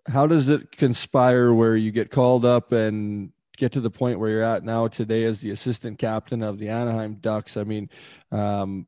How 0.10 0.28
does 0.28 0.50
it 0.50 0.72
conspire 0.72 1.54
where 1.54 1.76
you 1.76 1.92
get 1.92 2.10
called 2.10 2.44
up 2.44 2.72
and 2.72 3.32
get 3.58 3.72
to 3.74 3.82
the 3.82 3.92
point 3.92 4.20
where 4.20 4.30
you're 4.30 4.44
at 4.44 4.64
now 4.64 4.88
today 4.88 5.24
as 5.24 5.42
the 5.42 5.52
assistant 5.52 6.00
captain 6.00 6.42
of 6.42 6.58
the 6.58 6.70
Anaheim 6.70 7.16
Ducks? 7.16 7.58
I 7.58 7.64
mean, 7.64 7.90
um, 8.32 8.88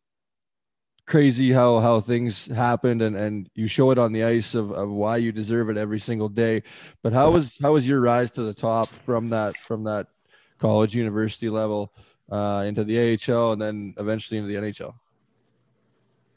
crazy 1.05 1.51
how 1.51 1.79
how 1.79 1.99
things 1.99 2.47
happened 2.47 3.01
and 3.01 3.15
and 3.15 3.49
you 3.53 3.67
show 3.67 3.91
it 3.91 3.97
on 3.97 4.13
the 4.13 4.23
ice 4.23 4.55
of, 4.55 4.71
of 4.71 4.89
why 4.89 5.17
you 5.17 5.31
deserve 5.31 5.69
it 5.69 5.77
every 5.77 5.99
single 5.99 6.29
day. 6.29 6.63
But 7.03 7.13
how 7.13 7.31
was 7.31 7.57
how 7.61 7.73
was 7.73 7.87
your 7.87 8.01
rise 8.01 8.31
to 8.31 8.43
the 8.43 8.53
top 8.53 8.87
from 8.87 9.29
that 9.29 9.55
from 9.57 9.83
that 9.83 10.07
college 10.57 10.95
university 10.95 11.49
level 11.49 11.93
uh, 12.31 12.63
into 12.65 12.83
the 12.83 12.97
AHL 12.97 13.51
and 13.53 13.61
then 13.61 13.93
eventually 13.97 14.37
into 14.37 14.47
the 14.47 14.67
NHL? 14.67 14.93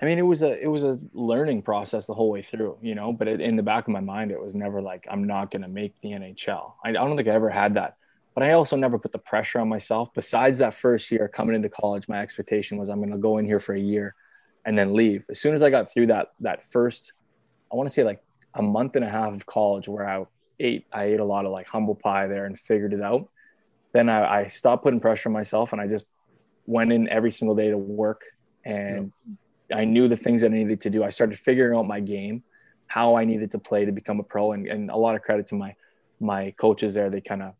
I 0.02 0.06
mean, 0.06 0.18
it 0.18 0.22
was 0.22 0.42
a 0.42 0.60
it 0.60 0.66
was 0.66 0.82
a 0.82 0.98
learning 1.12 1.62
process 1.62 2.06
the 2.06 2.14
whole 2.14 2.30
way 2.30 2.42
through, 2.42 2.78
you 2.82 2.94
know. 2.94 3.12
But 3.12 3.28
it, 3.28 3.40
in 3.40 3.56
the 3.56 3.62
back 3.62 3.86
of 3.86 3.92
my 3.92 4.00
mind, 4.00 4.32
it 4.32 4.40
was 4.40 4.54
never 4.54 4.82
like 4.82 5.06
I'm 5.10 5.24
not 5.24 5.50
going 5.50 5.62
to 5.62 5.68
make 5.68 5.94
the 6.02 6.10
NHL. 6.10 6.72
I, 6.84 6.90
I 6.90 6.92
don't 6.92 7.16
think 7.16 7.28
I 7.28 7.32
ever 7.32 7.50
had 7.50 7.74
that 7.74 7.96
but 8.34 8.42
I 8.42 8.52
also 8.52 8.76
never 8.76 8.98
put 8.98 9.12
the 9.12 9.18
pressure 9.18 9.60
on 9.60 9.68
myself. 9.68 10.12
Besides 10.12 10.58
that 10.58 10.74
first 10.74 11.10
year 11.10 11.28
coming 11.28 11.54
into 11.54 11.68
college, 11.68 12.08
my 12.08 12.20
expectation 12.20 12.78
was 12.78 12.90
I'm 12.90 12.98
going 12.98 13.12
to 13.12 13.18
go 13.18 13.38
in 13.38 13.46
here 13.46 13.60
for 13.60 13.74
a 13.74 13.80
year 13.80 14.14
and 14.64 14.76
then 14.76 14.92
leave. 14.92 15.24
As 15.30 15.40
soon 15.40 15.54
as 15.54 15.62
I 15.62 15.70
got 15.70 15.90
through 15.90 16.08
that 16.08 16.32
that 16.40 16.62
first, 16.64 17.12
I 17.72 17.76
want 17.76 17.88
to 17.88 17.94
say 17.94 18.02
like 18.02 18.22
a 18.54 18.62
month 18.62 18.96
and 18.96 19.04
a 19.04 19.08
half 19.08 19.32
of 19.32 19.46
college 19.46 19.88
where 19.88 20.08
I 20.08 20.24
ate 20.58 20.86
I 20.92 21.04
ate 21.04 21.20
a 21.20 21.24
lot 21.24 21.46
of 21.46 21.52
like 21.52 21.68
humble 21.68 21.94
pie 21.94 22.26
there 22.26 22.46
and 22.46 22.58
figured 22.58 22.92
it 22.92 23.02
out. 23.02 23.28
Then 23.92 24.08
I, 24.08 24.40
I 24.40 24.46
stopped 24.48 24.82
putting 24.82 25.00
pressure 25.00 25.28
on 25.28 25.32
myself 25.32 25.72
and 25.72 25.80
I 25.80 25.86
just 25.86 26.08
went 26.66 26.92
in 26.92 27.08
every 27.08 27.30
single 27.30 27.54
day 27.54 27.70
to 27.70 27.78
work 27.78 28.22
and 28.64 29.12
yep. 29.28 29.36
I 29.72 29.84
knew 29.84 30.08
the 30.08 30.16
things 30.16 30.42
that 30.42 30.50
I 30.50 30.54
needed 30.54 30.80
to 30.82 30.90
do. 30.90 31.04
I 31.04 31.10
started 31.10 31.38
figuring 31.38 31.78
out 31.78 31.86
my 31.86 32.00
game, 32.00 32.42
how 32.86 33.16
I 33.16 33.24
needed 33.24 33.50
to 33.52 33.58
play 33.58 33.84
to 33.84 33.92
become 33.92 34.20
a 34.20 34.22
pro, 34.22 34.52
and, 34.52 34.66
and 34.66 34.90
a 34.90 34.96
lot 34.96 35.14
of 35.14 35.22
credit 35.22 35.46
to 35.48 35.54
my 35.54 35.74
my 36.20 36.52
coaches 36.52 36.94
there. 36.94 37.10
They 37.10 37.20
kind 37.20 37.42
of 37.42 37.54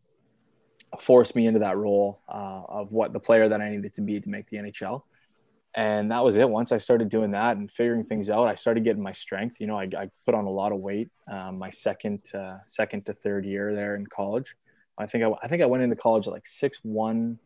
forced 0.99 1.35
me 1.35 1.47
into 1.47 1.59
that 1.59 1.77
role 1.77 2.21
uh, 2.29 2.61
of 2.67 2.91
what 2.91 3.13
the 3.13 3.19
player 3.19 3.49
that 3.49 3.61
I 3.61 3.69
needed 3.69 3.93
to 3.95 4.01
be 4.01 4.19
to 4.19 4.29
make 4.29 4.49
the 4.49 4.57
NHL. 4.57 5.01
And 5.75 6.09
that 6.11 6.23
was 6.23 6.37
it. 6.37 6.49
Once 6.49 6.71
I 6.71 6.77
started 6.77 7.09
doing 7.09 7.31
that 7.31 7.57
and 7.57 7.69
figuring 7.69 8.05
things 8.05 8.29
out, 8.29 8.47
I 8.47 8.55
started 8.55 8.85
getting 8.85 9.03
my 9.03 9.11
strength. 9.11 9.59
You 9.59 9.67
know, 9.67 9.77
I, 9.77 9.89
I 9.97 10.09
put 10.25 10.33
on 10.33 10.45
a 10.45 10.49
lot 10.49 10.71
of 10.71 10.79
weight 10.79 11.09
um, 11.29 11.57
my 11.59 11.69
second 11.69 12.21
uh, 12.33 12.59
second 12.65 13.05
to 13.07 13.13
third 13.13 13.45
year 13.45 13.75
there 13.75 13.95
in 13.95 14.07
college. 14.07 14.55
I 14.97 15.05
think 15.05 15.25
I, 15.25 15.31
I 15.43 15.47
think 15.49 15.61
I 15.61 15.65
went 15.65 15.83
into 15.83 15.97
college 15.97 16.27
at 16.27 16.33
like 16.33 16.47
six 16.47 16.79
one, 16.83 17.39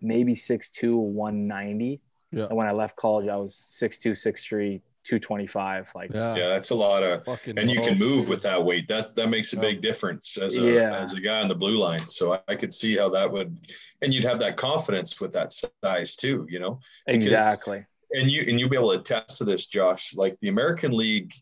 maybe 0.00 0.34
six 0.34 0.68
two, 0.68 0.96
one 0.96 1.46
ninety. 1.46 2.00
Yeah. 2.30 2.46
And 2.46 2.56
when 2.56 2.66
I 2.66 2.72
left 2.72 2.96
college, 2.96 3.28
I 3.28 3.36
was 3.36 3.54
six 3.54 3.98
two, 3.98 4.14
six 4.14 4.44
three, 4.44 4.82
225 5.04 5.90
like 5.94 6.10
yeah, 6.12 6.36
yeah 6.36 6.48
that's 6.48 6.68
a 6.68 6.74
lot 6.74 7.02
of 7.02 7.24
Fucking 7.24 7.58
and 7.58 7.70
you 7.70 7.80
can 7.80 7.96
move 7.98 8.28
with 8.28 8.42
that 8.42 8.62
weight. 8.62 8.86
That 8.88 9.14
that 9.14 9.28
makes 9.28 9.54
a 9.54 9.58
big 9.58 9.80
difference 9.80 10.36
as 10.36 10.58
a 10.58 10.60
yeah. 10.60 10.94
as 10.94 11.14
a 11.14 11.20
guy 11.20 11.40
on 11.40 11.48
the 11.48 11.54
blue 11.54 11.78
line. 11.78 12.06
So 12.06 12.34
I, 12.34 12.40
I, 12.48 12.56
could 12.56 12.74
see 12.74 12.96
how 12.98 13.08
that 13.10 13.32
would 13.32 13.56
and 14.02 14.12
you'd 14.12 14.24
have 14.24 14.38
that 14.40 14.58
confidence 14.58 15.18
with 15.18 15.32
that 15.32 15.54
size 15.82 16.14
too 16.14 16.46
you 16.50 16.60
know? 16.60 16.80
Because, 17.06 17.26
exactly. 17.26 17.86
and 18.12 18.30
you 18.30 18.44
and 18.48 18.60
you'll 18.60 18.68
be 18.68 18.76
able 18.76 18.92
to 18.92 19.00
attest 19.00 19.38
to 19.38 19.44
this 19.44 19.64
josh. 19.66 20.14
Like 20.14 20.36
the 20.40 20.48
american 20.48 20.92
league 20.92 21.32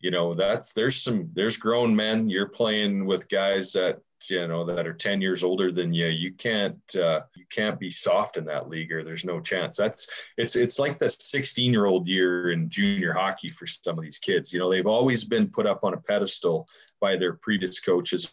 you 0.00 0.10
know 0.10 0.34
that's 0.34 0.72
there's 0.72 1.00
some 1.00 1.30
there's 1.32 1.56
grown 1.56 1.94
men. 1.94 2.28
You're 2.28 2.48
playing 2.48 3.06
with 3.06 3.28
guys 3.28 3.72
that 3.74 4.00
you 4.30 4.46
know 4.46 4.64
that 4.64 4.86
are 4.86 4.92
10 4.92 5.20
years 5.20 5.42
older 5.44 5.70
than 5.70 5.92
you 5.92 6.06
you 6.06 6.32
can't 6.32 6.80
uh, 6.96 7.22
you 7.34 7.44
can't 7.50 7.78
be 7.78 7.90
soft 7.90 8.36
in 8.36 8.44
that 8.46 8.68
league 8.68 8.92
or 8.92 9.02
there's 9.02 9.24
no 9.24 9.40
chance. 9.40 9.76
That's 9.76 10.08
it's 10.36 10.56
it's 10.56 10.78
like 10.78 10.98
the 10.98 11.10
16 11.10 11.72
year 11.72 11.86
old 11.86 12.06
year 12.06 12.52
in 12.52 12.68
junior 12.68 13.12
hockey 13.12 13.48
for 13.48 13.66
some 13.66 13.98
of 13.98 14.04
these 14.04 14.18
kids. 14.18 14.52
You 14.52 14.58
know 14.58 14.70
they've 14.70 14.86
always 14.86 15.24
been 15.24 15.48
put 15.48 15.66
up 15.66 15.84
on 15.84 15.94
a 15.94 16.00
pedestal 16.00 16.66
by 17.00 17.16
their 17.16 17.34
previous 17.34 17.80
coaches 17.80 18.32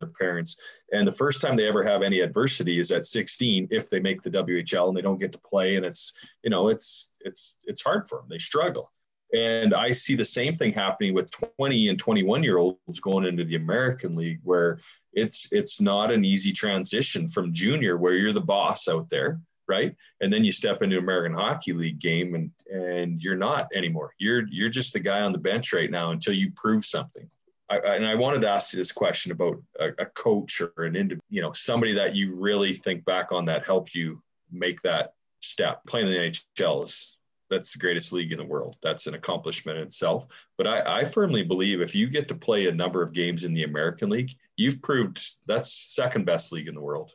their 0.00 0.10
parents 0.10 0.60
and 0.92 1.06
the 1.06 1.12
first 1.12 1.40
time 1.40 1.56
they 1.56 1.68
ever 1.68 1.82
have 1.82 2.02
any 2.02 2.20
adversity 2.20 2.80
is 2.80 2.90
at 2.90 3.06
16 3.06 3.68
if 3.70 3.88
they 3.88 4.00
make 4.00 4.20
the 4.20 4.30
WHL 4.30 4.88
and 4.88 4.96
they 4.96 5.02
don't 5.02 5.20
get 5.20 5.30
to 5.30 5.38
play 5.38 5.76
and 5.76 5.86
it's 5.86 6.12
you 6.42 6.50
know 6.50 6.68
it's 6.68 7.12
it's 7.20 7.56
it's 7.64 7.82
hard 7.82 8.08
for 8.08 8.18
them 8.18 8.26
they 8.28 8.38
struggle 8.38 8.90
and 9.32 9.72
I 9.74 9.92
see 9.92 10.14
the 10.14 10.24
same 10.24 10.56
thing 10.56 10.72
happening 10.72 11.14
with 11.14 11.30
20 11.30 11.88
and 11.88 11.98
21 11.98 12.42
year 12.42 12.58
olds 12.58 13.00
going 13.00 13.24
into 13.24 13.44
the 13.44 13.56
American 13.56 14.14
League, 14.14 14.40
where 14.42 14.78
it's 15.12 15.52
it's 15.52 15.80
not 15.80 16.12
an 16.12 16.24
easy 16.24 16.52
transition 16.52 17.28
from 17.28 17.52
junior, 17.52 17.96
where 17.96 18.14
you're 18.14 18.32
the 18.32 18.40
boss 18.40 18.88
out 18.88 19.08
there, 19.08 19.40
right? 19.68 19.94
And 20.20 20.32
then 20.32 20.44
you 20.44 20.52
step 20.52 20.82
into 20.82 20.98
American 20.98 21.34
Hockey 21.34 21.72
League 21.72 21.98
game, 21.98 22.34
and 22.34 22.50
and 22.70 23.22
you're 23.22 23.36
not 23.36 23.68
anymore. 23.74 24.12
You're 24.18 24.46
you're 24.48 24.68
just 24.68 24.92
the 24.92 25.00
guy 25.00 25.22
on 25.22 25.32
the 25.32 25.38
bench 25.38 25.72
right 25.72 25.90
now 25.90 26.10
until 26.10 26.34
you 26.34 26.52
prove 26.54 26.84
something. 26.84 27.28
I, 27.70 27.78
and 27.78 28.06
I 28.06 28.14
wanted 28.16 28.42
to 28.42 28.50
ask 28.50 28.74
you 28.74 28.76
this 28.76 28.92
question 28.92 29.32
about 29.32 29.62
a, 29.80 29.88
a 29.98 30.06
coach 30.06 30.60
or 30.60 30.84
an 30.84 30.94
individual, 30.94 31.24
you 31.30 31.40
know, 31.40 31.52
somebody 31.52 31.94
that 31.94 32.14
you 32.14 32.34
really 32.34 32.74
think 32.74 33.02
back 33.06 33.32
on 33.32 33.46
that 33.46 33.64
helped 33.64 33.94
you 33.94 34.22
make 34.50 34.82
that 34.82 35.14
step. 35.40 35.82
Playing 35.86 36.08
in 36.08 36.12
the 36.12 36.18
NHL 36.58 36.84
is 36.84 37.18
that's 37.52 37.72
the 37.72 37.78
greatest 37.78 38.12
league 38.12 38.32
in 38.32 38.38
the 38.38 38.44
world. 38.44 38.76
That's 38.82 39.06
an 39.06 39.14
accomplishment 39.14 39.78
in 39.78 39.84
itself. 39.84 40.26
But 40.56 40.66
I, 40.66 41.00
I, 41.00 41.04
firmly 41.04 41.42
believe 41.42 41.80
if 41.80 41.94
you 41.94 42.08
get 42.08 42.28
to 42.28 42.34
play 42.34 42.66
a 42.66 42.72
number 42.72 43.02
of 43.02 43.12
games 43.12 43.44
in 43.44 43.52
the 43.52 43.64
American 43.64 44.08
League, 44.08 44.30
you've 44.56 44.80
proved 44.82 45.22
that's 45.46 45.72
second 45.72 46.24
best 46.24 46.52
league 46.52 46.68
in 46.68 46.74
the 46.74 46.80
world. 46.80 47.14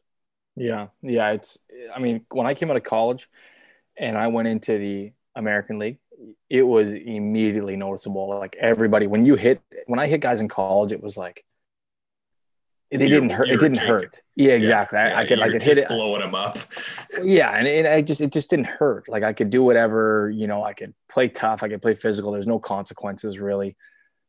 Yeah, 0.55 0.88
yeah. 1.01 1.31
It's 1.31 1.57
I 1.93 1.99
mean, 1.99 2.25
when 2.31 2.47
I 2.47 2.53
came 2.53 2.69
out 2.69 2.77
of 2.77 2.83
college 2.83 3.27
and 3.97 4.17
I 4.17 4.27
went 4.27 4.47
into 4.47 4.77
the 4.77 5.11
American 5.35 5.79
League, 5.79 5.97
it 6.49 6.63
was 6.63 6.93
immediately 6.93 7.75
noticeable. 7.75 8.29
Like 8.29 8.55
everybody, 8.59 9.07
when 9.07 9.25
you 9.25 9.35
hit 9.35 9.61
when 9.88 9.99
I 9.99 10.07
hit 10.07 10.21
guys 10.21 10.39
in 10.39 10.47
college, 10.47 10.91
it 10.91 11.01
was 11.01 11.17
like 11.17 11.43
they 12.91 13.07
you're, 13.07 13.19
didn't 13.19 13.31
hurt. 13.31 13.49
It 13.49 13.59
didn't 13.59 13.79
hurt. 13.79 14.21
Yeah, 14.35 14.53
exactly. 14.53 14.97
Yeah, 14.97 15.17
I, 15.17 15.21
I, 15.21 15.27
could, 15.27 15.39
I 15.41 15.49
could 15.49 15.63
hit 15.63 15.77
it, 15.77 15.89
blowing 15.89 16.21
them 16.21 16.35
up. 16.35 16.57
Yeah, 17.21 17.51
and 17.51 17.67
it, 17.67 17.85
I 17.85 18.01
just, 18.01 18.21
it 18.21 18.31
just 18.31 18.49
didn't 18.49 18.67
hurt. 18.67 19.09
Like 19.09 19.23
I 19.23 19.33
could 19.33 19.49
do 19.49 19.63
whatever, 19.63 20.31
you 20.33 20.47
know. 20.47 20.63
I 20.63 20.73
could 20.73 20.93
play 21.09 21.27
tough. 21.27 21.63
I 21.63 21.69
could 21.69 21.81
play 21.81 21.95
physical. 21.95 22.31
There's 22.31 22.47
no 22.47 22.59
consequences 22.59 23.39
really. 23.39 23.75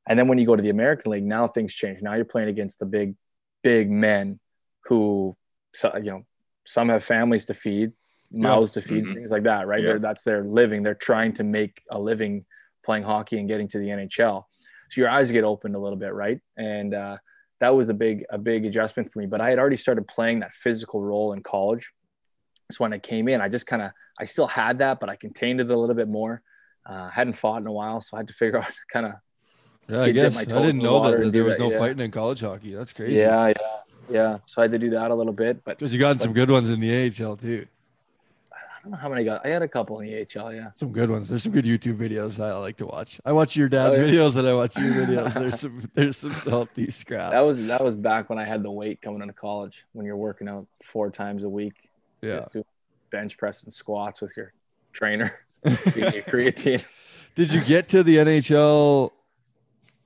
And 0.08 0.18
then 0.18 0.26
when 0.26 0.38
you 0.38 0.46
go 0.46 0.56
to 0.56 0.62
the 0.62 0.70
American 0.70 1.12
League, 1.12 1.24
now 1.24 1.46
things 1.46 1.74
change. 1.74 2.00
Now 2.00 2.14
you're 2.14 2.24
playing 2.24 2.48
against 2.48 2.78
the 2.78 2.86
big, 2.86 3.14
big 3.62 3.90
men 3.90 4.40
who, 4.86 5.36
you 5.82 6.00
know, 6.00 6.22
some 6.66 6.88
have 6.88 7.04
families 7.04 7.44
to 7.46 7.54
feed, 7.54 7.92
mouths 8.32 8.74
yeah. 8.74 8.82
to 8.82 8.88
feed, 8.88 9.04
mm-hmm. 9.04 9.14
things 9.14 9.30
like 9.30 9.42
that, 9.44 9.66
right? 9.66 9.82
Yeah. 9.82 9.98
That's 9.98 10.22
their 10.22 10.42
living. 10.42 10.82
They're 10.82 10.94
trying 10.94 11.34
to 11.34 11.44
make 11.44 11.82
a 11.90 11.98
living 11.98 12.46
playing 12.84 13.04
hockey 13.04 13.38
and 13.38 13.46
getting 13.46 13.68
to 13.68 13.78
the 13.78 13.88
NHL. 13.88 14.44
So 14.90 15.00
your 15.00 15.10
eyes 15.10 15.30
get 15.30 15.44
opened 15.44 15.76
a 15.76 15.78
little 15.78 15.98
bit, 15.98 16.14
right? 16.14 16.40
And 16.56 16.94
uh, 16.94 17.18
that 17.60 17.74
was 17.74 17.88
a 17.88 17.94
big 17.94 18.24
a 18.30 18.38
big 18.38 18.64
adjustment 18.64 19.10
for 19.12 19.18
me. 19.18 19.26
But 19.26 19.40
I 19.40 19.50
had 19.50 19.58
already 19.58 19.76
started 19.76 20.06
playing 20.06 20.40
that 20.40 20.54
physical 20.54 21.02
role 21.02 21.32
in 21.32 21.42
college. 21.42 21.90
So 22.70 22.78
when 22.84 22.92
I 22.92 22.98
came 22.98 23.28
in, 23.28 23.40
I 23.40 23.48
just 23.48 23.66
kind 23.66 23.82
of 23.82 23.92
I 24.18 24.24
still 24.24 24.46
had 24.46 24.78
that, 24.78 25.00
but 25.00 25.08
I 25.08 25.16
contained 25.16 25.60
it 25.60 25.70
a 25.70 25.76
little 25.76 25.94
bit 25.94 26.08
more. 26.08 26.42
Uh, 26.86 27.08
hadn't 27.08 27.34
fought 27.34 27.60
in 27.60 27.66
a 27.66 27.72
while, 27.72 28.00
so 28.00 28.16
I 28.16 28.20
had 28.20 28.28
to 28.28 28.34
figure 28.42 28.58
out 28.58 28.72
kind 28.92 29.06
of. 29.06 29.12
Yeah, 29.88 30.02
I 30.02 30.12
guess 30.12 30.36
I 30.36 30.44
didn't 30.44 30.78
know 30.78 31.10
that, 31.10 31.18
that 31.18 31.32
there 31.32 31.44
was 31.44 31.56
that, 31.56 31.62
no 31.62 31.70
yeah. 31.70 31.78
fighting 31.78 32.00
in 32.00 32.10
college 32.10 32.42
hockey. 32.42 32.74
That's 32.74 32.92
crazy. 32.92 33.14
Yeah, 33.14 33.48
yeah, 33.48 33.54
yeah. 34.10 34.38
So 34.44 34.60
I 34.60 34.64
had 34.64 34.72
to 34.72 34.78
do 34.78 34.90
that 34.90 35.10
a 35.10 35.14
little 35.14 35.32
bit, 35.32 35.64
but 35.64 35.78
because 35.78 35.94
you 35.94 35.98
got 35.98 36.20
some 36.20 36.34
good 36.34 36.50
ones 36.50 36.68
in 36.68 36.78
the 36.78 37.06
AHL 37.06 37.36
too 37.36 37.66
don't 38.82 38.92
know 38.92 38.98
how 38.98 39.08
many 39.08 39.22
I 39.22 39.24
got. 39.24 39.46
I 39.46 39.50
had 39.50 39.62
a 39.62 39.68
couple 39.68 40.00
in 40.00 40.06
the 40.06 40.40
AHL. 40.40 40.52
Yeah, 40.52 40.70
some 40.74 40.92
good 40.92 41.10
ones. 41.10 41.28
There's 41.28 41.42
some 41.42 41.52
good 41.52 41.64
YouTube 41.64 41.96
videos 41.96 42.38
I 42.42 42.56
like 42.58 42.76
to 42.78 42.86
watch. 42.86 43.20
I 43.24 43.32
watch 43.32 43.56
your 43.56 43.68
dad's 43.68 43.98
oh, 43.98 44.04
yeah. 44.04 44.12
videos 44.12 44.36
and 44.36 44.48
I 44.48 44.54
watch 44.54 44.76
your 44.76 44.92
videos. 44.92 45.34
There's 45.34 45.60
some 45.60 45.90
there's 45.94 46.16
some 46.16 46.34
salty 46.34 46.90
scraps. 46.90 47.32
That 47.32 47.44
was 47.44 47.64
that 47.66 47.82
was 47.82 47.94
back 47.94 48.30
when 48.30 48.38
I 48.38 48.44
had 48.44 48.62
the 48.62 48.70
weight 48.70 49.00
coming 49.02 49.22
into 49.22 49.34
college. 49.34 49.84
When 49.92 50.06
you're 50.06 50.16
working 50.16 50.48
out 50.48 50.66
four 50.82 51.10
times 51.10 51.44
a 51.44 51.48
week. 51.48 51.90
Yeah. 52.22 52.36
Just 52.36 52.52
do 52.52 52.64
bench 53.10 53.36
press 53.36 53.62
and 53.62 53.72
squats 53.72 54.20
with 54.20 54.36
your 54.36 54.52
trainer. 54.92 55.32
creatine. 55.64 56.84
Did 57.34 57.52
you 57.52 57.60
get 57.60 57.88
to 57.90 58.02
the 58.02 58.16
NHL 58.16 59.12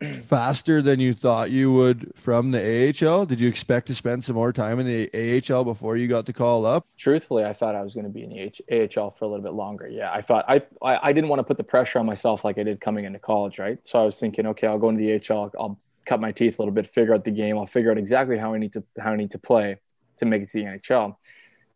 faster 0.02 0.82
than 0.82 1.00
you 1.00 1.14
thought 1.14 1.50
you 1.50 1.72
would 1.72 2.12
from 2.14 2.50
the 2.50 2.60
AHL? 2.60 3.26
Did 3.26 3.40
you 3.40 3.48
expect 3.48 3.86
to 3.88 3.94
spend 3.94 4.24
some 4.24 4.36
more 4.36 4.52
time 4.52 4.80
in 4.80 4.86
the 4.86 5.42
AHL 5.50 5.64
before 5.64 5.96
you 5.96 6.08
got 6.08 6.26
the 6.26 6.32
call 6.32 6.66
up? 6.66 6.86
Truthfully, 6.96 7.44
I 7.44 7.52
thought 7.52 7.74
I 7.74 7.82
was 7.82 7.94
going 7.94 8.04
to 8.04 8.10
be 8.10 8.24
in 8.24 8.30
the 8.30 8.90
AHL 8.96 9.10
for 9.10 9.24
a 9.24 9.28
little 9.28 9.42
bit 9.42 9.54
longer. 9.54 9.88
Yeah, 9.88 10.12
I 10.12 10.20
thought 10.20 10.44
I 10.48 10.62
I 10.82 11.12
didn't 11.12 11.28
want 11.28 11.40
to 11.40 11.44
put 11.44 11.56
the 11.56 11.64
pressure 11.64 11.98
on 11.98 12.06
myself 12.06 12.44
like 12.44 12.58
I 12.58 12.62
did 12.62 12.80
coming 12.80 13.04
into 13.04 13.18
college, 13.18 13.58
right? 13.58 13.78
So 13.84 14.00
I 14.00 14.04
was 14.04 14.18
thinking, 14.18 14.46
okay, 14.48 14.66
I'll 14.66 14.78
go 14.78 14.88
into 14.88 15.00
the 15.00 15.14
AHL. 15.14 15.52
I'll 15.58 15.78
cut 16.04 16.20
my 16.20 16.32
teeth 16.32 16.58
a 16.58 16.62
little 16.62 16.74
bit, 16.74 16.86
figure 16.86 17.14
out 17.14 17.24
the 17.24 17.30
game. 17.30 17.58
I'll 17.58 17.66
figure 17.66 17.90
out 17.90 17.98
exactly 17.98 18.38
how 18.38 18.54
I 18.54 18.58
need 18.58 18.72
to 18.74 18.84
how 18.98 19.12
I 19.12 19.16
need 19.16 19.30
to 19.32 19.38
play 19.38 19.78
to 20.18 20.24
make 20.24 20.42
it 20.42 20.48
to 20.50 20.58
the 20.58 20.64
NHL. 20.64 21.16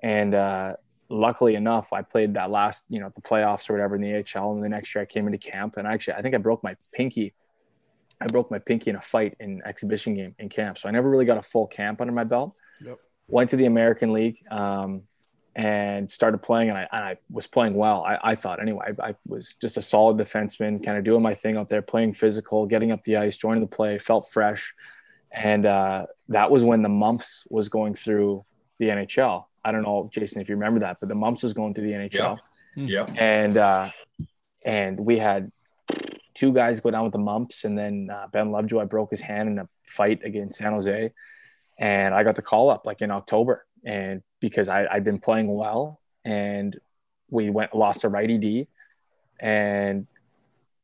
And 0.02 0.34
uh, 0.34 0.74
luckily 1.08 1.54
enough, 1.54 1.92
I 1.92 2.02
played 2.02 2.34
that 2.34 2.50
last, 2.50 2.84
you 2.88 3.00
know, 3.00 3.10
the 3.14 3.22
playoffs 3.22 3.68
or 3.68 3.74
whatever 3.74 3.96
in 3.96 4.02
the 4.02 4.14
AHL. 4.14 4.52
And 4.52 4.64
the 4.64 4.68
next 4.68 4.94
year 4.94 5.02
I 5.02 5.06
came 5.06 5.26
into 5.26 5.38
camp 5.38 5.76
and 5.76 5.86
actually 5.86 6.14
I 6.14 6.22
think 6.22 6.34
I 6.34 6.38
broke 6.38 6.62
my 6.62 6.76
pinky 6.92 7.34
I 8.20 8.26
broke 8.26 8.50
my 8.50 8.58
pinky 8.58 8.90
in 8.90 8.96
a 8.96 9.00
fight 9.00 9.36
in 9.40 9.62
exhibition 9.64 10.14
game 10.14 10.34
in 10.38 10.48
camp. 10.48 10.78
So 10.78 10.88
I 10.88 10.92
never 10.92 11.08
really 11.08 11.24
got 11.24 11.36
a 11.36 11.42
full 11.42 11.66
camp 11.66 12.00
under 12.00 12.12
my 12.12 12.24
belt. 12.24 12.54
Yep. 12.80 12.98
Went 13.28 13.50
to 13.50 13.56
the 13.56 13.66
American 13.66 14.12
League 14.12 14.42
um, 14.50 15.02
and 15.54 16.10
started 16.10 16.38
playing, 16.38 16.70
and 16.70 16.78
I, 16.78 16.88
and 16.92 17.04
I 17.04 17.16
was 17.30 17.46
playing 17.46 17.74
well. 17.74 18.02
I, 18.04 18.18
I 18.22 18.34
thought 18.34 18.60
anyway. 18.60 18.94
I, 18.98 19.08
I, 19.08 19.14
was 19.26 19.54
just 19.60 19.76
a 19.76 19.82
solid 19.82 20.16
defenseman, 20.16 20.84
kind 20.84 20.96
of 20.96 21.04
doing 21.04 21.22
my 21.22 21.34
thing 21.34 21.56
out 21.56 21.68
there, 21.68 21.82
playing 21.82 22.14
physical, 22.14 22.66
getting 22.66 22.92
up 22.92 23.02
the 23.02 23.16
ice, 23.16 23.36
joining 23.36 23.62
the 23.62 23.66
play, 23.66 23.98
felt 23.98 24.30
fresh, 24.30 24.74
and 25.30 25.66
uh, 25.66 26.06
that 26.28 26.50
was 26.50 26.62
when 26.64 26.82
the 26.82 26.88
mumps 26.88 27.46
was 27.50 27.68
going 27.68 27.94
through 27.94 28.44
the 28.78 28.88
NHL. 28.88 29.44
I 29.64 29.72
don't 29.72 29.82
know, 29.82 30.08
Jason, 30.12 30.40
if 30.40 30.48
you 30.48 30.54
remember 30.54 30.80
that, 30.80 30.98
but 31.00 31.08
the 31.08 31.14
mumps 31.14 31.42
was 31.42 31.52
going 31.52 31.74
through 31.74 31.88
the 31.88 31.94
NHL. 31.94 32.38
Yeah. 32.76 33.06
And 33.16 33.56
uh, 33.56 33.90
and 34.64 35.00
we 35.00 35.18
had 35.18 35.50
two 36.36 36.52
guys 36.52 36.80
go 36.80 36.90
down 36.90 37.02
with 37.02 37.12
the 37.12 37.18
mumps, 37.18 37.64
and 37.64 37.76
then 37.76 38.10
uh, 38.12 38.28
Ben 38.30 38.52
Lovejoy 38.52 38.84
broke 38.84 39.10
his 39.10 39.22
hand 39.22 39.48
in 39.48 39.58
a 39.58 39.68
fight 39.88 40.20
against 40.22 40.58
San 40.58 40.72
Jose, 40.72 41.12
and 41.78 42.14
I 42.14 42.22
got 42.22 42.36
the 42.36 42.42
call 42.42 42.70
up 42.70 42.86
like 42.86 43.00
in 43.00 43.10
October, 43.10 43.66
and 43.84 44.22
because 44.38 44.68
I, 44.68 44.86
I'd 44.86 45.02
been 45.02 45.18
playing 45.18 45.48
well, 45.48 45.98
and 46.24 46.78
we 47.30 47.50
went 47.50 47.74
lost 47.74 48.04
a 48.04 48.08
righty 48.08 48.38
D, 48.38 48.68
and 49.40 50.06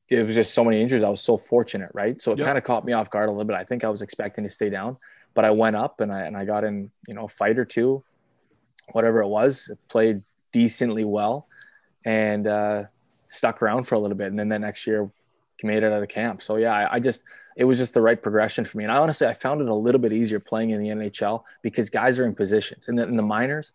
it 0.09 0.25
was 0.25 0.35
just 0.35 0.55
so 0.55 0.65
many 0.65 0.81
injuries. 0.81 1.03
I 1.03 1.09
was 1.11 1.21
so 1.21 1.37
fortunate, 1.37 1.91
right? 1.93 2.21
So 2.21 2.33
it 2.33 2.39
yep. 2.39 2.47
kind 2.47 2.59
of 2.59 2.65
caught 2.65 2.85
me 2.85 2.95
off 2.95 3.11
guard 3.11 3.29
a 3.29 3.33
little 3.33 3.45
bit. 3.45 3.57
I 3.57 3.65
think 3.65 3.85
I 3.85 3.89
was 3.89 4.03
expecting 4.03 4.45
to 4.45 4.51
stay 4.51 4.71
down, 4.71 4.97
but 5.35 5.45
I 5.45 5.51
went 5.51 5.77
up 5.77 6.01
and 6.01 6.11
I 6.11 6.23
and 6.23 6.37
I 6.37 6.47
got 6.47 6.65
in, 6.65 6.91
you 7.07 7.15
know, 7.15 7.25
a 7.25 7.29
fight 7.29 7.59
or 7.59 7.67
two, 7.67 8.03
whatever 8.93 9.21
it 9.21 9.29
was, 9.29 9.71
played 9.89 10.23
decently 10.51 11.05
well, 11.05 11.47
and 12.07 12.47
uh, 12.47 12.85
stuck 13.27 13.63
around 13.63 13.85
for 13.85 13.97
a 13.97 13.99
little 13.99 14.17
bit. 14.17 14.29
And 14.29 14.39
then 14.39 14.49
the 14.49 14.59
next 14.59 14.87
year, 14.87 15.11
made 15.63 15.83
it 15.83 15.93
out 15.93 16.03
of 16.03 16.09
camp. 16.09 16.43
So 16.43 16.57
yeah, 16.57 16.73
I, 16.73 16.95
I 16.95 17.01
just 17.01 17.25
it 17.57 17.65
was 17.65 17.79
just 17.79 17.95
the 17.95 18.01
right 18.01 18.21
progression 18.21 18.65
for 18.65 18.79
me. 18.79 18.85
And 18.85 18.93
I 18.93 18.97
honestly 18.97 19.27
I 19.27 19.35
found 19.35 19.61
it 19.61 19.69
a 19.69 19.75
little 19.75 20.01
bit 20.01 20.13
easier 20.13 20.41
playing 20.41 20.71
in 20.71 20.83
the 20.83 20.89
NHL 20.89 21.45
because 21.63 21.91
guys 21.91 22.19
are 22.19 22.27
in 22.27 22.35
positions. 22.35 22.89
And 22.89 22.99
in, 22.99 23.11
in 23.11 23.17
the 23.17 23.23
minors, 23.23 23.73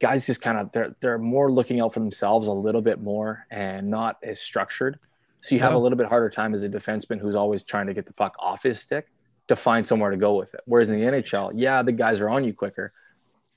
guys 0.00 0.26
just 0.26 0.42
kind 0.42 0.58
of 0.58 0.72
they're 0.72 0.94
they're 1.00 1.18
more 1.18 1.50
looking 1.50 1.80
out 1.80 1.94
for 1.94 2.00
themselves 2.00 2.48
a 2.48 2.52
little 2.52 2.82
bit 2.82 3.00
more 3.00 3.46
and 3.50 3.88
not 3.88 4.18
as 4.22 4.40
structured. 4.40 4.98
So 5.42 5.54
you 5.54 5.60
have 5.60 5.74
a 5.74 5.78
little 5.78 5.98
bit 5.98 6.06
harder 6.06 6.30
time 6.30 6.54
as 6.54 6.62
a 6.62 6.68
defenseman 6.68 7.18
who's 7.18 7.34
always 7.34 7.64
trying 7.64 7.88
to 7.88 7.94
get 7.94 8.06
the 8.06 8.12
puck 8.12 8.36
off 8.38 8.62
his 8.62 8.78
stick 8.80 9.08
to 9.48 9.56
find 9.56 9.86
somewhere 9.86 10.10
to 10.10 10.16
go 10.16 10.34
with 10.34 10.54
it. 10.54 10.60
Whereas 10.66 10.88
in 10.88 10.98
the 10.98 11.04
NHL, 11.04 11.50
yeah, 11.54 11.82
the 11.82 11.90
guys 11.90 12.20
are 12.20 12.30
on 12.30 12.44
you 12.44 12.54
quicker, 12.54 12.92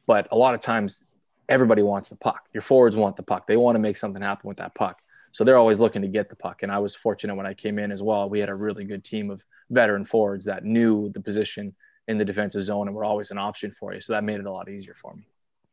but 0.08 0.28
a 0.32 0.36
lot 0.36 0.56
of 0.56 0.62
times 0.62 1.04
everybody 1.48 1.84
wants 1.84 2.10
the 2.10 2.16
puck. 2.16 2.48
Your 2.54 2.62
forwards 2.62 2.96
want 2.96 3.18
the 3.18 3.24
puck. 3.24 3.46
They 3.48 3.58
want 3.58 3.76
to 3.76 3.80
make 3.80 3.98
something 3.98 4.22
happen 4.22 4.48
with 4.48 4.58
that 4.58 4.74
puck. 4.74 5.00
So 5.36 5.44
they're 5.44 5.58
always 5.58 5.82
looking 5.82 6.02
to 6.02 6.08
get 6.08 6.30
the 6.30 6.36
puck. 6.38 6.64
And 6.64 6.72
I 6.72 6.80
was 6.80 6.96
fortunate 6.96 7.36
when 7.36 7.46
I 7.46 7.54
came 7.54 7.78
in 7.78 7.92
as 7.92 8.02
well. 8.02 8.30
We 8.30 8.40
had 8.40 8.48
a 8.48 8.56
really 8.56 8.86
good 8.86 9.04
team 9.04 9.30
of 9.30 9.44
veteran 9.70 10.06
forwards 10.06 10.46
that 10.46 10.64
knew 10.64 11.10
the 11.10 11.20
position 11.20 11.76
in 12.08 12.18
the 12.18 12.24
defensive 12.24 12.64
zone 12.64 12.88
and 12.88 12.96
were 12.96 13.04
always 13.04 13.32
an 13.32 13.38
option 13.38 13.74
for 13.74 13.94
you. 13.94 14.00
So 14.00 14.14
that 14.14 14.24
made 14.24 14.40
it 14.40 14.46
a 14.46 14.52
lot 14.52 14.70
easier 14.70 14.94
for 14.94 15.14
me. 15.14 15.28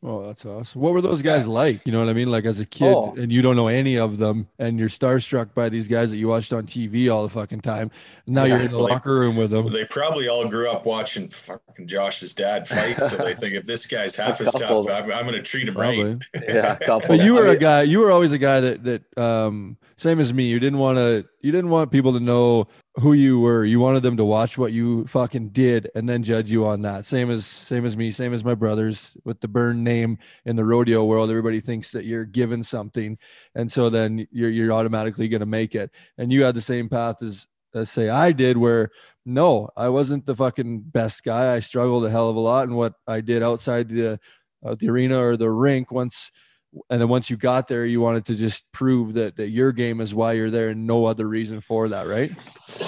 Oh, 0.04 0.26
that's 0.26 0.44
awesome. 0.44 0.80
What 0.80 0.94
were 0.94 1.00
those 1.00 1.22
guys 1.22 1.46
like? 1.46 1.86
You 1.86 1.92
know 1.92 2.00
what 2.00 2.08
I 2.08 2.12
mean? 2.12 2.28
Like 2.28 2.44
as 2.44 2.58
a 2.58 2.66
kid 2.66 2.88
Oh. 2.92 3.14
and 3.16 3.30
you 3.30 3.40
don't 3.40 3.54
know 3.54 3.68
any 3.68 3.96
of 3.96 4.18
them 4.18 4.48
and 4.58 4.76
you're 4.76 4.88
starstruck 4.88 5.54
by 5.54 5.68
these 5.68 5.86
guys 5.86 6.10
that 6.10 6.16
you 6.16 6.26
watched 6.26 6.52
on 6.52 6.66
TV 6.66 7.08
all 7.08 7.22
the 7.22 7.28
fucking 7.28 7.60
time. 7.60 7.88
And 8.26 8.34
now 8.34 8.42
you're 8.42 8.58
in 8.58 8.72
the 8.72 8.78
Well, 8.78 8.88
they- 8.88 8.92
locker 8.94 9.14
room 9.14 9.36
with 9.36 9.50
them. 9.52 9.72
They 9.72 9.84
probably 9.84 10.26
all 10.26 10.48
grew 10.48 10.68
up 10.68 10.86
watching 10.86 11.28
fucking 11.28 11.86
Josh's 11.86 12.34
dad 12.34 12.66
fight, 12.66 13.00
so 13.00 13.16
they 13.16 13.34
think 13.34 13.54
if 13.54 13.64
this 13.64 13.86
guy's 13.86 14.16
half 14.22 14.40
as 14.40 14.52
tough, 14.54 14.88
I'm, 14.88 15.04
I'm 15.12 15.22
going 15.24 15.34
to 15.34 15.42
treat 15.42 15.68
him 15.68 15.76
right. 15.76 16.16
Yeah. 16.48 16.78
But 16.84 17.20
you 17.22 17.34
were 17.34 17.48
a 17.50 17.56
guy, 17.56 17.82
you 17.82 18.00
were 18.00 18.10
always 18.10 18.32
a 18.32 18.38
guy 18.38 18.58
that 18.60 18.82
that 18.82 19.18
um 19.18 19.76
same 19.98 20.18
as 20.18 20.34
me. 20.34 20.44
You 20.48 20.58
didn't 20.58 20.80
want 20.80 20.98
to 20.98 21.24
you 21.42 21.52
didn't 21.52 21.70
want 21.70 21.92
people 21.92 22.12
to 22.14 22.20
know 22.20 22.66
who 22.96 23.14
you 23.14 23.40
were. 23.40 23.64
You 23.64 23.80
wanted 23.80 24.02
them 24.02 24.18
to 24.18 24.24
watch 24.24 24.58
what 24.58 24.72
you 24.72 25.06
fucking 25.06 25.48
did 25.48 25.90
and 25.94 26.08
then 26.08 26.22
judge 26.22 26.50
you 26.50 26.66
on 26.66 26.82
that. 26.82 27.06
Same 27.06 27.30
as 27.30 27.46
same 27.46 27.86
as 27.86 27.96
me, 27.96 28.10
same 28.10 28.34
as 28.34 28.44
my 28.44 28.54
brothers 28.54 29.16
with 29.24 29.40
the 29.40 29.48
Byrne 29.48 29.82
name 29.82 30.18
in 30.44 30.56
the 30.56 30.64
rodeo 30.64 31.04
world. 31.04 31.30
Everybody 31.30 31.60
thinks 31.60 31.90
that 31.92 32.04
you're 32.04 32.26
given 32.26 32.62
something 32.62 33.18
and 33.54 33.72
so 33.72 33.88
then 33.88 34.26
you're 34.30 34.50
you're 34.50 34.72
automatically 34.72 35.28
to 35.28 35.46
make 35.46 35.74
it. 35.74 35.90
And 36.18 36.32
you 36.32 36.44
had 36.44 36.54
the 36.54 36.60
same 36.60 36.88
path 36.88 37.22
as 37.22 37.46
as 37.74 37.90
say 37.90 38.10
I 38.10 38.32
did 38.32 38.58
where 38.58 38.90
no, 39.24 39.70
I 39.76 39.88
wasn't 39.88 40.26
the 40.26 40.36
fucking 40.36 40.80
best 40.80 41.24
guy. 41.24 41.54
I 41.54 41.60
struggled 41.60 42.04
a 42.04 42.10
hell 42.10 42.28
of 42.28 42.36
a 42.36 42.40
lot 42.40 42.66
and 42.66 42.76
what 42.76 42.94
I 43.06 43.22
did 43.22 43.42
outside 43.42 43.88
the 43.88 44.20
uh, 44.64 44.76
the 44.78 44.90
arena 44.90 45.18
or 45.18 45.36
the 45.36 45.50
rink 45.50 45.90
once 45.90 46.30
and 46.90 47.00
then 47.00 47.08
once 47.08 47.28
you 47.28 47.36
got 47.36 47.68
there 47.68 47.84
you 47.84 48.00
wanted 48.00 48.24
to 48.24 48.34
just 48.34 48.70
prove 48.72 49.14
that 49.14 49.36
that 49.36 49.48
your 49.48 49.72
game 49.72 50.00
is 50.00 50.14
why 50.14 50.32
you're 50.32 50.50
there 50.50 50.68
and 50.68 50.86
no 50.86 51.04
other 51.04 51.28
reason 51.28 51.60
for 51.60 51.88
that 51.88 52.06
right 52.06 52.30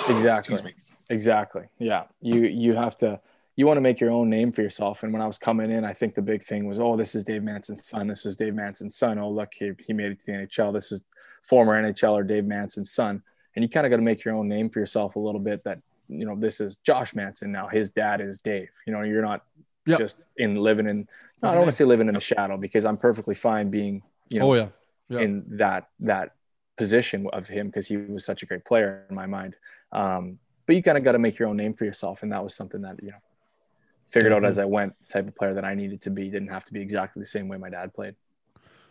exactly. 0.09 0.74
Exactly. 1.11 1.64
Yeah. 1.78 2.05
You 2.20 2.45
you 2.45 2.74
have 2.74 2.97
to 2.99 3.20
you 3.57 3.66
want 3.66 3.76
to 3.76 3.82
make 3.82 4.01
your 4.01 4.11
own 4.11 4.30
name 4.30 4.53
for 4.53 4.62
yourself. 4.62 5.03
And 5.03 5.12
when 5.12 5.22
I 5.22 5.26
was 5.26 5.39
coming 5.39 5.70
in, 5.70 5.85
I 5.85 5.93
think 5.93 6.14
the 6.14 6.22
big 6.22 6.43
thing 6.43 6.66
was, 6.66 6.78
oh, 6.80 6.97
this 6.97 7.14
is 7.14 7.22
Dave 7.22 7.43
Manson's 7.43 7.87
son. 7.87 8.09
This 8.09 8.26
is 8.26 8.35
Dave 8.37 8.55
Manson's 8.55 8.97
son. 8.97 9.18
Oh, 9.18 9.30
look, 9.30 9.53
he, 9.55 9.72
he 9.87 9.93
made 9.93 10.11
it 10.11 10.18
to 10.20 10.26
the 10.26 10.32
NHL. 10.32 10.72
This 10.72 10.91
is 10.91 11.03
former 11.43 11.80
NHLer 11.80 12.26
Dave 12.26 12.47
Manson's 12.47 12.91
son. 12.91 13.22
And 13.55 13.62
you 13.62 13.68
kind 13.68 13.87
of 13.87 13.91
got 13.91 13.97
to 13.97 14.03
make 14.03 14.24
your 14.24 14.35
own 14.35 14.49
name 14.49 14.70
for 14.70 14.80
yourself 14.80 15.14
a 15.14 15.20
little 15.20 15.41
bit 15.41 15.62
that, 15.64 15.78
you 16.09 16.26
know, 16.26 16.35
this 16.35 16.59
is 16.59 16.76
Josh 16.76 17.14
Manson 17.14 17.53
now. 17.53 17.68
His 17.68 17.91
dad 17.91 18.20
is 18.20 18.41
Dave. 18.41 18.70
You 18.87 18.93
know, 18.93 19.03
you're 19.03 19.22
not 19.22 19.45
Yep. 19.87 19.99
just 19.99 20.22
in 20.39 20.57
living 20.57 20.87
in, 20.87 20.97
no, 20.97 21.09
I 21.47 21.53
don't 21.53 21.61
want 21.62 21.72
to 21.72 21.76
say 21.76 21.84
living 21.84 22.09
in 22.09 22.14
the 22.14 22.20
shadow 22.20 22.57
because 22.57 22.84
I'm 22.84 22.97
perfectly 22.97 23.34
fine 23.34 23.70
being, 23.70 24.03
you 24.28 24.40
know, 24.40 24.51
oh 24.51 24.55
yeah 24.55 24.68
Yeah. 25.09 25.20
in 25.20 25.45
that 25.59 25.88
that 26.01 26.32
position 26.76 27.28
of 27.32 27.47
him 27.49 27.66
because 27.68 27.86
he 27.86 27.97
was 27.97 28.24
such 28.24 28.42
a 28.42 28.47
great 28.47 28.64
player 28.64 29.07
in 29.09 29.14
my 29.14 29.26
mind. 29.26 29.55
Um, 29.92 30.38
but 30.66 30.76
you 30.76 30.82
kind 30.82 30.99
of 30.99 31.05
got 31.05 31.12
to 31.12 31.18
make 31.18 31.38
your 31.38 31.49
own 31.49 31.57
name 31.57 31.74
for 31.74 31.84
yourself, 31.84 32.22
and 32.22 32.32
that 32.32 32.42
was 32.42 32.55
something 32.55 32.82
that 32.82 32.97
you 33.03 33.11
know 33.11 33.18
figured 34.09 34.32
out 34.32 34.45
as 34.45 34.59
I 34.59 34.64
went. 34.64 34.95
The 35.07 35.12
type 35.12 35.28
of 35.28 35.36
player 35.36 35.55
that 35.55 35.64
I 35.64 35.74
needed 35.74 36.01
to 36.03 36.11
be 36.11 36.30
didn't 36.30 36.49
have 36.49 36.64
to 36.66 36.72
be 36.72 36.80
exactly 36.80 37.20
the 37.20 37.26
same 37.26 37.49
way 37.49 37.59
my 37.59 37.70
dad 37.70 37.95
played. 37.95 38.14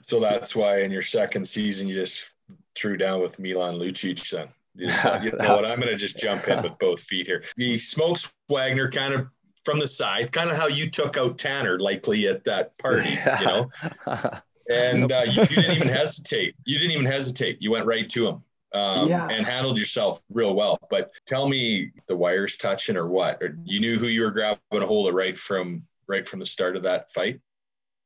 So 0.05 0.19
that's 0.19 0.55
why 0.55 0.81
in 0.81 0.91
your 0.91 1.01
second 1.01 1.47
season 1.47 1.87
you 1.87 1.93
just 1.95 2.31
threw 2.75 2.97
down 2.97 3.21
with 3.21 3.39
Milan 3.39 3.75
Lucic. 3.75 4.29
Then 4.29 4.49
you 4.75 4.87
decided, 4.87 5.23
you 5.33 5.37
know 5.39 5.55
what? 5.55 5.65
I'm 5.65 5.79
going 5.79 5.91
to 5.91 5.95
just 5.95 6.19
jump 6.19 6.47
in 6.47 6.61
with 6.61 6.77
both 6.79 6.99
feet 7.01 7.25
here. 7.25 7.43
The 7.57 7.79
smokes 7.79 8.31
Wagner 8.49 8.89
kind 8.91 9.13
of 9.13 9.27
from 9.65 9.79
the 9.79 9.87
side, 9.87 10.31
kind 10.31 10.49
of 10.49 10.57
how 10.57 10.67
you 10.67 10.89
took 10.89 11.17
out 11.17 11.37
Tanner 11.37 11.79
likely 11.79 12.27
at 12.27 12.43
that 12.45 12.77
party, 12.77 13.17
you 13.39 13.45
know. 13.45 13.69
And 14.69 15.11
uh, 15.11 15.25
you, 15.29 15.41
you 15.41 15.47
didn't 15.47 15.75
even 15.75 15.89
hesitate. 15.89 16.55
You 16.63 16.79
didn't 16.79 16.93
even 16.93 17.05
hesitate. 17.05 17.57
You 17.61 17.71
went 17.71 17.85
right 17.85 18.07
to 18.09 18.27
him. 18.29 18.43
Um, 18.73 19.07
Yeah. 19.09 19.27
and 19.29 19.45
handled 19.45 19.77
yourself 19.77 20.21
real 20.31 20.55
well. 20.55 20.79
But 20.89 21.11
tell 21.27 21.49
me, 21.49 21.91
the 22.07 22.15
wires 22.15 22.55
touching 22.55 22.95
or 22.95 23.07
what? 23.09 23.43
Or 23.43 23.57
you 23.65 23.81
knew 23.81 23.97
who 23.97 24.07
you 24.07 24.21
were 24.23 24.31
grabbing 24.31 24.59
a 24.71 24.85
hold 24.85 25.09
of 25.09 25.15
right 25.15 25.37
from 25.37 25.83
right 26.07 26.25
from 26.27 26.39
the 26.39 26.45
start 26.45 26.77
of 26.77 26.83
that 26.83 27.11
fight. 27.11 27.41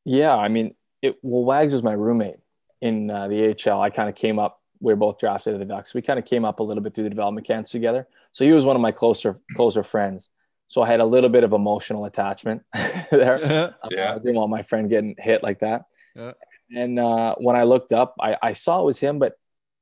yeah, 0.04 0.36
I 0.36 0.48
mean, 0.48 0.74
it. 1.04 1.18
Well, 1.22 1.44
Wags 1.46 1.74
was 1.74 1.84
my 1.84 1.94
roommate 1.94 2.38
in 2.82 3.10
uh, 3.12 3.28
the 3.28 3.56
AHL. 3.70 3.80
I 3.80 3.92
kind 3.92 4.10
of 4.10 4.16
came 4.16 4.40
up. 4.40 4.60
We 4.80 4.92
were 4.92 4.98
both 4.98 5.20
drafted 5.20 5.54
to 5.54 5.60
the 5.60 5.66
Ducks. 5.66 5.94
We 5.94 6.02
kind 6.02 6.18
of 6.20 6.26
came 6.26 6.44
up 6.44 6.60
a 6.60 6.64
little 6.64 6.82
bit 6.84 6.96
through 6.96 7.04
the 7.06 7.10
development 7.12 7.46
camps 7.46 7.70
together. 7.70 8.08
So 8.32 8.44
he 8.44 8.52
was 8.52 8.66
one 8.66 8.76
of 8.76 8.82
my 8.82 8.92
closer 8.92 9.40
closer 9.56 9.84
friends. 9.84 10.30
So 10.68 10.82
I 10.82 10.88
had 10.88 11.00
a 11.00 11.06
little 11.06 11.30
bit 11.30 11.44
of 11.44 11.54
emotional 11.54 12.06
attachment 12.06 12.64
there. 13.12 13.40
yeah 13.42 13.70
Yeah. 13.90 14.12
Uh, 14.12 14.16
I 14.16 14.18
didn't 14.20 14.36
want 14.36 14.52
my 14.52 14.64
friend 14.64 14.90
getting 14.90 15.16
hit 15.18 15.44
like 15.44 15.60
that. 15.60 15.86
Yeah. 16.16 16.34
And 16.76 17.00
uh, 17.00 17.36
when 17.38 17.56
I 17.56 17.64
looked 17.64 17.94
up, 17.94 18.16
I, 18.20 18.36
I 18.42 18.54
saw 18.54 18.82
it 18.82 18.86
was 18.86 19.00
him, 19.00 19.20
but 19.20 19.38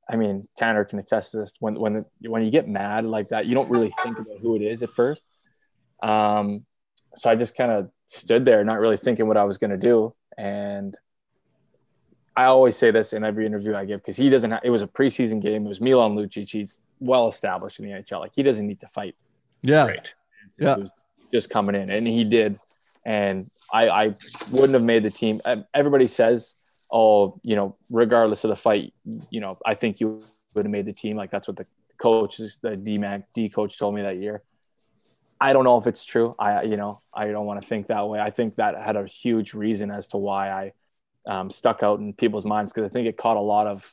I 0.08 0.14
mean, 0.14 0.46
Tanner 0.56 0.84
can 0.84 1.00
attest 1.00 1.32
to 1.32 1.38
this. 1.38 1.52
When 1.58 1.74
when 1.74 2.04
when 2.20 2.44
you 2.44 2.50
get 2.50 2.68
mad 2.68 3.04
like 3.04 3.30
that, 3.30 3.46
you 3.46 3.54
don't 3.54 3.68
really 3.68 3.92
think 4.04 4.16
about 4.18 4.38
who 4.40 4.54
it 4.54 4.62
is 4.62 4.82
at 4.82 4.90
first. 4.90 5.24
Um, 6.00 6.64
so 7.16 7.28
I 7.28 7.34
just 7.34 7.56
kind 7.56 7.72
of 7.72 7.90
stood 8.06 8.44
there, 8.44 8.62
not 8.64 8.78
really 8.78 8.96
thinking 8.96 9.26
what 9.26 9.36
I 9.36 9.42
was 9.42 9.58
going 9.58 9.72
to 9.72 9.76
do. 9.76 10.14
And 10.38 10.96
I 12.36 12.44
always 12.44 12.76
say 12.76 12.92
this 12.92 13.12
in 13.12 13.24
every 13.24 13.46
interview 13.46 13.74
I 13.74 13.84
give 13.84 14.00
because 14.00 14.16
he 14.16 14.30
doesn't. 14.30 14.52
Ha- 14.52 14.60
it 14.62 14.70
was 14.70 14.82
a 14.82 14.86
preseason 14.86 15.42
game. 15.42 15.66
It 15.66 15.68
was 15.68 15.80
Milan 15.80 16.14
Lucic. 16.14 16.52
He's 16.52 16.80
well 17.00 17.26
established 17.26 17.80
in 17.80 17.86
the 17.86 17.90
NHL. 17.90 18.20
Like 18.20 18.32
he 18.36 18.44
doesn't 18.44 18.64
need 18.64 18.78
to 18.80 18.86
fight 18.86 19.16
yeah 19.62 19.86
Right. 19.86 20.14
Yeah. 20.58 20.76
he 20.76 20.82
was 20.82 20.92
just 21.32 21.50
coming 21.50 21.74
in, 21.74 21.90
and 21.90 22.06
he 22.06 22.24
did. 22.24 22.58
And 23.04 23.50
I, 23.72 23.88
I 23.88 24.14
wouldn't 24.50 24.74
have 24.74 24.82
made 24.82 25.02
the 25.02 25.10
team. 25.10 25.40
Everybody 25.74 26.08
says, 26.08 26.54
"Oh, 26.90 27.40
you 27.42 27.56
know, 27.56 27.76
regardless 27.90 28.44
of 28.44 28.50
the 28.50 28.56
fight, 28.56 28.92
you 29.30 29.40
know, 29.40 29.58
I 29.64 29.74
think 29.74 30.00
you 30.00 30.20
would 30.54 30.64
have 30.64 30.72
made 30.72 30.86
the 30.86 30.92
team." 30.92 31.16
Like 31.16 31.30
that's 31.30 31.46
what 31.46 31.56
the 31.56 31.66
coach, 31.98 32.40
the 32.62 32.76
D 32.76 32.98
Mac 32.98 33.32
D 33.34 33.48
coach, 33.48 33.78
told 33.78 33.94
me 33.94 34.02
that 34.02 34.16
year. 34.16 34.42
I 35.40 35.52
don't 35.52 35.64
know 35.64 35.76
if 35.76 35.86
it's 35.86 36.04
true. 36.04 36.34
I, 36.38 36.62
you 36.62 36.76
know, 36.76 37.02
I 37.12 37.26
don't 37.26 37.46
want 37.46 37.60
to 37.60 37.66
think 37.66 37.88
that 37.88 38.08
way. 38.08 38.18
I 38.18 38.30
think 38.30 38.56
that 38.56 38.76
had 38.78 38.96
a 38.96 39.06
huge 39.06 39.52
reason 39.52 39.90
as 39.90 40.08
to 40.08 40.16
why 40.16 40.50
I 40.50 40.72
um, 41.26 41.50
stuck 41.50 41.82
out 41.82 41.98
in 42.00 42.14
people's 42.14 42.46
minds 42.46 42.72
because 42.72 42.90
I 42.90 42.92
think 42.92 43.06
it 43.06 43.16
caught 43.18 43.36
a 43.36 43.40
lot 43.40 43.66
of 43.66 43.92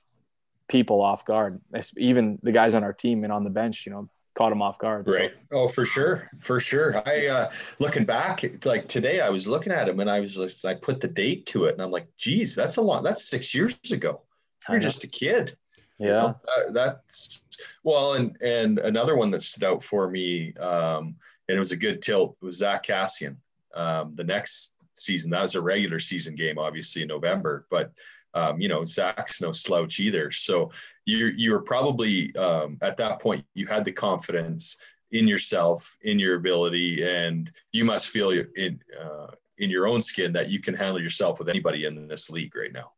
people 0.69 1.01
off 1.01 1.25
guard. 1.25 1.59
Even 1.97 2.39
the 2.43 2.51
guys 2.51 2.73
on 2.73 2.83
our 2.83 2.93
team 2.93 3.23
and 3.23 3.33
on 3.33 3.43
the 3.43 3.49
bench, 3.49 3.85
you 3.85 3.91
know, 3.91 4.09
caught 4.35 4.51
him 4.51 4.61
off 4.61 4.79
guard. 4.79 5.09
So- 5.09 5.17
Right. 5.17 5.31
Oh, 5.51 5.67
for 5.67 5.85
sure. 5.85 6.27
For 6.39 6.59
sure. 6.59 7.01
I 7.07 7.27
uh 7.27 7.51
looking 7.79 8.05
back 8.05 8.43
like 8.65 8.87
today 8.87 9.21
I 9.21 9.29
was 9.29 9.47
looking 9.47 9.71
at 9.71 9.87
him 9.87 9.99
and 9.99 10.09
I 10.09 10.19
was 10.19 10.37
like 10.37 10.53
I 10.65 10.73
put 10.73 11.01
the 11.01 11.07
date 11.07 11.45
to 11.47 11.65
it 11.65 11.73
and 11.73 11.81
I'm 11.81 11.91
like, 11.91 12.07
geez, 12.17 12.55
that's 12.55 12.77
a 12.77 12.81
lot. 12.81 13.03
That's 13.03 13.29
six 13.29 13.53
years 13.53 13.77
ago. 13.91 14.21
You're 14.69 14.79
just 14.79 15.03
a 15.03 15.07
kid. 15.07 15.53
you 15.99 16.07
yeah. 16.07 16.13
know? 16.13 16.39
Uh, 16.47 16.71
that's 16.71 17.45
well, 17.83 18.13
and 18.13 18.37
and 18.41 18.79
another 18.79 19.15
one 19.15 19.29
that 19.31 19.43
stood 19.43 19.65
out 19.65 19.83
for 19.83 20.09
me, 20.09 20.53
um, 20.55 21.15
and 21.49 21.57
it 21.57 21.59
was 21.59 21.73
a 21.73 21.77
good 21.77 22.01
tilt 22.01 22.37
was 22.41 22.57
Zack 22.57 22.85
Kassian. 22.85 23.35
Um, 23.75 24.13
the 24.13 24.23
next 24.23 24.75
season, 24.95 25.31
that 25.31 25.41
was 25.41 25.55
a 25.55 25.61
regular 25.61 25.99
season 25.99 26.35
game, 26.35 26.57
obviously 26.57 27.01
in 27.01 27.07
November, 27.09 27.65
but 27.69 27.91
um, 28.33 28.59
you 28.59 28.67
know, 28.67 28.83
Zack's 28.85 29.41
no 29.41 29.51
slouch 29.51 29.99
either. 29.99 30.31
So 30.31 30.71
you 31.05 31.27
you 31.35 31.51
were 31.51 31.61
probably 31.61 32.35
um, 32.35 32.77
at 32.81 32.97
that 32.97 33.21
point 33.21 33.45
you 33.53 33.67
had 33.67 33.85
the 33.85 33.91
confidence 33.91 34.77
in 35.11 35.27
yourself, 35.27 35.97
in 36.01 36.17
your 36.17 36.35
ability, 36.35 37.03
and 37.07 37.51
you 37.71 37.85
must 37.85 38.07
feel 38.07 38.31
in 38.31 38.79
uh, 38.99 39.27
in 39.57 39.69
your 39.69 39.87
own 39.87 40.01
skin 40.01 40.31
that 40.33 40.49
you 40.49 40.59
can 40.59 40.73
handle 40.73 41.01
yourself 41.01 41.39
with 41.39 41.49
anybody 41.49 41.85
in 41.85 42.07
this 42.07 42.29
league 42.29 42.55
right 42.55 42.73
now. 42.73 42.91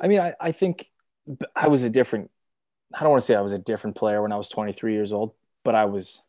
I 0.00 0.08
mean, 0.08 0.20
I, 0.20 0.34
I 0.40 0.52
think 0.52 0.90
I 1.54 1.68
was 1.68 1.82
a 1.82 1.90
different, 1.90 2.30
I 2.94 3.00
don't 3.00 3.10
want 3.10 3.22
to 3.22 3.26
say 3.26 3.34
I 3.34 3.40
was 3.40 3.52
a 3.52 3.58
different 3.58 3.96
player 3.96 4.22
when 4.22 4.32
I 4.32 4.36
was 4.36 4.48
23 4.48 4.92
years 4.92 5.12
old, 5.12 5.32
but 5.64 5.74
I 5.74 5.86
was 5.86 6.22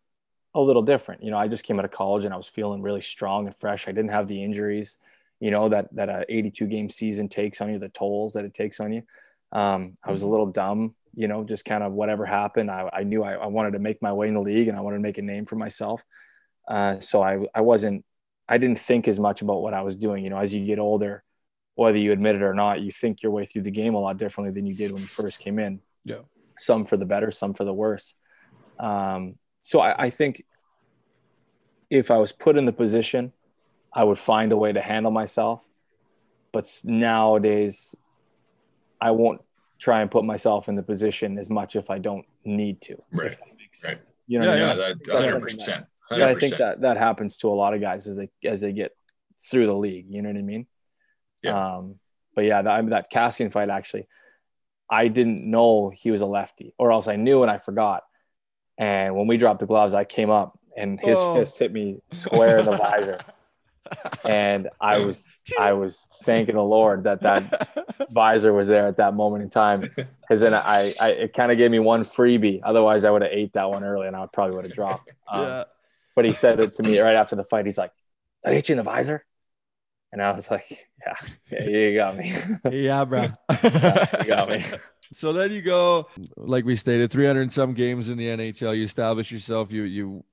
a 0.54 0.62
little 0.62 0.82
different. 0.82 1.24
You 1.24 1.32
know, 1.32 1.38
I 1.38 1.48
just 1.48 1.64
came 1.64 1.80
out 1.80 1.86
of 1.86 1.92
college 1.92 2.26
and 2.26 2.34
I 2.34 2.38
was 2.38 2.48
feeling 2.48 2.82
really 2.82 3.02
strong 3.02 3.46
and 3.48 3.56
fresh. 3.56 3.88
I 3.88 3.92
didn't 3.92 4.12
have 4.12 4.28
the 4.28 4.44
injuries, 4.44 4.98
you 5.40 5.52
know, 5.52 5.70
that, 5.70 5.94
that 5.96 6.10
a 6.10 6.26
82 6.28 6.68
game 6.68 6.90
season 6.90 7.30
takes 7.30 7.62
on 7.62 7.72
you, 7.72 7.80
the 7.80 7.90
tolls 7.90 8.34
that 8.34 8.46
it 8.46 8.54
takes 8.54 8.80
on 8.80 8.92
you. 8.92 9.04
Um, 9.52 9.94
I 10.04 10.12
was 10.12 10.24
a 10.24 10.28
little 10.28 10.48
dumb, 10.48 10.96
you 11.14 11.28
know, 11.28 11.44
just 11.44 11.66
kind 11.66 11.84
of 11.84 11.94
whatever 11.94 12.26
happened. 12.26 12.70
I, 12.70 12.90
I 12.92 13.04
knew 13.04 13.24
I, 13.24 13.34
I 13.34 13.48
wanted 13.48 13.72
to 13.72 13.80
make 13.80 14.02
my 14.02 14.14
way 14.14 14.28
in 14.28 14.34
the 14.34 14.42
league 14.42 14.68
and 14.68 14.78
I 14.78 14.82
wanted 14.82 14.98
to 14.98 15.04
make 15.04 15.18
a 15.18 15.22
name 15.22 15.46
for 15.46 15.56
myself. 15.56 16.04
Uh, 16.68 17.00
so 17.00 17.24
I 17.24 17.46
I 17.56 17.62
wasn't 17.62 18.04
I 18.50 18.58
didn't 18.58 18.80
think 18.80 19.08
as 19.08 19.20
much 19.20 19.42
about 19.42 19.62
what 19.62 19.74
I 19.74 19.82
was 19.82 19.96
doing. 19.96 20.24
You 20.24 20.30
know, 20.30 20.38
as 20.38 20.54
you 20.54 20.66
get 20.66 20.80
older, 20.80 21.24
whether 21.76 21.98
you 21.98 22.12
admit 22.12 22.36
it 22.36 22.42
or 22.42 22.54
not, 22.54 22.82
you 22.82 22.92
think 22.92 23.22
your 23.22 23.32
way 23.32 23.46
through 23.46 23.64
the 23.64 23.72
game 23.72 23.96
a 23.96 24.00
lot 24.00 24.18
differently 24.18 24.54
than 24.54 24.66
you 24.66 24.76
did 24.76 24.92
when 24.92 25.02
you 25.02 25.08
first 25.08 25.40
came 25.40 25.60
in. 25.60 25.80
Yeah. 26.04 26.22
Some 26.58 26.86
for 26.86 26.98
the 26.98 27.06
better, 27.06 27.32
some 27.32 27.54
for 27.54 27.64
the 27.64 27.74
worse. 27.74 28.16
Um, 28.80 29.36
so 29.62 29.80
I, 29.80 30.06
I 30.06 30.10
think 30.10 30.44
if 31.90 32.10
I 32.10 32.18
was 32.18 32.32
put 32.32 32.58
in 32.58 32.66
the 32.66 32.74
position, 32.74 33.32
I 33.98 34.04
would 34.04 34.20
find 34.20 34.52
a 34.52 34.58
way 34.58 34.72
to 34.72 34.80
handle 34.82 35.12
myself. 35.12 35.62
But 36.52 36.66
nowadays, 36.86 37.96
I 39.02 39.10
won't 39.12 39.42
try 39.80 40.02
and 40.02 40.10
put 40.10 40.24
myself 40.24 40.70
in 40.70 40.76
the 40.76 40.84
position 40.84 41.38
as 41.40 41.50
much 41.50 41.76
if 41.76 41.90
I 41.90 41.98
don't 41.98 42.26
need 42.46 42.80
to. 42.82 42.96
Right. 43.12 43.28
If 43.28 43.40
Right. 43.84 44.00
You 44.28 44.40
know, 44.40 44.56
yeah, 44.56 44.70
what 44.70 44.80
I 44.80 44.88
mean? 44.90 44.98
that 44.98 44.98
That's 45.06 45.18
hundred 45.20 45.30
something 45.32 45.58
percent. 45.58 45.86
yeah, 46.12 46.28
I 46.28 46.36
think 46.36 46.58
that 46.58 46.82
that 46.82 46.98
happens 46.98 47.38
to 47.38 47.50
a 47.50 47.54
lot 47.54 47.74
of 47.76 47.82
guys 47.82 48.08
as 48.08 48.16
they 48.16 48.30
as 48.44 48.62
they 48.62 48.72
get 48.72 48.92
through 49.50 49.68
the 49.68 49.76
league. 49.76 50.08
You 50.10 50.22
know 50.24 50.30
what 50.30 50.38
I 50.38 50.42
mean? 50.42 50.66
Yeah. 51.44 51.76
Um, 51.76 51.96
but 52.36 52.46
yeah, 52.46 52.62
that, 52.64 52.70
I 52.72 52.82
mean, 52.82 52.90
that 52.92 53.12
Kassian 53.12 53.52
fight 53.52 53.70
actually, 53.70 54.08
I 54.90 55.08
didn't 55.10 55.50
know 55.50 55.90
he 55.94 56.10
was 56.12 56.22
a 56.22 56.26
lefty, 56.26 56.74
or 56.80 56.92
else 56.92 57.08
I 57.08 57.16
knew 57.18 57.42
and 57.44 57.52
I 57.52 57.58
forgot. 57.60 58.04
And 58.80 59.16
when 59.16 59.28
we 59.28 59.38
dropped 59.38 59.60
the 59.60 59.66
gloves, 59.68 59.94
I 59.94 60.06
came 60.06 60.30
up 60.32 60.58
and 60.76 61.00
his 61.00 61.18
Oh. 61.20 61.36
fist 61.36 61.60
hit 61.60 61.72
me 61.72 62.00
square 62.12 62.58
in 62.60 62.66
the 62.66 62.78
visor, 62.78 63.20
and 64.26 64.70
I 64.80 65.06
was 65.06 65.32
I 65.60 65.74
was 65.74 66.08
thanking 66.24 66.56
the 66.56 66.64
Lord 66.64 67.06
that 67.06 67.22
that 67.22 68.08
visor 68.12 68.54
was 68.54 68.68
there 68.68 68.88
at 68.88 68.98
that 68.98 69.14
moment 69.14 69.44
in 69.44 69.50
time 69.50 69.82
because 70.22 70.42
then 70.42 70.54
I, 70.54 70.94
I 71.00 71.10
it 71.10 71.34
kind 71.34 71.52
of 71.52 71.58
gave 71.58 71.72
me 71.72 71.80
one 71.80 72.04
freebie. 72.04 72.62
Otherwise, 72.64 73.04
I 73.04 73.12
would 73.12 73.22
have 73.22 73.32
ate 73.32 73.54
that 73.54 73.70
one 73.70 73.84
early 73.84 74.08
and 74.08 74.16
I 74.16 74.26
probably 74.32 74.56
would 74.56 74.66
have 74.66 74.74
dropped. 74.74 75.12
Um, 75.30 75.44
yeah. 75.44 75.64
But 76.16 76.24
he 76.24 76.32
said 76.32 76.62
it 76.62 76.76
to 76.76 76.84
me 76.84 76.98
right 77.00 77.16
after 77.16 77.36
the 77.36 77.44
fight. 77.44 77.66
He's 77.66 77.78
like, 77.78 77.92
"Did 78.42 78.52
I 78.52 78.56
hit 78.56 78.70
you 78.70 78.74
in 78.74 78.78
the 78.78 78.84
visor?" 78.84 79.26
And 80.14 80.22
I 80.22 80.32
was 80.32 80.50
like, 80.50 80.88
"Yeah, 81.06 81.16
yeah 81.52 81.68
you 81.68 81.96
got 81.96 82.18
me. 82.18 82.34
yeah, 82.72 83.04
bro. 83.04 83.24
you 83.64 84.26
got 84.26 84.48
me." 84.48 84.64
So 85.12 85.34
then 85.34 85.52
you 85.52 85.62
go, 85.62 86.08
like 86.38 86.64
we 86.64 86.78
stated, 86.78 87.12
300 87.12 87.42
and 87.42 87.54
some 87.54 87.74
games 87.74 88.08
in 88.08 88.18
the 88.18 88.26
NHL. 88.28 88.78
You 88.78 88.86
establish 88.86 89.34
yourself. 89.34 89.72
You 89.72 89.84
you 89.84 90.24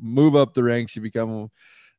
move 0.00 0.34
up 0.34 0.54
the 0.54 0.62
ranks. 0.62 0.96
You 0.96 1.02
become 1.02 1.50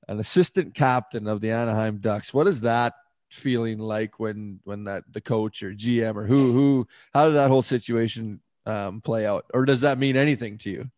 an 0.08 0.20
assistant 0.20 0.74
captain 0.74 1.28
of 1.28 1.42
the 1.42 1.52
Anaheim 1.52 1.98
Ducks. 1.98 2.34
What 2.34 2.48
is 2.48 2.62
that 2.62 2.94
feeling 3.30 3.80
like 3.80 4.20
when 4.20 4.60
when 4.64 4.84
that 4.84 5.04
the 5.12 5.22
coach 5.22 5.64
or 5.64 5.72
GM 5.72 6.16
or 6.16 6.26
who 6.26 6.52
who 6.52 6.88
how 7.14 7.28
did 7.28 7.36
that 7.36 7.50
whole 7.50 7.62
situation 7.62 8.42
um, 8.66 9.02
play 9.02 9.26
out, 9.26 9.46
or 9.54 9.66
does 9.66 9.82
that 9.82 9.98
mean 9.98 10.18
anything 10.18 10.58
to 10.60 10.70
you? 10.70 10.92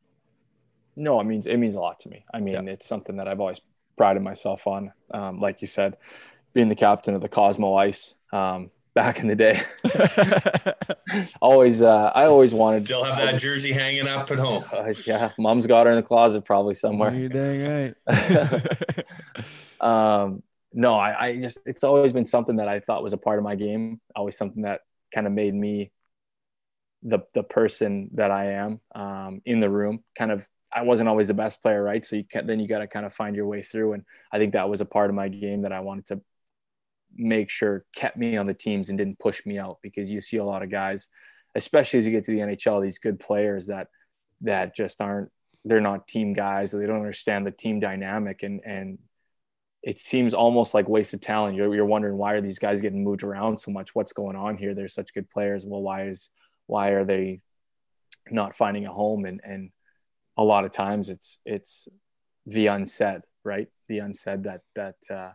No, 0.95 1.19
it 1.19 1.25
means 1.25 1.47
it 1.47 1.57
means 1.57 1.75
a 1.75 1.79
lot 1.79 1.99
to 2.01 2.09
me. 2.09 2.25
I 2.33 2.39
mean, 2.39 2.67
it's 2.67 2.87
something 2.87 3.17
that 3.17 3.27
I've 3.27 3.39
always 3.39 3.61
prided 3.97 4.21
myself 4.21 4.67
on. 4.67 4.91
Um, 5.11 5.39
like 5.39 5.61
you 5.61 5.67
said, 5.67 5.97
being 6.53 6.69
the 6.69 6.75
captain 6.75 7.15
of 7.15 7.21
the 7.21 7.29
Cosmo 7.29 7.75
Ice 7.75 8.15
um, 8.31 8.71
back 8.93 9.19
in 9.19 9.27
the 9.27 9.35
day. 9.35 9.59
always, 11.41 11.81
uh, 11.81 12.11
I 12.13 12.25
always 12.25 12.53
wanted. 12.53 12.79
To. 12.79 12.85
Still 12.85 13.03
have 13.03 13.17
that 13.17 13.39
jersey 13.39 13.71
hanging 13.71 14.07
up 14.07 14.29
at 14.31 14.39
home. 14.39 14.63
Uh, 14.73 14.93
yeah, 15.05 15.31
mom's 15.37 15.67
got 15.67 15.85
her 15.85 15.91
in 15.91 15.97
the 15.97 16.03
closet 16.03 16.43
probably 16.43 16.73
somewhere. 16.73 17.13
you're 17.13 17.29
dang 17.29 17.93
right. 18.07 19.05
um, 19.79 20.41
no, 20.73 20.95
I, 20.95 21.27
I 21.27 21.39
just 21.39 21.59
it's 21.65 21.83
always 21.83 22.11
been 22.11 22.25
something 22.25 22.55
that 22.57 22.67
I 22.67 22.79
thought 22.79 23.03
was 23.03 23.13
a 23.13 23.17
part 23.17 23.37
of 23.37 23.43
my 23.43 23.55
game. 23.55 24.01
Always 24.15 24.37
something 24.37 24.63
that 24.63 24.81
kind 25.13 25.27
of 25.27 25.33
made 25.33 25.53
me 25.53 25.91
the 27.03 27.19
the 27.33 27.43
person 27.43 28.09
that 28.15 28.31
I 28.31 28.53
am 28.53 28.79
um, 28.95 29.41
in 29.45 29.59
the 29.59 29.69
room. 29.69 30.03
Kind 30.17 30.31
of, 30.31 30.47
I 30.73 30.81
wasn't 30.81 31.07
always 31.07 31.27
the 31.27 31.33
best 31.33 31.61
player, 31.61 31.83
right? 31.83 32.03
So 32.03 32.15
you 32.15 32.23
can, 32.23 32.47
then 32.47 32.59
you 32.59 32.67
got 32.67 32.79
to 32.79 32.87
kind 32.87 33.05
of 33.05 33.13
find 33.13 33.35
your 33.35 33.47
way 33.47 33.61
through. 33.61 33.93
And 33.93 34.03
I 34.31 34.39
think 34.39 34.53
that 34.53 34.69
was 34.69 34.81
a 34.81 34.85
part 34.85 35.09
of 35.09 35.15
my 35.15 35.27
game 35.27 35.61
that 35.61 35.71
I 35.71 35.81
wanted 35.81 36.07
to 36.07 36.21
make 37.15 37.49
sure 37.49 37.85
kept 37.95 38.17
me 38.17 38.37
on 38.37 38.47
the 38.47 38.53
teams 38.53 38.89
and 38.89 38.97
didn't 38.97 39.19
push 39.19 39.45
me 39.45 39.57
out 39.57 39.79
because 39.81 40.09
you 40.11 40.21
see 40.21 40.37
a 40.37 40.45
lot 40.45 40.63
of 40.63 40.71
guys, 40.71 41.09
especially 41.55 41.99
as 41.99 42.05
you 42.05 42.11
get 42.11 42.23
to 42.25 42.31
the 42.31 42.39
NHL, 42.39 42.81
these 42.81 42.99
good 42.99 43.19
players 43.19 43.67
that 43.67 43.87
that 44.41 44.75
just 44.75 45.01
aren't 45.01 45.31
they're 45.65 45.79
not 45.79 46.07
team 46.09 46.33
guys 46.33 46.71
they 46.71 46.85
don't 46.85 46.97
understand 46.97 47.47
the 47.47 47.51
team 47.51 47.79
dynamic 47.79 48.43
and 48.43 48.59
and 48.65 48.97
it 49.83 49.99
seems 49.99 50.33
almost 50.33 50.73
like 50.73 50.87
wasted 50.87 51.21
talent. 51.21 51.57
You're, 51.57 51.75
you're 51.75 51.85
wondering 51.85 52.17
why 52.17 52.33
are 52.33 52.41
these 52.41 52.57
guys 52.57 52.79
getting 52.79 53.03
moved 53.03 53.21
around 53.21 53.57
so 53.57 53.69
much? 53.69 53.93
What's 53.93 54.13
going 54.13 54.37
on 54.37 54.57
here? 54.57 54.73
They're 54.73 54.87
such 54.87 55.13
good 55.13 55.29
players. 55.29 55.65
Well, 55.65 55.81
why 55.81 56.07
is 56.07 56.29
why 56.67 56.89
are 56.91 57.03
they 57.03 57.41
not 58.31 58.55
finding 58.55 58.85
a 58.85 58.93
home? 58.93 59.25
And 59.25 59.41
and 59.43 59.71
a 60.37 60.43
lot 60.43 60.63
of 60.63 60.71
times 60.71 61.09
it's 61.09 61.37
it's 61.45 61.89
the 62.45 62.67
unsaid, 62.67 63.23
right? 63.43 63.67
The 63.89 63.99
unsaid 63.99 64.43
that 64.43 64.61
that 64.75 64.95
uh, 65.11 65.31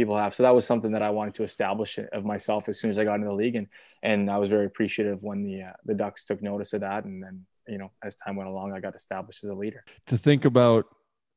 people 0.00 0.16
have. 0.16 0.34
So 0.34 0.42
that 0.42 0.54
was 0.54 0.64
something 0.66 0.92
that 0.92 1.02
I 1.02 1.10
wanted 1.10 1.34
to 1.34 1.44
establish 1.44 1.98
of 2.18 2.24
myself 2.24 2.68
as 2.68 2.78
soon 2.80 2.90
as 2.90 2.98
I 2.98 3.04
got 3.04 3.14
into 3.16 3.28
the 3.28 3.34
league, 3.44 3.56
and 3.60 3.66
and 4.02 4.30
I 4.30 4.38
was 4.38 4.48
very 4.50 4.66
appreciative 4.66 5.22
when 5.22 5.44
the 5.44 5.62
uh, 5.62 5.72
the 5.84 5.94
Ducks 5.94 6.24
took 6.24 6.42
notice 6.42 6.72
of 6.72 6.80
that, 6.80 7.04
and 7.04 7.22
then 7.22 7.44
you 7.68 7.78
know 7.78 7.90
as 8.02 8.16
time 8.16 8.36
went 8.36 8.48
along, 8.48 8.72
I 8.72 8.80
got 8.80 8.94
established 8.96 9.44
as 9.44 9.50
a 9.50 9.54
leader. 9.54 9.84
to 10.06 10.16
think 10.18 10.44
about 10.44 10.86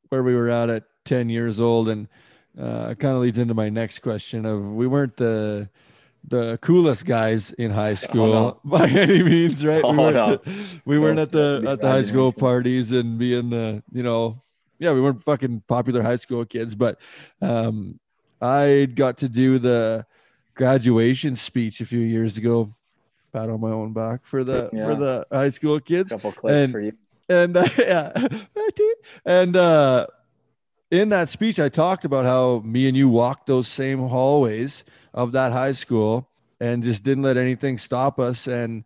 where 0.09 0.23
we 0.23 0.35
were 0.35 0.49
at 0.49 0.69
at 0.69 0.83
10 1.05 1.29
years 1.29 1.59
old 1.59 1.89
and 1.89 2.07
uh, 2.59 2.89
it 2.91 2.99
kind 2.99 3.15
of 3.15 3.21
leads 3.21 3.39
into 3.39 3.53
my 3.55 3.69
next 3.69 3.99
question 3.99 4.45
of 4.45 4.75
we 4.75 4.85
weren't 4.87 5.17
the 5.17 5.67
the 6.35 6.57
coolest 6.61 7.05
guys 7.05 7.51
in 7.53 7.71
high 7.71 7.93
school 8.05 8.31
no. 8.33 8.59
by 8.77 8.87
any 8.87 9.23
means 9.23 9.65
right 9.65 9.81
Oh, 9.87 9.91
we 9.91 9.97
weren't, 9.97 10.15
no. 10.15 10.53
we 10.85 10.99
weren't 10.99 11.19
at 11.19 11.31
the 11.31 11.63
at 11.67 11.81
the 11.81 11.89
high 11.89 12.03
school 12.03 12.31
parties 12.31 12.91
and 12.91 13.17
being 13.17 13.49
the 13.49 13.81
you 13.91 14.03
know 14.03 14.41
yeah 14.79 14.91
we 14.93 15.01
weren't 15.01 15.23
fucking 15.23 15.63
popular 15.67 16.01
high 16.03 16.17
school 16.25 16.45
kids 16.45 16.75
but 16.75 16.99
um 17.41 17.99
i 18.43 18.85
got 18.85 19.17
to 19.17 19.29
do 19.29 19.57
the 19.59 20.05
graduation 20.55 21.35
speech 21.35 21.81
a 21.81 21.85
few 21.85 21.99
years 21.99 22.37
ago 22.37 22.73
pat 23.31 23.49
on 23.49 23.59
my 23.61 23.69
own 23.71 23.93
back 23.93 24.19
for 24.25 24.43
the 24.43 24.69
Yeah. 24.73 24.85
for 24.87 24.95
the 24.95 25.25
high 25.31 25.49
school 25.49 25.75
A 25.77 25.81
kids 25.81 26.11
couple 26.11 26.31
clips 26.31 26.53
And- 26.55 26.71
for 26.71 26.79
you. 26.81 26.91
and 27.29 27.55
uh, 27.57 27.67
yeah, 27.79 28.27
and 29.25 29.55
uh, 29.55 30.07
in 30.91 31.09
that 31.09 31.29
speech, 31.29 31.59
I 31.59 31.69
talked 31.69 32.05
about 32.05 32.25
how 32.25 32.61
me 32.63 32.87
and 32.87 32.95
you 32.95 33.09
walked 33.09 33.47
those 33.47 33.67
same 33.67 33.97
hallways 34.09 34.83
of 35.13 35.31
that 35.31 35.51
high 35.51 35.71
school 35.71 36.27
and 36.59 36.83
just 36.83 37.03
didn't 37.03 37.23
let 37.23 37.35
anything 37.37 37.79
stop 37.79 38.19
us. 38.19 38.45
And 38.45 38.83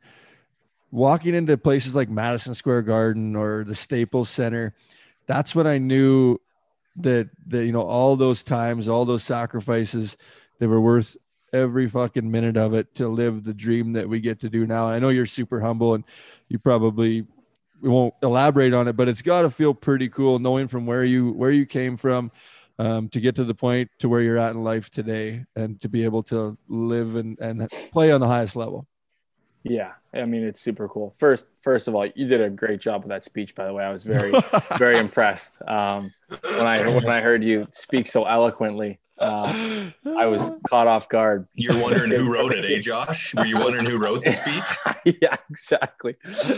walking 0.92 1.34
into 1.36 1.58
places 1.58 1.96
like 1.96 2.10
Madison 2.10 2.54
Square 2.54 2.84
Garden 2.84 3.36
or 3.36 3.66
the 3.66 3.76
Staples 3.76 4.30
Center, 4.30 4.74
that's 5.26 5.54
when 5.54 5.68
I 5.68 5.80
knew 5.80 6.38
that 6.98 7.30
that 7.48 7.66
you 7.66 7.72
know 7.72 7.82
all 7.82 8.16
those 8.16 8.44
times, 8.44 8.88
all 8.88 9.06
those 9.06 9.24
sacrifices, 9.24 10.18
they 10.60 10.68
were 10.68 10.82
worth 10.82 11.16
every 11.54 11.88
fucking 11.88 12.30
minute 12.30 12.58
of 12.58 12.74
it 12.74 12.94
to 12.96 13.08
live 13.08 13.44
the 13.44 13.54
dream 13.54 13.94
that 13.94 14.10
we 14.10 14.20
get 14.20 14.40
to 14.42 14.50
do 14.50 14.66
now. 14.66 14.88
I 14.88 15.00
know 15.00 15.10
you're 15.10 15.26
super 15.26 15.62
humble 15.62 15.94
and 15.94 16.04
you 16.50 16.60
probably 16.60 17.26
we 17.82 17.90
won't 17.90 18.14
elaborate 18.24 18.74
on 18.74 18.88
it, 18.88 18.94
but 18.94 19.08
it's 19.08 19.22
got 19.22 19.44
to 19.44 19.50
feel 19.50 19.74
pretty 19.74 20.10
cool 20.10 20.40
knowing 20.40 20.68
from 20.68 20.86
where 20.86 21.04
you 21.04 21.32
where 21.34 21.52
you 21.52 21.66
came 21.66 21.98
from 21.98 22.32
um, 22.80 23.10
to 23.10 23.20
get 23.20 23.36
to 23.36 23.44
the 23.44 23.54
point 23.54 23.90
to 24.00 24.10
where 24.10 24.22
you're 24.22 24.38
at 24.38 24.52
in 24.52 24.64
life 24.64 24.90
today, 24.90 25.46
and 25.56 25.80
to 25.82 25.90
be 25.90 26.04
able 26.04 26.24
to 26.24 26.58
live 26.68 27.16
and 27.16 27.40
and 27.40 27.70
play 27.92 28.12
on 28.12 28.22
the 28.22 28.28
highest 28.28 28.56
level. 28.56 28.88
Yeah, 29.64 29.94
I 30.14 30.26
mean 30.26 30.44
it's 30.44 30.62
super 30.62 30.88
cool. 30.88 31.14
First, 31.18 31.48
first 31.60 31.88
of 31.88 31.96
all, 31.96 32.06
you 32.16 32.28
did 32.28 32.42
a 32.42 32.50
great 32.50 32.80
job 32.80 33.04
with 33.04 33.10
that 33.10 33.24
speech. 33.24 33.56
By 33.56 33.66
the 33.66 33.74
way, 33.74 33.84
I 33.84 33.92
was 33.92 34.04
very, 34.04 34.32
very 34.78 34.98
impressed. 34.98 35.62
Um, 35.68 36.14
when 36.44 36.68
I 36.68 36.82
when 36.84 37.10
I 37.10 37.22
heard 37.22 37.44
you 37.44 37.68
speak 37.72 38.08
so 38.08 38.26
eloquently, 38.26 39.00
uh, 39.20 39.92
I 40.18 40.26
was 40.28 40.52
caught 40.70 40.88
off 40.88 41.10
guard. 41.10 41.48
You're 41.56 41.82
wondering 41.82 42.12
who 42.12 42.32
wrote 42.32 42.54
it, 42.54 42.66
eh, 42.72 42.80
Josh? 42.80 43.34
Were 43.36 43.46
you 43.46 43.56
wondering 43.56 43.86
who 43.86 43.98
wrote 43.98 44.24
the 44.24 44.32
speech? 44.32 45.18
yeah, 45.22 45.36
exactly, 45.50 46.16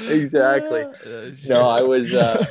exactly. 0.10 0.86
No, 1.48 1.68
I 1.68 1.82
was 1.82 2.14
uh, 2.14 2.46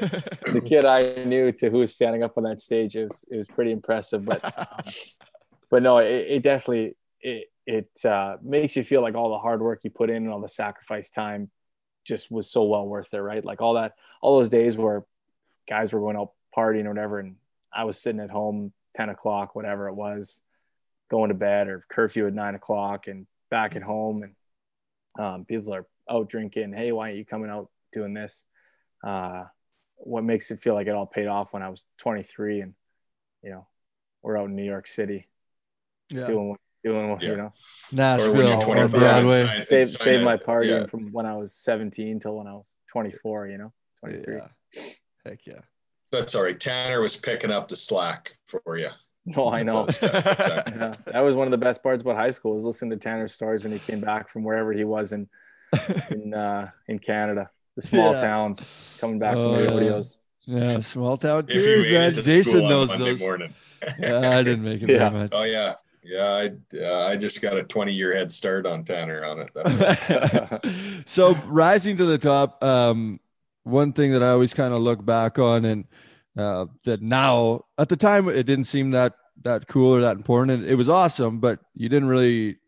the 0.52 0.62
kid 0.64 0.84
I 0.84 1.24
knew 1.24 1.52
to 1.52 1.70
who 1.70 1.78
was 1.78 1.94
standing 1.94 2.22
up 2.22 2.36
on 2.38 2.44
that 2.44 2.60
stage. 2.60 2.96
It 2.96 3.08
was 3.08 3.24
it 3.30 3.36
was 3.36 3.48
pretty 3.48 3.72
impressive, 3.72 4.24
but 4.24 4.44
um, 4.58 4.92
but 5.70 5.82
no, 5.82 5.98
it, 5.98 6.26
it 6.28 6.42
definitely 6.42 6.96
it 7.20 7.48
it 7.68 7.90
uh, 8.06 8.38
makes 8.42 8.76
you 8.76 8.82
feel 8.82 9.02
like 9.02 9.14
all 9.14 9.28
the 9.28 9.38
hard 9.38 9.60
work 9.60 9.80
you 9.84 9.90
put 9.90 10.08
in 10.08 10.16
and 10.16 10.30
all 10.30 10.40
the 10.40 10.48
sacrifice 10.48 11.10
time 11.10 11.50
just 12.02 12.30
was 12.30 12.50
so 12.50 12.64
well 12.64 12.88
worth 12.88 13.12
it, 13.12 13.18
right? 13.18 13.44
Like 13.44 13.60
all 13.60 13.74
that, 13.74 13.92
all 14.22 14.38
those 14.38 14.48
days 14.48 14.74
where 14.74 15.04
guys 15.68 15.92
were 15.92 16.00
going 16.00 16.16
out 16.16 16.32
partying 16.56 16.86
or 16.86 16.88
whatever, 16.88 17.18
and 17.18 17.36
I 17.70 17.84
was 17.84 18.00
sitting 18.00 18.22
at 18.22 18.30
home, 18.30 18.72
ten 18.94 19.10
o'clock, 19.10 19.54
whatever 19.54 19.86
it 19.88 19.92
was, 19.92 20.40
going 21.10 21.28
to 21.28 21.34
bed 21.34 21.68
or 21.68 21.84
curfew 21.90 22.26
at 22.26 22.32
nine 22.32 22.54
o'clock, 22.54 23.06
and 23.06 23.26
back 23.50 23.76
at 23.76 23.82
home, 23.82 24.22
and 24.22 24.34
um, 25.22 25.44
people 25.44 25.74
are 25.74 25.86
out 26.10 26.30
drinking. 26.30 26.72
Hey, 26.72 26.90
why 26.90 27.08
aren't 27.08 27.18
you 27.18 27.26
coming 27.26 27.50
out 27.50 27.68
doing 27.92 28.14
this? 28.14 28.46
Uh, 29.06 29.44
what 29.96 30.24
makes 30.24 30.50
it 30.50 30.60
feel 30.60 30.72
like 30.72 30.86
it 30.86 30.94
all 30.94 31.04
paid 31.04 31.26
off 31.26 31.52
when 31.52 31.62
I 31.62 31.68
was 31.68 31.84
23 31.98 32.62
and 32.62 32.74
you 33.42 33.50
know 33.50 33.66
we're 34.22 34.38
out 34.38 34.48
in 34.48 34.56
New 34.56 34.64
York 34.64 34.86
City 34.86 35.28
yeah. 36.08 36.26
doing 36.26 36.48
what 36.48 36.60
doing 36.84 37.10
what 37.10 37.22
Yeah. 37.22 37.30
you 37.30 37.36
know 37.36 37.42
Or 37.44 37.50
when 37.92 37.96
Nashville 37.96 38.36
you're 38.36 38.78
on 38.78 38.90
Broadway. 38.90 39.40
and 39.40 39.48
sign- 39.48 39.64
save 39.64 39.88
save 39.88 40.22
my 40.22 40.36
partying 40.36 40.80
yeah. 40.82 40.86
from 40.86 41.12
when 41.12 41.26
I 41.26 41.34
was 41.36 41.52
17 41.54 42.20
till 42.20 42.36
when 42.36 42.46
I 42.46 42.54
was 42.54 42.72
24 42.92 43.48
you 43.48 43.58
know 43.58 43.72
23 44.00 44.34
Yeah. 44.36 44.82
Heck 45.26 45.40
yeah. 45.46 45.60
That's 46.10 46.34
all 46.34 46.42
right. 46.44 46.58
Tanner 46.58 47.00
was 47.02 47.16
picking 47.16 47.50
up 47.50 47.68
the 47.68 47.76
slack 47.76 48.32
for 48.46 48.78
you. 48.78 48.88
No, 49.26 49.50
I 49.50 49.62
know. 49.62 49.84
That's- 49.84 49.98
that's- 50.38 50.72
Yeah, 50.74 50.94
that 51.12 51.20
was 51.20 51.34
one 51.34 51.46
of 51.46 51.50
the 51.50 51.58
best 51.58 51.82
parts 51.82 52.00
about 52.02 52.16
high 52.16 52.30
school 52.30 52.54
was 52.54 52.62
listening 52.64 52.92
to 52.92 52.96
Tanner's 52.96 53.34
stories 53.34 53.62
when 53.64 53.72
he 53.72 53.78
came 53.78 54.00
back 54.00 54.30
from 54.30 54.42
wherever 54.44 54.72
he 54.72 54.84
was 54.84 55.12
in 55.12 55.28
in 56.10 56.32
uh, 56.32 56.70
in 56.86 56.98
Canada, 56.98 57.50
the 57.76 57.82
small 57.82 58.12
Yeah. 58.12 58.20
towns, 58.22 58.70
coming 59.00 59.18
back 59.18 59.36
Oh, 59.36 59.54
from 59.56 59.64
the 59.66 59.70
yeah. 59.70 59.78
rodeos. 59.80 60.18
Yeah, 60.46 60.80
small 60.80 61.18
town 61.18 61.44
if 61.48 61.66
you 61.66 61.76
made 61.82 61.92
man. 61.92 62.12
it 62.12 62.14
to 62.14 62.22
Jason 62.22 62.44
school 62.52 62.62
on 62.64 62.70
knows 62.70 62.88
Monday 62.88 63.04
those. 63.10 63.20
morning. 63.20 63.54
Yeah, 63.98 64.30
I 64.30 64.42
didn't 64.42 64.64
make 64.64 64.80
it 64.82 64.88
Yeah. 64.88 65.10
very 65.10 65.22
much. 65.24 65.32
Oh 65.34 65.42
yeah, 65.44 65.74
yeah. 66.02 66.24
I 66.24 66.76
uh, 66.78 67.06
I 67.06 67.16
just 67.16 67.40
got 67.42 67.56
a 67.56 67.62
20 67.62 67.92
year 67.92 68.14
head 68.14 68.32
start 68.32 68.66
on 68.66 68.84
Tanner 68.84 69.24
on 69.24 69.40
it. 69.40 71.04
So 71.06 71.34
rising 71.46 71.96
to 71.96 72.04
the 72.04 72.18
top, 72.18 72.62
um, 72.62 73.18
one 73.64 73.92
thing 73.92 74.12
that 74.12 74.22
I 74.22 74.28
always 74.28 74.52
kind 74.52 74.74
of 74.74 74.80
look 74.80 75.04
back 75.04 75.38
on 75.38 75.64
and 75.64 75.84
uh, 76.36 76.66
that 76.84 77.02
now 77.02 77.64
at 77.78 77.88
the 77.88 77.96
time 77.96 78.28
it 78.28 78.44
didn't 78.44 78.64
seem 78.64 78.90
that 78.92 79.14
that 79.42 79.68
cool 79.68 79.94
or 79.94 80.00
that 80.00 80.16
important. 80.16 80.60
And 80.62 80.70
it 80.70 80.74
was 80.74 80.88
awesome, 80.88 81.40
but 81.40 81.60
you 81.74 81.88
didn't 81.88 82.08
really 82.08 82.58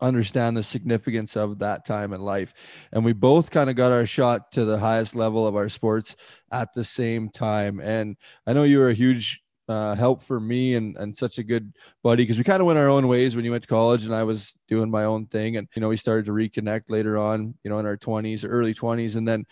understand 0.00 0.56
the 0.56 0.62
significance 0.62 1.36
of 1.36 1.58
that 1.60 1.84
time 1.84 2.12
in 2.12 2.20
life. 2.20 2.52
And 2.92 3.04
we 3.04 3.12
both 3.12 3.50
kind 3.50 3.70
of 3.70 3.76
got 3.76 3.92
our 3.92 4.06
shot 4.06 4.52
to 4.52 4.64
the 4.64 4.78
highest 4.78 5.14
level 5.14 5.46
of 5.46 5.56
our 5.56 5.68
sports 5.68 6.16
at 6.52 6.74
the 6.74 6.84
same 6.84 7.30
time. 7.30 7.80
And 7.80 8.16
I 8.46 8.52
know 8.52 8.64
you 8.64 8.78
were 8.78 8.90
a 8.90 8.94
huge 8.94 9.42
uh, 9.68 9.94
help 9.94 10.22
for 10.22 10.38
me 10.38 10.74
and, 10.76 10.96
and 10.96 11.16
such 11.16 11.38
a 11.38 11.42
good 11.42 11.72
buddy 12.02 12.22
because 12.22 12.38
we 12.38 12.44
kind 12.44 12.60
of 12.60 12.66
went 12.66 12.78
our 12.78 12.88
own 12.88 13.08
ways 13.08 13.34
when 13.34 13.44
you 13.44 13.50
went 13.50 13.62
to 13.62 13.68
college 13.68 14.04
and 14.04 14.14
I 14.14 14.22
was 14.22 14.54
doing 14.68 14.90
my 14.90 15.04
own 15.04 15.26
thing. 15.26 15.56
And, 15.56 15.68
you 15.74 15.80
know, 15.80 15.88
we 15.88 15.96
started 15.96 16.26
to 16.26 16.32
reconnect 16.32 16.84
later 16.88 17.18
on, 17.18 17.54
you 17.64 17.70
know, 17.70 17.78
in 17.78 17.86
our 17.86 17.96
20s, 17.96 18.44
early 18.48 18.74
20s, 18.74 19.16
and 19.16 19.26
then 19.26 19.46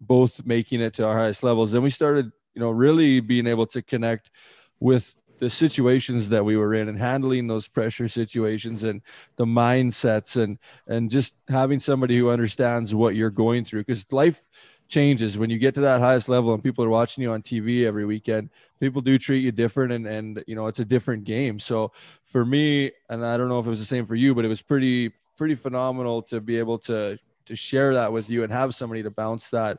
both 0.00 0.44
making 0.44 0.80
it 0.80 0.94
to 0.94 1.06
our 1.06 1.16
highest 1.18 1.42
levels. 1.42 1.72
Then 1.72 1.82
we 1.82 1.90
started, 1.90 2.30
you 2.54 2.60
know, 2.60 2.70
really 2.70 3.20
being 3.20 3.46
able 3.46 3.66
to 3.68 3.82
connect 3.82 4.30
with 4.78 5.16
the 5.38 5.50
situations 5.50 6.28
that 6.30 6.44
we 6.44 6.56
were 6.56 6.74
in 6.74 6.88
and 6.88 6.98
handling 6.98 7.46
those 7.46 7.68
pressure 7.68 8.08
situations 8.08 8.82
and 8.82 9.02
the 9.36 9.44
mindsets 9.44 10.42
and 10.42 10.58
and 10.86 11.10
just 11.10 11.34
having 11.48 11.78
somebody 11.78 12.16
who 12.16 12.30
understands 12.30 12.94
what 12.94 13.14
you're 13.14 13.30
going 13.30 13.64
through 13.64 13.80
because 13.80 14.10
life 14.12 14.44
changes. 14.88 15.36
When 15.36 15.50
you 15.50 15.58
get 15.58 15.74
to 15.74 15.80
that 15.82 16.00
highest 16.00 16.28
level 16.28 16.54
and 16.54 16.62
people 16.62 16.84
are 16.84 16.88
watching 16.88 17.22
you 17.22 17.32
on 17.32 17.42
TV 17.42 17.84
every 17.84 18.04
weekend 18.04 18.50
people 18.80 19.00
do 19.00 19.18
treat 19.18 19.42
you 19.42 19.52
different 19.52 19.92
and 19.92 20.06
and 20.06 20.44
you 20.46 20.54
know 20.54 20.66
it's 20.66 20.78
a 20.78 20.84
different 20.84 21.24
game. 21.24 21.58
So 21.58 21.92
for 22.24 22.44
me 22.44 22.92
and 23.08 23.24
I 23.24 23.36
don't 23.36 23.48
know 23.48 23.58
if 23.58 23.66
it 23.66 23.70
was 23.70 23.80
the 23.80 23.86
same 23.86 24.06
for 24.06 24.14
you 24.14 24.34
but 24.34 24.44
it 24.44 24.48
was 24.48 24.62
pretty 24.62 25.12
pretty 25.36 25.54
phenomenal 25.54 26.22
to 26.22 26.40
be 26.40 26.58
able 26.58 26.78
to 26.80 27.18
to 27.46 27.56
share 27.56 27.94
that 27.94 28.12
with 28.12 28.28
you 28.28 28.42
and 28.42 28.52
have 28.52 28.74
somebody 28.74 29.02
to 29.02 29.10
bounce 29.10 29.50
that 29.50 29.78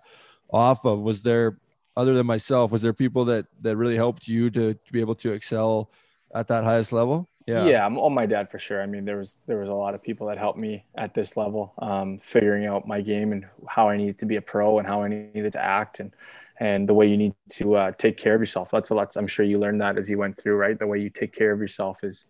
off 0.49 0.85
of. 0.85 0.99
Was 0.99 1.21
there 1.23 1.57
other 1.95 2.13
than 2.13 2.25
myself 2.25 2.71
was 2.71 2.81
there 2.81 2.93
people 2.93 3.25
that 3.25 3.45
that 3.61 3.75
really 3.75 3.95
helped 3.95 4.27
you 4.27 4.49
to, 4.49 4.73
to 4.73 4.93
be 4.93 4.99
able 4.99 5.15
to 5.15 5.31
excel 5.31 5.89
at 6.33 6.47
that 6.47 6.63
highest 6.63 6.91
level 6.91 7.27
Yeah. 7.47 7.65
yeah 7.65 7.85
I'm 7.85 7.97
on 7.97 8.13
my 8.13 8.25
dad 8.25 8.51
for 8.51 8.59
sure. 8.59 8.81
I 8.81 8.85
mean, 8.85 9.05
there 9.05 9.17
was 9.17 9.35
there 9.47 9.57
was 9.57 9.69
a 9.69 9.73
lot 9.73 9.95
of 9.95 10.03
people 10.03 10.27
that 10.27 10.37
helped 10.37 10.59
me 10.59 10.85
at 10.97 11.13
this 11.13 11.37
level, 11.37 11.73
um, 11.79 12.17
figuring 12.19 12.65
out 12.65 12.85
my 12.87 13.01
game 13.01 13.31
and 13.31 13.45
how 13.67 13.87
I 13.87 13.95
needed 13.95 14.19
to 14.19 14.25
be 14.25 14.35
a 14.35 14.41
pro 14.41 14.79
and 14.79 14.87
how 14.87 15.01
I 15.03 15.07
needed 15.07 15.53
to 15.53 15.63
act 15.63 16.01
and 16.01 16.13
and 16.59 16.89
the 16.89 16.93
way 16.93 17.07
you 17.07 17.17
need 17.17 17.33
to 17.51 17.75
uh, 17.75 17.91
take 17.91 18.17
care 18.17 18.35
of 18.35 18.41
yourself. 18.41 18.69
That's 18.71 18.89
a 18.89 18.95
lot. 18.95 19.15
I'm 19.15 19.27
sure 19.27 19.45
you 19.45 19.59
learned 19.59 19.79
that 19.81 19.97
as 19.97 20.09
you 20.09 20.17
went 20.17 20.37
through, 20.37 20.55
right? 20.55 20.77
The 20.77 20.87
way 20.87 20.99
you 20.99 21.09
take 21.09 21.33
care 21.33 21.51
of 21.51 21.59
yourself 21.59 22.03
is 22.03 22.25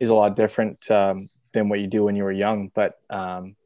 is 0.00 0.10
a 0.10 0.14
lot 0.14 0.34
different 0.34 0.90
um, 0.90 1.28
than 1.52 1.68
what 1.68 1.80
you 1.80 1.86
do 1.86 2.04
when 2.04 2.16
you 2.16 2.24
were 2.24 2.32
young. 2.32 2.70
But 2.74 2.98
um, 3.10 3.56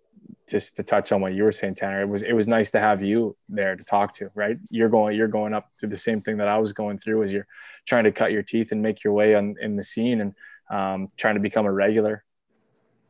just 0.48 0.76
to 0.76 0.82
touch 0.82 1.12
on 1.12 1.20
what 1.20 1.34
you 1.34 1.44
were 1.44 1.52
saying, 1.52 1.76
Tanner, 1.76 2.02
it 2.02 2.08
was 2.08 2.22
it 2.24 2.32
was 2.32 2.48
nice 2.48 2.72
to 2.72 2.80
have 2.80 3.02
you 3.02 3.36
there 3.48 3.76
to 3.76 3.84
talk 3.84 4.14
to. 4.14 4.30
Right? 4.34 4.58
You're 4.68 4.88
going 4.88 5.16
you're 5.16 5.28
going 5.28 5.54
up 5.54 5.70
through 5.78 5.90
the 5.90 5.96
same 5.96 6.22
thing 6.22 6.38
that 6.38 6.48
I 6.48 6.58
was 6.58 6.72
going 6.72 6.98
through 6.98 7.22
as 7.22 7.30
you're 7.30 7.46
trying 7.86 8.04
to 8.04 8.12
cut 8.12 8.32
your 8.32 8.42
teeth 8.42 8.72
and 8.72 8.82
make 8.82 9.04
your 9.04 9.12
way 9.12 9.36
on 9.36 9.54
in 9.60 9.76
the 9.76 9.84
scene 9.84 10.20
and 10.20 10.34
um, 10.70 11.10
trying 11.16 11.34
to 11.34 11.40
become 11.40 11.66
a 11.66 11.72
regular. 11.72 12.24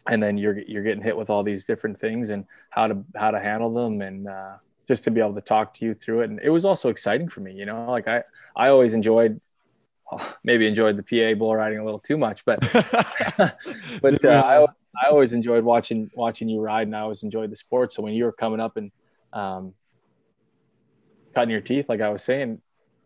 And 0.09 0.23
then 0.23 0.39
you're 0.39 0.59
you're 0.59 0.83
getting 0.83 1.03
hit 1.03 1.17
with 1.17 1.29
all 1.29 1.43
these 1.43 1.65
different 1.65 1.99
things 1.99 2.31
and 2.31 2.47
how 2.71 2.87
to 2.87 3.05
how 3.15 3.31
to 3.31 3.41
handle 3.41 3.73
them 3.75 4.01
and 4.01 4.29
uh, 4.29 4.57
just 4.87 5.05
to 5.05 5.11
be 5.11 5.21
able 5.21 5.35
to 5.35 5.41
talk 5.41 5.75
to 5.75 5.85
you 5.85 5.93
through 5.93 6.23
it. 6.23 6.31
And 6.31 6.41
it 6.43 6.51
was 6.51 6.65
also 6.65 6.89
exciting 6.89 7.29
for 7.29 7.41
me 7.41 7.53
you 7.53 7.67
know 7.67 7.91
like 7.91 8.09
i 8.09 8.23
i 8.57 8.69
always 8.69 8.95
enjoyed 8.95 9.41
well, 10.11 10.37
maybe 10.45 10.67
enjoyed 10.67 10.97
the 10.97 11.03
pa 11.03 11.39
bull 11.39 11.55
riding 11.55 11.79
a 11.79 11.85
little 11.85 12.01
too 12.01 12.17
much 12.17 12.45
but 12.45 12.61
but 14.03 14.25
uh, 14.25 14.43
I, 14.47 14.63
I 15.03 15.11
always 15.11 15.33
enjoyed 15.33 15.65
watching 15.65 16.11
watching 16.15 16.49
you 16.49 16.61
ride 16.61 16.87
and 16.87 16.97
i 16.97 17.01
always 17.01 17.23
enjoyed 17.23 17.51
the 17.51 17.57
sport. 17.57 17.93
So 17.93 18.03
when 18.03 18.15
you 18.15 18.25
were 18.25 18.33
coming 18.33 18.61
up 18.61 18.77
and 18.77 18.91
um, 19.33 19.75
cutting 21.35 21.51
your 21.51 21.61
teeth 21.61 21.89
like 21.89 22.01
i 22.01 22.09
was 22.09 22.23
saying 22.23 22.61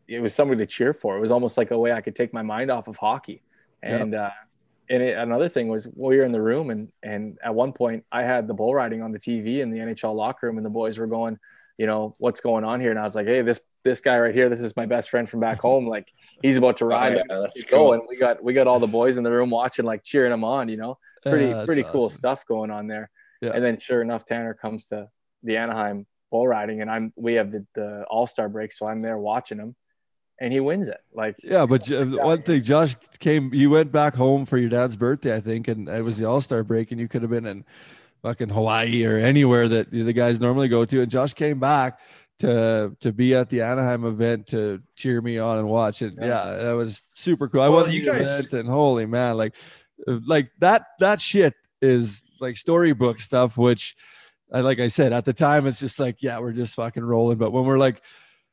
it 0.09 0.21
was 0.21 0.35
somebody 0.35 0.59
to 0.59 0.67
cheer 0.67 0.93
for. 0.93 1.17
It 1.17 1.21
was 1.21 1.31
almost 1.31 1.57
like 1.57 1.71
a 1.71 1.79
way 1.79 1.93
i 1.93 2.01
could 2.01 2.15
take 2.15 2.33
my 2.33 2.43
mind 2.43 2.71
off 2.71 2.87
of 2.87 2.97
hockey 2.97 3.43
and 3.83 4.15
uh, 4.15 4.31
and 4.89 5.03
it, 5.03 5.17
another 5.17 5.49
thing 5.49 5.69
was 5.69 5.87
we 5.95 6.17
were 6.17 6.25
in 6.25 6.33
the 6.33 6.41
room 6.43 6.71
and 6.71 6.91
and 7.03 7.39
at 7.43 7.55
one 7.55 7.73
point 7.73 8.05
I 8.13 8.23
had 8.25 8.47
the 8.47 8.55
bull 8.55 8.75
riding 8.75 9.03
on 9.03 9.13
the 9.13 9.19
TV 9.19 9.59
in 9.61 9.71
the 9.71 9.79
NHL 9.79 10.15
locker 10.15 10.47
room 10.47 10.57
and 10.57 10.67
the 10.67 10.71
boys 10.71 10.99
were 10.99 11.07
going, 11.07 11.39
you 11.79 11.87
know, 11.87 12.15
what's 12.19 12.41
going 12.41 12.65
on 12.65 12.81
here? 12.81 12.91
And 12.91 12.99
I 12.99 13.05
was 13.05 13.15
like, 13.15 13.27
hey, 13.27 13.43
this 13.43 13.61
this 13.85 14.01
guy 14.01 14.19
right 14.19 14.35
here, 14.35 14.49
this 14.49 14.61
is 14.61 14.77
my 14.77 14.87
best 14.87 15.11
friend 15.11 15.29
from 15.29 15.41
back 15.41 15.61
home. 15.69 15.87
Like 15.87 16.13
he's 16.43 16.59
about 16.59 16.77
to 16.79 16.85
ride. 16.85 17.15
yeah, 17.17 17.23
that's 17.29 17.63
Keep 17.63 17.71
cool. 17.71 17.91
going. 17.91 18.07
We 18.09 18.17
got 18.17 18.43
we 18.43 18.53
got 18.53 18.67
all 18.67 18.81
the 18.81 18.87
boys 18.87 19.17
in 19.19 19.25
the 19.25 19.33
room 19.33 19.51
watching, 19.51 19.85
like 19.85 20.05
cheering 20.05 20.33
him 20.33 20.45
on. 20.45 20.69
You 20.69 20.77
know, 20.77 20.99
pretty 21.25 21.47
Yeah, 21.47 21.65
pretty 21.65 21.83
cool 21.85 22.11
stuff 22.11 22.47
going 22.47 22.71
on 22.71 22.87
there. 22.87 23.11
Yeah. 23.41 23.51
And 23.55 23.65
then 23.65 23.79
sure 23.81 24.03
enough, 24.03 24.25
Tanner 24.25 24.55
comes 24.55 24.87
to 24.87 25.09
the 25.43 25.57
Anaheim 25.57 26.07
bull 26.31 26.47
riding, 26.47 26.81
and 26.81 26.91
I'm 26.91 27.13
we 27.17 27.35
have 27.35 27.51
the 27.51 27.67
the 27.75 28.05
All 28.09 28.27
Star 28.27 28.49
break, 28.49 28.73
so 28.73 28.87
I'm 28.87 28.99
there 28.99 29.19
watching 29.19 29.59
him, 29.59 29.75
and 30.43 30.53
he 30.53 30.61
wins 30.61 30.89
it. 30.89 31.01
Like 31.15 31.37
Yeah, 31.43 31.65
but 31.67 31.85
J- 31.85 32.05
one 32.05 32.43
thing, 32.43 32.63
Josh 32.63 32.97
came. 33.21 33.55
You 33.55 33.71
went 33.71 33.93
back 33.93 34.15
home 34.15 34.45
for 34.45 34.59
your 34.59 34.69
dad's 34.71 34.97
birthday, 34.97 35.35
I 35.37 35.41
think, 35.41 35.69
and 35.69 35.89
it 35.89 36.03
was 36.03 36.19
the 36.19 36.25
All 36.27 36.41
Star 36.41 36.63
break, 36.65 36.91
and 36.93 37.01
you 37.01 37.09
could 37.09 37.23
have 37.23 37.31
been 37.31 37.47
in 37.47 37.65
fucking 38.23 38.51
Hawaii 38.51 39.05
or 39.05 39.17
anywhere 39.17 39.69
that 39.69 39.91
the 39.91 40.13
guys 40.13 40.41
normally 40.41 40.69
go 40.69 40.85
to. 40.85 41.01
And 41.01 41.11
Josh 41.11 41.35
came 41.35 41.59
back 41.61 41.99
to 42.41 42.97
to 43.01 43.13
be 43.13 43.35
at 43.35 43.49
the 43.49 43.63
Anaheim 43.63 44.05
event 44.05 44.49
to 44.49 44.83
cheer 44.97 45.21
me 45.21 45.39
on 45.39 45.59
and 45.59 45.69
watch 45.69 46.03
it. 46.03 46.15
Yeah. 46.19 46.27
Yeah, 46.27 46.57
that 46.65 46.73
was 46.73 47.03
super 47.15 47.49
cool. 47.49 47.61
I 47.63 47.69
Well, 47.69 47.77
went 47.79 47.89
to 47.89 47.95
you 47.95 48.05
the 48.05 48.13
guys- 48.13 48.47
event, 48.47 48.53
and 48.67 48.69
holy 48.69 49.07
man, 49.07 49.37
like 49.37 49.55
uh, 50.09 50.19
like 50.27 50.51
that 50.59 50.87
that 50.99 51.21
shit 51.21 51.55
is 51.81 52.23
like 52.41 52.57
storybook 52.57 53.21
stuff, 53.21 53.57
which. 53.57 53.97
I, 54.55 54.61
like 54.61 54.81
I 54.81 54.89
said, 54.89 55.15
at 55.15 55.25
the 55.25 55.33
time, 55.33 55.67
it's 55.67 55.81
just 55.81 55.99
like, 55.99 56.17
yeah, 56.21 56.39
we're 56.39 56.53
just 56.53 56.75
fucking 56.75 57.03
rolling. 57.03 57.39
But 57.39 57.53
when 57.53 57.65
we're 57.65 57.79
like 57.79 58.03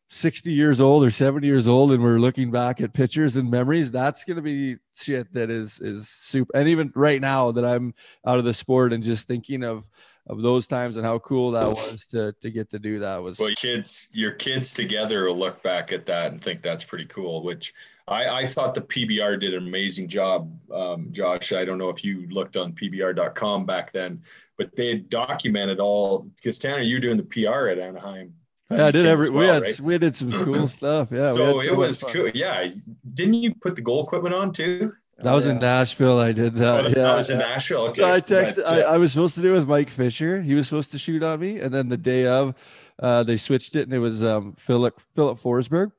60 0.09 0.51
years 0.51 0.81
old 0.81 1.03
or 1.03 1.11
70 1.11 1.45
years 1.45 1.67
old 1.67 1.91
and 1.91 2.01
we're 2.01 2.19
looking 2.19 2.49
back 2.49 2.81
at 2.81 2.93
pictures 2.93 3.35
and 3.35 3.49
memories 3.49 3.91
that's 3.91 4.23
going 4.23 4.37
to 4.37 4.41
be 4.41 4.77
shit 4.95 5.31
that 5.33 5.51
is 5.51 5.79
is 5.79 6.09
super 6.09 6.51
and 6.57 6.67
even 6.67 6.91
right 6.95 7.21
now 7.21 7.51
that 7.51 7.63
i'm 7.63 7.93
out 8.25 8.39
of 8.39 8.43
the 8.43 8.53
sport 8.53 8.91
and 8.91 9.03
just 9.03 9.27
thinking 9.27 9.63
of 9.63 9.87
of 10.29 10.43
those 10.43 10.67
times 10.67 10.95
and 10.95 11.05
how 11.05 11.17
cool 11.19 11.51
that 11.51 11.67
was 11.67 12.05
to 12.05 12.33
to 12.39 12.51
get 12.51 12.69
to 12.69 12.77
do 12.77 12.99
that 12.99 13.21
was 13.21 13.39
Well, 13.39 13.51
kids, 13.55 14.09
your 14.13 14.31
kids 14.31 14.73
together 14.75 15.25
will 15.25 15.35
look 15.35 15.61
back 15.63 15.91
at 15.91 16.05
that 16.05 16.31
and 16.31 16.41
think 16.41 16.61
that's 16.61 16.83
pretty 16.83 17.05
cool. 17.05 17.43
Which 17.43 17.73
I, 18.07 18.41
I 18.41 18.45
thought 18.45 18.75
the 18.75 18.81
PBR 18.81 19.39
did 19.39 19.55
an 19.55 19.67
amazing 19.67 20.07
job, 20.07 20.55
um, 20.71 21.07
Josh. 21.11 21.51
I 21.51 21.65
don't 21.65 21.79
know 21.79 21.89
if 21.89 22.03
you 22.03 22.27
looked 22.29 22.57
on 22.57 22.73
PBR.com 22.73 23.65
back 23.65 23.91
then, 23.91 24.21
but 24.57 24.75
they 24.75 24.99
documented 24.99 25.79
all 25.79 26.29
because 26.35 26.59
Tanner, 26.59 26.83
you 26.83 26.99
doing 26.99 27.17
the 27.17 27.23
PR 27.23 27.69
at 27.69 27.79
Anaheim. 27.79 28.33
Yeah 28.71 28.85
i 28.85 28.91
did 28.91 29.05
every 29.05 29.25
as 29.25 29.31
we 29.31 29.45
had 29.45 29.63
right? 29.63 29.79
we 29.79 29.97
did 29.97 30.15
some 30.15 30.31
cool 30.31 30.67
stuff 30.79 31.09
yeah 31.11 31.31
we 31.31 31.37
so 31.37 31.61
it 31.61 31.75
was 31.75 32.01
fun. 32.01 32.13
cool. 32.13 32.29
Yeah, 32.33 32.69
didn't 33.15 33.35
you 33.35 33.55
put 33.55 33.75
the 33.75 33.81
goal 33.81 34.03
equipment 34.05 34.35
on 34.35 34.51
too? 34.53 34.93
that 35.17 35.33
was 35.33 35.47
in 35.47 35.59
nashville 35.59 36.19
i 36.19 36.31
did 36.31 36.55
Oh, 36.55 36.83
that 36.83 36.95
that 36.95 37.15
was 37.15 37.29
in 37.29 37.39
Nashville. 37.39 37.87
Okay, 37.87 38.03
I 38.03 38.21
texted. 38.21 38.65
I, 38.65 38.81
I 38.81 38.97
was 38.97 39.11
supposed 39.11 39.35
to 39.35 39.41
do 39.41 39.49
it 39.53 39.59
with 39.59 39.67
Mike 39.67 39.89
Fisher. 39.89 40.41
He 40.41 40.53
was 40.53 40.67
supposed 40.67 40.91
to 40.91 40.99
shoot 40.99 41.23
on 41.23 41.39
me, 41.39 41.59
and 41.59 41.73
then 41.73 41.89
the 41.89 41.97
day 41.97 42.25
of, 42.25 42.53
uh, 42.99 43.23
they 43.23 43.35
switched 43.37 43.75
it, 43.75 43.83
and 43.83 43.93
it 43.93 43.99
was 43.99 44.23
um, 44.23 44.53
Philip 44.53 45.01
Filip 45.15 45.39
Forsberg. 45.39 45.91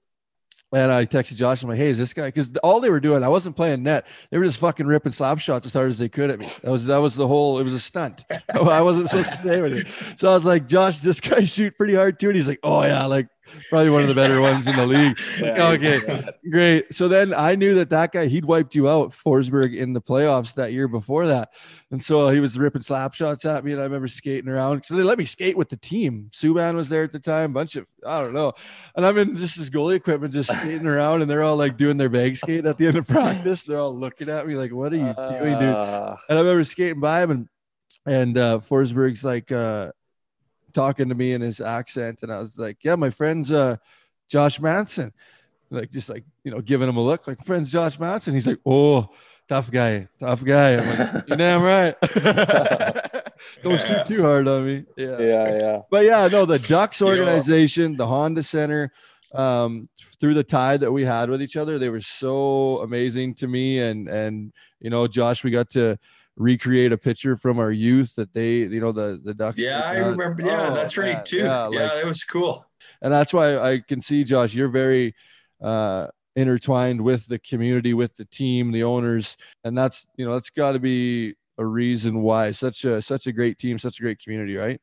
And 0.73 0.93
I 0.93 1.05
texted 1.05 1.37
Josh. 1.37 1.63
I'm 1.63 1.69
like, 1.69 1.79
"Hey, 1.79 1.89
is 1.89 1.99
this 1.99 2.15
guy?" 2.15 2.29
Because 2.29 2.57
all 2.63 2.79
they 2.81 2.91
were 2.91 3.01
doing, 3.01 3.25
I 3.25 3.29
wasn't 3.29 3.57
playing 3.57 3.83
net. 3.83 4.07
They 4.31 4.39
were 4.39 4.45
just 4.45 4.59
fucking 4.59 4.87
ripping 4.87 5.11
slap 5.11 5.41
shots 5.41 5.67
as 5.67 5.73
hard 5.73 5.91
as 5.91 5.99
they 5.99 6.09
could 6.09 6.31
at 6.31 6.39
me. 6.39 6.47
That 6.63 6.71
was 6.71 6.87
that 6.87 6.99
was 6.99 7.17
the 7.17 7.27
whole. 7.27 7.59
It 7.59 7.65
was 7.65 7.73
a 7.73 7.81
stunt. 7.81 8.25
I 8.55 8.81
wasn't 8.81 9.11
supposed 9.11 9.31
to 9.31 9.37
say 9.37 9.61
anything. 9.61 10.15
So 10.17 10.31
I 10.31 10.35
was 10.35 10.45
like, 10.45 10.69
"Josh, 10.69 11.01
this 11.01 11.21
guy 11.21 11.43
shoot 11.43 11.77
pretty 11.77 11.97
hard 11.97 12.21
too." 12.21 12.29
And 12.29 12.37
he's 12.37 12.47
like, 12.47 12.61
"Oh 12.63 12.85
yeah, 12.85 13.05
like 13.07 13.29
probably 13.69 13.91
one 13.91 14.03
of 14.03 14.09
the 14.09 14.15
better 14.15 14.41
ones 14.41 14.67
in 14.67 14.77
the 14.77 14.87
league." 14.95 15.19
Yeah. 15.41 15.69
Okay. 15.71 16.29
Great. 16.51 16.95
So 16.95 17.09
then 17.09 17.33
I 17.35 17.55
knew 17.55 17.75
that 17.75 17.91
that 17.91 18.13
guy, 18.13 18.27
he'd 18.27 18.45
wiped 18.45 18.75
you 18.75 18.89
out, 18.89 19.11
Forsberg, 19.11 19.77
in 19.77 19.93
the 19.93 20.01
playoffs 20.01 20.55
that 20.55 20.73
year 20.73 20.89
before 20.89 21.27
that. 21.27 21.51
And 21.91 22.03
so 22.03 22.29
he 22.29 22.39
was 22.41 22.59
ripping 22.59 22.83
slap 22.83 23.15
shots 23.15 23.45
at 23.45 23.65
me. 23.65 23.73
And 23.73 23.81
I 23.81 23.85
remember 23.85 24.07
skating 24.09 24.49
around. 24.49 24.85
So 24.85 24.95
they 24.95 25.03
let 25.03 25.19
me 25.19 25.25
skate 25.25 25.57
with 25.57 25.69
the 25.69 25.77
team. 25.77 26.31
Subban 26.33 26.75
was 26.75 26.89
there 26.89 27.03
at 27.03 27.13
the 27.13 27.19
time, 27.19 27.53
bunch 27.53 27.75
of, 27.77 27.87
I 28.07 28.21
don't 28.23 28.33
know. 28.33 28.53
And 28.95 29.05
I'm 29.05 29.19
in 29.19 29.35
just 29.37 29.59
this 29.59 29.71
goalie 29.71 29.97
equipment, 29.97 30.33
just 30.33 30.53
skating 30.53 30.87
around. 30.87 31.23
And 31.23 31.31
they're 31.31 31.43
all 31.43 31.57
like 31.57 31.77
doing 31.77 31.97
their 31.97 32.09
bag 32.09 32.37
skate 32.37 32.65
at 32.67 32.79
the 32.79 32.87
end 32.87 32.97
of 32.97 33.09
practice. 33.09 33.65
They're 33.65 33.79
all 33.79 33.95
looking 33.97 34.29
at 34.29 34.47
me 34.47 34.55
like, 34.55 34.73
what 34.73 34.93
are 34.93 34.97
you 34.97 35.15
doing, 35.15 35.59
dude? 35.59 35.75
Uh, 35.75 36.17
And 36.29 36.39
I 36.39 36.43
remember 36.43 36.63
skating 36.65 37.01
by 37.01 37.23
him 37.23 37.31
and 37.31 37.49
and 38.07 38.39
uh 38.39 38.61
Forsberg's 38.61 39.23
like 39.25 39.53
uh 39.53 39.91
talking 40.73 41.09
to 41.09 41.15
me 41.15 41.33
in 41.33 41.41
his 41.41 41.61
accent, 41.61 42.21
and 42.23 42.33
I 42.33 42.41
was 42.41 42.59
like, 42.59 42.79
Yeah, 42.83 42.97
my 42.97 43.11
friend's 43.11 43.53
uh 43.53 43.77
Josh 44.29 44.61
Manson, 44.61 45.13
like 45.71 45.91
just 45.91 46.09
like 46.09 46.25
you 46.45 46.51
know, 46.51 46.61
giving 46.61 46.89
him 46.89 46.97
a 46.97 47.03
look, 47.03 47.27
like 47.27 47.45
friends 47.45 47.71
Josh 47.71 47.99
Manson. 47.99 48.33
He's 48.33 48.47
like, 48.47 48.61
oh, 48.65 49.11
tough 49.49 49.71
guy, 49.71 50.09
tough 50.19 50.45
guy. 50.45 50.77
I'm 50.77 51.15
like, 51.15 51.29
you 51.29 51.37
damn 51.37 51.63
right. 51.63 51.97
Don't 53.63 53.81
shoot 53.81 54.07
too 54.07 54.23
hard 54.23 54.47
on 54.47 54.67
me. 54.67 54.85
Yeah, 54.97 55.19
yeah, 55.19 55.59
yeah. 55.61 55.79
But 55.91 56.05
yeah, 56.05 56.29
no, 56.29 56.47
the 56.47 56.59
Ducks 56.59 57.03
organization, 57.03 57.97
the 57.97 58.07
Honda 58.07 58.43
Center, 58.43 58.93
um, 59.35 59.89
through 60.21 60.35
the 60.35 60.45
tie 60.45 60.77
that 60.77 60.93
we 60.93 61.05
had 61.05 61.31
with 61.31 61.43
each 61.43 61.57
other, 61.57 61.79
they 61.79 61.89
were 61.89 62.01
so 62.01 62.81
amazing 62.83 63.35
to 63.37 63.49
me. 63.49 63.81
And 63.81 64.09
and 64.09 64.53
you 64.81 64.91
know, 64.91 65.07
Josh, 65.07 65.43
we 65.43 65.51
got 65.51 65.71
to 65.71 65.99
recreate 66.41 66.91
a 66.91 66.97
picture 66.97 67.37
from 67.37 67.59
our 67.59 67.71
youth 67.71 68.15
that 68.17 68.33
they, 68.33 68.55
you 68.61 68.81
know, 68.81 68.93
the 68.93 69.21
the 69.23 69.35
Ducks. 69.35 69.61
Yeah, 69.61 69.83
I 69.85 69.99
remember. 69.99 70.37
Yeah, 70.43 70.69
Oh, 70.71 70.75
that's 70.75 70.97
right 70.97 71.17
man, 71.17 71.25
too. 71.25 71.37
yeah, 71.39 71.69
Yeah, 71.71 71.81
like- 71.93 72.03
it 72.03 72.07
was 72.07 72.25
cool. 72.25 72.65
and 73.03 73.13
that's 73.13 73.33
why 73.35 73.59
I 73.59 73.81
can 73.87 74.01
see 74.01 74.25
Josh, 74.25 74.55
you're 74.55 74.69
very 74.71 75.15
uh 75.61 76.07
intertwined 76.37 77.01
with 77.03 77.27
the 77.27 77.39
community, 77.41 77.93
with 77.93 78.17
the 78.17 78.25
team, 78.25 78.73
the 78.73 78.83
owners, 78.85 79.37
and 79.65 79.77
that's 79.77 80.07
you 80.17 80.25
know 80.25 80.33
that's 80.33 80.49
got 80.51 80.73
to 80.73 80.79
be 80.79 81.35
a 81.59 81.65
reason 81.67 82.23
why 82.23 82.51
such 82.53 82.85
a 82.87 83.03
such 83.03 83.27
a 83.27 83.33
great 83.33 83.59
team, 83.59 83.79
such 83.79 83.99
a 84.01 84.03
great 84.03 84.19
community, 84.19 84.57
right? 84.57 84.81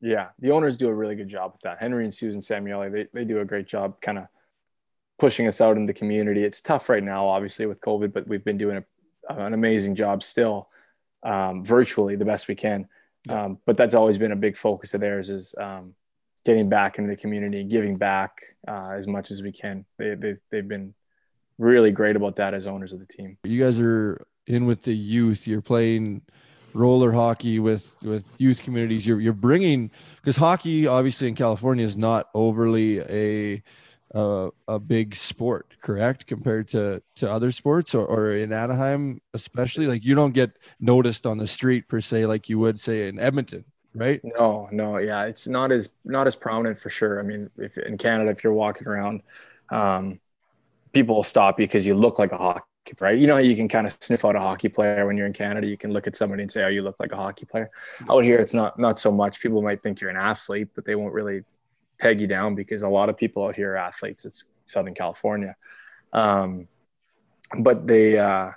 Yeah, 0.00 0.28
the 0.38 0.50
owners 0.52 0.76
do 0.78 0.88
a 0.88 0.94
really 0.94 1.16
good 1.16 1.28
job 1.28 1.52
with 1.52 1.60
that. 1.62 1.78
Henry 1.80 2.04
and 2.04 2.12
Susan 2.14 2.40
Samueli, 2.40 2.90
they, 2.92 3.06
they 3.12 3.24
do 3.24 3.40
a 3.40 3.44
great 3.44 3.66
job 3.66 4.00
kind 4.00 4.18
of 4.18 4.24
pushing 5.18 5.46
us 5.46 5.60
out 5.60 5.76
in 5.76 5.86
the 5.86 5.94
community. 5.94 6.44
It's 6.44 6.60
tough 6.60 6.88
right 6.88 7.02
now, 7.02 7.26
obviously, 7.28 7.66
with 7.66 7.80
COVID, 7.80 8.12
but 8.12 8.26
we've 8.26 8.44
been 8.44 8.58
doing 8.58 8.78
a, 9.28 9.34
an 9.34 9.54
amazing 9.54 9.94
job 9.94 10.22
still, 10.22 10.68
um, 11.24 11.64
virtually 11.64 12.16
the 12.16 12.24
best 12.24 12.48
we 12.48 12.54
can. 12.54 12.88
Um, 13.28 13.58
but 13.64 13.76
that's 13.76 13.94
always 13.94 14.18
been 14.18 14.32
a 14.32 14.36
big 14.36 14.56
focus 14.56 14.92
of 14.94 15.00
theirs 15.00 15.30
is 15.30 15.54
um, 15.58 15.94
getting 16.44 16.68
back 16.68 16.98
into 16.98 17.08
the 17.08 17.16
community, 17.16 17.64
giving 17.64 17.96
back 17.96 18.42
uh, 18.68 18.90
as 18.90 19.06
much 19.06 19.30
as 19.30 19.42
we 19.42 19.50
can. 19.50 19.86
They, 19.98 20.14
they, 20.14 20.34
they've 20.50 20.68
been 20.68 20.94
really 21.58 21.90
great 21.90 22.16
about 22.16 22.36
that 22.36 22.52
as 22.54 22.66
owners 22.66 22.92
of 22.92 23.00
the 23.00 23.06
team. 23.06 23.38
You 23.44 23.64
guys 23.64 23.80
are 23.80 24.26
in 24.46 24.66
with 24.66 24.82
the 24.82 24.94
youth. 24.94 25.46
You're 25.46 25.62
playing 25.62 26.22
roller 26.74 27.12
hockey 27.12 27.58
with 27.60 27.96
with 28.02 28.24
youth 28.36 28.62
communities. 28.62 29.06
You're 29.06 29.20
you're 29.20 29.32
bringing 29.32 29.90
because 30.16 30.36
hockey 30.36 30.86
obviously 30.86 31.28
in 31.28 31.34
California 31.34 31.86
is 31.86 31.96
not 31.96 32.28
overly 32.34 33.00
a 33.00 33.62
uh, 34.14 34.50
a 34.68 34.78
big 34.78 35.16
sport, 35.16 35.74
correct? 35.80 36.26
Compared 36.26 36.68
to 36.68 37.02
to 37.16 37.30
other 37.30 37.50
sports 37.50 37.94
or, 37.94 38.06
or 38.06 38.30
in 38.36 38.52
Anaheim, 38.52 39.20
especially 39.34 39.86
like 39.86 40.04
you 40.04 40.14
don't 40.14 40.32
get 40.32 40.52
noticed 40.80 41.26
on 41.26 41.38
the 41.38 41.48
street 41.48 41.88
per 41.88 42.00
se 42.00 42.26
like 42.26 42.48
you 42.48 42.58
would 42.60 42.78
say 42.78 43.08
in 43.08 43.18
Edmonton, 43.18 43.64
right? 43.94 44.20
No, 44.22 44.68
no, 44.70 44.98
yeah, 44.98 45.24
it's 45.24 45.48
not 45.48 45.72
as 45.72 45.88
not 46.04 46.26
as 46.28 46.36
prominent 46.36 46.78
for 46.78 46.90
sure. 46.90 47.18
I 47.18 47.22
mean, 47.22 47.50
if 47.58 47.76
in 47.76 47.98
Canada, 47.98 48.30
if 48.30 48.44
you're 48.44 48.52
walking 48.52 48.86
around, 48.86 49.22
um, 49.70 50.20
people 50.92 51.16
will 51.16 51.24
stop 51.24 51.58
you 51.58 51.66
because 51.66 51.84
you 51.84 51.96
look 51.96 52.20
like 52.20 52.30
a 52.30 52.38
hockey, 52.38 52.62
right? 53.00 53.18
You 53.18 53.26
know, 53.26 53.34
how 53.34 53.40
you 53.40 53.56
can 53.56 53.68
kind 53.68 53.84
of 53.84 53.96
sniff 54.00 54.24
out 54.24 54.36
a 54.36 54.40
hockey 54.40 54.68
player 54.68 55.06
when 55.06 55.16
you're 55.16 55.26
in 55.26 55.32
Canada. 55.32 55.66
You 55.66 55.76
can 55.76 55.92
look 55.92 56.06
at 56.06 56.14
somebody 56.14 56.42
and 56.42 56.52
say, 56.52 56.62
"Oh, 56.62 56.68
you 56.68 56.82
look 56.82 57.00
like 57.00 57.10
a 57.10 57.16
hockey 57.16 57.46
player." 57.46 57.68
Out 58.08 58.22
here, 58.22 58.38
it's 58.38 58.54
not 58.54 58.78
not 58.78 59.00
so 59.00 59.10
much. 59.10 59.40
People 59.40 59.60
might 59.60 59.82
think 59.82 60.00
you're 60.00 60.10
an 60.10 60.16
athlete, 60.16 60.68
but 60.76 60.84
they 60.84 60.94
won't 60.94 61.12
really 61.12 61.42
peg 62.04 62.20
you 62.20 62.26
down 62.26 62.54
because 62.54 62.82
a 62.82 62.88
lot 62.88 63.08
of 63.08 63.16
people 63.16 63.46
out 63.46 63.56
here 63.56 63.72
are 63.72 63.76
athletes. 63.76 64.24
It's 64.24 64.44
Southern 64.66 64.94
California, 64.94 65.56
um, 66.12 66.68
but 67.58 67.86
they, 67.86 68.18
uh, 68.18 68.50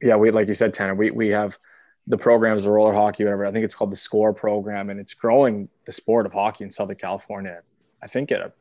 yeah, 0.00 0.16
we 0.16 0.30
like 0.30 0.48
you 0.48 0.54
said, 0.54 0.72
Tanner, 0.72 0.94
we 0.94 1.10
we 1.10 1.28
have 1.28 1.58
the 2.06 2.16
programs, 2.16 2.64
the 2.64 2.70
roller 2.70 2.94
hockey, 2.94 3.24
whatever. 3.24 3.44
I 3.46 3.52
think 3.52 3.64
it's 3.64 3.74
called 3.74 3.92
the 3.92 3.96
SCORE 3.96 4.32
program, 4.32 4.90
and 4.90 5.00
it's 5.00 5.14
growing 5.14 5.68
the 5.84 5.92
sport 5.92 6.26
of 6.26 6.32
hockey 6.32 6.64
in 6.64 6.70
Southern 6.70 6.96
California. 6.96 7.62
I 8.02 8.06
think 8.06 8.30
at 8.32 8.40
a 8.40 8.52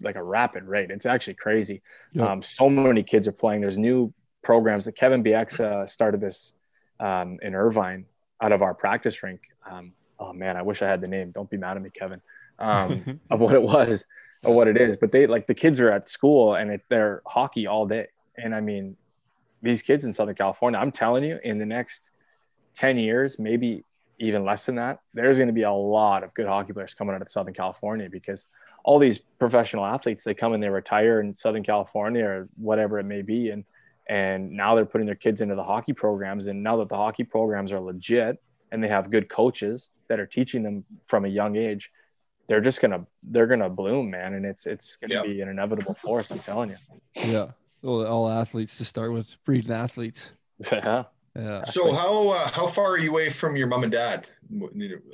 like 0.00 0.16
a 0.16 0.22
rapid 0.22 0.64
rate. 0.64 0.90
It's 0.90 1.06
actually 1.06 1.34
crazy. 1.34 1.82
Um, 2.18 2.42
so 2.42 2.68
many 2.68 3.02
kids 3.02 3.26
are 3.28 3.32
playing. 3.32 3.60
There's 3.62 3.78
new 3.78 4.12
programs 4.42 4.84
that 4.84 4.92
Kevin 4.92 5.22
Bieksa 5.24 5.88
started 5.88 6.20
this 6.20 6.54
um, 6.98 7.38
in 7.40 7.54
Irvine 7.54 8.06
out 8.42 8.52
of 8.52 8.62
our 8.62 8.74
practice 8.74 9.22
rink. 9.22 9.40
Um, 9.70 9.92
oh 10.18 10.32
man, 10.32 10.56
I 10.56 10.62
wish 10.62 10.82
I 10.82 10.88
had 10.88 11.00
the 11.00 11.08
name. 11.08 11.30
Don't 11.30 11.48
be 11.48 11.56
mad 11.56 11.76
at 11.76 11.82
me, 11.82 11.90
Kevin, 11.90 12.20
um, 12.60 13.20
of 13.30 13.40
what 13.40 13.54
it 13.54 13.62
was 13.62 14.06
or 14.44 14.54
what 14.54 14.68
it 14.68 14.76
is. 14.76 14.96
But 14.96 15.12
they 15.12 15.26
like 15.26 15.46
the 15.46 15.54
kids 15.54 15.80
are 15.80 15.90
at 15.90 16.08
school 16.08 16.54
and 16.54 16.70
it, 16.70 16.82
they're 16.88 17.22
hockey 17.26 17.66
all 17.66 17.86
day. 17.86 18.08
And 18.36 18.54
I 18.54 18.60
mean, 18.60 18.96
these 19.62 19.82
kids 19.82 20.04
in 20.04 20.12
Southern 20.12 20.34
California, 20.34 20.78
I'm 20.78 20.92
telling 20.92 21.24
you, 21.24 21.38
in 21.42 21.58
the 21.58 21.66
next 21.66 22.10
10 22.74 22.98
years, 22.98 23.38
maybe 23.38 23.84
even 24.18 24.44
less 24.44 24.66
than 24.66 24.76
that, 24.76 25.00
there's 25.14 25.38
going 25.38 25.48
to 25.48 25.54
be 25.54 25.62
a 25.62 25.72
lot 25.72 26.22
of 26.22 26.32
good 26.34 26.46
hockey 26.46 26.72
players 26.72 26.94
coming 26.94 27.14
out 27.14 27.22
of 27.22 27.28
Southern 27.28 27.54
California 27.54 28.08
because 28.10 28.46
all 28.84 28.98
these 28.98 29.18
professional 29.18 29.84
athletes, 29.84 30.24
they 30.24 30.34
come 30.34 30.52
and 30.52 30.62
they 30.62 30.68
retire 30.68 31.20
in 31.20 31.34
Southern 31.34 31.62
California 31.62 32.24
or 32.24 32.48
whatever 32.56 32.98
it 32.98 33.04
may 33.04 33.22
be. 33.22 33.50
And, 33.50 33.64
and 34.08 34.52
now 34.52 34.74
they're 34.74 34.86
putting 34.86 35.06
their 35.06 35.14
kids 35.14 35.40
into 35.40 35.54
the 35.54 35.64
hockey 35.64 35.92
programs. 35.92 36.46
And 36.46 36.62
now 36.62 36.76
that 36.78 36.88
the 36.88 36.96
hockey 36.96 37.24
programs 37.24 37.72
are 37.72 37.80
legit 37.80 38.42
and 38.72 38.82
they 38.82 38.88
have 38.88 39.10
good 39.10 39.28
coaches 39.28 39.90
that 40.08 40.18
are 40.18 40.26
teaching 40.26 40.62
them 40.62 40.84
from 41.04 41.24
a 41.24 41.28
young 41.28 41.56
age, 41.56 41.90
they're 42.50 42.60
just 42.60 42.80
gonna 42.82 43.06
they're 43.22 43.46
gonna 43.46 43.70
bloom, 43.70 44.10
man, 44.10 44.34
and 44.34 44.44
it's 44.44 44.66
it's 44.66 44.96
gonna 44.96 45.14
Yep. 45.14 45.24
be 45.24 45.40
an 45.40 45.48
inevitable 45.48 45.94
force. 45.94 46.32
I'm 46.32 46.40
telling 46.40 46.70
you. 46.70 46.76
Yeah. 47.14 47.52
Well, 47.80 48.04
all 48.06 48.28
athletes 48.28 48.76
to 48.78 48.84
start 48.84 49.12
with, 49.12 49.36
breeding 49.46 49.70
athletes. 49.72 50.32
yeah. 50.72 51.04
Yeah. 51.36 51.62
So 51.62 51.92
how 51.92 52.30
uh, 52.30 52.48
how 52.48 52.66
far 52.66 52.86
are 52.86 52.98
you 52.98 53.10
away 53.10 53.30
from 53.30 53.54
your 53.56 53.68
mom 53.68 53.84
and 53.84 53.92
dad? 53.92 54.28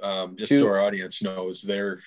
Um, 0.03 0.35
just 0.37 0.49
Two- 0.49 0.61
so 0.63 0.69
our 0.69 0.81
audience 0.81 1.23
knows, 1.23 1.61
there 1.61 2.01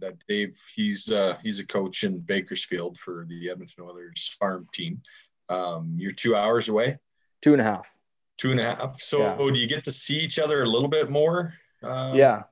that 0.00 0.16
Dave 0.28 0.60
he's 0.76 1.10
uh, 1.10 1.38
he's 1.42 1.60
a 1.60 1.66
coach 1.66 2.04
in 2.04 2.18
Bakersfield 2.18 2.98
for 2.98 3.24
the 3.28 3.48
Edmonton 3.50 3.84
Oilers 3.84 4.36
farm 4.38 4.68
team. 4.74 5.00
Um, 5.48 5.94
you're 5.98 6.12
two 6.12 6.36
hours 6.36 6.68
away, 6.68 6.98
Two 7.40 7.52
and 7.52 7.60
a 7.60 7.64
half. 7.64 7.90
two 8.36 8.50
and 8.50 8.60
a 8.60 8.64
half. 8.64 9.00
So 9.00 9.18
Yeah. 9.20 9.36
do 9.38 9.54
you 9.58 9.66
get 9.66 9.82
to 9.84 9.92
see 9.92 10.16
each 10.18 10.38
other 10.38 10.62
a 10.62 10.66
little 10.66 10.88
bit 10.88 11.10
more? 11.10 11.54
Um, 11.82 12.14
yeah. 12.14 12.42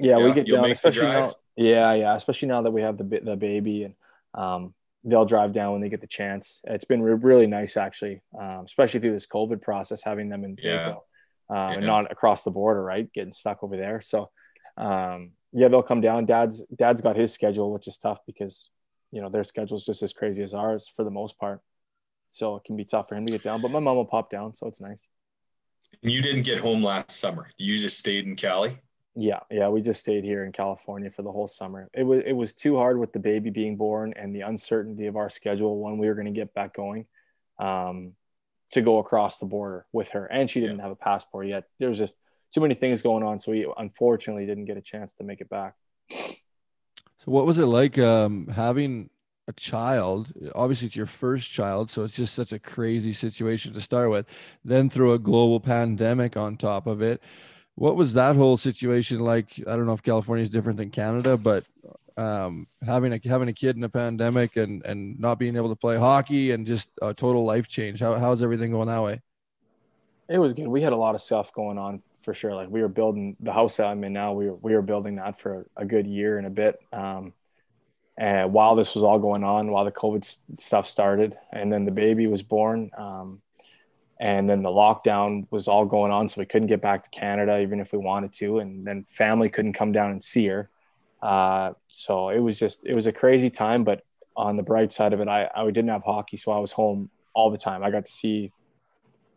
Yeah. 0.00 0.16
we 0.16 0.32
get 0.32 0.46
down, 0.46 0.70
especially 0.70 1.06
now. 1.06 1.30
Yeah, 1.56 1.92
yeah. 1.94 2.14
Especially 2.14 2.48
now 2.48 2.62
that 2.62 2.70
we 2.70 2.82
have 2.82 2.98
the 2.98 3.20
the 3.22 3.36
baby, 3.36 3.84
and 3.84 3.94
um, 4.34 4.74
they'll 5.04 5.24
drive 5.24 5.52
down 5.52 5.72
when 5.72 5.80
they 5.80 5.88
get 5.88 6.00
the 6.00 6.06
chance. 6.06 6.60
It's 6.64 6.84
been 6.84 7.02
re- 7.02 7.14
really 7.14 7.46
nice, 7.46 7.76
actually, 7.76 8.22
um, 8.38 8.64
especially 8.64 9.00
through 9.00 9.12
this 9.12 9.26
COVID 9.26 9.62
process, 9.62 10.02
having 10.02 10.28
them 10.28 10.44
in 10.44 10.58
Yeah. 10.60 10.94
Um, 11.48 11.72
and 11.72 11.86
not 11.86 12.12
across 12.12 12.44
the 12.44 12.52
border, 12.52 12.80
right? 12.80 13.12
Getting 13.12 13.32
stuck 13.32 13.64
over 13.64 13.76
there. 13.76 14.00
So, 14.00 14.30
um, 14.76 15.32
yeah, 15.52 15.66
they'll 15.66 15.82
come 15.82 16.00
down. 16.00 16.26
Dad's 16.26 16.64
Dad's 16.66 17.02
got 17.02 17.16
his 17.16 17.32
schedule, 17.32 17.72
which 17.72 17.88
is 17.88 17.98
tough 17.98 18.20
because 18.24 18.70
you 19.10 19.20
know 19.20 19.28
their 19.28 19.42
schedule's 19.42 19.84
just 19.84 20.02
as 20.02 20.12
crazy 20.12 20.44
as 20.44 20.54
ours 20.54 20.88
for 20.94 21.04
the 21.04 21.10
most 21.10 21.38
part. 21.38 21.60
So 22.28 22.54
it 22.54 22.64
can 22.64 22.76
be 22.76 22.84
tough 22.84 23.08
for 23.08 23.16
him 23.16 23.26
to 23.26 23.32
get 23.32 23.42
down, 23.42 23.60
but 23.60 23.72
my 23.72 23.80
mom 23.80 23.96
will 23.96 24.04
pop 24.04 24.30
down, 24.30 24.54
so 24.54 24.68
it's 24.68 24.80
nice. 24.80 25.08
And 26.02 26.12
you 26.12 26.22
didn't 26.22 26.42
get 26.42 26.58
home 26.58 26.82
last 26.82 27.18
summer. 27.18 27.50
You 27.58 27.76
just 27.76 27.98
stayed 27.98 28.26
in 28.26 28.36
Cali. 28.36 28.78
Yeah, 29.16 29.40
yeah, 29.50 29.68
we 29.68 29.82
just 29.82 30.00
stayed 30.00 30.22
here 30.22 30.44
in 30.44 30.52
California 30.52 31.10
for 31.10 31.22
the 31.22 31.32
whole 31.32 31.48
summer. 31.48 31.88
It 31.92 32.04
was 32.04 32.22
it 32.24 32.32
was 32.32 32.54
too 32.54 32.76
hard 32.76 32.98
with 32.98 33.12
the 33.12 33.18
baby 33.18 33.50
being 33.50 33.76
born 33.76 34.14
and 34.14 34.34
the 34.34 34.42
uncertainty 34.42 35.06
of 35.06 35.16
our 35.16 35.28
schedule 35.28 35.80
when 35.80 35.98
we 35.98 36.06
were 36.06 36.14
going 36.14 36.32
to 36.32 36.32
get 36.32 36.54
back 36.54 36.74
going, 36.74 37.06
um, 37.58 38.12
to 38.72 38.82
go 38.82 38.98
across 38.98 39.38
the 39.38 39.46
border 39.46 39.84
with 39.92 40.10
her, 40.10 40.26
and 40.26 40.48
she 40.48 40.60
didn't 40.60 40.78
have 40.78 40.92
a 40.92 40.96
passport 40.96 41.48
yet. 41.48 41.64
There 41.78 41.88
was 41.88 41.98
just 41.98 42.14
too 42.54 42.60
many 42.60 42.74
things 42.74 43.02
going 43.02 43.24
on, 43.24 43.40
so 43.40 43.50
we 43.50 43.66
unfortunately 43.76 44.46
didn't 44.46 44.66
get 44.66 44.76
a 44.76 44.82
chance 44.82 45.12
to 45.14 45.24
make 45.24 45.40
it 45.40 45.48
back. 45.48 45.74
So 46.10 47.26
what 47.26 47.46
was 47.46 47.58
it 47.58 47.66
like 47.66 47.98
um, 47.98 48.46
having 48.46 49.10
a 49.48 49.52
child? 49.52 50.32
Obviously, 50.54 50.86
it's 50.86 50.96
your 50.96 51.06
first 51.06 51.50
child, 51.50 51.90
so 51.90 52.04
it's 52.04 52.16
just 52.16 52.34
such 52.34 52.52
a 52.52 52.58
crazy 52.58 53.12
situation 53.12 53.72
to 53.72 53.80
start 53.80 54.10
with. 54.10 54.26
Then 54.64 54.88
through 54.88 55.12
a 55.14 55.18
global 55.18 55.58
pandemic 55.58 56.36
on 56.36 56.56
top 56.56 56.86
of 56.86 57.02
it. 57.02 57.20
What 57.74 57.96
was 57.96 58.14
that 58.14 58.36
whole 58.36 58.56
situation 58.56 59.20
like? 59.20 59.58
I 59.66 59.76
don't 59.76 59.86
know 59.86 59.92
if 59.92 60.02
California 60.02 60.42
is 60.42 60.50
different 60.50 60.78
than 60.78 60.90
Canada, 60.90 61.36
but 61.36 61.64
um, 62.16 62.66
having 62.84 63.12
a 63.12 63.20
having 63.24 63.48
a 63.48 63.52
kid 63.52 63.76
in 63.76 63.84
a 63.84 63.88
pandemic 63.88 64.56
and 64.56 64.84
and 64.84 65.18
not 65.18 65.38
being 65.38 65.56
able 65.56 65.70
to 65.70 65.76
play 65.76 65.96
hockey 65.96 66.50
and 66.50 66.66
just 66.66 66.90
a 67.00 67.14
total 67.14 67.44
life 67.44 67.68
change. 67.68 68.00
How 68.00 68.18
how's 68.18 68.42
everything 68.42 68.72
going 68.72 68.88
that 68.88 69.02
way? 69.02 69.20
It 70.28 70.38
was 70.38 70.52
good. 70.52 70.68
We 70.68 70.82
had 70.82 70.92
a 70.92 70.96
lot 70.96 71.14
of 71.14 71.20
stuff 71.20 71.52
going 71.52 71.78
on 71.78 72.02
for 72.22 72.34
sure. 72.34 72.54
Like 72.54 72.68
we 72.68 72.82
were 72.82 72.88
building 72.88 73.36
the 73.40 73.52
house 73.52 73.78
that 73.78 73.86
I'm 73.86 74.04
in 74.04 74.12
now. 74.12 74.32
We 74.32 74.46
were 74.46 74.56
we 74.56 74.74
were 74.74 74.82
building 74.82 75.16
that 75.16 75.38
for 75.40 75.66
a 75.76 75.84
good 75.84 76.06
year 76.06 76.38
and 76.38 76.46
a 76.46 76.50
bit. 76.50 76.78
Um, 76.92 77.32
and 78.18 78.52
while 78.52 78.74
this 78.76 78.94
was 78.94 79.02
all 79.02 79.18
going 79.18 79.44
on, 79.44 79.70
while 79.70 79.84
the 79.86 79.92
COVID 79.92 80.38
stuff 80.58 80.86
started, 80.86 81.38
and 81.52 81.72
then 81.72 81.86
the 81.86 81.90
baby 81.90 82.26
was 82.26 82.42
born, 82.42 82.90
um, 82.98 83.40
and 84.20 84.48
then 84.50 84.62
the 84.62 84.68
lockdown 84.68 85.46
was 85.50 85.66
all 85.66 85.86
going 85.86 86.12
on, 86.12 86.28
so 86.28 86.40
we 86.40 86.44
couldn't 86.44 86.68
get 86.68 86.82
back 86.82 87.02
to 87.04 87.10
Canada 87.10 87.58
even 87.58 87.80
if 87.80 87.90
we 87.92 87.98
wanted 87.98 88.34
to, 88.34 88.58
and 88.58 88.86
then 88.86 89.02
family 89.04 89.48
couldn't 89.48 89.72
come 89.72 89.92
down 89.92 90.10
and 90.10 90.22
see 90.22 90.46
her. 90.46 90.68
Uh, 91.22 91.72
so 91.88 92.28
it 92.28 92.38
was 92.38 92.58
just 92.58 92.84
it 92.86 92.94
was 92.94 93.06
a 93.06 93.12
crazy 93.12 93.48
time. 93.48 93.82
But 93.82 94.02
on 94.36 94.56
the 94.56 94.62
bright 94.62 94.92
side 94.92 95.14
of 95.14 95.20
it, 95.20 95.28
I 95.28 95.48
I 95.56 95.64
didn't 95.66 95.88
have 95.88 96.04
hockey, 96.04 96.36
so 96.36 96.52
I 96.52 96.58
was 96.58 96.72
home 96.72 97.08
all 97.32 97.50
the 97.50 97.58
time. 97.58 97.82
I 97.82 97.90
got 97.90 98.04
to 98.04 98.12
see 98.12 98.52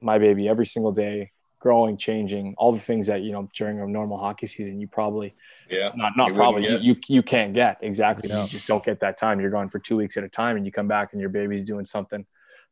my 0.02 0.20
baby 0.20 0.50
every 0.50 0.66
single 0.66 0.92
day 0.92 1.32
growing, 1.60 1.96
changing, 1.96 2.54
all 2.58 2.74
the 2.74 2.80
things 2.80 3.08
that 3.08 3.22
you 3.22 3.32
know 3.32 3.48
during 3.56 3.80
a 3.80 3.88
normal 3.88 4.18
hockey 4.18 4.48
season 4.48 4.82
you 4.82 4.88
probably 4.88 5.34
Yeah. 5.70 5.92
not 5.96 6.12
not 6.18 6.34
probably 6.34 6.70
you, 6.70 6.78
you 6.80 6.96
you 7.08 7.24
can't 7.24 7.54
get 7.54 7.78
exactly. 7.82 8.28
No. 8.28 8.44
You 8.44 8.50
just 8.50 8.68
don't 8.68 8.84
get 8.84 9.00
that 9.00 9.18
time. 9.18 9.40
You're 9.40 9.50
gone 9.50 9.70
for 9.70 9.80
two 9.80 9.96
weeks 9.96 10.18
at 10.18 10.26
a 10.26 10.30
time, 10.30 10.58
and 10.58 10.66
you 10.66 10.74
come 10.74 10.90
back 10.90 11.14
and 11.14 11.22
your 11.22 11.30
baby's 11.30 11.64
doing 11.64 11.86
something 11.86 12.26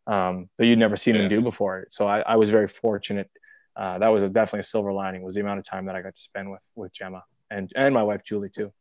um, 0.08 0.50
that 0.58 0.66
you'd 0.66 0.80
never 0.80 0.98
seen 0.98 1.16
Yeah. 1.16 1.24
him 1.24 1.30
do 1.30 1.42
before. 1.42 1.86
So 1.90 2.08
I, 2.08 2.20
I 2.22 2.36
was 2.36 2.50
very 2.50 2.68
fortunate. 2.68 3.30
Uh, 3.76 4.00
that 4.00 4.10
was 4.10 4.24
a, 4.24 4.30
definitely 4.30 4.62
a 4.62 4.64
silver 4.64 4.92
lining 4.92 5.22
was 5.24 5.36
the 5.36 5.42
amount 5.42 5.60
of 5.60 5.66
time 5.66 5.86
that 5.86 5.96
I 5.96 6.02
got 6.02 6.16
to 6.16 6.22
spend 6.22 6.52
with 6.52 6.64
with 6.76 6.92
Gemma 6.94 7.24
and 7.50 7.72
and 7.76 7.94
my 7.94 8.04
wife 8.04 8.24
Julie 8.24 8.50
too. 8.50 8.72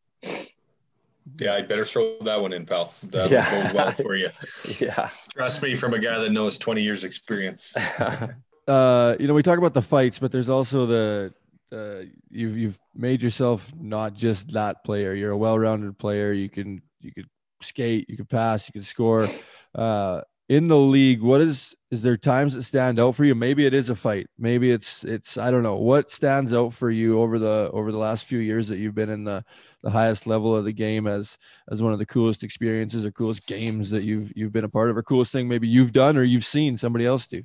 Yeah, 1.39 1.55
I 1.55 1.63
better 1.63 1.85
throw 1.85 2.19
that 2.23 2.41
one 2.41 2.53
in, 2.53 2.67
pal. 2.67 2.93
That 3.11 3.31
Yeah. 3.31 3.55
will 3.55 3.69
go 3.73 3.75
well 3.77 3.93
for 3.93 4.15
you. 4.17 4.31
Yeah. 4.81 5.11
Trust 5.37 5.63
me, 5.63 5.75
from 5.75 5.95
a 5.95 5.99
guy 5.99 6.19
that 6.19 6.31
knows 6.33 6.59
20 6.59 6.83
years 6.83 7.05
experience. 7.05 7.77
uh, 8.69 9.17
you 9.21 9.27
know, 9.29 9.35
we 9.35 9.43
talk 9.43 9.59
about 9.59 9.75
the 9.75 9.83
fights, 9.83 10.19
but 10.19 10.33
there's 10.33 10.49
also 10.49 10.87
the 10.87 11.35
uh, 11.73 12.03
you've 12.31 12.59
you've 12.59 12.79
made 12.97 13.23
yourself 13.23 13.71
not 13.79 14.15
just 14.15 14.53
that 14.53 14.83
player. 14.83 15.15
You're 15.15 15.31
a 15.31 15.37
well-rounded 15.37 15.99
player. 15.99 16.33
You 16.33 16.49
can 16.49 16.83
you 17.01 17.13
could 17.13 17.29
skate, 17.63 18.11
you 18.11 18.17
can 18.17 18.27
pass, 18.27 18.69
you 18.69 18.73
can 18.73 18.83
score. 18.83 19.29
Uh, 19.75 20.23
in 20.51 20.67
the 20.67 20.77
league, 20.77 21.23
what 21.23 21.41
is 21.41 21.77
is 21.93 22.03
there 22.03 22.17
times 22.17 22.55
that 22.55 22.65
stand 22.65 22.99
out 22.99 23.15
for 23.15 23.25
you? 23.25 23.37
Maybe 23.37 23.67
it 23.67 23.73
is 23.73 23.89
a 23.89 23.95
fight. 23.95 24.27
Maybe 24.37 24.73
it's 24.73 25.05
it's 25.05 25.39
I 25.39 25.49
don't 25.53 25.63
know 25.63 25.77
what 25.77 26.11
stands 26.11 26.53
out 26.53 26.75
for 26.75 26.91
you 26.91 27.21
over 27.21 27.39
the 27.39 27.71
over 27.73 27.93
the 27.93 27.99
last 27.99 28.25
few 28.25 28.41
years 28.41 28.67
that 28.67 28.79
you've 28.79 28.97
been 28.97 29.11
in 29.11 29.23
the 29.23 29.45
the 29.85 29.91
highest 29.91 30.27
level 30.27 30.57
of 30.57 30.65
the 30.65 30.73
game 30.73 31.07
as 31.07 31.39
as 31.71 31.81
one 31.81 31.93
of 31.93 32.01
the 32.01 32.07
coolest 32.07 32.43
experiences 32.43 33.07
or 33.07 33.13
coolest 33.13 33.47
games 33.47 33.91
that 33.91 34.03
you've 34.03 34.33
you've 34.35 34.51
been 34.51 34.65
a 34.65 34.69
part 34.69 34.91
of 34.91 34.97
or 34.97 35.05
coolest 35.05 35.31
thing 35.31 35.47
maybe 35.47 35.69
you've 35.69 35.93
done 35.93 36.17
or 36.17 36.25
you've 36.25 36.45
seen 36.45 36.77
somebody 36.77 37.07
else 37.07 37.29
do. 37.29 37.45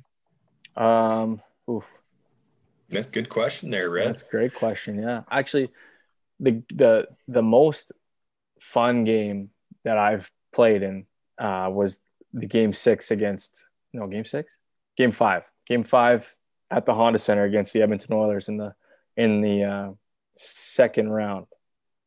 um. 0.76 1.40
Oof. 1.70 1.88
That's 2.88 3.06
a 3.06 3.10
good 3.10 3.28
question 3.28 3.70
there, 3.70 3.90
Red. 3.90 4.08
That's 4.08 4.22
a 4.22 4.30
great 4.30 4.54
question. 4.54 5.00
Yeah, 5.00 5.22
actually, 5.30 5.70
the 6.40 6.62
the 6.72 7.08
the 7.28 7.42
most 7.42 7.92
fun 8.60 9.04
game 9.04 9.50
that 9.84 9.96
I've 9.96 10.28
played 10.52 10.82
in 10.82 11.06
uh, 11.38 11.70
was 11.72 12.00
the 12.36 12.46
game 12.46 12.72
six 12.72 13.10
against 13.10 13.64
no 13.92 14.06
game 14.06 14.24
six, 14.24 14.56
game 14.96 15.12
five, 15.12 15.42
game 15.66 15.84
five 15.84 16.34
at 16.70 16.84
the 16.84 16.94
Honda 16.94 17.18
Center 17.18 17.44
against 17.44 17.72
the 17.72 17.82
Edmonton 17.82 18.14
Oilers 18.14 18.48
in 18.48 18.56
the 18.56 18.74
in 19.16 19.40
the 19.40 19.64
uh, 19.64 19.90
second 20.36 21.08
round 21.10 21.46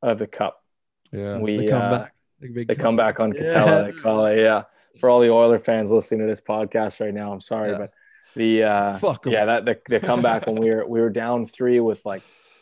of 0.02 0.20
the 0.20 0.28
Cup. 0.28 0.64
Yeah, 1.12 1.40
We, 1.40 1.58
they 1.58 1.68
come 1.68 1.82
uh, 1.82 1.98
back. 1.98 2.14
Big 2.40 2.68
They 2.68 2.76
come 2.76 2.96
back 2.96 3.20
on 3.20 3.34
Yeah. 3.36 3.84
They 3.84 3.92
call 3.92 4.26
it. 4.28 4.40
Yeah, 4.40 4.64
for 5.00 5.10
all 5.10 5.20
the 5.20 5.30
Oiler 5.30 5.60
fans 5.60 5.92
listening 5.92 6.22
to 6.22 6.28
this 6.28 6.42
podcast 6.42 7.00
right 7.02 7.14
now, 7.14 7.34
I'm 7.34 7.42
sorry, 7.42 7.72
Yeah. 7.72 7.78
but 7.78 7.92
the 8.36 8.64
uh, 8.64 9.16
yeah 9.26 9.46
that 9.46 9.66
the, 9.66 9.82
the 9.90 10.00
comeback 10.00 10.46
when 10.46 10.56
we 10.56 10.70
were 10.70 10.86
we 10.88 11.02
were 11.02 11.10
down 11.10 11.48
three 11.48 11.80
with 11.80 12.06
like 12.06 12.22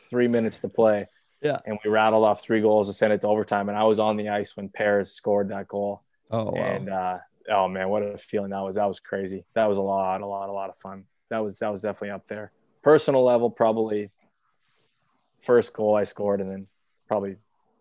three 0.09 0.27
minutes 0.27 0.61
to 0.61 0.69
play. 0.69 1.07
Yeah. 1.41 1.59
and 1.67 1.77
we 1.83 1.91
rattled 1.91 2.23
off 2.23 2.41
three 2.41 2.61
goals 2.61 2.87
to 2.87 2.93
send 2.93 3.13
it 3.13 3.21
to 3.21 3.27
overtime, 3.27 3.69
and 3.69 3.77
I 3.77 3.83
was 3.83 3.99
on 3.99 4.17
the 4.17 4.29
ice 4.29 4.57
when 4.57 4.69
Perry 4.69 5.05
scored 5.05 5.49
that 5.49 5.67
goal. 5.67 6.03
Oh 6.31 6.45
wow. 6.45 6.55
And 6.55 6.89
uh, 6.89 7.17
oh 7.49 7.67
man, 7.67 7.89
what 7.89 8.03
a 8.03 8.17
feeling 8.17 8.51
that 8.51 8.61
was! 8.61 8.75
That 8.75 8.87
was 8.87 8.99
crazy. 8.99 9.45
That 9.55 9.65
was 9.65 9.77
a 9.77 9.81
lot, 9.81 10.21
a 10.21 10.25
lot, 10.25 10.49
a 10.49 10.51
lot 10.51 10.69
of 10.69 10.77
fun. 10.77 11.03
That 11.29 11.39
was 11.39 11.57
that 11.59 11.69
was 11.69 11.81
definitely 11.81 12.11
up 12.11 12.27
there. 12.27 12.51
Personal 12.83 13.23
level, 13.23 13.49
probably 13.49 14.11
first 15.39 15.73
goal 15.73 15.95
I 15.95 16.03
scored, 16.03 16.41
and 16.41 16.49
then 16.51 16.67
probably 17.07 17.35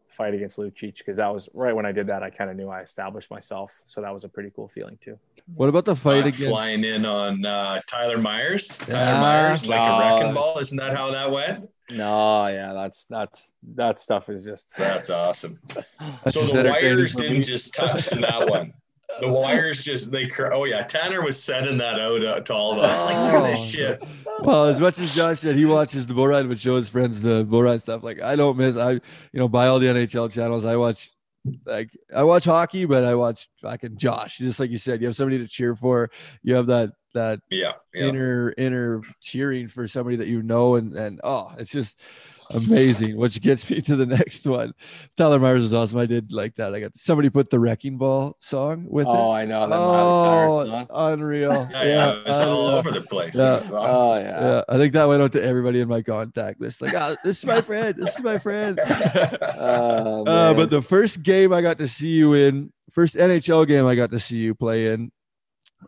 fight 0.07 0.35
against 0.35 0.57
Lucic 0.59 0.99
because 0.99 1.17
that 1.17 1.33
was 1.33 1.49
right 1.53 1.75
when 1.75 1.85
I 1.85 1.93
did 1.93 2.07
that. 2.07 2.23
I 2.23 2.31
kind 2.31 2.49
of 2.51 2.57
knew 2.57 2.69
I 2.69 2.83
established 2.83 3.31
myself, 3.31 3.81
so 3.87 4.01
that 4.01 4.13
was 4.13 4.25
a 4.25 4.29
pretty 4.29 4.51
cool 4.55 4.69
feeling 4.69 4.99
too. 5.01 5.19
what 5.55 5.69
about 5.69 5.85
the 5.85 5.97
fight 5.97 6.21
Not 6.25 6.27
against? 6.29 6.47
flying 6.49 6.85
in 6.85 7.05
on 7.05 7.45
uh, 7.45 7.81
Tyler 7.89 8.19
Myers. 8.19 8.79
Tyler 8.79 9.21
Myers, 9.21 9.69
like 9.69 9.87
No, 9.87 9.95
a 9.95 9.99
wrecking 10.01 10.35
ball. 10.35 10.59
Isn't 10.59 10.79
that 10.79 10.97
how 10.97 11.11
that 11.11 11.31
went? 11.31 11.69
No, 11.91 12.47
yeah, 12.49 12.73
that's 12.73 13.05
that's 13.09 13.53
that 13.75 13.99
stuff 14.01 14.29
is 14.29 14.45
just 14.45 14.77
That's 14.77 15.09
awesome. 15.11 15.61
That's 15.69 16.35
so 16.35 16.41
just 16.41 16.53
the 16.55 16.65
wires 16.65 17.15
didn't 17.15 17.43
just 17.43 17.75
touch 17.75 18.11
in 18.13 18.23
that 18.23 18.49
one. 18.51 18.73
The 19.21 19.29
wires 19.29 19.83
just 19.85 20.11
they. 20.11 20.27
cr- 20.27 20.53
Oh 20.53 20.65
yeah, 20.65 20.83
Tanner 20.83 21.23
was 21.23 21.43
sending 21.43 21.79
that 21.79 21.99
out 22.01 22.25
uh, 22.25 22.41
to 22.41 22.53
all 22.53 22.73
of 22.73 22.79
us. 22.79 23.05
Like 23.05 23.17
look 23.33 23.45
at 23.45 23.51
this 23.51 23.61
Oh. 23.61 23.65
shit. 23.65 24.05
Well, 24.41 24.65
as 24.67 24.81
much 24.81 24.99
as 24.99 25.15
Josh 25.15 25.39
said 25.41 25.55
he 25.57 25.65
watches 25.65 26.07
the 26.07 26.13
bull 26.15 26.27
ride, 26.29 26.49
but 26.49 26.59
show 26.59 26.77
his 26.77 26.89
friends 26.89 27.21
the 27.23 27.45
bull 27.45 27.63
ride 27.63 27.81
stuff. 27.83 28.03
Like 28.03 28.21
I 28.21 28.37
don't 28.37 28.57
miss. 28.59 28.77
I 28.77 28.93
you 28.93 29.01
know 29.35 29.49
buy 29.49 29.69
all 29.69 29.79
the 29.79 29.87
NHL 29.87 30.31
channels. 30.33 30.67
I 30.67 30.77
watch 30.77 31.11
like 31.65 31.91
I 32.15 32.25
watch 32.25 32.45
hockey, 32.45 32.85
but 32.85 33.05
I 33.05 33.15
watch 33.15 33.49
fucking 33.63 33.97
Josh. 33.97 34.39
Just 34.39 34.59
like 34.61 34.71
you 34.71 34.79
said, 34.79 35.01
you 35.01 35.07
have 35.07 35.17
somebody 35.17 35.39
to 35.39 35.47
cheer 35.47 35.75
for. 35.77 36.11
You 36.43 36.55
have 36.57 36.67
that 36.67 36.91
that 37.15 37.39
Yeah, 37.49 37.73
yeah. 37.95 38.07
inner 38.07 38.53
inner 38.59 39.01
cheering 39.23 39.69
for 39.69 39.89
somebody 39.89 40.17
that 40.17 40.27
you 40.27 40.43
know, 40.43 40.75
and 40.75 40.95
and 40.95 41.21
oh, 41.25 41.53
it's 41.59 41.71
just 41.71 41.99
amazing. 42.55 43.17
Which 43.17 43.41
gets 43.41 43.69
me 43.71 43.81
to 43.83 43.97
the 43.97 44.07
next 44.07 44.47
one. 44.47 44.73
Tyler 45.17 45.39
Myers 45.39 45.65
is 45.65 45.75
awesome. 45.75 45.99
I 45.99 46.07
did 46.07 46.33
like 46.33 46.55
that. 46.57 46.75
I 46.75 46.81
got 46.81 46.97
somebody 46.97 47.31
put 47.31 47.51
the 47.51 47.59
wrecking 47.59 47.99
ball 47.99 48.37
song 48.41 48.87
with 48.89 49.07
it. 49.07 49.11
oh, 49.11 49.33
it. 49.35 49.39
I 49.39 49.45
know 49.47 49.61
that 49.63 49.71
Miley 49.71 50.25
Cyrus 50.25 50.53
Oh, 50.53 50.67
song. 50.67 50.87
unreal. 51.13 51.69
Yeah, 51.73 51.85
yeah, 51.85 52.21
it's 52.27 52.41
all 52.41 52.67
unreal. 52.69 52.79
over 52.79 52.91
the 52.93 53.01
place. 53.03 53.35
Yeah. 53.35 53.55
Awesome. 53.57 53.71
Oh 53.73 54.17
yeah. 54.19 54.41
Yeah, 54.41 54.63
I 54.69 54.77
think 54.79 54.93
that 54.95 55.09
went 55.09 55.23
out 55.23 55.33
to 55.33 55.43
everybody 55.43 55.81
in 55.81 55.89
my 55.89 56.03
contact 56.03 56.61
list. 56.61 56.83
Like, 56.83 56.95
ah, 56.97 57.15
this 57.25 57.39
is 57.39 57.47
my 57.47 57.61
friend. 57.61 57.95
This 57.97 58.17
is 58.17 58.23
my 58.23 58.39
friend. 58.39 58.79
Oh, 59.59 60.25
Uh, 60.27 60.55
but 60.55 60.71
the 60.71 60.83
first 60.83 61.23
game 61.23 61.53
I 61.53 61.63
got 61.63 61.79
to 61.79 61.89
see 61.89 62.09
you 62.09 62.35
in, 62.35 62.73
first 62.93 63.15
NHL 63.17 63.67
game 63.67 63.87
I 63.87 63.95
got 63.95 64.11
to 64.11 64.21
see 64.21 64.37
you 64.37 64.55
play 64.55 64.93
in, 64.93 65.11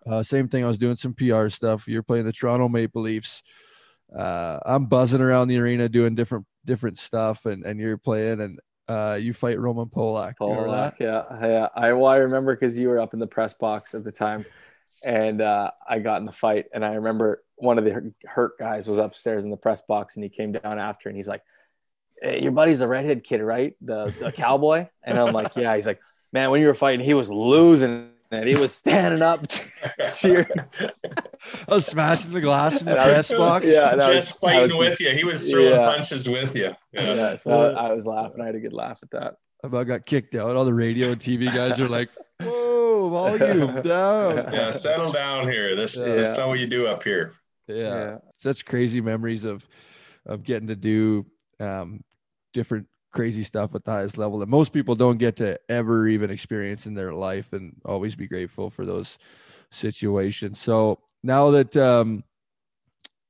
uh, 0.07 0.23
same 0.23 0.49
thing. 0.49 0.65
I 0.65 0.69
was 0.69 0.79
doing 0.79 0.97
some 0.97 1.15
PR 1.15 1.49
stuff. 1.49 1.87
You're 1.89 2.03
playing 2.03 2.25
the 2.25 2.33
Toronto 2.33 2.69
Maple 2.69 3.03
Leafs. 3.03 3.43
Uh, 4.17 4.59
I'm 4.65 4.87
buzzing 4.87 5.21
around 5.21 5.49
the 5.49 5.59
arena 5.59 5.89
doing 5.89 6.15
different 6.15 6.47
different 6.65 6.99
stuff, 6.99 7.47
and 7.47 7.65
and 7.65 7.81
you're 7.81 7.99
playing, 7.99 8.41
and 8.41 8.61
uh, 8.89 9.19
you 9.21 9.33
fight 9.33 9.59
Roman 9.59 9.87
Polak. 9.87 10.35
You 10.41 10.47
remember 10.49 10.71
that? 10.71 10.99
Polak, 10.99 11.01
yeah, 11.01 11.49
yeah. 11.49 11.69
I 11.75 11.93
well, 11.93 12.11
I 12.11 12.17
remember 12.17 12.55
because 12.55 12.77
you 12.77 12.89
were 12.89 12.99
up 12.99 13.15
in 13.15 13.21
the 13.21 13.27
press 13.27 13.55
box 13.55 13.95
at 13.95 14.05
the 14.05 14.13
time, 14.13 14.45
and 15.05 15.41
uh, 15.41 15.71
I 15.89 15.99
got 15.99 16.19
in 16.19 16.25
the 16.25 16.33
fight, 16.33 16.67
and 16.73 16.85
I 16.85 16.95
remember 16.95 17.43
one 17.57 17.79
of 17.79 17.85
the 17.85 18.13
hurt 18.25 18.59
guys 18.59 18.89
was 18.89 18.99
upstairs 18.99 19.45
in 19.45 19.51
the 19.51 19.57
press 19.57 19.83
box, 19.83 20.17
and 20.17 20.25
he 20.25 20.31
came 20.31 20.53
down 20.53 20.79
after, 20.79 21.09
and 21.09 21.17
he's 21.17 21.29
like, 21.29 21.43
hey, 22.23 22.43
"Your 22.43 22.53
buddy's 22.53 22.79
the 22.79 22.89
redhead 22.89 23.25
kid, 23.25 23.43
right? 23.43 23.75
The 23.81 24.15
the 24.19 24.33
cowboy?" 24.33 24.89
And 25.03 25.19
I'm 25.19 25.33
like, 25.33 25.57
"Yeah." 25.57 25.77
He's 25.77 25.87
like, 25.87 26.01
"Man, 26.33 26.51
when 26.51 26.61
you 26.61 26.67
were 26.67 26.75
fighting, 26.75 27.05
he 27.05 27.15
was 27.15 27.31
losing." 27.31 28.11
And 28.31 28.47
he 28.49 28.57
was 28.57 28.75
standing 28.75 29.23
up, 29.23 29.47
cheering. 30.15 30.47
I 31.69 31.75
was 31.75 31.87
smashing 31.87 32.33
the 32.33 32.41
glass 32.43 32.81
in 32.81 32.87
the 32.87 32.91
And 32.93 33.01
I 33.01 33.07
was- 33.07 33.29
press 33.29 33.39
box. 33.39 33.67
Yeah, 33.67 33.93
and 33.93 34.03
I 34.03 34.13
Just 34.13 34.43
was- 34.43 34.45
I 34.51 34.55
fighting 34.61 34.77
was- 34.77 34.89
with 34.91 35.01
you. 35.01 35.11
He 35.11 35.25
was 35.25 35.51
throwing 35.51 35.69
Yeah. 35.71 35.79
punches 35.95 36.29
with 36.29 36.55
you. 36.55 36.75
Yeah. 36.93 37.15
Yeah, 37.15 37.35
so 37.37 37.51
I, 37.51 37.89
I 37.89 37.93
was 37.95 38.05
laughing. 38.07 38.41
I 38.43 38.47
had 38.47 38.55
a 38.55 38.61
good 38.61 38.73
laugh 38.75 38.99
at 39.03 39.11
that. 39.13 39.35
I 39.65 39.67
about 39.69 39.87
got 39.87 40.05
kicked 40.07 40.35
out. 40.35 40.57
All 40.57 40.65
the 40.67 40.75
radio 40.75 41.09
and 41.09 41.21
TV 41.21 41.47
guys 41.53 41.81
are 41.81 41.89
like, 41.89 42.11
"Whoa, 42.41 43.09
volume 43.09 43.83
down." 43.83 44.37
Yeah, 44.53 44.71
settle 44.73 45.11
down 45.11 45.49
here. 45.49 45.75
This 45.75 45.97
Yeah. 45.97 46.15
that's 46.15 46.37
not 46.37 46.49
what 46.49 46.59
you 46.59 46.67
do 46.67 46.87
up 46.87 47.03
here. 47.03 47.33
yeah. 47.67 48.19
such 48.37 48.65
crazy 48.67 49.01
memories 49.01 49.45
of 49.45 49.67
of 50.27 50.43
getting 50.45 50.69
to 50.69 50.77
do 50.77 51.27
um 51.61 52.03
different 52.53 52.87
crazy 53.13 53.43
stuff 53.43 53.75
at 53.75 53.85
the 53.85 53.91
highest 53.91 54.19
level 54.19 54.39
that 54.39 54.49
most 54.49 54.73
people 54.73 54.95
don't 54.95 55.19
get 55.19 55.37
to 55.37 55.59
ever 55.69 56.09
even 56.09 56.31
experience 56.31 56.87
in 56.87 56.95
their 56.95 57.13
life 57.13 57.53
and 57.53 57.77
always 57.85 58.15
be 58.15 58.27
grateful 58.27 58.71
for 58.71 58.85
those 58.85 59.19
situations. 59.71 60.59
So 60.59 61.01
now 61.23 61.51
that 61.51 61.77
um 61.77 62.25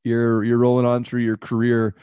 you're 0.05 0.45
you're 0.45 0.59
rolling 0.59 0.87
on 0.87 1.05
through 1.05 1.23
your 1.23 1.37
career 1.37 1.95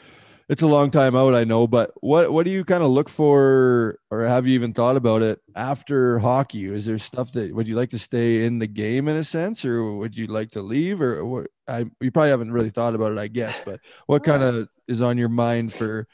it's 0.48 0.62
a 0.62 0.66
long 0.66 0.90
time 0.90 1.16
out 1.16 1.34
i 1.34 1.42
know 1.42 1.66
but 1.66 1.92
what 2.02 2.32
what 2.32 2.44
do 2.44 2.50
you 2.50 2.64
kind 2.64 2.82
of 2.82 2.90
look 2.90 3.08
for 3.08 3.98
or 4.10 4.24
have 4.26 4.46
you 4.46 4.54
even 4.54 4.72
thought 4.72 4.96
about 4.96 5.22
it 5.22 5.40
after 5.56 6.18
hockey? 6.18 6.66
Is 6.66 6.86
there 6.86 6.98
stuff 6.98 7.32
that 7.32 7.54
would 7.54 7.66
you 7.66 7.74
like 7.74 7.90
to 7.90 7.98
stay 7.98 8.44
in 8.44 8.58
the 8.58 8.66
game 8.66 9.08
in 9.08 9.16
a 9.16 9.24
sense 9.24 9.64
or 9.64 9.96
would 9.96 10.16
you 10.16 10.26
like 10.26 10.50
to 10.52 10.60
leave 10.60 11.00
or 11.00 11.24
what? 11.24 11.48
I 11.66 11.86
you 12.00 12.10
probably 12.10 12.30
haven't 12.30 12.52
really 12.52 12.70
thought 12.70 12.94
about 12.94 13.12
it 13.12 13.18
i 13.18 13.26
guess 13.26 13.60
but 13.64 13.80
what 14.06 14.22
kind 14.22 14.42
of 14.42 14.68
is 14.86 15.02
on 15.02 15.18
your 15.18 15.28
mind 15.28 15.72
for 15.72 16.06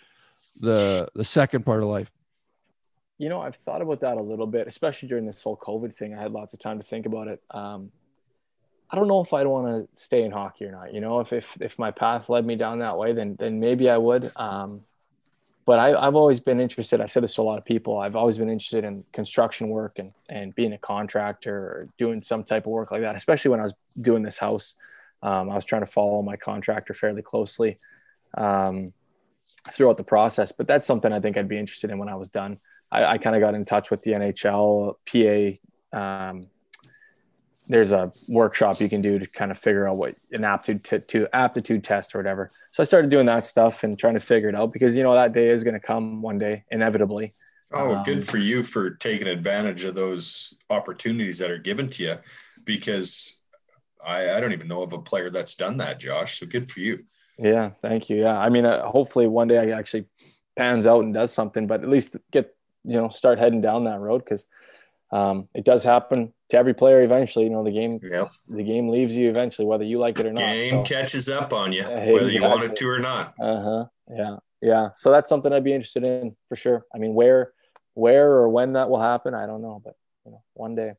the 0.60 1.08
the 1.14 1.24
second 1.24 1.64
part 1.64 1.82
of 1.82 1.88
life 1.88 2.10
You 3.18 3.28
know, 3.28 3.40
I've 3.40 3.56
thought 3.56 3.82
about 3.82 4.00
that 4.00 4.16
a 4.18 4.22
little 4.22 4.46
bit, 4.46 4.66
especially 4.66 5.08
during 5.08 5.26
this 5.26 5.42
whole 5.42 5.56
COVID 5.56 5.94
thing. 5.94 6.14
I 6.14 6.20
had 6.22 6.32
lots 6.32 6.54
of 6.54 6.60
time 6.60 6.78
to 6.78 6.84
think 6.84 7.06
about 7.06 7.28
it. 7.28 7.42
Um, 7.50 7.92
I 8.90 8.96
don't 8.96 9.08
know 9.08 9.20
if 9.20 9.32
I'd 9.32 9.46
want 9.46 9.68
to 9.68 9.88
stay 10.00 10.22
in 10.22 10.32
hockey 10.32 10.66
or 10.66 10.72
not. 10.72 10.92
You 10.92 11.00
know, 11.00 11.20
if 11.20 11.32
if 11.32 11.56
if 11.60 11.78
my 11.78 11.90
path 11.90 12.28
led 12.28 12.44
me 12.44 12.56
down 12.56 12.80
that 12.80 12.98
way, 12.98 13.12
then 13.12 13.36
then 13.38 13.60
maybe 13.60 13.88
I 13.88 13.96
would. 13.98 14.30
Um, 14.36 14.82
but 15.64 15.78
I, 15.78 15.94
I've 16.06 16.16
always 16.16 16.40
been 16.40 16.60
interested. 16.60 17.00
I've 17.00 17.12
said 17.12 17.22
this 17.22 17.34
to 17.36 17.42
a 17.42 17.44
lot 17.44 17.58
of 17.58 17.64
people. 17.64 17.98
I've 17.98 18.16
always 18.16 18.36
been 18.38 18.50
interested 18.50 18.84
in 18.84 19.04
construction 19.12 19.68
work 19.68 19.98
and 19.98 20.12
and 20.28 20.54
being 20.54 20.72
a 20.72 20.78
contractor 20.78 21.54
or 21.54 21.88
doing 21.98 22.22
some 22.22 22.44
type 22.44 22.66
of 22.66 22.72
work 22.72 22.90
like 22.90 23.02
that. 23.02 23.16
Especially 23.16 23.50
when 23.50 23.60
I 23.60 23.64
was 23.64 23.74
doing 24.00 24.22
this 24.22 24.38
house, 24.38 24.74
um, 25.22 25.50
I 25.50 25.54
was 25.54 25.64
trying 25.64 25.82
to 25.82 25.92
follow 25.92 26.22
my 26.22 26.36
contractor 26.36 26.94
fairly 26.94 27.22
closely 27.22 27.78
um, 28.36 28.92
throughout 29.70 29.96
the 29.96 30.04
process. 30.04 30.52
But 30.52 30.66
that's 30.66 30.86
something 30.86 31.12
I 31.12 31.20
think 31.20 31.36
I'd 31.36 31.48
be 31.48 31.58
interested 31.58 31.90
in 31.90 31.98
when 31.98 32.08
I 32.08 32.16
was 32.16 32.28
done. 32.28 32.58
I, 32.90 33.04
I 33.04 33.18
kind 33.18 33.36
of 33.36 33.40
got 33.40 33.54
in 33.54 33.64
touch 33.64 33.90
with 33.90 34.02
the 34.02 34.12
NHL, 34.12 34.96
PA, 35.92 35.98
um, 35.98 36.42
there's 37.68 37.92
a 37.92 38.12
workshop 38.28 38.80
you 38.80 38.88
can 38.88 39.00
do 39.00 39.18
to 39.18 39.26
kind 39.26 39.50
of 39.50 39.58
figure 39.58 39.88
out 39.88 39.96
what 39.96 40.16
an 40.32 40.44
aptitude 40.44 40.84
to, 40.84 40.98
to 40.98 41.28
aptitude 41.34 41.84
test 41.84 42.14
or 42.14 42.18
whatever. 42.18 42.50
So 42.70 42.82
I 42.82 42.86
started 42.86 43.10
doing 43.10 43.26
that 43.26 43.44
stuff 43.44 43.84
and 43.84 43.98
trying 43.98 44.14
to 44.14 44.20
figure 44.20 44.48
it 44.48 44.54
out 44.54 44.72
because 44.72 44.96
you 44.96 45.02
know 45.02 45.14
that 45.14 45.32
day 45.32 45.48
is 45.48 45.62
going 45.62 45.74
to 45.74 45.80
come 45.80 46.22
one 46.22 46.38
day 46.38 46.64
inevitably. 46.70 47.34
Oh, 47.72 47.94
Um, 47.94 48.02
good 48.02 48.26
for 48.26 48.38
you 48.38 48.62
for 48.62 48.90
taking 48.90 49.28
advantage 49.28 49.84
of 49.84 49.94
those 49.94 50.54
opportunities 50.68 51.38
that 51.38 51.50
are 51.50 51.58
given 51.58 51.88
to 51.90 52.02
you 52.02 52.14
because 52.64 53.40
I, 54.04 54.32
I 54.32 54.40
don't 54.40 54.52
even 54.52 54.68
know 54.68 54.82
of 54.82 54.92
a 54.92 54.98
player 54.98 55.30
that's 55.30 55.54
done 55.54 55.78
that, 55.78 56.00
Josh. 56.00 56.40
So 56.40 56.46
good 56.46 56.70
for 56.70 56.80
you. 56.80 56.98
Yeah, 57.38 57.70
thank 57.80 58.10
you. 58.10 58.18
Yeah, 58.20 58.38
I 58.38 58.48
mean, 58.48 58.64
uh, 58.66 58.86
hopefully 58.86 59.26
one 59.26 59.48
day 59.48 59.58
I 59.58 59.76
actually 59.78 60.06
pans 60.56 60.86
out 60.86 61.02
and 61.04 61.14
does 61.14 61.32
something, 61.32 61.66
but 61.66 61.82
at 61.82 61.88
least 61.88 62.16
get 62.30 62.54
you 62.84 62.96
know 63.00 63.08
start 63.08 63.38
heading 63.38 63.60
down 63.60 63.84
that 63.84 64.00
road 64.00 64.18
because 64.24 64.46
um, 65.10 65.48
it 65.54 65.64
does 65.64 65.82
happen 65.82 66.32
to 66.50 66.56
every 66.56 66.74
player 66.74 67.02
eventually. 67.02 67.44
You 67.46 67.50
know, 67.50 67.64
the 67.64 67.70
game 67.72 68.00
Yeah. 68.02 68.28
the 68.48 68.62
game 68.62 68.88
leaves 68.88 69.16
you 69.16 69.28
eventually, 69.28 69.66
whether 69.66 69.84
you 69.84 69.98
like 69.98 70.18
it 70.18 70.26
or 70.26 70.32
not. 70.32 70.52
Game 70.52 70.70
So, 70.70 70.82
catches 70.82 71.28
up 71.28 71.52
on 71.52 71.72
you, 71.72 71.82
Yeah, 71.82 72.12
whether 72.12 72.30
you 72.30 72.42
want 72.42 72.64
it 72.64 72.76
to 72.76 72.88
or 72.88 72.98
not. 72.98 73.34
uh 73.40 73.62
huh. 73.62 73.84
Yeah, 74.10 74.36
yeah. 74.60 74.88
So 74.96 75.10
that's 75.10 75.28
something 75.28 75.52
I'd 75.52 75.64
be 75.64 75.72
interested 75.72 76.04
in 76.04 76.36
for 76.48 76.56
sure. 76.56 76.84
I 76.94 76.98
mean, 76.98 77.14
where, 77.14 77.52
where 77.94 78.30
or 78.30 78.48
when 78.48 78.74
that 78.74 78.90
will 78.90 79.00
happen, 79.00 79.34
I 79.34 79.46
don't 79.46 79.62
know, 79.62 79.80
but 79.82 79.94
you 80.26 80.32
know, 80.32 80.42
one 80.54 80.74
day. 80.74 80.92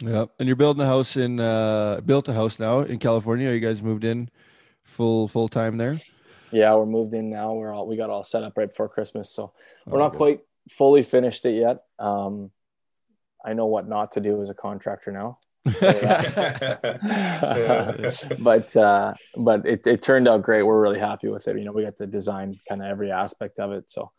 Yeah, 0.00 0.26
and 0.38 0.46
you're 0.46 0.54
building 0.56 0.82
a 0.82 0.86
house 0.86 1.16
in 1.16 1.40
uh 1.40 2.00
built 2.06 2.28
a 2.28 2.32
house 2.32 2.60
now 2.60 2.80
in 2.80 2.98
California. 3.00 3.50
You 3.50 3.58
guys 3.58 3.82
moved 3.82 4.04
in 4.04 4.30
full 4.88 5.28
full 5.28 5.48
time 5.48 5.76
there. 5.76 5.96
Yeah, 6.50 6.74
we're 6.74 6.86
moved 6.86 7.14
in 7.14 7.30
now. 7.30 7.54
We're 7.54 7.72
all 7.72 7.86
we 7.86 7.96
got 7.96 8.10
all 8.10 8.24
set 8.24 8.42
up 8.42 8.54
right 8.56 8.68
before 8.68 8.88
Christmas, 8.88 9.30
so 9.30 9.52
we're 9.86 9.98
Oh, 9.98 10.02
not 10.02 10.12
good. 10.12 10.18
quite 10.18 10.40
fully 10.70 11.02
finished 11.02 11.44
it 11.44 11.60
yet. 11.60 11.82
Um, 11.98 12.50
I 13.44 13.52
know 13.52 13.66
what 13.66 13.88
not 13.88 14.12
to 14.12 14.20
do 14.20 14.42
as 14.42 14.50
a 14.50 14.54
contractor 14.54 15.12
now. 15.12 15.38
but 18.38 18.74
uh, 18.76 19.14
but 19.36 19.66
it, 19.66 19.86
it 19.86 20.02
turned 20.02 20.28
out 20.28 20.42
great. 20.42 20.62
We're 20.62 20.80
really 20.80 20.98
happy 20.98 21.28
with 21.28 21.46
it. 21.48 21.58
You 21.58 21.64
know, 21.64 21.72
we 21.72 21.84
got 21.84 21.96
to 21.98 22.06
design 22.06 22.58
kind 22.68 22.82
of 22.82 22.88
every 22.88 23.10
aspect 23.12 23.58
of 23.58 23.72
it. 23.72 23.90
So 23.90 24.10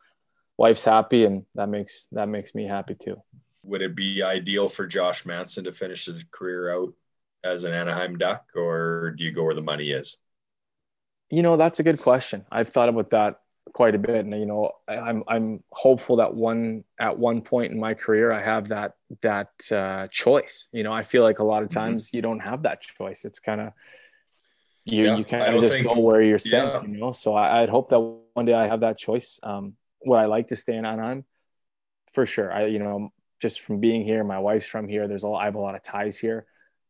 wife's 0.57 0.83
happy, 0.83 1.25
and 1.25 1.45
that 1.55 1.69
makes 1.69 2.07
that 2.11 2.27
makes 2.27 2.53
me 2.53 2.67
happy 2.67 2.95
too. 2.95 3.21
Would 3.63 3.81
it 3.81 3.95
be 3.95 4.23
ideal 4.23 4.67
for 4.69 4.87
Josh 4.87 5.25
Manson 5.25 5.63
to 5.65 5.71
finish 5.71 6.05
his 6.05 6.23
career 6.31 6.73
out 6.73 6.93
as 7.43 7.63
an 7.63 7.73
Anaheim 7.73 8.17
Duck, 8.17 8.45
or 8.55 9.11
do 9.17 9.23
you 9.23 9.31
go 9.31 9.43
where 9.43 9.55
the 9.55 9.61
money 9.61 9.91
is? 9.91 10.17
You 11.29 11.43
know, 11.43 11.57
that's 11.57 11.79
a 11.79 11.83
good 11.83 11.99
question. 11.99 12.45
I've 12.51 12.69
thought 12.69 12.89
about 12.89 13.11
that 13.11 13.39
quite 13.73 13.93
a 13.93 13.99
bit, 13.99 14.25
and 14.25 14.33
you 14.33 14.45
know, 14.47 14.71
I, 14.87 14.97
I'm 14.97 15.23
I'm 15.27 15.63
hopeful 15.71 16.15
that 16.17 16.33
one 16.33 16.83
at 16.99 17.17
one 17.19 17.41
point 17.41 17.71
in 17.71 17.79
my 17.79 17.93
career 17.93 18.31
I 18.31 18.41
have 18.43 18.69
that 18.69 18.93
that 19.21 19.49
uh, 19.71 20.07
choice. 20.09 20.67
You 20.71 20.83
know, 20.83 20.91
I 20.93 21.03
feel 21.03 21.23
like 21.23 21.39
a 21.39 21.43
lot 21.43 21.61
of 21.63 21.69
Mhm. 21.69 21.73
times 21.73 22.13
you 22.13 22.21
don't 22.21 22.39
have 22.39 22.63
that 22.63 22.81
choice. 22.81 23.25
It's 23.25 23.39
kind 23.39 23.61
of 23.61 23.73
you 24.85 25.03
Yeah, 25.05 25.17
you 25.17 25.23
kind 25.23 25.43
of 25.53 25.61
just 25.61 25.73
think- 25.73 25.87
go 25.87 25.99
where 25.99 26.21
you're 26.21 26.39
sent. 26.39 26.73
yeah. 26.73 26.81
You 26.89 26.97
know, 26.97 27.11
so 27.11 27.35
I, 27.35 27.61
I'd 27.61 27.69
hope 27.69 27.89
that 27.89 27.99
one 28.33 28.45
day 28.45 28.53
I 28.53 28.67
have 28.67 28.79
that 28.79 28.97
choice. 28.97 29.39
Um, 29.43 29.75
would 30.05 30.17
I 30.17 30.25
like 30.25 30.47
to 30.47 30.55
stay 30.55 30.75
in 30.75 30.85
Anaheim? 30.85 31.25
For 32.13 32.25
sure. 32.25 32.51
I 32.51 32.65
you 32.65 32.79
know 32.79 33.11
just 33.39 33.61
from 33.61 33.79
being 33.79 34.03
here, 34.03 34.23
my 34.23 34.39
wife's 34.39 34.65
from 34.67 34.87
here. 34.87 35.07
There's 35.07 35.23
a 35.23 35.27
I 35.29 35.45
have 35.45 35.55
a 35.55 35.59
lot 35.59 35.75
of 35.75 35.83
ties 35.83 36.17
here. 36.17 36.47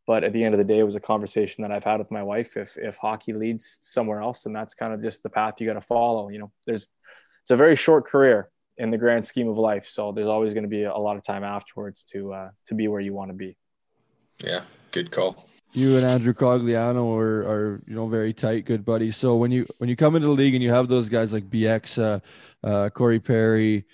But 0.10 0.24
at 0.24 0.34
the 0.34 0.44
end 0.44 0.56
of 0.56 0.58
the 0.58 0.64
day, 0.64 0.80
it 0.80 0.84
was 0.84 0.96
a 0.96 1.00
conversation 1.00 1.62
that 1.62 1.72
I've 1.72 1.84
had 1.84 2.00
with 2.00 2.10
my 2.10 2.24
wife. 2.24 2.58
If 2.58 2.80
if 2.80 2.98
hockey 2.98 3.32
leads 3.32 3.78
somewhere 3.84 4.22
else, 4.22 4.42
then 4.42 4.54
that's 4.54 4.74
kind 4.74 4.92
of 4.92 5.04
just 5.04 5.22
the 5.22 5.30
path 5.30 5.62
you 5.62 5.68
got 5.68 5.76
to 5.76 5.82
follow. 5.82 6.30
You 6.30 6.40
know, 6.40 6.52
there's 6.66 6.90
it's 7.44 7.52
a 7.52 7.56
very 7.56 7.76
short 7.76 8.08
career 8.08 8.50
in 8.76 8.90
the 8.90 8.98
grand 8.98 9.24
scheme 9.24 9.48
of 9.48 9.60
life, 9.60 9.88
so 9.88 10.12
there's 10.12 10.28
always 10.28 10.56
going 10.56 10.64
to 10.64 10.70
be 10.70 10.86
a 10.86 10.98
lot 10.98 11.16
of 11.16 11.22
time 11.22 11.44
afterwards 11.44 12.06
to 12.06 12.34
uh, 12.34 12.50
to 12.66 12.74
be 12.74 12.88
where 12.88 13.00
you 13.00 13.14
want 13.14 13.30
to 13.30 13.36
be. 13.36 13.56
Yeah, 14.44 14.62
good 14.92 15.12
call. 15.12 15.48
you 15.74 15.96
and 15.96 16.04
Andrew 16.04 16.34
Cogliano 16.34 17.16
are, 17.16 17.44
are 17.44 17.84
you 17.86 17.94
know 17.94 18.08
very 18.08 18.34
tight, 18.34 18.66
good 18.66 18.84
buddies. 18.84 19.16
So 19.16 19.36
when 19.36 19.52
you 19.52 19.68
when 19.78 19.92
you 19.92 19.96
come 19.96 20.16
into 20.16 20.28
the 20.28 20.34
league 20.34 20.56
and 20.56 20.64
you 20.64 20.72
have 20.72 20.88
those 20.88 21.08
guys 21.08 21.32
like 21.32 21.48
BX, 21.48 22.02
uh, 22.02 22.20
uh, 22.68 22.90
Corey 22.90 23.20
Perry, 23.20 23.86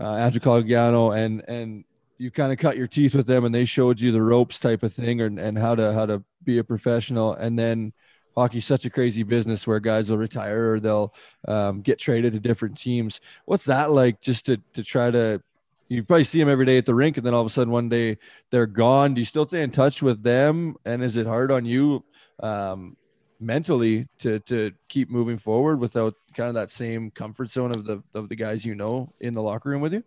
uh, 0.00 0.14
Andrew 0.14 0.40
Cogliano, 0.40 1.16
and 1.16 1.44
and 1.46 1.84
you 2.18 2.30
kind 2.30 2.52
of 2.52 2.58
cut 2.58 2.76
your 2.76 2.86
teeth 2.86 3.14
with 3.14 3.26
them, 3.26 3.44
and 3.44 3.54
they 3.54 3.64
showed 3.64 4.00
you 4.00 4.12
the 4.12 4.22
ropes 4.22 4.58
type 4.58 4.82
of 4.82 4.92
thing, 4.92 5.20
or, 5.20 5.26
and 5.26 5.56
how 5.58 5.74
to 5.74 5.92
how 5.92 6.06
to 6.06 6.22
be 6.44 6.58
a 6.58 6.64
professional, 6.64 7.34
and 7.34 7.58
then 7.58 7.92
hockey's 8.36 8.66
such 8.66 8.84
a 8.84 8.90
crazy 8.90 9.22
business 9.22 9.66
where 9.66 9.80
guys 9.80 10.10
will 10.10 10.18
retire 10.18 10.74
or 10.74 10.80
they'll 10.80 11.12
um, 11.48 11.80
get 11.80 11.98
traded 11.98 12.32
to 12.32 12.40
different 12.40 12.76
teams. 12.76 13.20
What's 13.46 13.64
that 13.64 13.90
like? 13.90 14.20
Just 14.20 14.46
to 14.46 14.60
to 14.74 14.82
try 14.82 15.10
to 15.10 15.42
you 15.88 16.02
probably 16.02 16.24
see 16.24 16.38
them 16.38 16.48
every 16.48 16.66
day 16.66 16.76
at 16.78 16.86
the 16.86 16.94
rink, 16.94 17.16
and 17.16 17.24
then 17.24 17.34
all 17.34 17.40
of 17.40 17.46
a 17.46 17.50
sudden 17.50 17.72
one 17.72 17.88
day 17.88 18.18
they're 18.50 18.66
gone. 18.66 19.14
Do 19.14 19.20
you 19.20 19.24
still 19.24 19.46
stay 19.46 19.62
in 19.62 19.70
touch 19.70 20.02
with 20.02 20.22
them? 20.22 20.76
And 20.84 21.02
is 21.02 21.16
it 21.16 21.26
hard 21.26 21.50
on 21.50 21.64
you 21.64 22.04
um, 22.40 22.96
mentally 23.40 24.08
to 24.20 24.40
to 24.40 24.72
keep 24.88 25.10
moving 25.10 25.38
forward 25.38 25.80
without 25.80 26.14
kind 26.34 26.48
of 26.48 26.54
that 26.54 26.70
same 26.70 27.10
comfort 27.10 27.50
zone 27.50 27.70
of 27.70 27.84
the 27.84 28.02
of 28.14 28.28
the 28.28 28.36
guys 28.36 28.64
you 28.64 28.74
know 28.74 29.12
in 29.20 29.34
the 29.34 29.42
locker 29.42 29.70
room 29.70 29.80
with 29.80 29.92
you? 29.92 30.04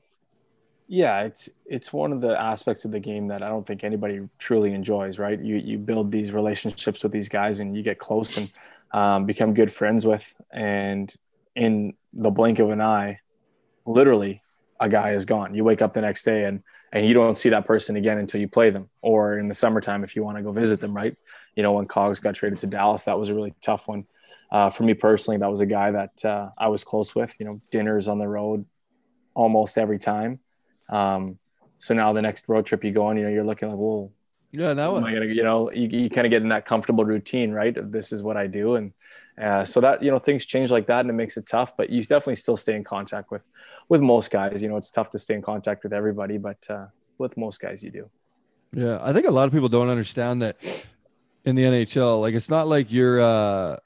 Yeah, 0.94 1.22
it's 1.22 1.50
it's 1.66 1.94
one 1.94 2.12
of 2.12 2.20
the 2.20 2.38
aspects 2.38 2.84
of 2.84 2.92
the 2.92 3.00
game 3.00 3.30
that 3.30 3.42
I 3.42 3.48
don't 3.48 3.66
think 3.66 3.86
anybody 3.86 4.28
truly 4.38 4.74
enjoys. 4.74 5.20
Right? 5.20 5.40
You 5.40 5.56
you 5.56 5.78
build 5.78 6.12
these 6.12 6.34
relationships 6.34 7.02
with 7.02 7.14
these 7.14 7.30
guys, 7.30 7.62
and 7.62 7.78
you 7.78 7.82
get 7.82 7.98
close 7.98 8.36
and 8.36 8.52
um, 8.92 9.26
become 9.26 9.54
good 9.54 9.72
friends 9.72 10.06
with, 10.06 10.36
and 10.52 11.10
in 11.56 11.94
the 12.12 12.30
blink 12.30 12.60
of 12.60 12.72
an 12.72 12.82
eye, 12.82 13.22
literally, 13.86 14.42
a 14.82 14.90
guy 14.90 15.14
is 15.14 15.24
gone. 15.24 15.56
You 15.56 15.64
wake 15.64 15.82
up 15.82 15.94
the 15.94 16.02
next 16.02 16.24
day 16.24 16.44
and 16.44 16.62
and 16.92 17.08
you 17.08 17.14
don't 17.14 17.38
see 17.38 17.48
that 17.48 17.66
person 17.66 17.96
again 17.96 18.18
until 18.18 18.42
you 18.42 18.50
play 18.50 18.70
them, 18.70 18.90
or 19.02 19.40
in 19.40 19.48
the 19.48 19.56
summertime 19.56 20.04
if 20.04 20.18
you 20.18 20.26
want 20.26 20.40
to 20.40 20.44
go 20.44 20.52
visit 20.52 20.82
them. 20.82 20.94
Right? 20.94 21.16
You 21.56 21.64
know, 21.64 21.72
when 21.72 21.86
Cogs 21.86 22.20
got 22.20 22.36
traded 22.36 22.60
to 22.60 22.68
Dallas, 22.68 23.06
that 23.06 23.18
was 23.18 23.30
a 23.30 23.34
really 23.34 23.54
tough 23.62 23.88
one. 23.88 24.08
Uh, 24.52 24.70
for 24.70 24.84
me 24.84 24.94
personally, 24.94 25.38
that 25.38 25.50
was 25.50 25.62
a 25.62 25.66
guy 25.66 25.92
that 25.92 26.26
uh, 26.26 26.50
I 26.58 26.68
was 26.68 26.84
close 26.84 27.16
with. 27.16 27.34
You 27.40 27.46
know, 27.46 27.62
dinners 27.72 28.10
on 28.10 28.20
the 28.20 28.28
road 28.28 28.66
almost 29.34 29.78
every 29.78 29.98
time. 29.98 30.42
Um, 30.92 31.40
so 31.78 31.94
now 31.94 32.14
the 32.14 32.22
next 32.22 32.48
road 32.48 32.66
trip 32.66 32.84
you 32.84 32.92
go 32.92 33.08
on, 33.08 33.18
you 33.18 33.24
know, 33.24 33.30
you're 33.30 33.44
looking 33.44 33.70
like, 33.70 33.78
well, 33.78 34.12
Yeah, 34.52 34.74
now 34.74 34.96
am 34.98 35.04
I 35.04 35.14
gonna, 35.14 35.26
you 35.26 35.44
know, 35.44 35.72
you, 35.72 35.88
you 35.88 36.10
kind 36.10 36.28
of 36.28 36.32
get 36.32 36.42
in 36.44 36.50
that 36.50 36.66
comfortable 36.66 37.06
routine, 37.06 37.52
right? 37.52 37.76
This 37.92 38.12
is 38.12 38.22
what 38.22 38.38
I 38.38 38.48
do, 38.48 38.76
and 38.76 38.94
uh, 39.42 39.66
so 39.66 39.80
that 39.82 40.04
you 40.04 40.12
know 40.12 40.20
things 40.20 40.46
change 40.46 40.70
like 40.72 40.88
that, 40.88 41.00
and 41.02 41.10
it 41.10 41.14
makes 41.14 41.38
it 41.38 41.48
tough. 41.48 41.76
But 41.78 41.90
you 41.90 42.04
definitely 42.04 42.36
still 42.36 42.58
stay 42.58 42.76
in 42.76 42.84
contact 42.84 43.32
with 43.32 43.42
with 43.90 44.02
most 44.02 44.30
guys. 44.30 44.62
You 44.62 44.68
know, 44.70 44.78
it's 44.78 44.92
tough 44.92 45.10
to 45.12 45.20
stay 45.20 45.34
in 45.36 45.42
contact 45.42 45.84
with 45.84 45.94
everybody, 45.94 46.38
but 46.38 46.58
uh, 46.70 46.88
with 47.18 47.38
most 47.38 47.62
guys, 47.62 47.82
you 47.82 47.92
do. 47.92 48.10
Yeah, 48.74 49.00
I 49.02 49.14
think 49.14 49.26
a 49.26 49.32
lot 49.32 49.48
of 49.48 49.54
people 49.54 49.70
don't 49.70 49.90
understand 49.90 50.42
that 50.42 50.58
in 51.46 51.56
the 51.56 51.64
NHL, 51.64 52.22
like 52.22 52.36
it's 52.36 52.50
not 52.50 52.68
like 52.68 52.92
you're 52.92 53.20
uh 53.22 53.78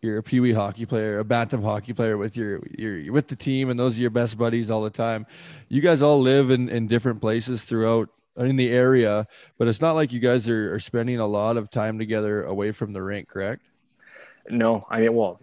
you're 0.00 0.18
a 0.18 0.22
pee 0.22 0.40
wee 0.40 0.52
hockey 0.52 0.86
player, 0.86 1.18
a 1.18 1.24
bantam 1.24 1.62
hockey 1.62 1.92
player 1.92 2.16
with 2.16 2.36
your 2.36 2.60
you're, 2.76 2.98
you're 2.98 3.12
with 3.12 3.28
the 3.28 3.36
team, 3.36 3.70
and 3.70 3.78
those 3.78 3.98
are 3.98 4.00
your 4.00 4.10
best 4.10 4.38
buddies 4.38 4.70
all 4.70 4.82
the 4.82 4.90
time. 4.90 5.26
You 5.68 5.80
guys 5.80 6.02
all 6.02 6.20
live 6.20 6.50
in 6.50 6.68
in 6.68 6.86
different 6.86 7.20
places 7.20 7.64
throughout 7.64 8.08
in 8.36 8.56
the 8.56 8.70
area, 8.70 9.26
but 9.58 9.66
it's 9.68 9.80
not 9.80 9.92
like 9.92 10.12
you 10.12 10.20
guys 10.20 10.48
are, 10.48 10.74
are 10.74 10.80
spending 10.80 11.18
a 11.18 11.26
lot 11.26 11.56
of 11.56 11.70
time 11.70 11.98
together 11.98 12.44
away 12.44 12.70
from 12.70 12.92
the 12.92 13.02
rink, 13.02 13.28
correct? 13.28 13.64
No, 14.48 14.80
I 14.88 15.00
mean, 15.00 15.14
well, 15.14 15.40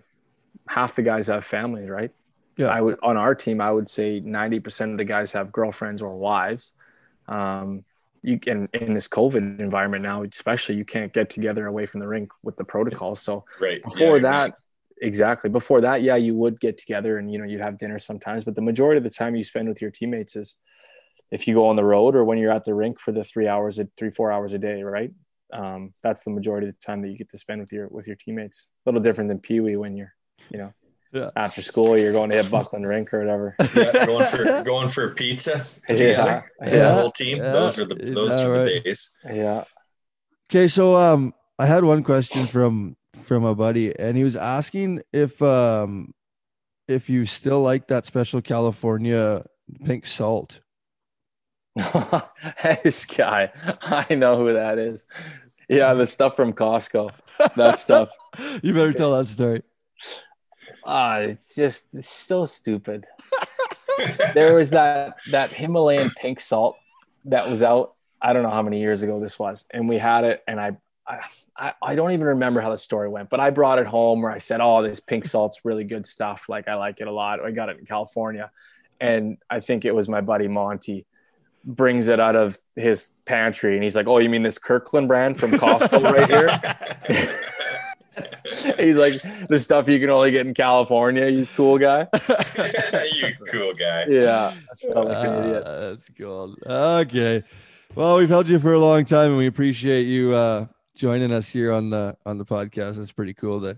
half 0.68 0.95
the 0.95 1.02
guys 1.02 1.27
have 1.27 1.44
families, 1.44 1.90
right? 1.90 2.11
Yeah. 2.57 2.68
I 2.68 2.80
would 2.82 2.98
on 3.03 3.18
our 3.18 3.36
team, 3.36 3.60
I 3.60 3.72
would 3.72 3.90
say 3.90 4.22
ninety 4.22 4.60
percent 4.60 4.94
of 4.94 4.98
the 4.98 5.03
guys 5.03 5.34
have 5.34 5.52
girlfriends 5.52 6.02
or 6.02 6.18
wives. 6.18 6.72
Um, 7.27 7.84
you 8.26 8.39
can 8.39 8.68
in 8.73 8.93
this 8.93 9.07
COVID 9.07 9.60
environment 9.60 10.03
now, 10.03 10.23
especially, 10.23 10.76
you 10.76 10.85
can't 10.85 11.14
get 11.14 11.30
together 11.30 11.68
away 11.68 11.85
from 11.85 11.99
the 11.99 12.07
rink 12.07 12.31
with 12.43 12.57
the 12.57 12.64
protocols. 12.64 13.22
So 13.22 13.45
Right. 13.60 13.84
Before 13.84 13.99
you're 13.99 14.19
that, 14.22 14.43
right. 14.43 14.53
exactly. 15.02 15.49
Before 15.49 15.81
that, 15.81 16.02
yeah, 16.02 16.15
you 16.15 16.35
would 16.35 16.60
get 16.60 16.77
together 16.77 17.18
and 17.19 17.31
you 17.31 17.38
know 17.38 17.45
you'd 17.45 17.61
have 17.61 17.77
dinner 17.77 17.99
sometimes, 17.99 18.43
but 18.43 18.56
the 18.56 18.61
majority 18.61 18.97
of 18.97 19.03
the 19.03 19.10
time 19.10 19.35
you 19.35 19.43
spend 19.43 19.69
with 19.69 19.81
your 19.81 19.91
teammates 19.91 20.35
is 20.35 20.57
if 21.31 21.47
you 21.47 21.53
go 21.53 21.68
on 21.68 21.76
the 21.76 21.84
road 21.84 22.15
or 22.15 22.23
when 22.23 22.38
you're 22.38 22.52
at 22.52 22.65
the 22.65 22.73
rink 22.73 22.99
for 22.99 23.11
the 23.11 23.23
three 23.23 23.47
hours, 23.47 23.80
three 23.97 24.11
four 24.11 24.31
hours 24.31 24.53
a 24.53 24.60
day, 24.60 24.81
right? 24.84 25.11
Um, 25.53 25.93
that's 26.02 26.23
the 26.23 26.31
majority 26.31 26.68
of 26.68 26.76
the 26.76 26.85
time 26.85 27.02
that 27.03 27.10
you 27.10 27.18
get 27.18 27.30
to 27.30 27.38
spend 27.38 27.61
with 27.61 27.72
your 27.72 27.88
with 27.89 28.07
your 28.07 28.15
teammates. 28.15 28.69
A 28.85 28.89
little 28.89 29.02
different 29.02 29.27
than 29.30 29.39
Pee 29.39 29.60
Wee 29.60 29.76
when 29.76 29.95
you're, 29.95 30.14
you 30.49 30.57
know, 30.57 30.73
Yeah. 31.16 31.30
after 31.38 31.62
school 31.62 31.98
you're 31.98 32.12
going 32.12 32.30
to 32.30 32.36
hit 32.36 32.52
Buckland 32.52 32.86
Rink 32.86 33.14
or 33.14 33.20
whatever. 33.20 33.56
yeah, 33.76 34.06
going 34.06 34.26
for 34.28 34.64
going 34.64 34.88
for 34.90 35.14
pizza 35.16 35.66
Yeah, 35.90 35.96
together. 35.96 36.52
yeah. 36.62 36.70
The 36.70 36.94
whole 36.94 37.12
team. 37.12 37.38
Yeah. 37.38 37.52
Those 37.54 37.80
are 37.80 37.86
the 37.86 37.96
those 37.96 38.36
Yeah, 38.36 38.46
are 38.46 38.52
right. 38.52 38.66
the 38.66 38.82
days. 38.82 39.10
Yeah. 39.32 39.64
Okay, 40.52 40.68
so 40.68 40.96
um, 40.98 41.34
I 41.58 41.66
had 41.66 41.84
one 41.86 42.04
question 42.04 42.46
from 42.48 42.98
from 43.24 43.46
a 43.46 43.56
buddy, 43.56 43.98
and 43.98 44.18
he 44.18 44.24
was 44.24 44.36
asking 44.36 45.02
if 45.14 45.42
um, 45.42 46.14
if 46.88 47.10
you 47.10 47.26
still 47.26 47.62
like 47.62 47.88
that 47.88 48.06
special 48.06 48.42
California 48.42 49.46
pink 49.86 50.06
salt. 50.06 50.60
this 52.84 53.06
guy, 53.06 53.52
I 53.82 54.16
know 54.16 54.36
who 54.36 54.54
that 54.54 54.78
is. 54.78 55.06
Yeah, 55.68 55.94
the 55.94 56.08
stuff 56.08 56.36
from 56.36 56.54
Costco. 56.54 57.12
That 57.56 57.80
stuff. 57.80 58.10
you 58.62 58.74
better 58.74 58.94
tell 58.94 59.18
that 59.18 59.28
story. 59.28 59.64
Ah, 60.86 61.18
it's 61.18 61.56
just 61.56 61.88
it's 61.94 62.12
so 62.12 62.45
stupid. 62.45 63.06
there 64.34 64.53
was 64.53 64.70
that 64.70 65.20
that 65.32 65.49
Himalayan 65.49 66.12
pink 66.12 66.40
salt 66.40 66.78
that 67.26 67.49
was 67.49 67.64
out. 67.64 67.94
I 68.22 68.34
don't 68.34 68.44
know 68.44 68.52
how 68.52 68.62
many 68.62 68.80
years 68.80 69.02
ago 69.02 69.20
this 69.20 69.40
was, 69.40 69.66
and 69.72 69.90
we 69.90 69.98
had 69.98 70.24
it, 70.24 70.44
and 70.48 70.60
I, 70.60 70.78
I, 71.57 71.74
I 71.82 71.95
don't 71.95 72.12
even 72.12 72.28
remember 72.28 72.62
how 72.62 72.72
the 72.72 72.78
story 72.78 73.10
went, 73.10 73.30
but 73.30 73.40
I 73.40 73.49
brought 73.49 73.80
it 73.80 73.88
home 73.88 74.22
where 74.22 74.32
I 74.32 74.38
said, 74.40 74.62
"Oh, 74.62 74.84
this 74.84 74.99
pink 74.99 75.26
salt's 75.26 75.62
really 75.64 75.84
good 75.84 76.06
stuff. 76.06 76.48
Like 76.49 76.68
I 76.68 76.76
like 76.76 77.02
it 77.02 77.07
a 77.07 77.12
lot. 77.12 77.44
I 77.44 77.52
got 77.52 77.70
it 77.70 77.80
in 77.80 77.86
California," 77.86 78.52
and 79.02 79.38
I 79.49 79.60
think 79.60 79.86
it 79.86 79.94
was 79.94 80.07
my 80.07 80.22
buddy 80.22 80.48
Monty 80.48 81.06
brings 81.64 82.07
it 82.10 82.20
out 82.20 82.36
of 82.36 82.60
his 82.76 83.10
pantry, 83.26 83.74
and 83.74 83.84
he's 83.84 83.95
like, 83.95 84.07
"Oh, 84.07 84.20
you 84.20 84.30
mean 84.30 84.44
this 84.44 84.60
Kirkland 84.60 85.07
brand 85.07 85.38
from 85.38 85.52
Costco 85.52 86.03
right 86.03 86.30
here?" 87.10 87.40
He's 88.80 88.96
like 88.96 89.22
the 89.48 89.60
stuff 89.60 89.88
you 89.88 90.00
can 90.00 90.10
only 90.10 90.32
get 90.32 90.48
in 90.48 90.54
California. 90.54 91.28
You 91.28 91.46
cool 91.56 91.78
guy. 91.78 92.08
you 93.14 93.34
cool 93.50 93.74
guy. 93.74 94.06
Yeah, 94.08 94.54
like 94.84 95.28
an 95.28 95.44
idiot. 95.44 95.64
Uh, 95.64 95.90
that's 95.90 96.10
cool. 96.18 96.56
Okay. 96.66 97.44
Well, 97.94 98.18
we've 98.18 98.30
held 98.30 98.48
you 98.48 98.60
for 98.60 98.74
a 98.74 98.80
long 98.80 99.06
time, 99.06 99.30
and 99.30 99.38
we 99.38 99.46
appreciate 99.46 100.04
you 100.04 100.34
uh, 100.34 100.66
joining 100.96 101.32
us 101.32 101.50
here 101.50 101.72
on 101.72 101.92
the 101.92 102.18
on 102.26 102.38
the 102.38 102.46
podcast. 102.46 103.02
It's 103.02 103.12
pretty 103.12 103.34
cool 103.34 103.62
to 103.62 103.78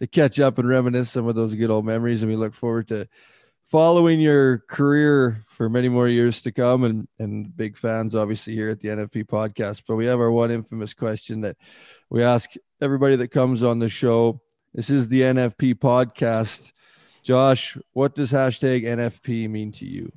to 0.00 0.06
catch 0.06 0.38
up 0.38 0.58
and 0.58 0.68
reminisce 0.68 1.10
some 1.10 1.26
of 1.28 1.34
those 1.34 1.54
good 1.54 1.70
old 1.70 1.86
memories, 1.86 2.22
and 2.22 2.30
we 2.30 2.36
look 2.36 2.52
forward 2.52 2.88
to 2.88 3.08
following 3.70 4.20
your 4.20 4.58
career 4.68 5.44
for 5.48 5.68
many 5.68 5.88
more 5.88 6.08
years 6.08 6.42
to 6.42 6.52
come. 6.52 6.84
And 6.84 7.08
and 7.18 7.56
big 7.56 7.78
fans, 7.78 8.14
obviously, 8.14 8.54
here 8.54 8.68
at 8.68 8.80
the 8.80 8.88
NFP 8.88 9.24
podcast. 9.24 9.84
But 9.88 9.96
we 9.96 10.06
have 10.06 10.20
our 10.20 10.30
one 10.30 10.50
infamous 10.50 10.92
question 10.92 11.40
that 11.40 11.56
we 12.10 12.22
ask 12.22 12.50
everybody 12.80 13.16
that 13.16 13.28
comes 13.28 13.62
on 13.62 13.78
the 13.78 13.88
show. 13.88 14.40
This 14.74 14.90
is 14.90 15.08
the 15.08 15.22
NFP 15.22 15.74
podcast. 15.76 16.72
Josh, 17.22 17.76
what 17.92 18.14
does 18.14 18.32
hashtag 18.32 18.84
NFP 18.84 19.48
mean 19.48 19.72
to 19.72 19.86
you? 19.86 20.12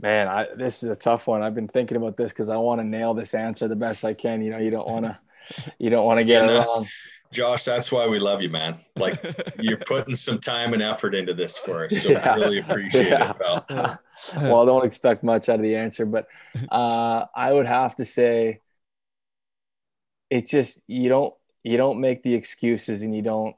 Man, 0.00 0.28
I, 0.28 0.46
this 0.56 0.82
is 0.82 0.90
a 0.90 0.96
tough 0.96 1.26
one. 1.26 1.42
I've 1.42 1.54
been 1.54 1.68
thinking 1.68 1.96
about 1.96 2.16
this 2.16 2.32
because 2.32 2.48
I 2.48 2.56
want 2.56 2.80
to 2.80 2.84
nail 2.84 3.14
this 3.14 3.34
answer 3.34 3.66
the 3.68 3.76
best 3.76 4.04
I 4.04 4.14
can. 4.14 4.42
You 4.42 4.50
know, 4.50 4.58
you 4.58 4.70
don't 4.70 4.86
want 4.88 5.06
to, 5.06 5.18
you 5.78 5.90
don't 5.90 6.04
want 6.04 6.18
to 6.18 6.24
get 6.24 6.42
And 6.42 6.50
it 6.50 6.54
wrong. 6.66 6.86
Josh, 7.30 7.64
that's 7.64 7.92
why 7.92 8.06
we 8.08 8.18
love 8.18 8.40
you, 8.40 8.48
man. 8.48 8.76
Like 8.96 9.18
you're 9.58 9.76
putting 9.78 10.14
some 10.16 10.38
time 10.38 10.72
and 10.72 10.82
effort 10.82 11.14
into 11.14 11.34
this 11.34 11.58
for 11.58 11.84
us. 11.84 12.00
So 12.02 12.10
Yeah. 12.10 12.34
really 12.34 12.58
appreciate 12.60 13.08
Yeah. 13.08 13.30
it, 13.30 13.38
pal. 13.68 13.98
well, 14.42 14.66
don't 14.66 14.84
expect 14.84 15.22
much 15.24 15.48
out 15.48 15.56
of 15.56 15.62
the 15.62 15.76
answer, 15.76 16.06
but 16.06 16.26
uh, 16.70 17.24
I 17.34 17.52
would 17.52 17.66
have 17.66 17.96
to 17.96 18.04
say 18.04 18.60
it's 20.30 20.50
just 20.50 20.80
you 20.86 21.08
don't 21.08 21.34
you 21.62 21.76
don't 21.76 22.00
make 22.00 22.22
the 22.22 22.34
excuses 22.34 23.02
and 23.02 23.14
you 23.14 23.22
don't 23.22 23.56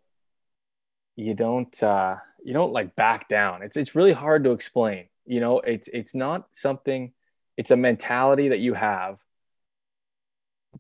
you 1.17 1.35
don't 1.35 1.83
uh, 1.83 2.17
you 2.45 2.53
don't 2.53 2.73
like 2.73 2.97
back 2.97 3.29
down. 3.29 3.63
It's 3.63 3.77
it's 3.77 3.95
really 3.95 4.13
hard 4.13 4.45
to 4.45 4.53
explain. 4.53 5.09
You 5.27 5.41
know, 5.41 5.61
it's 5.61 5.89
it's 5.89 6.15
not 6.15 6.49
something. 6.53 7.13
It's 7.57 7.71
a 7.71 7.77
mentality 7.77 8.49
that 8.49 8.59
you 8.59 8.75
have 8.75 9.19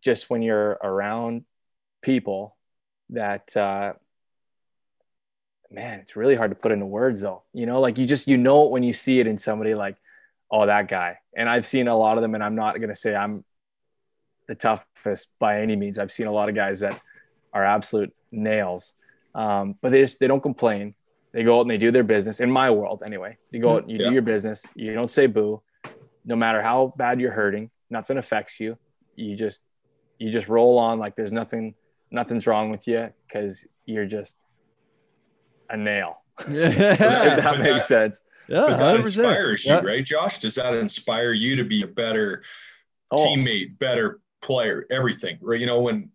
just 0.00 0.30
when 0.30 0.42
you're 0.42 0.78
around 0.82 1.44
people 2.00 2.56
that 3.10 3.54
uh, 3.56 3.92
man, 5.70 6.00
it's 6.00 6.16
really 6.16 6.36
hard 6.36 6.50
to 6.50 6.56
put 6.56 6.72
into 6.72 6.86
words 6.86 7.20
though. 7.20 7.42
You 7.52 7.66
know, 7.66 7.80
like 7.80 7.98
you 7.98 8.06
just 8.06 8.26
you 8.26 8.38
know 8.38 8.66
it 8.66 8.70
when 8.70 8.82
you 8.82 8.92
see 8.92 9.20
it 9.20 9.26
in 9.26 9.38
somebody 9.38 9.74
like, 9.74 9.96
oh, 10.50 10.66
that 10.66 10.88
guy. 10.88 11.18
And 11.36 11.48
I've 11.48 11.66
seen 11.66 11.88
a 11.88 11.96
lot 11.96 12.18
of 12.18 12.22
them, 12.22 12.34
and 12.34 12.42
I'm 12.42 12.54
not 12.54 12.80
gonna 12.80 12.96
say 12.96 13.14
I'm 13.14 13.44
the 14.50 14.56
toughest 14.56 15.32
by 15.38 15.60
any 15.60 15.76
means. 15.76 15.96
I've 15.96 16.10
seen 16.10 16.26
a 16.26 16.32
lot 16.32 16.48
of 16.48 16.56
guys 16.56 16.80
that 16.80 17.00
are 17.52 17.64
absolute 17.64 18.12
nails. 18.32 18.94
Um, 19.32 19.76
but 19.80 19.92
they 19.92 20.00
just 20.00 20.18
they 20.18 20.26
don't 20.26 20.42
complain. 20.42 20.94
They 21.32 21.44
go 21.44 21.58
out 21.58 21.60
and 21.62 21.70
they 21.70 21.78
do 21.78 21.92
their 21.92 22.02
business. 22.02 22.40
In 22.40 22.50
my 22.50 22.68
world, 22.72 23.04
anyway, 23.06 23.38
you 23.52 23.60
go 23.60 23.76
out 23.76 23.82
and 23.82 23.90
you 23.92 23.98
Yeah. 23.98 24.08
do 24.08 24.12
your 24.14 24.22
business. 24.22 24.66
You 24.74 24.92
don't 24.92 25.10
say 25.10 25.26
boo, 25.28 25.62
no 26.24 26.34
matter 26.34 26.60
how 26.60 26.92
bad 26.96 27.20
you're 27.20 27.30
hurting. 27.30 27.70
Nothing 27.90 28.18
affects 28.18 28.58
you. 28.58 28.76
You 29.14 29.36
just 29.36 29.60
you 30.18 30.30
just 30.32 30.48
roll 30.48 30.78
on 30.78 30.98
like 30.98 31.14
there's 31.14 31.30
nothing 31.32 31.74
nothing's 32.10 32.46
wrong 32.48 32.70
with 32.72 32.88
you 32.88 33.10
because 33.28 33.64
you're 33.86 34.06
just 34.06 34.36
a 35.70 35.76
nail. 35.76 36.22
Yeah, 36.50 36.70
if 36.70 36.78
that 37.36 37.44
but 37.44 37.58
makes 37.60 37.86
that- 37.86 38.16
sense. 38.16 38.22
yeah, 38.48 38.66
But 38.68 38.78
that 38.78 38.96
100%. 38.96 38.98
inspires 38.98 39.64
Yeah. 39.64 39.80
you, 39.80 39.86
right, 39.86 40.04
Josh? 40.04 40.38
Does 40.38 40.56
that 40.56 40.74
inspire 40.74 41.32
you 41.32 41.54
to 41.54 41.64
be 41.64 41.82
a 41.82 41.86
better 41.86 42.42
Oh, 43.12 43.16
teammate, 43.26 43.78
better 43.78 44.20
player, 44.42 44.86
everything? 44.90 45.38
Right? 45.40 45.60
You 45.60 45.66
know, 45.66 45.80
when 45.80 46.10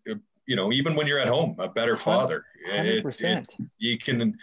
you 0.48 0.56
know, 0.56 0.72
even 0.72 0.96
when 0.96 1.08
you're 1.08 1.20
at 1.20 1.28
home, 1.28 1.56
a 1.60 1.68
better 1.70 1.98
father. 1.98 2.46
hundred 2.68 2.88
It- 2.88 2.98
it- 2.98 3.04
percent. 3.04 3.48
you 3.78 3.98
can 3.98 4.36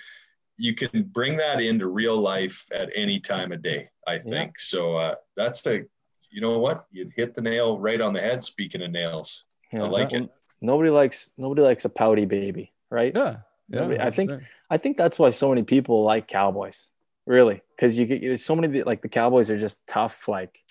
you 0.59 0.75
can 0.75 1.03
bring 1.13 1.37
that 1.39 1.61
into 1.61 1.89
real 1.89 2.17
life 2.17 2.69
at 2.73 2.89
any 2.95 3.19
time 3.19 3.51
of 3.53 3.63
day 3.63 3.89
i 4.07 4.17
think 4.19 4.59
so 4.61 4.95
uh, 4.97 5.15
that's 5.35 5.67
a 5.67 5.83
you 6.31 6.41
know 6.41 6.59
what 6.59 6.87
you 6.93 7.11
hit 7.17 7.35
the 7.35 7.41
nail 7.41 7.79
right 7.81 8.01
on 8.01 8.13
the 8.13 8.21
head 8.21 8.43
speaking 8.45 8.83
of 8.83 8.91
nails 8.93 9.45
You 9.73 9.79
know, 9.81 9.87
like 9.87 10.13
well, 10.13 10.29
Nobody 10.61 10.91
likes 10.91 11.31
nobody 11.37 11.63
likes 11.63 11.85
a 11.85 11.89
pouty 11.89 12.25
baby, 12.27 12.73
right? 12.91 13.13
Yeah. 13.17 13.39
Yeah. 13.69 13.81
Nobody- 13.81 13.99
I 14.01 14.11
think- 14.13 14.31
I 14.71 14.77
think 14.79 14.97
that's 14.97 15.19
why 15.19 15.31
so 15.31 15.49
many 15.49 15.65
people 15.65 16.05
like 16.05 16.29
Cowboys, 16.29 16.91
really, 17.27 17.61
because 17.75 17.99
you 17.99 18.07
get 18.07 18.21
there's 18.21 18.45
so 18.45 18.55
many 18.55 18.85
like 18.85 19.03
the 19.03 19.09
Cowboys 19.09 19.51
are 19.51 19.59
just 19.59 19.85
tough. 19.89 20.29
Like 20.29 20.62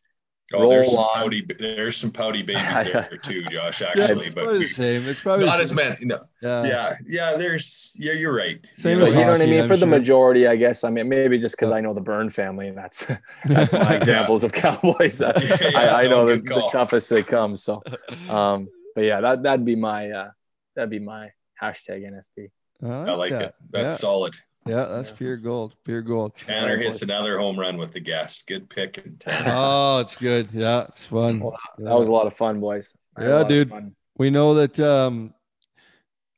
oh 0.53 0.69
there's 0.69 0.89
some 0.89 0.99
on. 0.99 1.09
pouty 1.13 1.41
there's 1.59 1.97
some 1.97 2.11
pouty 2.11 2.41
babies 2.51 2.85
there 2.91 3.17
too 3.21 3.43
josh 3.43 3.81
Yeah, 3.81 3.87
actually 3.89 4.25
it's 4.27 4.35
but 4.35 4.43
probably 4.43 4.59
the 4.59 4.67
same. 4.67 5.07
It's 5.07 5.21
probably 5.21 5.45
not 5.45 5.57
the 5.57 5.61
as 5.63 5.69
same. 5.69 5.75
many 5.77 6.05
no, 6.05 6.19
Yeah. 6.41 6.63
yeah 6.65 6.95
yeah 7.07 7.37
there's 7.37 7.95
yeah 7.97 8.13
you're 8.13 8.33
right 8.35 8.65
Same 8.77 8.99
you 8.99 9.05
as 9.05 9.13
you 9.13 9.19
know 9.19 9.25
what 9.31 9.41
I 9.41 9.45
mean? 9.45 9.61
I'm 9.61 9.67
For 9.67 9.77
the 9.77 9.85
majority, 9.87 10.47
I 10.47 10.55
guess. 10.55 10.83
I 10.83 10.89
mean, 10.89 11.07
maybe 11.09 11.37
just 11.39 11.55
because 11.55 11.69
Yeah. 11.71 11.77
I 11.77 11.81
know 11.81 11.93
the 11.93 12.01
Byrne 12.01 12.29
family, 12.29 12.67
and 12.67 12.77
that's 12.77 13.05
that's 13.45 13.73
my 13.73 13.95
examples 13.95 14.43
of 14.43 14.51
Cowboys. 14.53 15.21
I, 15.21 15.33
Yeah, 15.41 15.79
I, 15.79 16.03
I 16.03 16.07
no, 16.07 16.25
know 16.25 16.35
the, 16.35 16.41
the 16.41 16.69
toughest 16.71 17.09
they 17.09 17.23
come. 17.23 17.55
So, 17.57 17.81
um, 18.29 18.67
but 18.95 19.03
yeah, 19.05 19.21
that 19.21 19.43
that'd 19.43 19.65
be 19.65 19.75
my 19.75 20.09
uh, 20.11 20.31
that'd 20.75 20.89
be 20.89 20.99
my 20.99 21.31
hashtag 21.61 22.03
NFP. 22.09 22.49
i 22.83 23.13
like 23.13 23.31
that. 23.31 23.41
it 23.41 23.55
that's 23.69 23.93
Yeah. 23.93 23.97
solid 23.97 24.33
Yeah, 24.65 24.85
that's 24.85 25.09
Yeah. 25.09 25.15
pure 25.15 25.37
gold. 25.37 25.73
Pure 25.83 26.01
gold. 26.03 26.37
tanner 26.37 26.77
hits 26.77 26.99
boys. 26.99 27.09
another 27.09 27.39
home 27.39 27.59
run 27.59 27.77
with 27.77 27.93
the 27.93 27.99
guest 27.99 28.45
good 28.47 28.69
pick 28.69 28.97
and 28.99 29.19
Tanner. 29.19 29.51
Oh, 29.55 29.99
it's 29.99 30.15
good. 30.15 30.49
Yeah, 30.53 30.83
it's 30.87 31.03
fun. 31.03 31.39
Well, 31.39 31.57
Yeah. 31.79 31.85
That 31.89 31.97
was 31.97 32.07
a 32.07 32.11
lot 32.11 32.27
of 32.27 32.35
fun, 32.35 32.59
boys. 32.59 32.95
I 33.17 33.25
Yeah, 33.27 33.43
dude. 33.43 33.71
we 34.17 34.29
know 34.29 34.53
that 34.55 34.79
um, 34.79 35.33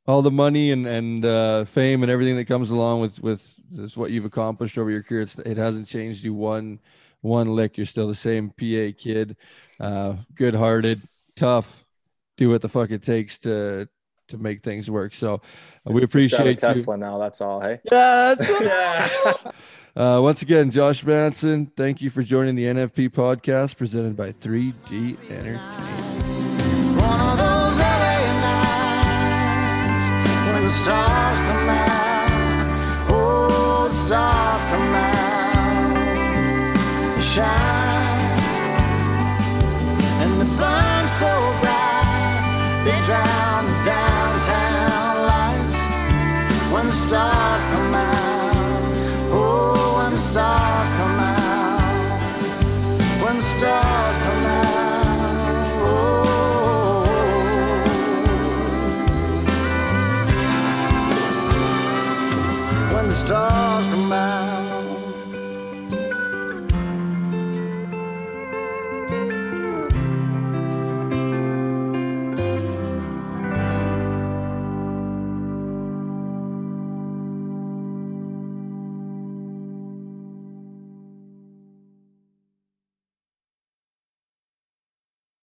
all 0.06 0.22
the 0.22 0.30
money 0.30 0.70
and 0.70 0.86
and 0.86 1.24
uh, 1.24 1.64
fame 1.66 2.02
and 2.02 2.10
everything 2.10 2.36
that 2.36 2.46
comes 2.46 2.70
along 2.70 3.00
with 3.00 3.22
with 3.22 3.54
this, 3.70 3.96
what 3.96 4.10
you've 4.10 4.24
accomplished 4.24 4.78
over 4.78 4.90
your 4.90 5.02
career, 5.02 5.22
it's, 5.22 5.38
it 5.40 5.56
hasn't 5.56 5.86
changed 5.86 6.24
you 6.24 6.32
one 6.34 6.80
one 7.20 7.48
lick. 7.54 7.76
You're 7.76 7.86
still 7.86 8.08
the 8.08 8.14
same 8.14 8.50
PA 8.50 8.96
kid, 8.98 9.36
uh, 9.80 10.16
good 10.34 10.54
hearted, 10.54 11.02
tough, 11.36 11.84
do 12.36 12.50
what 12.50 12.62
the 12.62 12.68
fuck 12.68 12.90
it 12.90 13.02
takes 13.02 13.38
to 13.40 13.88
to 14.28 14.38
make 14.38 14.62
things 14.62 14.90
work. 14.90 15.14
So 15.14 15.34
uh, 15.34 15.38
we 15.92 16.00
Just- 16.00 16.12
just 16.12 16.30
drive 16.36 16.46
a 16.46 16.50
appreciate 16.50 16.62
you. 16.62 16.74
Tesla 16.74 16.96
now. 16.96 17.18
That's 17.18 17.40
all. 17.40 17.60
Hey. 17.60 17.80
Yeah, 17.90 18.34
that's 18.36 18.48
yeah 18.60 19.34
Uh, 19.96 20.18
once 20.20 20.42
again, 20.42 20.72
Josh 20.72 21.04
Manson, 21.04 21.66
thank 21.76 22.02
you 22.02 22.10
for 22.10 22.20
joining 22.24 22.56
the 22.56 22.64
NFP 22.64 23.10
podcast 23.10 23.76
presented 23.76 24.16
by 24.16 24.32
3D 24.32 25.16
Entertainment. 25.30 26.34
Stars 46.94 47.53